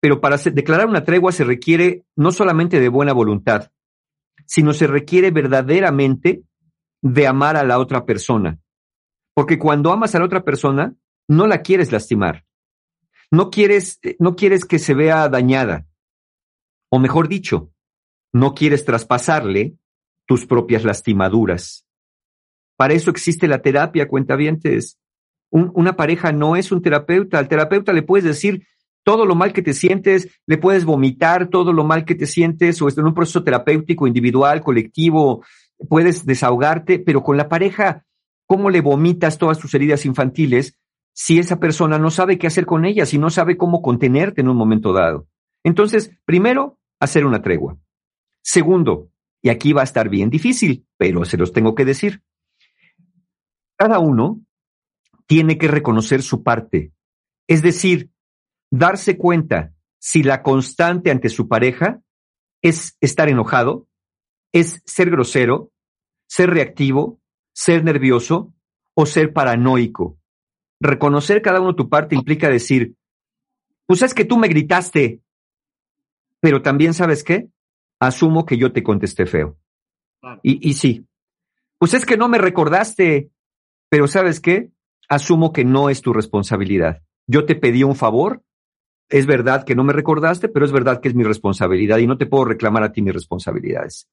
pero 0.02 0.20
para 0.20 0.36
declarar 0.36 0.88
una 0.88 1.04
tregua 1.04 1.30
se 1.30 1.44
requiere 1.44 2.04
no 2.16 2.32
solamente 2.32 2.80
de 2.80 2.88
buena 2.88 3.12
voluntad, 3.12 3.70
sino 4.46 4.72
se 4.72 4.88
requiere 4.88 5.30
verdaderamente 5.30 6.42
de 7.00 7.26
amar 7.28 7.56
a 7.56 7.62
la 7.62 7.78
otra 7.78 8.04
persona. 8.04 8.58
Porque 9.32 9.60
cuando 9.60 9.92
amas 9.92 10.12
a 10.14 10.18
la 10.18 10.24
otra 10.24 10.42
persona, 10.42 10.96
no 11.28 11.46
la 11.46 11.62
quieres 11.62 11.92
lastimar. 11.92 12.44
No 13.30 13.48
quieres, 13.48 14.00
no 14.18 14.34
quieres 14.34 14.64
que 14.64 14.80
se 14.80 14.92
vea 14.92 15.28
dañada. 15.28 15.86
O 16.90 16.98
mejor 16.98 17.28
dicho, 17.28 17.70
no 18.32 18.54
quieres 18.54 18.84
traspasarle 18.84 19.76
tus 20.26 20.46
propias 20.46 20.82
lastimaduras. 20.82 21.86
Para 22.76 22.94
eso 22.94 23.08
existe 23.10 23.46
la 23.46 23.62
terapia, 23.62 24.08
cuentavientes. 24.08 24.98
Un- 25.50 25.70
una 25.76 25.94
pareja 25.94 26.32
no 26.32 26.56
es 26.56 26.72
un 26.72 26.82
terapeuta. 26.82 27.38
Al 27.38 27.46
terapeuta 27.46 27.92
le 27.92 28.02
puedes 28.02 28.24
decir 28.24 28.66
todo 29.04 29.26
lo 29.26 29.34
mal 29.34 29.52
que 29.52 29.62
te 29.62 29.72
sientes, 29.72 30.28
le 30.46 30.58
puedes 30.58 30.84
vomitar 30.84 31.48
todo 31.48 31.72
lo 31.72 31.84
mal 31.84 32.04
que 32.04 32.14
te 32.14 32.26
sientes, 32.26 32.80
o 32.82 32.88
en 32.88 33.04
un 33.04 33.14
proceso 33.14 33.42
terapéutico, 33.42 34.06
individual, 34.06 34.60
colectivo, 34.62 35.44
puedes 35.88 36.24
desahogarte, 36.24 36.98
pero 36.98 37.22
con 37.22 37.36
la 37.36 37.48
pareja, 37.48 38.04
¿cómo 38.46 38.70
le 38.70 38.80
vomitas 38.80 39.38
todas 39.38 39.58
tus 39.58 39.74
heridas 39.74 40.06
infantiles 40.06 40.78
si 41.14 41.38
esa 41.38 41.58
persona 41.58 41.98
no 41.98 42.10
sabe 42.10 42.38
qué 42.38 42.46
hacer 42.46 42.66
con 42.66 42.84
ellas 42.84 43.12
y 43.12 43.18
no 43.18 43.30
sabe 43.30 43.56
cómo 43.56 43.82
contenerte 43.82 44.40
en 44.40 44.48
un 44.48 44.56
momento 44.56 44.92
dado? 44.92 45.26
Entonces, 45.64 46.12
primero, 46.24 46.78
hacer 47.00 47.24
una 47.24 47.42
tregua. 47.42 47.76
Segundo, 48.42 49.10
y 49.42 49.48
aquí 49.48 49.72
va 49.72 49.82
a 49.82 49.84
estar 49.84 50.08
bien 50.08 50.30
difícil, 50.30 50.86
pero 50.96 51.24
se 51.24 51.36
los 51.36 51.52
tengo 51.52 51.74
que 51.74 51.84
decir. 51.84 52.22
Cada 53.76 53.98
uno 53.98 54.40
tiene 55.26 55.58
que 55.58 55.68
reconocer 55.68 56.22
su 56.22 56.42
parte, 56.42 56.92
es 57.48 57.62
decir, 57.62 58.11
darse 58.72 59.18
cuenta 59.18 59.74
si 59.98 60.22
la 60.22 60.42
constante 60.42 61.10
ante 61.10 61.28
su 61.28 61.46
pareja 61.46 62.00
es 62.62 62.96
estar 63.00 63.28
enojado, 63.28 63.86
es 64.50 64.82
ser 64.86 65.10
grosero, 65.10 65.70
ser 66.26 66.50
reactivo, 66.50 67.20
ser 67.52 67.84
nervioso 67.84 68.54
o 68.94 69.04
ser 69.06 69.32
paranoico. 69.32 70.18
Reconocer 70.80 71.42
cada 71.42 71.60
uno 71.60 71.76
tu 71.76 71.88
parte 71.88 72.16
implica 72.16 72.48
decir, 72.48 72.96
pues 73.86 74.02
es 74.02 74.14
que 74.14 74.24
tú 74.24 74.38
me 74.38 74.48
gritaste, 74.48 75.20
pero 76.40 76.62
también 76.62 76.94
sabes 76.94 77.22
qué, 77.22 77.48
asumo 78.00 78.46
que 78.46 78.56
yo 78.56 78.72
te 78.72 78.82
contesté 78.82 79.26
feo. 79.26 79.58
Y, 80.42 80.66
y 80.66 80.74
sí, 80.74 81.06
pues 81.78 81.92
es 81.94 82.06
que 82.06 82.16
no 82.16 82.28
me 82.28 82.38
recordaste, 82.38 83.30
pero 83.90 84.06
sabes 84.06 84.40
qué, 84.40 84.70
asumo 85.08 85.52
que 85.52 85.64
no 85.64 85.90
es 85.90 86.00
tu 86.00 86.12
responsabilidad. 86.12 87.02
Yo 87.26 87.44
te 87.44 87.54
pedí 87.54 87.82
un 87.82 87.96
favor, 87.96 88.42
es 89.08 89.26
verdad 89.26 89.64
que 89.64 89.74
no 89.74 89.84
me 89.84 89.92
recordaste, 89.92 90.48
pero 90.48 90.64
es 90.64 90.72
verdad 90.72 91.00
que 91.00 91.08
es 91.08 91.14
mi 91.14 91.24
responsabilidad 91.24 91.98
y 91.98 92.06
no 92.06 92.18
te 92.18 92.26
puedo 92.26 92.44
reclamar 92.44 92.82
a 92.82 92.92
ti 92.92 93.02
mis 93.02 93.14
responsabilidades. 93.14 94.08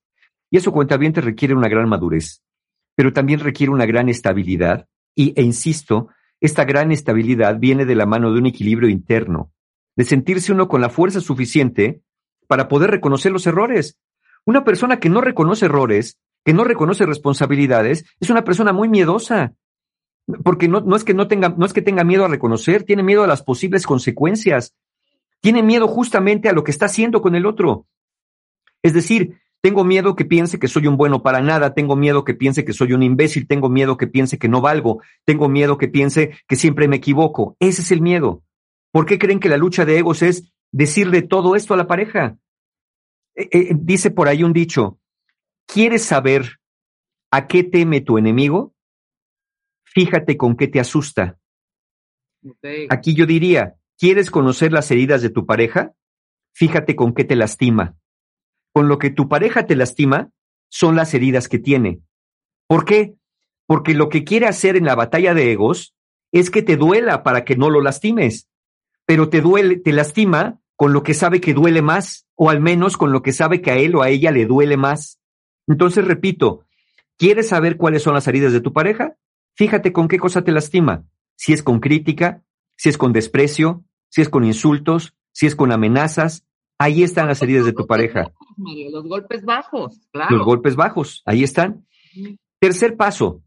Y 0.51 0.57
eso 0.57 0.71
cuenta 0.71 0.97
bien 0.97 1.13
te 1.13 1.21
requiere 1.21 1.55
una 1.55 1.69
gran 1.69 1.87
madurez, 1.87 2.41
pero 2.95 3.13
también 3.13 3.39
requiere 3.39 3.71
una 3.71 3.85
gran 3.85 4.09
estabilidad 4.09 4.87
y, 5.15 5.33
e 5.39 5.43
insisto, 5.43 6.09
esta 6.41 6.65
gran 6.65 6.91
estabilidad 6.91 7.59
viene 7.59 7.85
de 7.85 7.95
la 7.95 8.05
mano 8.05 8.31
de 8.31 8.39
un 8.39 8.45
equilibrio 8.45 8.89
interno, 8.89 9.51
de 9.95 10.05
sentirse 10.05 10.51
uno 10.51 10.67
con 10.67 10.81
la 10.81 10.89
fuerza 10.89 11.19
suficiente 11.19 12.01
para 12.47 12.67
poder 12.67 12.91
reconocer 12.91 13.31
los 13.31 13.45
errores. 13.45 13.97
Una 14.45 14.63
persona 14.63 14.99
que 14.99 15.09
no 15.09 15.21
reconoce 15.21 15.65
errores, 15.65 16.17
que 16.45 16.53
no 16.53 16.63
reconoce 16.63 17.05
responsabilidades, 17.05 18.05
es 18.19 18.29
una 18.29 18.43
persona 18.43 18.71
muy 18.71 18.87
miedosa, 18.87 19.53
porque 20.43 20.67
no, 20.67 20.81
no 20.81 20.95
es 20.95 21.03
que 21.03 21.13
no 21.13 21.27
tenga, 21.27 21.49
no 21.49 21.65
es 21.65 21.73
que 21.73 21.81
tenga 21.81 22.03
miedo 22.03 22.25
a 22.25 22.27
reconocer, 22.27 22.83
tiene 22.83 23.03
miedo 23.03 23.23
a 23.23 23.27
las 23.27 23.43
posibles 23.43 23.85
consecuencias, 23.85 24.75
tiene 25.41 25.63
miedo 25.63 25.87
justamente 25.87 26.49
a 26.49 26.53
lo 26.53 26.63
que 26.63 26.71
está 26.71 26.85
haciendo 26.85 27.21
con 27.21 27.35
el 27.35 27.45
otro. 27.45 27.85
Es 28.81 28.93
decir, 28.93 29.39
tengo 29.61 29.83
miedo 29.83 30.15
que 30.15 30.25
piense 30.25 30.57
que 30.57 30.67
soy 30.67 30.87
un 30.87 30.95
bueno 30.95 31.21
para 31.21 31.41
nada, 31.41 31.73
tengo 31.73 31.95
miedo 31.95 32.23
que 32.23 32.33
piense 32.33 32.63
que 32.63 32.73
soy 32.73 32.93
un 32.93 33.03
imbécil, 33.03 33.47
tengo 33.47 33.69
miedo 33.69 33.97
que 33.97 34.07
piense 34.07 34.37
que 34.37 34.47
no 34.47 34.61
valgo, 34.61 35.01
tengo 35.25 35.49
miedo 35.49 35.77
que 35.77 35.89
piense 35.89 36.37
que 36.47 36.55
siempre 36.55 36.87
me 36.87 36.97
equivoco. 36.97 37.57
Ese 37.59 37.81
es 37.81 37.91
el 37.91 38.01
miedo. 38.01 38.43
¿Por 38.91 39.05
qué 39.05 39.19
creen 39.19 39.39
que 39.39 39.49
la 39.49 39.57
lucha 39.57 39.85
de 39.85 39.97
egos 39.97 40.21
es 40.21 40.51
decirle 40.71 41.21
todo 41.21 41.55
esto 41.55 41.73
a 41.73 41.77
la 41.77 41.87
pareja? 41.87 42.37
Eh, 43.35 43.49
eh, 43.51 43.69
dice 43.75 44.11
por 44.11 44.27
ahí 44.27 44.43
un 44.43 44.53
dicho, 44.53 44.97
¿quieres 45.65 46.03
saber 46.03 46.59
a 47.31 47.47
qué 47.47 47.63
teme 47.63 48.01
tu 48.01 48.17
enemigo? 48.17 48.73
Fíjate 49.99 50.37
con 50.37 50.55
qué 50.55 50.69
te 50.69 50.79
asusta. 50.79 51.37
Aquí 52.89 53.15
yo 53.15 53.25
diría, 53.25 53.75
¿quieres 53.97 54.31
conocer 54.31 54.71
las 54.71 54.89
heridas 54.91 55.21
de 55.21 55.29
tu 55.29 55.45
pareja? 55.45 55.91
Fíjate 56.53 56.95
con 56.95 57.13
qué 57.13 57.25
te 57.25 57.35
lastima. 57.35 57.97
Con 58.71 58.87
lo 58.87 58.97
que 58.97 59.09
tu 59.09 59.27
pareja 59.27 59.65
te 59.65 59.75
lastima 59.75 60.29
son 60.69 60.95
las 60.95 61.13
heridas 61.13 61.49
que 61.49 61.59
tiene. 61.59 61.99
¿Por 62.65 62.85
qué? 62.85 63.15
Porque 63.65 63.93
lo 63.93 64.07
que 64.07 64.23
quiere 64.23 64.47
hacer 64.47 64.77
en 64.77 64.85
la 64.85 64.95
batalla 64.95 65.33
de 65.33 65.51
egos 65.51 65.93
es 66.31 66.49
que 66.49 66.61
te 66.61 66.77
duela 66.77 67.21
para 67.21 67.43
que 67.43 67.57
no 67.57 67.69
lo 67.69 67.81
lastimes, 67.81 68.47
pero 69.05 69.27
te 69.27 69.41
duele, 69.41 69.79
te 69.79 69.91
lastima 69.91 70.61
con 70.77 70.93
lo 70.93 71.03
que 71.03 71.13
sabe 71.13 71.41
que 71.41 71.53
duele 71.53 71.81
más, 71.81 72.25
o 72.35 72.49
al 72.49 72.61
menos 72.61 72.95
con 72.95 73.11
lo 73.11 73.21
que 73.21 73.33
sabe 73.33 73.61
que 73.61 73.71
a 73.71 73.75
él 73.75 73.97
o 73.97 74.01
a 74.01 74.07
ella 74.07 74.31
le 74.31 74.45
duele 74.45 74.77
más. 74.77 75.19
Entonces, 75.67 76.05
repito, 76.05 76.63
¿quieres 77.17 77.49
saber 77.49 77.75
cuáles 77.75 78.01
son 78.01 78.13
las 78.13 78.29
heridas 78.29 78.53
de 78.53 78.61
tu 78.61 78.71
pareja? 78.71 79.17
Fíjate 79.59 79.91
con 79.91 80.07
qué 80.07 80.17
cosa 80.17 80.41
te 80.41 80.53
lastima. 80.53 81.03
Si 81.35 81.51
es 81.51 81.63
con 81.63 81.81
crítica, 81.81 82.41
si 82.77 82.87
es 82.87 82.97
con 82.97 83.11
desprecio, 83.11 83.83
si 84.07 84.21
es 84.21 84.29
con 84.29 84.45
insultos, 84.45 85.17
si 85.33 85.47
es 85.47 85.55
con 85.57 85.73
amenazas. 85.73 86.45
Ahí 86.77 87.03
están 87.03 87.27
las 87.27 87.41
heridas 87.41 87.65
de 87.65 87.73
tu 87.73 87.85
pareja. 87.85 88.31
Mario, 88.55 88.89
los 88.89 89.05
golpes 89.05 89.43
bajos, 89.43 89.99
claro. 90.13 90.37
Los 90.37 90.45
golpes 90.45 90.77
bajos, 90.77 91.23
ahí 91.25 91.43
están. 91.43 91.85
Tercer 92.61 92.95
paso, 92.95 93.43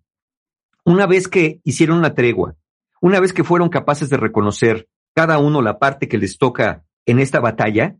una 0.84 1.06
vez 1.06 1.28
que 1.28 1.62
hicieron 1.64 1.96
una 1.96 2.12
tregua, 2.12 2.56
una 3.00 3.18
vez 3.18 3.32
que 3.32 3.42
fueron 3.42 3.70
capaces 3.70 4.10
de 4.10 4.18
reconocer 4.18 4.90
cada 5.14 5.38
uno 5.38 5.62
la 5.62 5.78
parte 5.78 6.08
que 6.08 6.18
les 6.18 6.36
toca 6.36 6.84
en 7.06 7.20
esta 7.20 7.40
batalla, 7.40 7.96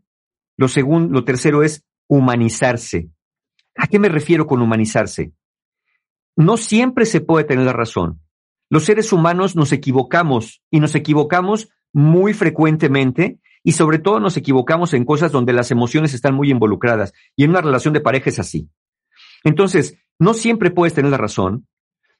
lo 0.55 0.67
segundo, 0.67 1.11
lo 1.11 1.25
tercero 1.25 1.63
es 1.63 1.83
humanizarse. 2.07 3.09
¿A 3.75 3.87
qué 3.87 3.97
me 3.97 4.09
refiero 4.09 4.45
con 4.45 4.61
humanizarse? 4.61 5.33
No 6.35 6.57
siempre 6.57 7.05
se 7.05 7.21
puede 7.21 7.45
tener 7.45 7.65
la 7.65 7.73
razón. 7.73 8.21
Los 8.69 8.85
seres 8.85 9.13
humanos 9.13 9.55
nos 9.55 9.71
equivocamos 9.71 10.63
y 10.71 10.79
nos 10.79 10.95
equivocamos 10.95 11.69
muy 11.91 12.33
frecuentemente 12.33 13.39
y 13.63 13.73
sobre 13.73 13.99
todo 13.99 14.19
nos 14.19 14.35
equivocamos 14.35 14.93
en 14.93 15.05
cosas 15.05 15.31
donde 15.31 15.53
las 15.53 15.71
emociones 15.71 16.13
están 16.13 16.35
muy 16.35 16.49
involucradas 16.49 17.13
y 17.35 17.43
en 17.43 17.51
una 17.51 17.61
relación 17.61 17.93
de 17.93 18.01
pareja 18.01 18.29
es 18.29 18.39
así. 18.39 18.69
Entonces, 19.43 19.97
no 20.19 20.33
siempre 20.33 20.71
puedes 20.71 20.93
tener 20.93 21.11
la 21.11 21.17
razón, 21.17 21.67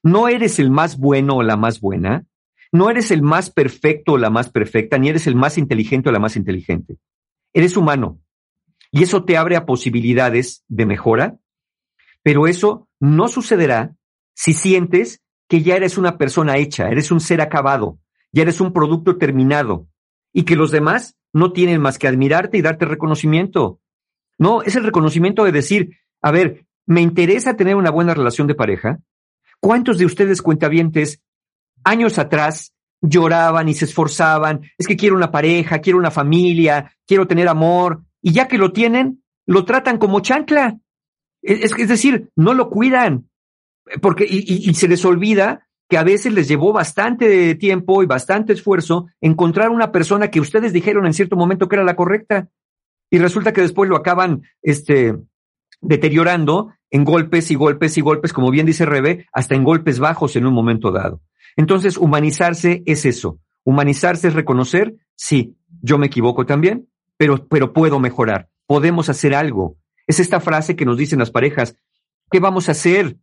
no 0.02 0.28
eres 0.28 0.58
el 0.58 0.70
más 0.70 0.98
bueno 0.98 1.36
o 1.36 1.42
la 1.42 1.56
más 1.56 1.80
buena, 1.80 2.24
no 2.72 2.90
eres 2.90 3.10
el 3.10 3.22
más 3.22 3.50
perfecto 3.50 4.12
o 4.12 4.18
la 4.18 4.30
más 4.30 4.50
perfecta, 4.50 4.98
ni 4.98 5.08
eres 5.08 5.26
el 5.26 5.34
más 5.34 5.58
inteligente 5.58 6.08
o 6.08 6.12
la 6.12 6.18
más 6.18 6.36
inteligente. 6.36 6.98
Eres 7.52 7.76
humano 7.76 8.20
y 8.90 9.02
eso 9.02 9.24
te 9.24 9.36
abre 9.36 9.56
a 9.56 9.66
posibilidades 9.66 10.64
de 10.68 10.86
mejora, 10.86 11.36
pero 12.22 12.46
eso 12.46 12.88
no 13.00 13.28
sucederá 13.28 13.94
si 14.34 14.52
sientes 14.52 15.22
que 15.48 15.62
ya 15.62 15.76
eres 15.76 15.98
una 15.98 16.18
persona 16.18 16.56
hecha, 16.56 16.88
eres 16.88 17.10
un 17.10 17.20
ser 17.20 17.40
acabado, 17.40 17.98
ya 18.32 18.42
eres 18.42 18.60
un 18.60 18.72
producto 18.72 19.16
terminado 19.16 19.88
y 20.32 20.42
que 20.42 20.56
los 20.56 20.70
demás 20.70 21.16
no 21.32 21.52
tienen 21.52 21.80
más 21.80 21.98
que 21.98 22.08
admirarte 22.08 22.58
y 22.58 22.62
darte 22.62 22.84
reconocimiento. 22.84 23.80
No, 24.38 24.62
es 24.62 24.76
el 24.76 24.84
reconocimiento 24.84 25.44
de 25.44 25.52
decir, 25.52 25.96
a 26.20 26.30
ver, 26.30 26.66
me 26.86 27.00
interesa 27.00 27.56
tener 27.56 27.76
una 27.76 27.90
buena 27.90 28.14
relación 28.14 28.46
de 28.46 28.54
pareja. 28.54 28.98
¿Cuántos 29.60 29.98
de 29.98 30.06
ustedes 30.06 30.42
cuentavientes 30.42 31.22
años 31.84 32.18
atrás 32.18 32.74
lloraban 33.00 33.68
y 33.68 33.74
se 33.74 33.84
esforzaban? 33.84 34.62
Es 34.76 34.86
que 34.86 34.96
quiero 34.96 35.16
una 35.16 35.30
pareja, 35.30 35.78
quiero 35.78 35.98
una 35.98 36.10
familia, 36.10 36.92
quiero 37.06 37.26
tener 37.26 37.48
amor 37.48 38.02
y 38.20 38.32
ya 38.32 38.48
que 38.48 38.58
lo 38.58 38.72
tienen, 38.72 39.22
lo 39.46 39.64
tratan 39.64 39.98
como 39.98 40.20
chancla. 40.20 40.78
Es, 41.42 41.72
es 41.78 41.88
decir, 41.88 42.30
no 42.36 42.54
lo 42.54 42.70
cuidan 42.70 43.28
porque 44.00 44.24
y, 44.24 44.38
y, 44.38 44.70
y 44.70 44.74
se 44.74 44.88
les 44.88 45.04
olvida 45.04 45.66
que 45.88 45.98
a 45.98 46.04
veces 46.04 46.32
les 46.32 46.48
llevó 46.48 46.72
bastante 46.72 47.54
tiempo 47.56 48.02
y 48.02 48.06
bastante 48.06 48.52
esfuerzo 48.52 49.06
encontrar 49.20 49.70
una 49.70 49.92
persona 49.92 50.30
que 50.30 50.40
ustedes 50.40 50.72
dijeron 50.72 51.06
en 51.06 51.12
cierto 51.12 51.36
momento 51.36 51.68
que 51.68 51.76
era 51.76 51.84
la 51.84 51.96
correcta 51.96 52.48
y 53.10 53.18
resulta 53.18 53.52
que 53.52 53.60
después 53.60 53.88
lo 53.88 53.96
acaban 53.96 54.42
este 54.62 55.14
deteriorando 55.80 56.72
en 56.90 57.04
golpes 57.04 57.50
y 57.50 57.54
golpes 57.54 57.98
y 57.98 58.00
golpes, 58.00 58.32
como 58.32 58.50
bien 58.50 58.66
dice 58.66 58.86
Rebe, 58.86 59.26
hasta 59.32 59.54
en 59.54 59.64
golpes 59.64 59.98
bajos 59.98 60.36
en 60.36 60.46
un 60.46 60.54
momento 60.54 60.90
dado. 60.90 61.20
Entonces, 61.56 61.96
humanizarse 61.96 62.82
es 62.86 63.04
eso. 63.04 63.38
Humanizarse 63.64 64.28
es 64.28 64.34
reconocer, 64.34 64.94
sí, 65.14 65.56
yo 65.82 65.98
me 65.98 66.06
equivoco 66.06 66.46
también, 66.46 66.88
pero, 67.16 67.46
pero 67.48 67.72
puedo 67.72 67.98
mejorar. 67.98 68.48
podemos 68.66 69.08
hacer 69.08 69.34
algo. 69.34 69.76
Es 70.06 70.20
esta 70.20 70.40
frase 70.40 70.76
que 70.76 70.84
nos 70.84 70.96
dicen 70.96 71.18
las 71.18 71.30
parejas, 71.30 71.76
¿qué 72.30 72.40
vamos 72.40 72.68
a 72.68 72.72
hacer? 72.72 73.16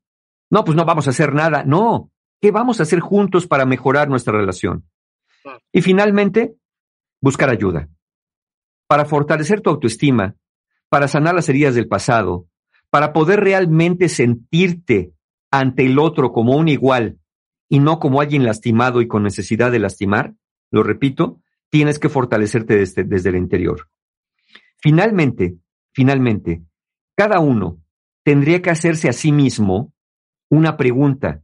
No, 0.52 0.66
pues 0.66 0.76
no 0.76 0.86
vamos 0.86 1.08
a 1.08 1.12
hacer 1.12 1.34
nada. 1.34 1.64
No, 1.64 2.12
¿qué 2.42 2.52
vamos 2.52 2.80
a 2.80 2.84
hacer 2.84 3.00
juntos 3.00 3.48
para 3.48 3.66
mejorar 3.66 4.10
nuestra 4.10 4.34
relación? 4.34 4.86
Y 5.72 5.82
finalmente, 5.82 6.56
buscar 7.22 7.50
ayuda. 7.50 7.90
Para 8.86 9.06
fortalecer 9.06 9.62
tu 9.62 9.70
autoestima, 9.70 10.36
para 10.90 11.08
sanar 11.08 11.34
las 11.34 11.48
heridas 11.48 11.74
del 11.74 11.88
pasado, 11.88 12.48
para 12.90 13.14
poder 13.14 13.40
realmente 13.40 14.10
sentirte 14.10 15.14
ante 15.50 15.86
el 15.86 15.98
otro 15.98 16.34
como 16.34 16.58
un 16.58 16.68
igual 16.68 17.18
y 17.70 17.80
no 17.80 18.00
como 18.00 18.20
alguien 18.20 18.44
lastimado 18.44 19.02
y 19.02 19.08
con 19.08 19.24
necesidad 19.24 19.72
de 19.72 19.80
lastimar, 19.80 20.34
lo 20.70 20.84
repito, 20.84 21.42
tienes 21.70 21.98
que 21.98 22.10
fortalecerte 22.10 22.76
desde, 22.76 23.06
desde 23.06 23.30
el 23.30 23.38
interior. 23.38 23.88
Finalmente, 24.82 25.56
finalmente, 25.94 26.62
cada 27.16 27.40
uno 27.40 27.80
tendría 28.24 28.62
que 28.62 28.70
hacerse 28.70 29.08
a 29.08 29.14
sí 29.14 29.32
mismo 29.32 29.91
una 30.52 30.78
pregunta 30.78 31.42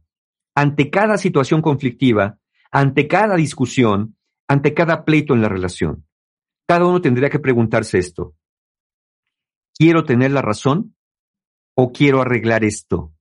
ante 0.54 0.90
cada 0.90 1.18
situación 1.18 1.62
conflictiva, 1.62 2.38
ante 2.70 3.08
cada 3.08 3.36
discusión, 3.36 4.16
ante 4.46 4.74
cada 4.74 5.04
pleito 5.04 5.34
en 5.34 5.40
la 5.40 5.48
relación. 5.48 6.06
Cada 6.68 6.84
uno 6.84 7.00
tendría 7.00 7.30
que 7.30 7.38
preguntarse 7.38 7.98
esto. 7.98 8.34
¿Quiero 9.74 10.04
tener 10.04 10.32
la 10.32 10.42
razón 10.42 10.94
o 11.74 11.90
quiero 11.92 12.20
arreglar 12.20 12.64
esto? 12.64 13.14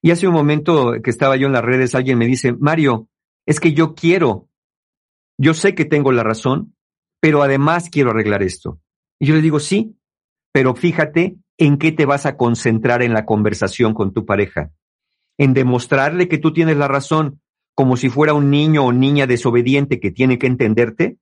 Y 0.00 0.10
hace 0.10 0.26
un 0.26 0.34
momento 0.34 0.94
que 1.02 1.10
estaba 1.10 1.36
yo 1.36 1.46
en 1.46 1.52
las 1.52 1.64
redes, 1.64 1.94
alguien 1.94 2.18
me 2.18 2.26
dice, 2.26 2.52
Mario, 2.52 3.08
es 3.46 3.60
que 3.60 3.74
yo 3.74 3.94
quiero, 3.94 4.48
yo 5.38 5.52
sé 5.52 5.74
que 5.74 5.84
tengo 5.84 6.12
la 6.12 6.22
razón, 6.22 6.74
pero 7.20 7.42
además 7.42 7.90
quiero 7.90 8.10
arreglar 8.10 8.42
esto. 8.42 8.80
Y 9.20 9.26
yo 9.26 9.34
le 9.34 9.42
digo, 9.42 9.60
sí, 9.60 9.96
pero 10.50 10.74
fíjate 10.74 11.36
en 11.58 11.78
qué 11.78 11.92
te 11.92 12.06
vas 12.06 12.26
a 12.26 12.36
concentrar 12.36 13.02
en 13.02 13.12
la 13.12 13.24
conversación 13.24 13.94
con 13.94 14.12
tu 14.12 14.24
pareja. 14.26 14.70
En 15.38 15.54
demostrarle 15.54 16.28
que 16.28 16.38
tú 16.38 16.52
tienes 16.52 16.76
la 16.76 16.88
razón, 16.88 17.40
como 17.74 17.96
si 17.96 18.08
fuera 18.08 18.34
un 18.34 18.50
niño 18.50 18.84
o 18.84 18.92
niña 18.92 19.26
desobediente 19.26 20.00
que 20.00 20.10
tiene 20.10 20.38
que 20.38 20.46
entenderte, 20.46 21.18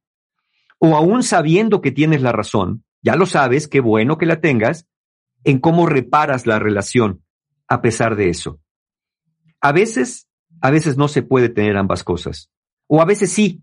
o 0.79 0.97
aún 0.97 1.23
sabiendo 1.23 1.81
que 1.81 1.93
tienes 1.93 2.23
la 2.23 2.33
razón, 2.33 2.85
ya 3.03 3.17
lo 3.17 3.27
sabes, 3.27 3.69
qué 3.69 3.81
bueno 3.81 4.19
que 4.19 4.27
la 4.27 4.41
tengas, 4.41 4.87
en 5.45 5.59
cómo 5.59 5.87
reparas 5.87 6.47
la 6.47 6.59
relación 6.59 7.23
a 7.69 7.83
pesar 7.83 8.17
de 8.17 8.31
eso. 8.31 8.61
A 9.61 9.73
veces, 9.73 10.29
a 10.61 10.71
veces 10.71 10.97
no 10.97 11.09
se 11.09 11.23
puede 11.23 11.49
tener 11.49 11.77
ambas 11.77 12.03
cosas, 12.03 12.51
o 12.87 13.01
a 13.01 13.05
veces 13.05 13.31
sí, 13.31 13.63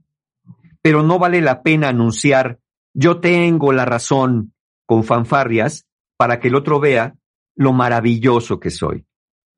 pero 0.81 1.03
no 1.03 1.19
vale 1.19 1.41
la 1.41 1.63
pena 1.63 1.89
anunciar 1.89 2.59
yo 2.99 3.19
tengo 3.19 3.73
la 3.73 3.85
razón 3.85 4.53
con 4.87 5.03
fanfarrias 5.03 5.86
para 6.17 6.39
que 6.39 6.49
el 6.49 6.55
otro 6.55 6.79
vea 6.79 7.15
lo 7.55 7.73
maravilloso 7.73 8.59
que 8.59 8.71
soy. 8.71 9.05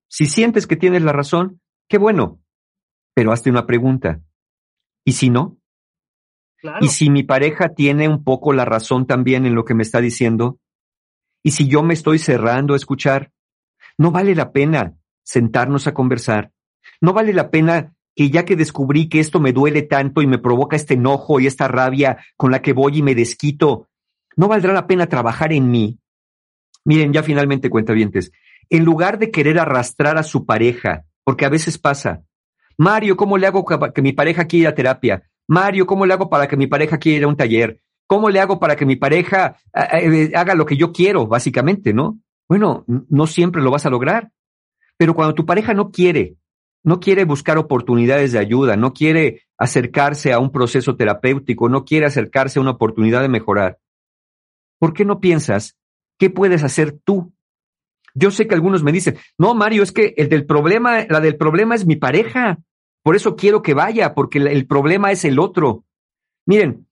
Si 0.07 0.26
sientes 0.26 0.68
que 0.68 0.76
tienes 0.76 1.02
la 1.02 1.14
razón, 1.14 1.61
qué 1.88 1.98
bueno, 1.98 2.40
pero 3.14 3.31
hazte 3.31 3.49
una 3.49 3.65
pregunta. 3.65 4.22
¿Y 5.06 5.14
si 5.14 5.30
no? 5.30 5.57
¿Y 6.81 6.90
si 6.90 7.10
mi 7.10 7.23
pareja 7.23 7.69
tiene 7.69 8.10
un 8.10 8.23
poco 8.23 8.52
la 8.53 8.65
razón 8.65 9.07
también 9.07 9.45
en 9.45 9.56
lo 9.56 9.64
que 9.64 9.73
me 9.73 9.84
está 9.84 10.02
diciendo? 10.02 10.60
¿Y 11.41 11.52
si 11.52 11.68
yo 11.68 11.84
me 11.84 11.94
estoy 11.94 12.19
cerrando 12.19 12.73
a 12.73 12.77
escuchar? 12.77 13.31
No 13.98 14.11
vale 14.11 14.36
la 14.36 14.52
pena 14.52 14.95
sentarnos 15.23 15.88
a 15.88 15.94
conversar. 15.94 16.52
No 16.99 17.14
vale 17.14 17.34
la 17.34 17.49
pena 17.49 17.94
que 18.15 18.30
ya 18.30 18.44
que 18.44 18.57
descubrí 18.57 19.07
que 19.07 19.19
esto 19.19 19.40
me 19.40 19.53
duele 19.53 19.84
tanto 19.84 20.22
y 20.22 20.27
me 20.27 20.40
provoca 20.40 20.76
este 20.76 20.95
enojo 20.95 21.40
y 21.40 21.48
esta 21.48 21.69
rabia 21.69 22.18
con 22.36 22.52
la 22.52 22.61
que 22.61 22.73
voy 22.73 22.98
y 22.98 23.02
me 23.03 23.15
desquito, 23.15 23.88
¿no 24.36 24.48
valdrá 24.49 24.73
la 24.73 24.88
pena 24.88 25.07
trabajar 25.07 25.53
en 25.53 25.72
mí? 25.72 25.99
Miren, 26.90 27.14
ya 27.14 27.22
finalmente 27.22 27.70
cuentavientes, 27.70 28.32
en 28.68 28.84
lugar 28.84 29.20
de 29.20 29.30
querer 29.30 29.60
arrastrar 29.60 30.18
a 30.18 30.24
su 30.24 30.48
pareja, 30.48 31.06
porque 31.24 31.45
a 31.45 31.49
veces 31.49 31.78
pasa, 31.78 32.24
Mario, 32.80 33.16
¿cómo 33.16 33.38
le 33.38 33.45
hago 33.45 33.64
para 33.64 33.94
que 33.94 34.02
mi 34.02 34.11
pareja 34.11 34.45
quiera 34.45 34.74
terapia? 34.74 35.22
Mario, 35.48 35.86
¿cómo 35.86 36.07
le 36.07 36.14
hago 36.14 36.32
para 36.32 36.48
que 36.48 36.57
mi 36.57 36.66
pareja 36.66 36.98
quiera 36.98 37.28
un 37.28 37.38
taller? 37.38 37.80
¿Cómo 38.07 38.32
le 38.32 38.40
hago 38.40 38.60
para 38.60 38.76
que 38.76 38.88
mi 38.88 38.95
pareja 38.95 39.57
eh, 39.72 40.32
haga 40.34 40.56
lo 40.56 40.66
que 40.66 40.78
yo 40.78 40.91
quiero, 40.91 41.28
básicamente, 41.28 41.94
no? 41.94 42.18
Bueno, 42.48 42.86
no 42.88 43.28
siempre 43.28 43.61
lo 43.61 43.70
vas 43.70 43.86
a 43.86 43.91
lograr. 43.91 44.32
Pero 44.98 45.14
cuando 45.14 45.36
tu 45.36 45.45
pareja 45.45 45.76
no 45.76 45.91
quiere 45.91 46.38
no 46.84 46.99
quiere 46.99 47.26
buscar 47.26 47.57
oportunidades 47.57 48.32
de 48.32 48.40
ayuda, 48.40 48.78
no 48.78 48.94
quiere 48.94 49.44
acercarse 49.57 50.32
a 50.32 50.40
un 50.40 50.52
proceso 50.52 50.95
terapéutico, 50.95 51.70
no 51.70 51.84
quiere 51.84 52.06
acercarse 52.06 52.57
a 52.57 52.61
una 52.61 52.72
oportunidad 52.72 53.22
de 53.22 53.30
mejorar. 53.30 53.78
¿Por 54.80 54.94
qué 54.94 55.03
no 55.03 55.20
piensas 55.20 55.76
qué 56.20 56.30
puedes 56.30 56.64
hacer 56.64 56.91
tú? 57.04 57.34
Yo 58.14 58.30
sé 58.30 58.48
que 58.48 58.54
algunos 58.54 58.84
me 58.84 58.91
dicen, 58.91 59.18
no, 59.38 59.56
Mario, 59.56 59.82
es 59.82 59.91
que 59.91 60.14
el 60.18 60.30
del 60.30 60.46
problema, 60.46 61.06
la 61.10 61.20
del 61.20 61.38
problema 61.38 61.74
es 61.74 61.88
mi 61.88 61.96
pareja. 61.96 62.60
Por 63.02 63.16
eso 63.16 63.36
quiero 63.36 63.64
que 63.64 63.74
vaya, 63.74 64.14
porque 64.14 64.38
el 64.38 64.68
problema 64.68 65.12
es 65.12 65.26
el 65.26 65.40
otro. 65.40 65.86
Miren, 66.46 66.88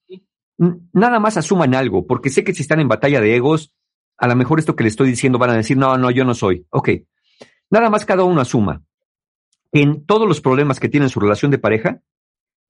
nada 0.93 1.19
más 1.19 1.37
asuman 1.37 1.75
algo, 1.75 2.07
porque 2.07 2.29
sé 2.29 2.43
que 2.43 2.53
si 2.53 2.63
están 2.63 2.79
en 2.79 2.87
batalla 2.87 3.21
de 3.21 3.35
egos, 3.35 3.73
a 4.17 4.27
lo 4.27 4.35
mejor 4.35 4.57
esto 4.57 4.75
que 4.75 4.83
les 4.83 4.93
estoy 4.93 5.09
diciendo 5.09 5.37
van 5.37 5.51
a 5.51 5.57
decir, 5.57 5.77
no, 5.77 5.97
no, 5.97 6.09
yo 6.09 6.23
no 6.23 6.33
soy. 6.33 6.65
Ok. 6.69 6.89
Nada 7.69 7.89
más 7.89 8.05
cada 8.05 8.23
uno 8.23 8.41
asuma 8.41 8.81
en 9.71 10.05
todos 10.05 10.27
los 10.27 10.41
problemas 10.41 10.79
que 10.79 10.89
tienen 10.89 11.09
su 11.09 11.19
relación 11.19 11.51
de 11.51 11.59
pareja, 11.59 12.01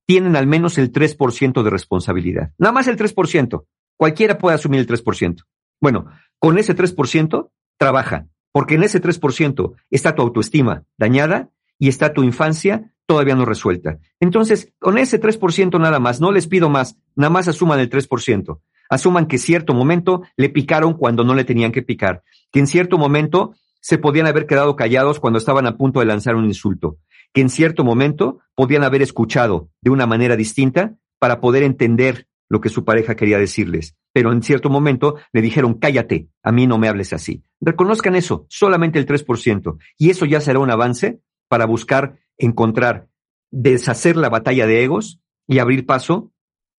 tienen 0.05 0.35
al 0.35 0.47
menos 0.47 0.77
el 0.77 0.91
3% 0.91 1.63
de 1.63 1.69
responsabilidad. 1.69 2.53
Nada 2.57 2.71
más 2.71 2.87
el 2.87 2.97
3%. 2.97 3.65
Cualquiera 3.95 4.37
puede 4.37 4.55
asumir 4.55 4.79
el 4.79 4.87
3%. 4.87 5.43
Bueno, 5.79 6.07
con 6.39 6.57
ese 6.57 6.75
3% 6.75 7.49
trabaja, 7.77 8.27
porque 8.51 8.75
en 8.75 8.83
ese 8.83 9.01
3% 9.01 9.73
está 9.89 10.15
tu 10.15 10.21
autoestima 10.21 10.83
dañada 10.97 11.49
y 11.79 11.89
está 11.89 12.13
tu 12.13 12.23
infancia 12.23 12.93
todavía 13.05 13.35
no 13.35 13.45
resuelta. 13.45 13.99
Entonces, 14.19 14.73
con 14.79 14.97
ese 14.97 15.19
3% 15.19 15.79
nada 15.79 15.99
más, 15.99 16.19
no 16.21 16.31
les 16.31 16.47
pido 16.47 16.69
más, 16.69 16.97
nada 17.15 17.29
más 17.29 17.47
asuman 17.47 17.79
el 17.79 17.89
3%. 17.89 18.59
Asuman 18.89 19.27
que 19.27 19.37
cierto 19.37 19.73
momento 19.73 20.23
le 20.35 20.49
picaron 20.49 20.93
cuando 20.93 21.23
no 21.23 21.33
le 21.33 21.43
tenían 21.43 21.71
que 21.71 21.81
picar, 21.81 22.23
que 22.51 22.59
en 22.59 22.67
cierto 22.67 22.97
momento 22.97 23.55
se 23.79 23.97
podían 23.97 24.27
haber 24.27 24.45
quedado 24.45 24.75
callados 24.75 25.19
cuando 25.19 25.39
estaban 25.39 25.65
a 25.67 25.77
punto 25.77 25.99
de 25.99 26.05
lanzar 26.05 26.35
un 26.35 26.45
insulto, 26.45 26.97
que 27.33 27.41
en 27.41 27.49
cierto 27.49 27.83
momento 27.83 28.39
podían 28.55 28.83
haber 28.83 29.01
escuchado 29.01 29.69
de 29.81 29.91
una 29.91 30.05
manera 30.05 30.35
distinta 30.35 30.95
para 31.19 31.39
poder 31.39 31.63
entender 31.63 32.27
lo 32.49 32.61
que 32.61 32.69
su 32.69 32.85
pareja 32.85 33.15
quería 33.15 33.37
decirles, 33.37 33.95
pero 34.13 34.31
en 34.31 34.41
cierto 34.41 34.69
momento 34.69 35.15
le 35.31 35.41
dijeron, 35.41 35.75
cállate, 35.75 36.29
a 36.43 36.51
mí 36.51 36.67
no 36.67 36.77
me 36.77 36.87
hables 36.87 37.13
así. 37.13 37.43
Reconozcan 37.59 38.15
eso, 38.15 38.45
solamente 38.49 38.99
el 38.99 39.05
3%, 39.05 39.77
y 39.97 40.09
eso 40.09 40.25
ya 40.25 40.39
será 40.39 40.59
un 40.59 40.71
avance 40.71 41.19
para 41.49 41.65
buscar 41.65 42.19
encontrar, 42.37 43.07
deshacer 43.51 44.17
la 44.17 44.29
batalla 44.29 44.67
de 44.67 44.83
egos 44.83 45.19
y 45.47 45.59
abrir 45.59 45.85
paso 45.85 46.31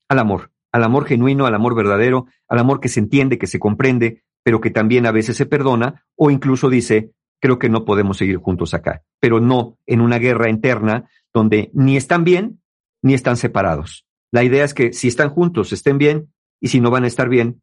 al 0.09 0.19
amor, 0.19 0.53
al 0.73 0.85
amor 0.85 1.07
genuino, 1.07 1.47
al 1.47 1.55
amor 1.55 1.75
verdadero, 1.75 2.27
al 2.49 2.59
amor 2.59 2.81
que 2.81 2.89
se 2.89 3.01
entiende, 3.01 3.39
que 3.39 3.47
se 3.47 3.59
comprende, 3.59 4.23
pero 4.43 4.61
que 4.61 4.71
también 4.71 5.07
a 5.07 5.13
veces 5.13 5.37
se 5.37 5.47
perdona 5.47 6.07
o 6.17 6.31
incluso 6.31 6.71
dice, 6.71 7.13
creo 7.41 7.59
que 7.59 7.69
no 7.69 7.85
podemos 7.85 8.17
seguir 8.17 8.39
juntos 8.39 8.75
acá, 8.75 9.03
pero 9.21 9.41
no 9.41 9.79
en 9.87 10.01
una 10.01 10.19
guerra 10.19 10.51
interna 10.51 11.09
donde 11.33 11.71
ni 11.75 11.97
están 11.97 12.25
bien 12.25 12.61
ni 13.03 13.15
están 13.15 13.37
separados. 13.37 14.08
La 14.31 14.45
idea 14.45 14.65
es 14.65 14.75
que 14.75 14.93
si 14.93 15.09
están 15.09 15.31
juntos, 15.31 15.73
estén 15.73 15.99
bien 15.99 16.33
y 16.61 16.69
si 16.69 16.81
no 16.81 16.91
van 16.91 17.05
a 17.05 17.07
estar 17.07 17.29
bien, 17.29 17.63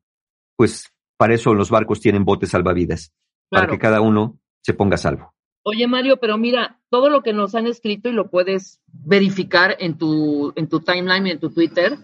pues 0.55 0.91
para 1.17 1.33
eso 1.33 1.53
los 1.53 1.69
barcos 1.69 2.01
tienen 2.01 2.25
botes 2.25 2.49
salvavidas, 2.49 3.13
para 3.49 3.67
que 3.67 3.79
cada 3.79 4.01
uno 4.01 4.39
se 4.61 4.73
ponga 4.73 4.95
a 4.95 4.97
salvo. 4.97 5.33
Oye, 5.63 5.87
Mario, 5.87 6.17
pero 6.17 6.37
mira, 6.37 6.79
todo 6.89 7.09
lo 7.09 7.21
que 7.21 7.33
nos 7.33 7.55
han 7.55 7.65
escrito 7.67 8.09
y 8.09 8.13
lo 8.13 8.29
puedes 8.29 8.81
verificar 8.87 9.75
en 9.79 9.97
tu, 9.97 10.53
en 10.55 10.69
tu 10.69 10.79
timeline 10.79 11.27
y 11.27 11.31
en 11.31 11.39
tu 11.39 11.49
Twitter, 11.49 11.97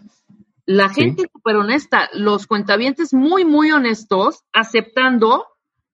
la 0.66 0.90
gente 0.90 1.26
súper 1.32 1.56
honesta, 1.58 2.10
los 2.14 2.48
cuentavientes 2.48 3.14
muy, 3.14 3.46
muy 3.46 3.72
honestos, 3.72 4.44
aceptando 4.54 5.46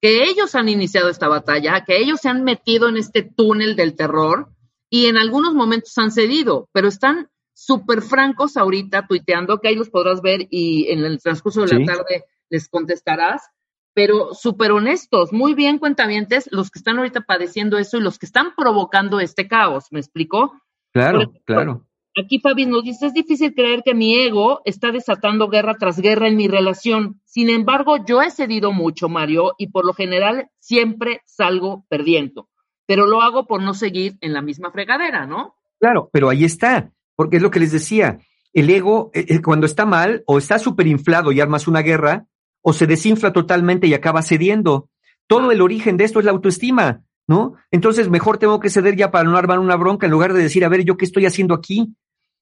que 0.02 0.24
ellos 0.24 0.56
han 0.56 0.70
iniciado 0.70 1.10
esta 1.10 1.28
batalla, 1.28 1.84
que 1.86 1.98
ellos 1.98 2.22
se 2.22 2.30
han 2.30 2.44
metido 2.44 2.88
en 2.88 2.98
este 2.98 3.24
túnel 3.24 3.76
del 3.76 3.96
terror 3.96 4.50
y 4.90 5.08
en 5.08 5.18
algunos 5.18 5.54
momentos 5.54 5.98
han 5.98 6.12
cedido, 6.12 6.70
pero 6.72 6.88
están 6.88 7.30
súper 7.58 8.04
francos 8.04 8.56
ahorita 8.56 9.08
tuiteando, 9.08 9.60
que 9.60 9.70
ahí 9.70 9.76
los 9.76 9.90
podrás 9.90 10.22
ver 10.22 10.48
y 10.52 10.92
en 10.92 11.04
el 11.04 11.20
transcurso 11.20 11.66
de 11.66 11.80
la 11.80 11.86
tarde 11.86 12.26
les 12.52 12.70
contestarás, 12.70 13.50
pero 13.96 14.36
súper 14.36 14.72
honestos, 14.72 15.34
muy 15.34 15.56
bien 15.56 15.80
cuentavientes, 15.80 16.48
los 16.52 16.70
que 16.70 16.78
están 16.78 17.00
ahorita 17.00 17.22
padeciendo 17.22 17.80
eso 17.80 17.98
y 17.98 18.02
los 18.02 18.20
que 18.20 18.28
están 18.28 18.54
provocando 18.56 19.20
este 19.20 19.48
caos, 19.48 19.88
¿me 19.90 20.00
explico? 20.00 20.54
Claro, 20.94 21.34
claro. 21.46 21.84
Aquí 22.16 22.40
Fabi 22.40 22.68
nos 22.68 22.84
dice, 22.84 23.08
es 23.08 23.14
difícil 23.14 23.56
creer 23.56 23.82
que 23.84 23.96
mi 23.96 24.16
ego 24.16 24.62
está 24.64 24.92
desatando 24.92 25.50
guerra 25.50 25.78
tras 25.80 26.00
guerra 26.00 26.28
en 26.28 26.38
mi 26.38 26.48
relación. 26.48 27.22
Sin 27.26 27.50
embargo, 27.50 27.98
yo 28.06 28.22
he 28.22 28.30
cedido 28.30 28.72
mucho, 28.72 29.10
Mario, 29.10 29.56
y 29.58 29.68
por 29.72 29.86
lo 29.86 29.94
general 29.94 30.50
siempre 30.60 31.22
salgo 31.26 31.86
perdiendo. 31.90 32.50
Pero 32.86 33.08
lo 33.08 33.22
hago 33.22 33.48
por 33.48 33.64
no 33.64 33.74
seguir 33.74 34.18
en 34.22 34.34
la 34.34 34.42
misma 34.44 34.72
fregadera, 34.72 35.26
¿no? 35.26 35.56
Claro, 35.80 36.10
pero 36.12 36.30
ahí 36.30 36.44
está, 36.44 36.92
porque 37.18 37.38
es 37.38 37.44
lo 37.44 37.52
que 37.52 37.60
les 37.60 37.74
decía. 37.74 38.20
El 38.54 38.70
ego, 38.70 39.12
eh, 39.14 39.26
eh, 39.28 39.42
cuando 39.42 39.66
está 39.66 39.86
mal, 39.86 40.24
o 40.26 40.38
está 40.38 40.60
súper 40.60 40.88
inflado 40.88 41.34
y 41.34 41.42
armas 41.42 41.68
una 41.68 41.82
guerra, 41.82 42.28
o 42.62 42.72
se 42.72 42.88
desinfla 42.88 43.34
totalmente 43.34 43.88
y 43.88 43.94
acaba 43.94 44.22
cediendo. 44.22 44.90
Todo 45.26 45.52
el 45.52 45.62
origen 45.62 45.98
de 45.98 46.06
esto 46.06 46.20
es 46.20 46.26
la 46.26 46.32
autoestima, 46.32 47.02
¿no? 47.28 47.56
Entonces 47.72 48.10
mejor 48.10 48.38
tengo 48.38 48.60
que 48.60 48.70
ceder 48.70 48.96
ya 48.96 49.12
para 49.12 49.30
no 49.30 49.36
armar 49.36 49.60
una 49.60 49.76
bronca 49.76 50.06
en 50.06 50.12
lugar 50.12 50.34
de 50.34 50.44
decir, 50.44 50.64
a 50.64 50.70
ver, 50.70 50.86
¿yo 50.86 50.96
qué 50.96 51.06
estoy 51.06 51.26
haciendo 51.26 51.54
aquí? 51.54 51.94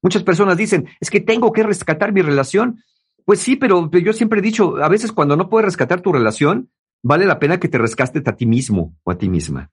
Muchas 0.01 0.23
personas 0.23 0.57
dicen, 0.57 0.87
es 0.99 1.09
que 1.09 1.21
tengo 1.21 1.51
que 1.51 1.63
rescatar 1.63 2.11
mi 2.11 2.21
relación. 2.21 2.83
Pues 3.23 3.39
sí, 3.39 3.55
pero 3.55 3.89
yo 3.89 4.13
siempre 4.13 4.39
he 4.39 4.43
dicho, 4.43 4.77
a 4.83 4.89
veces 4.89 5.11
cuando 5.11 5.35
no 5.35 5.49
puedes 5.49 5.65
rescatar 5.65 6.01
tu 6.01 6.11
relación, 6.11 6.69
vale 7.01 7.25
la 7.25 7.39
pena 7.39 7.59
que 7.59 7.69
te 7.69 7.77
rescates 7.77 8.27
a 8.27 8.35
ti 8.35 8.45
mismo 8.45 8.93
o 9.03 9.11
a 9.11 9.17
ti 9.17 9.29
misma. 9.29 9.71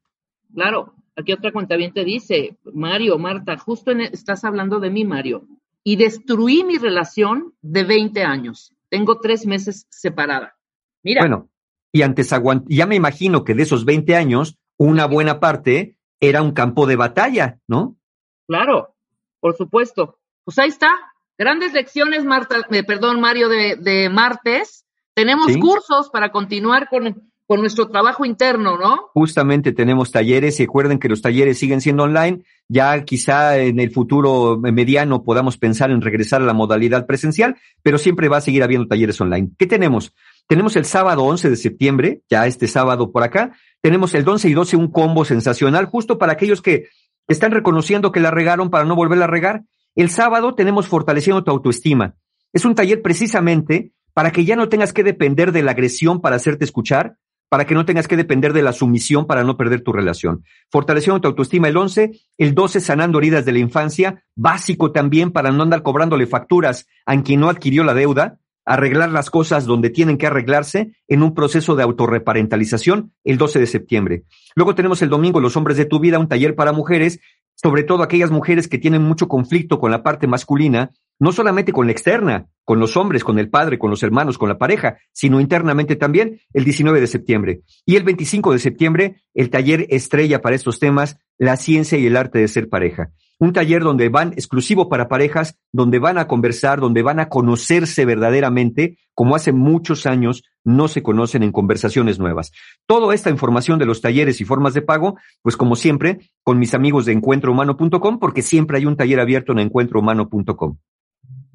Claro, 0.54 0.94
aquí 1.16 1.32
otra 1.32 1.52
cuenta 1.52 1.76
bien 1.76 1.92
te 1.92 2.04
dice, 2.04 2.56
Mario, 2.72 3.18
Marta, 3.18 3.56
justo 3.58 3.90
en- 3.90 4.00
estás 4.02 4.44
hablando 4.44 4.80
de 4.80 4.90
mí, 4.90 5.04
Mario, 5.04 5.46
y 5.84 5.96
destruí 5.96 6.64
mi 6.64 6.78
relación 6.78 7.54
de 7.60 7.84
20 7.84 8.22
años. 8.24 8.72
Tengo 8.88 9.18
tres 9.20 9.46
meses 9.46 9.86
separada. 9.90 10.56
Mira, 11.02 11.22
Bueno, 11.22 11.48
y 11.92 12.02
antes 12.02 12.30
ya 12.68 12.86
me 12.86 12.94
imagino 12.96 13.44
que 13.44 13.54
de 13.54 13.62
esos 13.64 13.84
20 13.84 14.14
años, 14.16 14.56
una 14.78 15.06
buena 15.06 15.40
parte 15.40 15.96
era 16.20 16.42
un 16.42 16.52
campo 16.52 16.86
de 16.86 16.96
batalla, 16.96 17.58
¿no? 17.66 17.96
claro, 18.46 18.94
por 19.40 19.56
supuesto. 19.56 20.18
Pues 20.44 20.58
ahí 20.58 20.68
está. 20.68 20.90
Grandes 21.38 21.72
lecciones, 21.72 22.24
Marta, 22.24 22.56
eh, 22.70 22.84
perdón, 22.84 23.20
Mario, 23.20 23.48
de, 23.48 23.76
de 23.76 24.08
martes. 24.10 24.84
Tenemos 25.14 25.52
Sí. 25.52 25.58
cursos 25.58 26.10
para 26.10 26.30
continuar 26.30 26.88
con, 26.88 27.31
nuestro 27.60 27.88
trabajo 27.88 28.24
interno, 28.24 28.78
¿no? 28.78 29.10
Justamente 29.14 29.72
tenemos 29.72 30.10
talleres 30.10 30.58
y 30.60 30.64
recuerden 30.64 30.98
que 30.98 31.08
los 31.08 31.22
talleres 31.22 31.58
siguen 31.58 31.80
siendo 31.80 32.04
online. 32.04 32.42
Ya 32.68 33.04
quizá 33.04 33.58
en 33.58 33.80
el 33.80 33.90
futuro 33.90 34.58
mediano 34.58 35.24
podamos 35.24 35.58
pensar 35.58 35.90
en 35.90 36.00
regresar 36.00 36.42
a 36.42 36.46
la 36.46 36.54
modalidad 36.54 37.06
presencial, 37.06 37.56
pero 37.82 37.98
siempre 37.98 38.28
va 38.28 38.38
a 38.38 38.40
seguir 38.40 38.62
habiendo 38.62 38.88
talleres 38.88 39.20
online. 39.20 39.50
¿Qué 39.58 39.66
tenemos? 39.66 40.14
Tenemos 40.46 40.76
el 40.76 40.84
sábado 40.84 41.24
11 41.24 41.50
de 41.50 41.56
septiembre, 41.56 42.22
ya 42.28 42.46
este 42.46 42.68
sábado 42.68 43.12
por 43.12 43.22
acá. 43.22 43.52
Tenemos 43.80 44.14
el 44.14 44.28
11 44.28 44.48
y 44.48 44.54
12 44.54 44.76
un 44.76 44.90
combo 44.90 45.24
sensacional 45.24 45.86
justo 45.86 46.18
para 46.18 46.32
aquellos 46.32 46.62
que 46.62 46.88
están 47.28 47.52
reconociendo 47.52 48.12
que 48.12 48.20
la 48.20 48.30
regaron 48.30 48.70
para 48.70 48.84
no 48.84 48.96
volverla 48.96 49.24
a 49.24 49.28
regar. 49.28 49.62
El 49.94 50.10
sábado 50.10 50.54
tenemos 50.54 50.86
fortaleciendo 50.86 51.44
tu 51.44 51.50
autoestima. 51.50 52.14
Es 52.52 52.64
un 52.64 52.74
taller 52.74 53.02
precisamente 53.02 53.92
para 54.14 54.30
que 54.30 54.44
ya 54.44 54.56
no 54.56 54.68
tengas 54.68 54.92
que 54.92 55.04
depender 55.04 55.52
de 55.52 55.62
la 55.62 55.72
agresión 55.72 56.20
para 56.20 56.36
hacerte 56.36 56.64
escuchar, 56.64 57.16
para 57.52 57.66
que 57.66 57.74
no 57.74 57.84
tengas 57.84 58.08
que 58.08 58.16
depender 58.16 58.54
de 58.54 58.62
la 58.62 58.72
sumisión 58.72 59.26
para 59.26 59.44
no 59.44 59.58
perder 59.58 59.82
tu 59.82 59.92
relación. 59.92 60.42
Fortaleciendo 60.70 61.20
tu 61.20 61.28
autoestima 61.28 61.68
el 61.68 61.76
11, 61.76 62.12
el 62.38 62.54
12 62.54 62.80
sanando 62.80 63.18
heridas 63.18 63.44
de 63.44 63.52
la 63.52 63.58
infancia, 63.58 64.24
básico 64.34 64.90
también 64.90 65.32
para 65.32 65.52
no 65.52 65.62
andar 65.62 65.82
cobrándole 65.82 66.26
facturas 66.26 66.86
a 67.04 67.22
quien 67.22 67.40
no 67.40 67.50
adquirió 67.50 67.84
la 67.84 67.92
deuda, 67.92 68.38
arreglar 68.64 69.10
las 69.10 69.28
cosas 69.28 69.66
donde 69.66 69.90
tienen 69.90 70.16
que 70.16 70.28
arreglarse 70.28 70.94
en 71.08 71.22
un 71.22 71.34
proceso 71.34 71.76
de 71.76 71.82
autorreparentalización 71.82 73.12
el 73.22 73.36
12 73.36 73.58
de 73.58 73.66
septiembre. 73.66 74.22
Luego 74.54 74.74
tenemos 74.74 75.02
el 75.02 75.10
domingo 75.10 75.38
Los 75.38 75.54
hombres 75.54 75.76
de 75.76 75.84
tu 75.84 76.00
vida, 76.00 76.18
un 76.18 76.28
taller 76.28 76.54
para 76.54 76.72
mujeres, 76.72 77.20
sobre 77.54 77.84
todo 77.84 78.02
aquellas 78.02 78.30
mujeres 78.30 78.68
que 78.68 78.78
tienen 78.78 79.02
mucho 79.02 79.28
conflicto 79.28 79.78
con 79.78 79.90
la 79.90 80.02
parte 80.02 80.26
masculina, 80.26 80.90
no 81.18 81.32
solamente 81.32 81.72
con 81.72 81.86
la 81.86 81.92
externa, 81.92 82.48
con 82.64 82.80
los 82.80 82.96
hombres, 82.96 83.22
con 83.22 83.38
el 83.38 83.48
padre, 83.48 83.78
con 83.78 83.90
los 83.90 84.02
hermanos, 84.02 84.38
con 84.38 84.48
la 84.48 84.58
pareja, 84.58 84.98
sino 85.12 85.40
internamente 85.40 85.96
también 85.96 86.40
el 86.52 86.64
19 86.64 87.00
de 87.00 87.06
septiembre. 87.06 87.60
Y 87.86 87.96
el 87.96 88.02
25 88.02 88.52
de 88.52 88.58
septiembre, 88.58 89.22
el 89.34 89.50
taller 89.50 89.86
estrella 89.90 90.40
para 90.40 90.56
estos 90.56 90.80
temas, 90.80 91.18
la 91.38 91.56
ciencia 91.56 91.98
y 91.98 92.06
el 92.06 92.16
arte 92.16 92.40
de 92.40 92.48
ser 92.48 92.68
pareja. 92.68 93.12
Un 93.38 93.52
taller 93.52 93.82
donde 93.82 94.08
van 94.08 94.32
exclusivo 94.32 94.88
para 94.88 95.08
parejas, 95.08 95.58
donde 95.72 95.98
van 95.98 96.18
a 96.18 96.26
conversar, 96.26 96.80
donde 96.80 97.02
van 97.02 97.18
a 97.20 97.28
conocerse 97.28 98.04
verdaderamente, 98.04 98.98
como 99.14 99.34
hace 99.34 99.52
muchos 99.52 100.06
años 100.06 100.44
no 100.64 100.88
se 100.88 101.02
conocen 101.02 101.42
en 101.42 101.52
conversaciones 101.52 102.18
nuevas. 102.18 102.52
Toda 102.86 103.14
esta 103.14 103.30
información 103.30 103.78
de 103.78 103.86
los 103.86 104.00
talleres 104.00 104.40
y 104.40 104.44
formas 104.44 104.74
de 104.74 104.82
pago, 104.82 105.18
pues 105.42 105.56
como 105.56 105.76
siempre, 105.76 106.18
con 106.44 106.58
mis 106.58 106.74
amigos 106.74 107.04
de 107.06 107.12
encuentrohumano.com, 107.12 108.18
porque 108.18 108.42
siempre 108.42 108.78
hay 108.78 108.86
un 108.86 108.96
taller 108.96 109.20
abierto 109.20 109.52
en 109.52 109.58
encuentrohumano.com. 109.60 110.78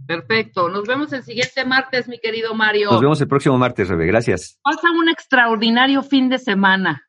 Perfecto. 0.08 0.70
Nos 0.70 0.88
vemos 0.88 1.12
el 1.12 1.24
siguiente 1.24 1.66
martes, 1.66 2.08
mi 2.08 2.18
querido 2.18 2.56
Mario. 2.56 2.92
Nos 2.92 3.02
vemos 3.02 3.20
el 3.20 3.28
próximo 3.28 3.58
martes, 3.58 3.90
Rebe. 3.90 4.08
Gracias. 4.08 4.58
Pasa 4.64 4.88
un 4.98 5.10
extraordinario 5.10 6.02
fin 6.02 6.30
de 6.30 6.38
semana. 6.38 7.04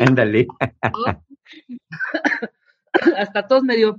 Ándale. 0.00 0.48
Hasta 3.18 3.46
todos 3.46 3.62
medio. 3.62 3.96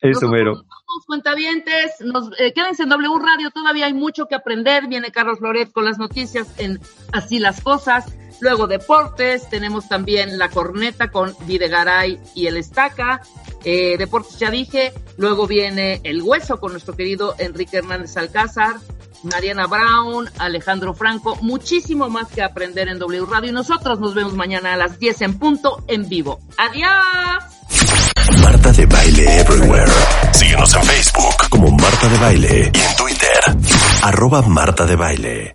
Eso, 0.00 0.28
mero. 0.28 0.62
Cuentavientes, 1.06 2.00
nos, 2.00 2.30
eh, 2.38 2.52
quédense 2.52 2.82
en 2.82 2.90
W 2.90 3.18
Radio, 3.18 3.50
todavía 3.50 3.86
hay 3.86 3.94
mucho 3.94 4.26
que 4.26 4.34
aprender. 4.34 4.88
Viene 4.88 5.10
Carlos 5.10 5.40
Loret 5.40 5.72
con 5.72 5.84
las 5.84 5.98
noticias 5.98 6.48
en 6.58 6.80
Así 7.12 7.38
las 7.38 7.60
Cosas. 7.60 8.04
Luego 8.40 8.66
deportes, 8.66 9.48
tenemos 9.48 9.88
también 9.88 10.38
la 10.38 10.50
corneta 10.50 11.10
con 11.10 11.34
Videgaray 11.46 12.20
y 12.34 12.46
el 12.46 12.58
Estaca. 12.58 13.22
Eh, 13.64 13.96
deportes 13.96 14.38
ya 14.38 14.50
dije. 14.50 14.92
Luego 15.16 15.46
viene 15.46 16.00
el 16.04 16.22
hueso 16.22 16.60
con 16.60 16.72
nuestro 16.72 16.94
querido 16.94 17.34
Enrique 17.38 17.78
Hernández 17.78 18.16
Alcázar. 18.16 18.76
Mariana 19.22 19.66
Brown, 19.66 20.28
Alejandro 20.38 20.94
Franco, 20.94 21.36
muchísimo 21.42 22.08
más 22.08 22.28
que 22.28 22.42
aprender 22.42 22.88
en 22.88 22.98
W 22.98 23.24
Radio 23.26 23.50
y 23.50 23.52
nosotros 23.52 23.98
nos 23.98 24.14
vemos 24.14 24.34
mañana 24.34 24.74
a 24.74 24.76
las 24.76 24.98
10 24.98 25.22
en 25.22 25.38
punto 25.38 25.82
en 25.88 26.08
vivo. 26.08 26.38
Adiós. 26.58 28.15
Marta 28.66 28.80
de 28.80 28.86
Baile 28.86 29.40
Everywhere. 29.42 29.92
Síguenos 30.32 30.74
en 30.74 30.82
Facebook 30.82 31.48
como 31.50 31.70
Marta 31.70 32.08
de 32.08 32.18
Baile 32.18 32.72
y 32.74 32.80
en 32.80 32.96
Twitter, 32.96 33.40
arroba 34.02 34.42
Marta 34.42 34.84
de 34.84 34.96
Baile. 34.96 35.52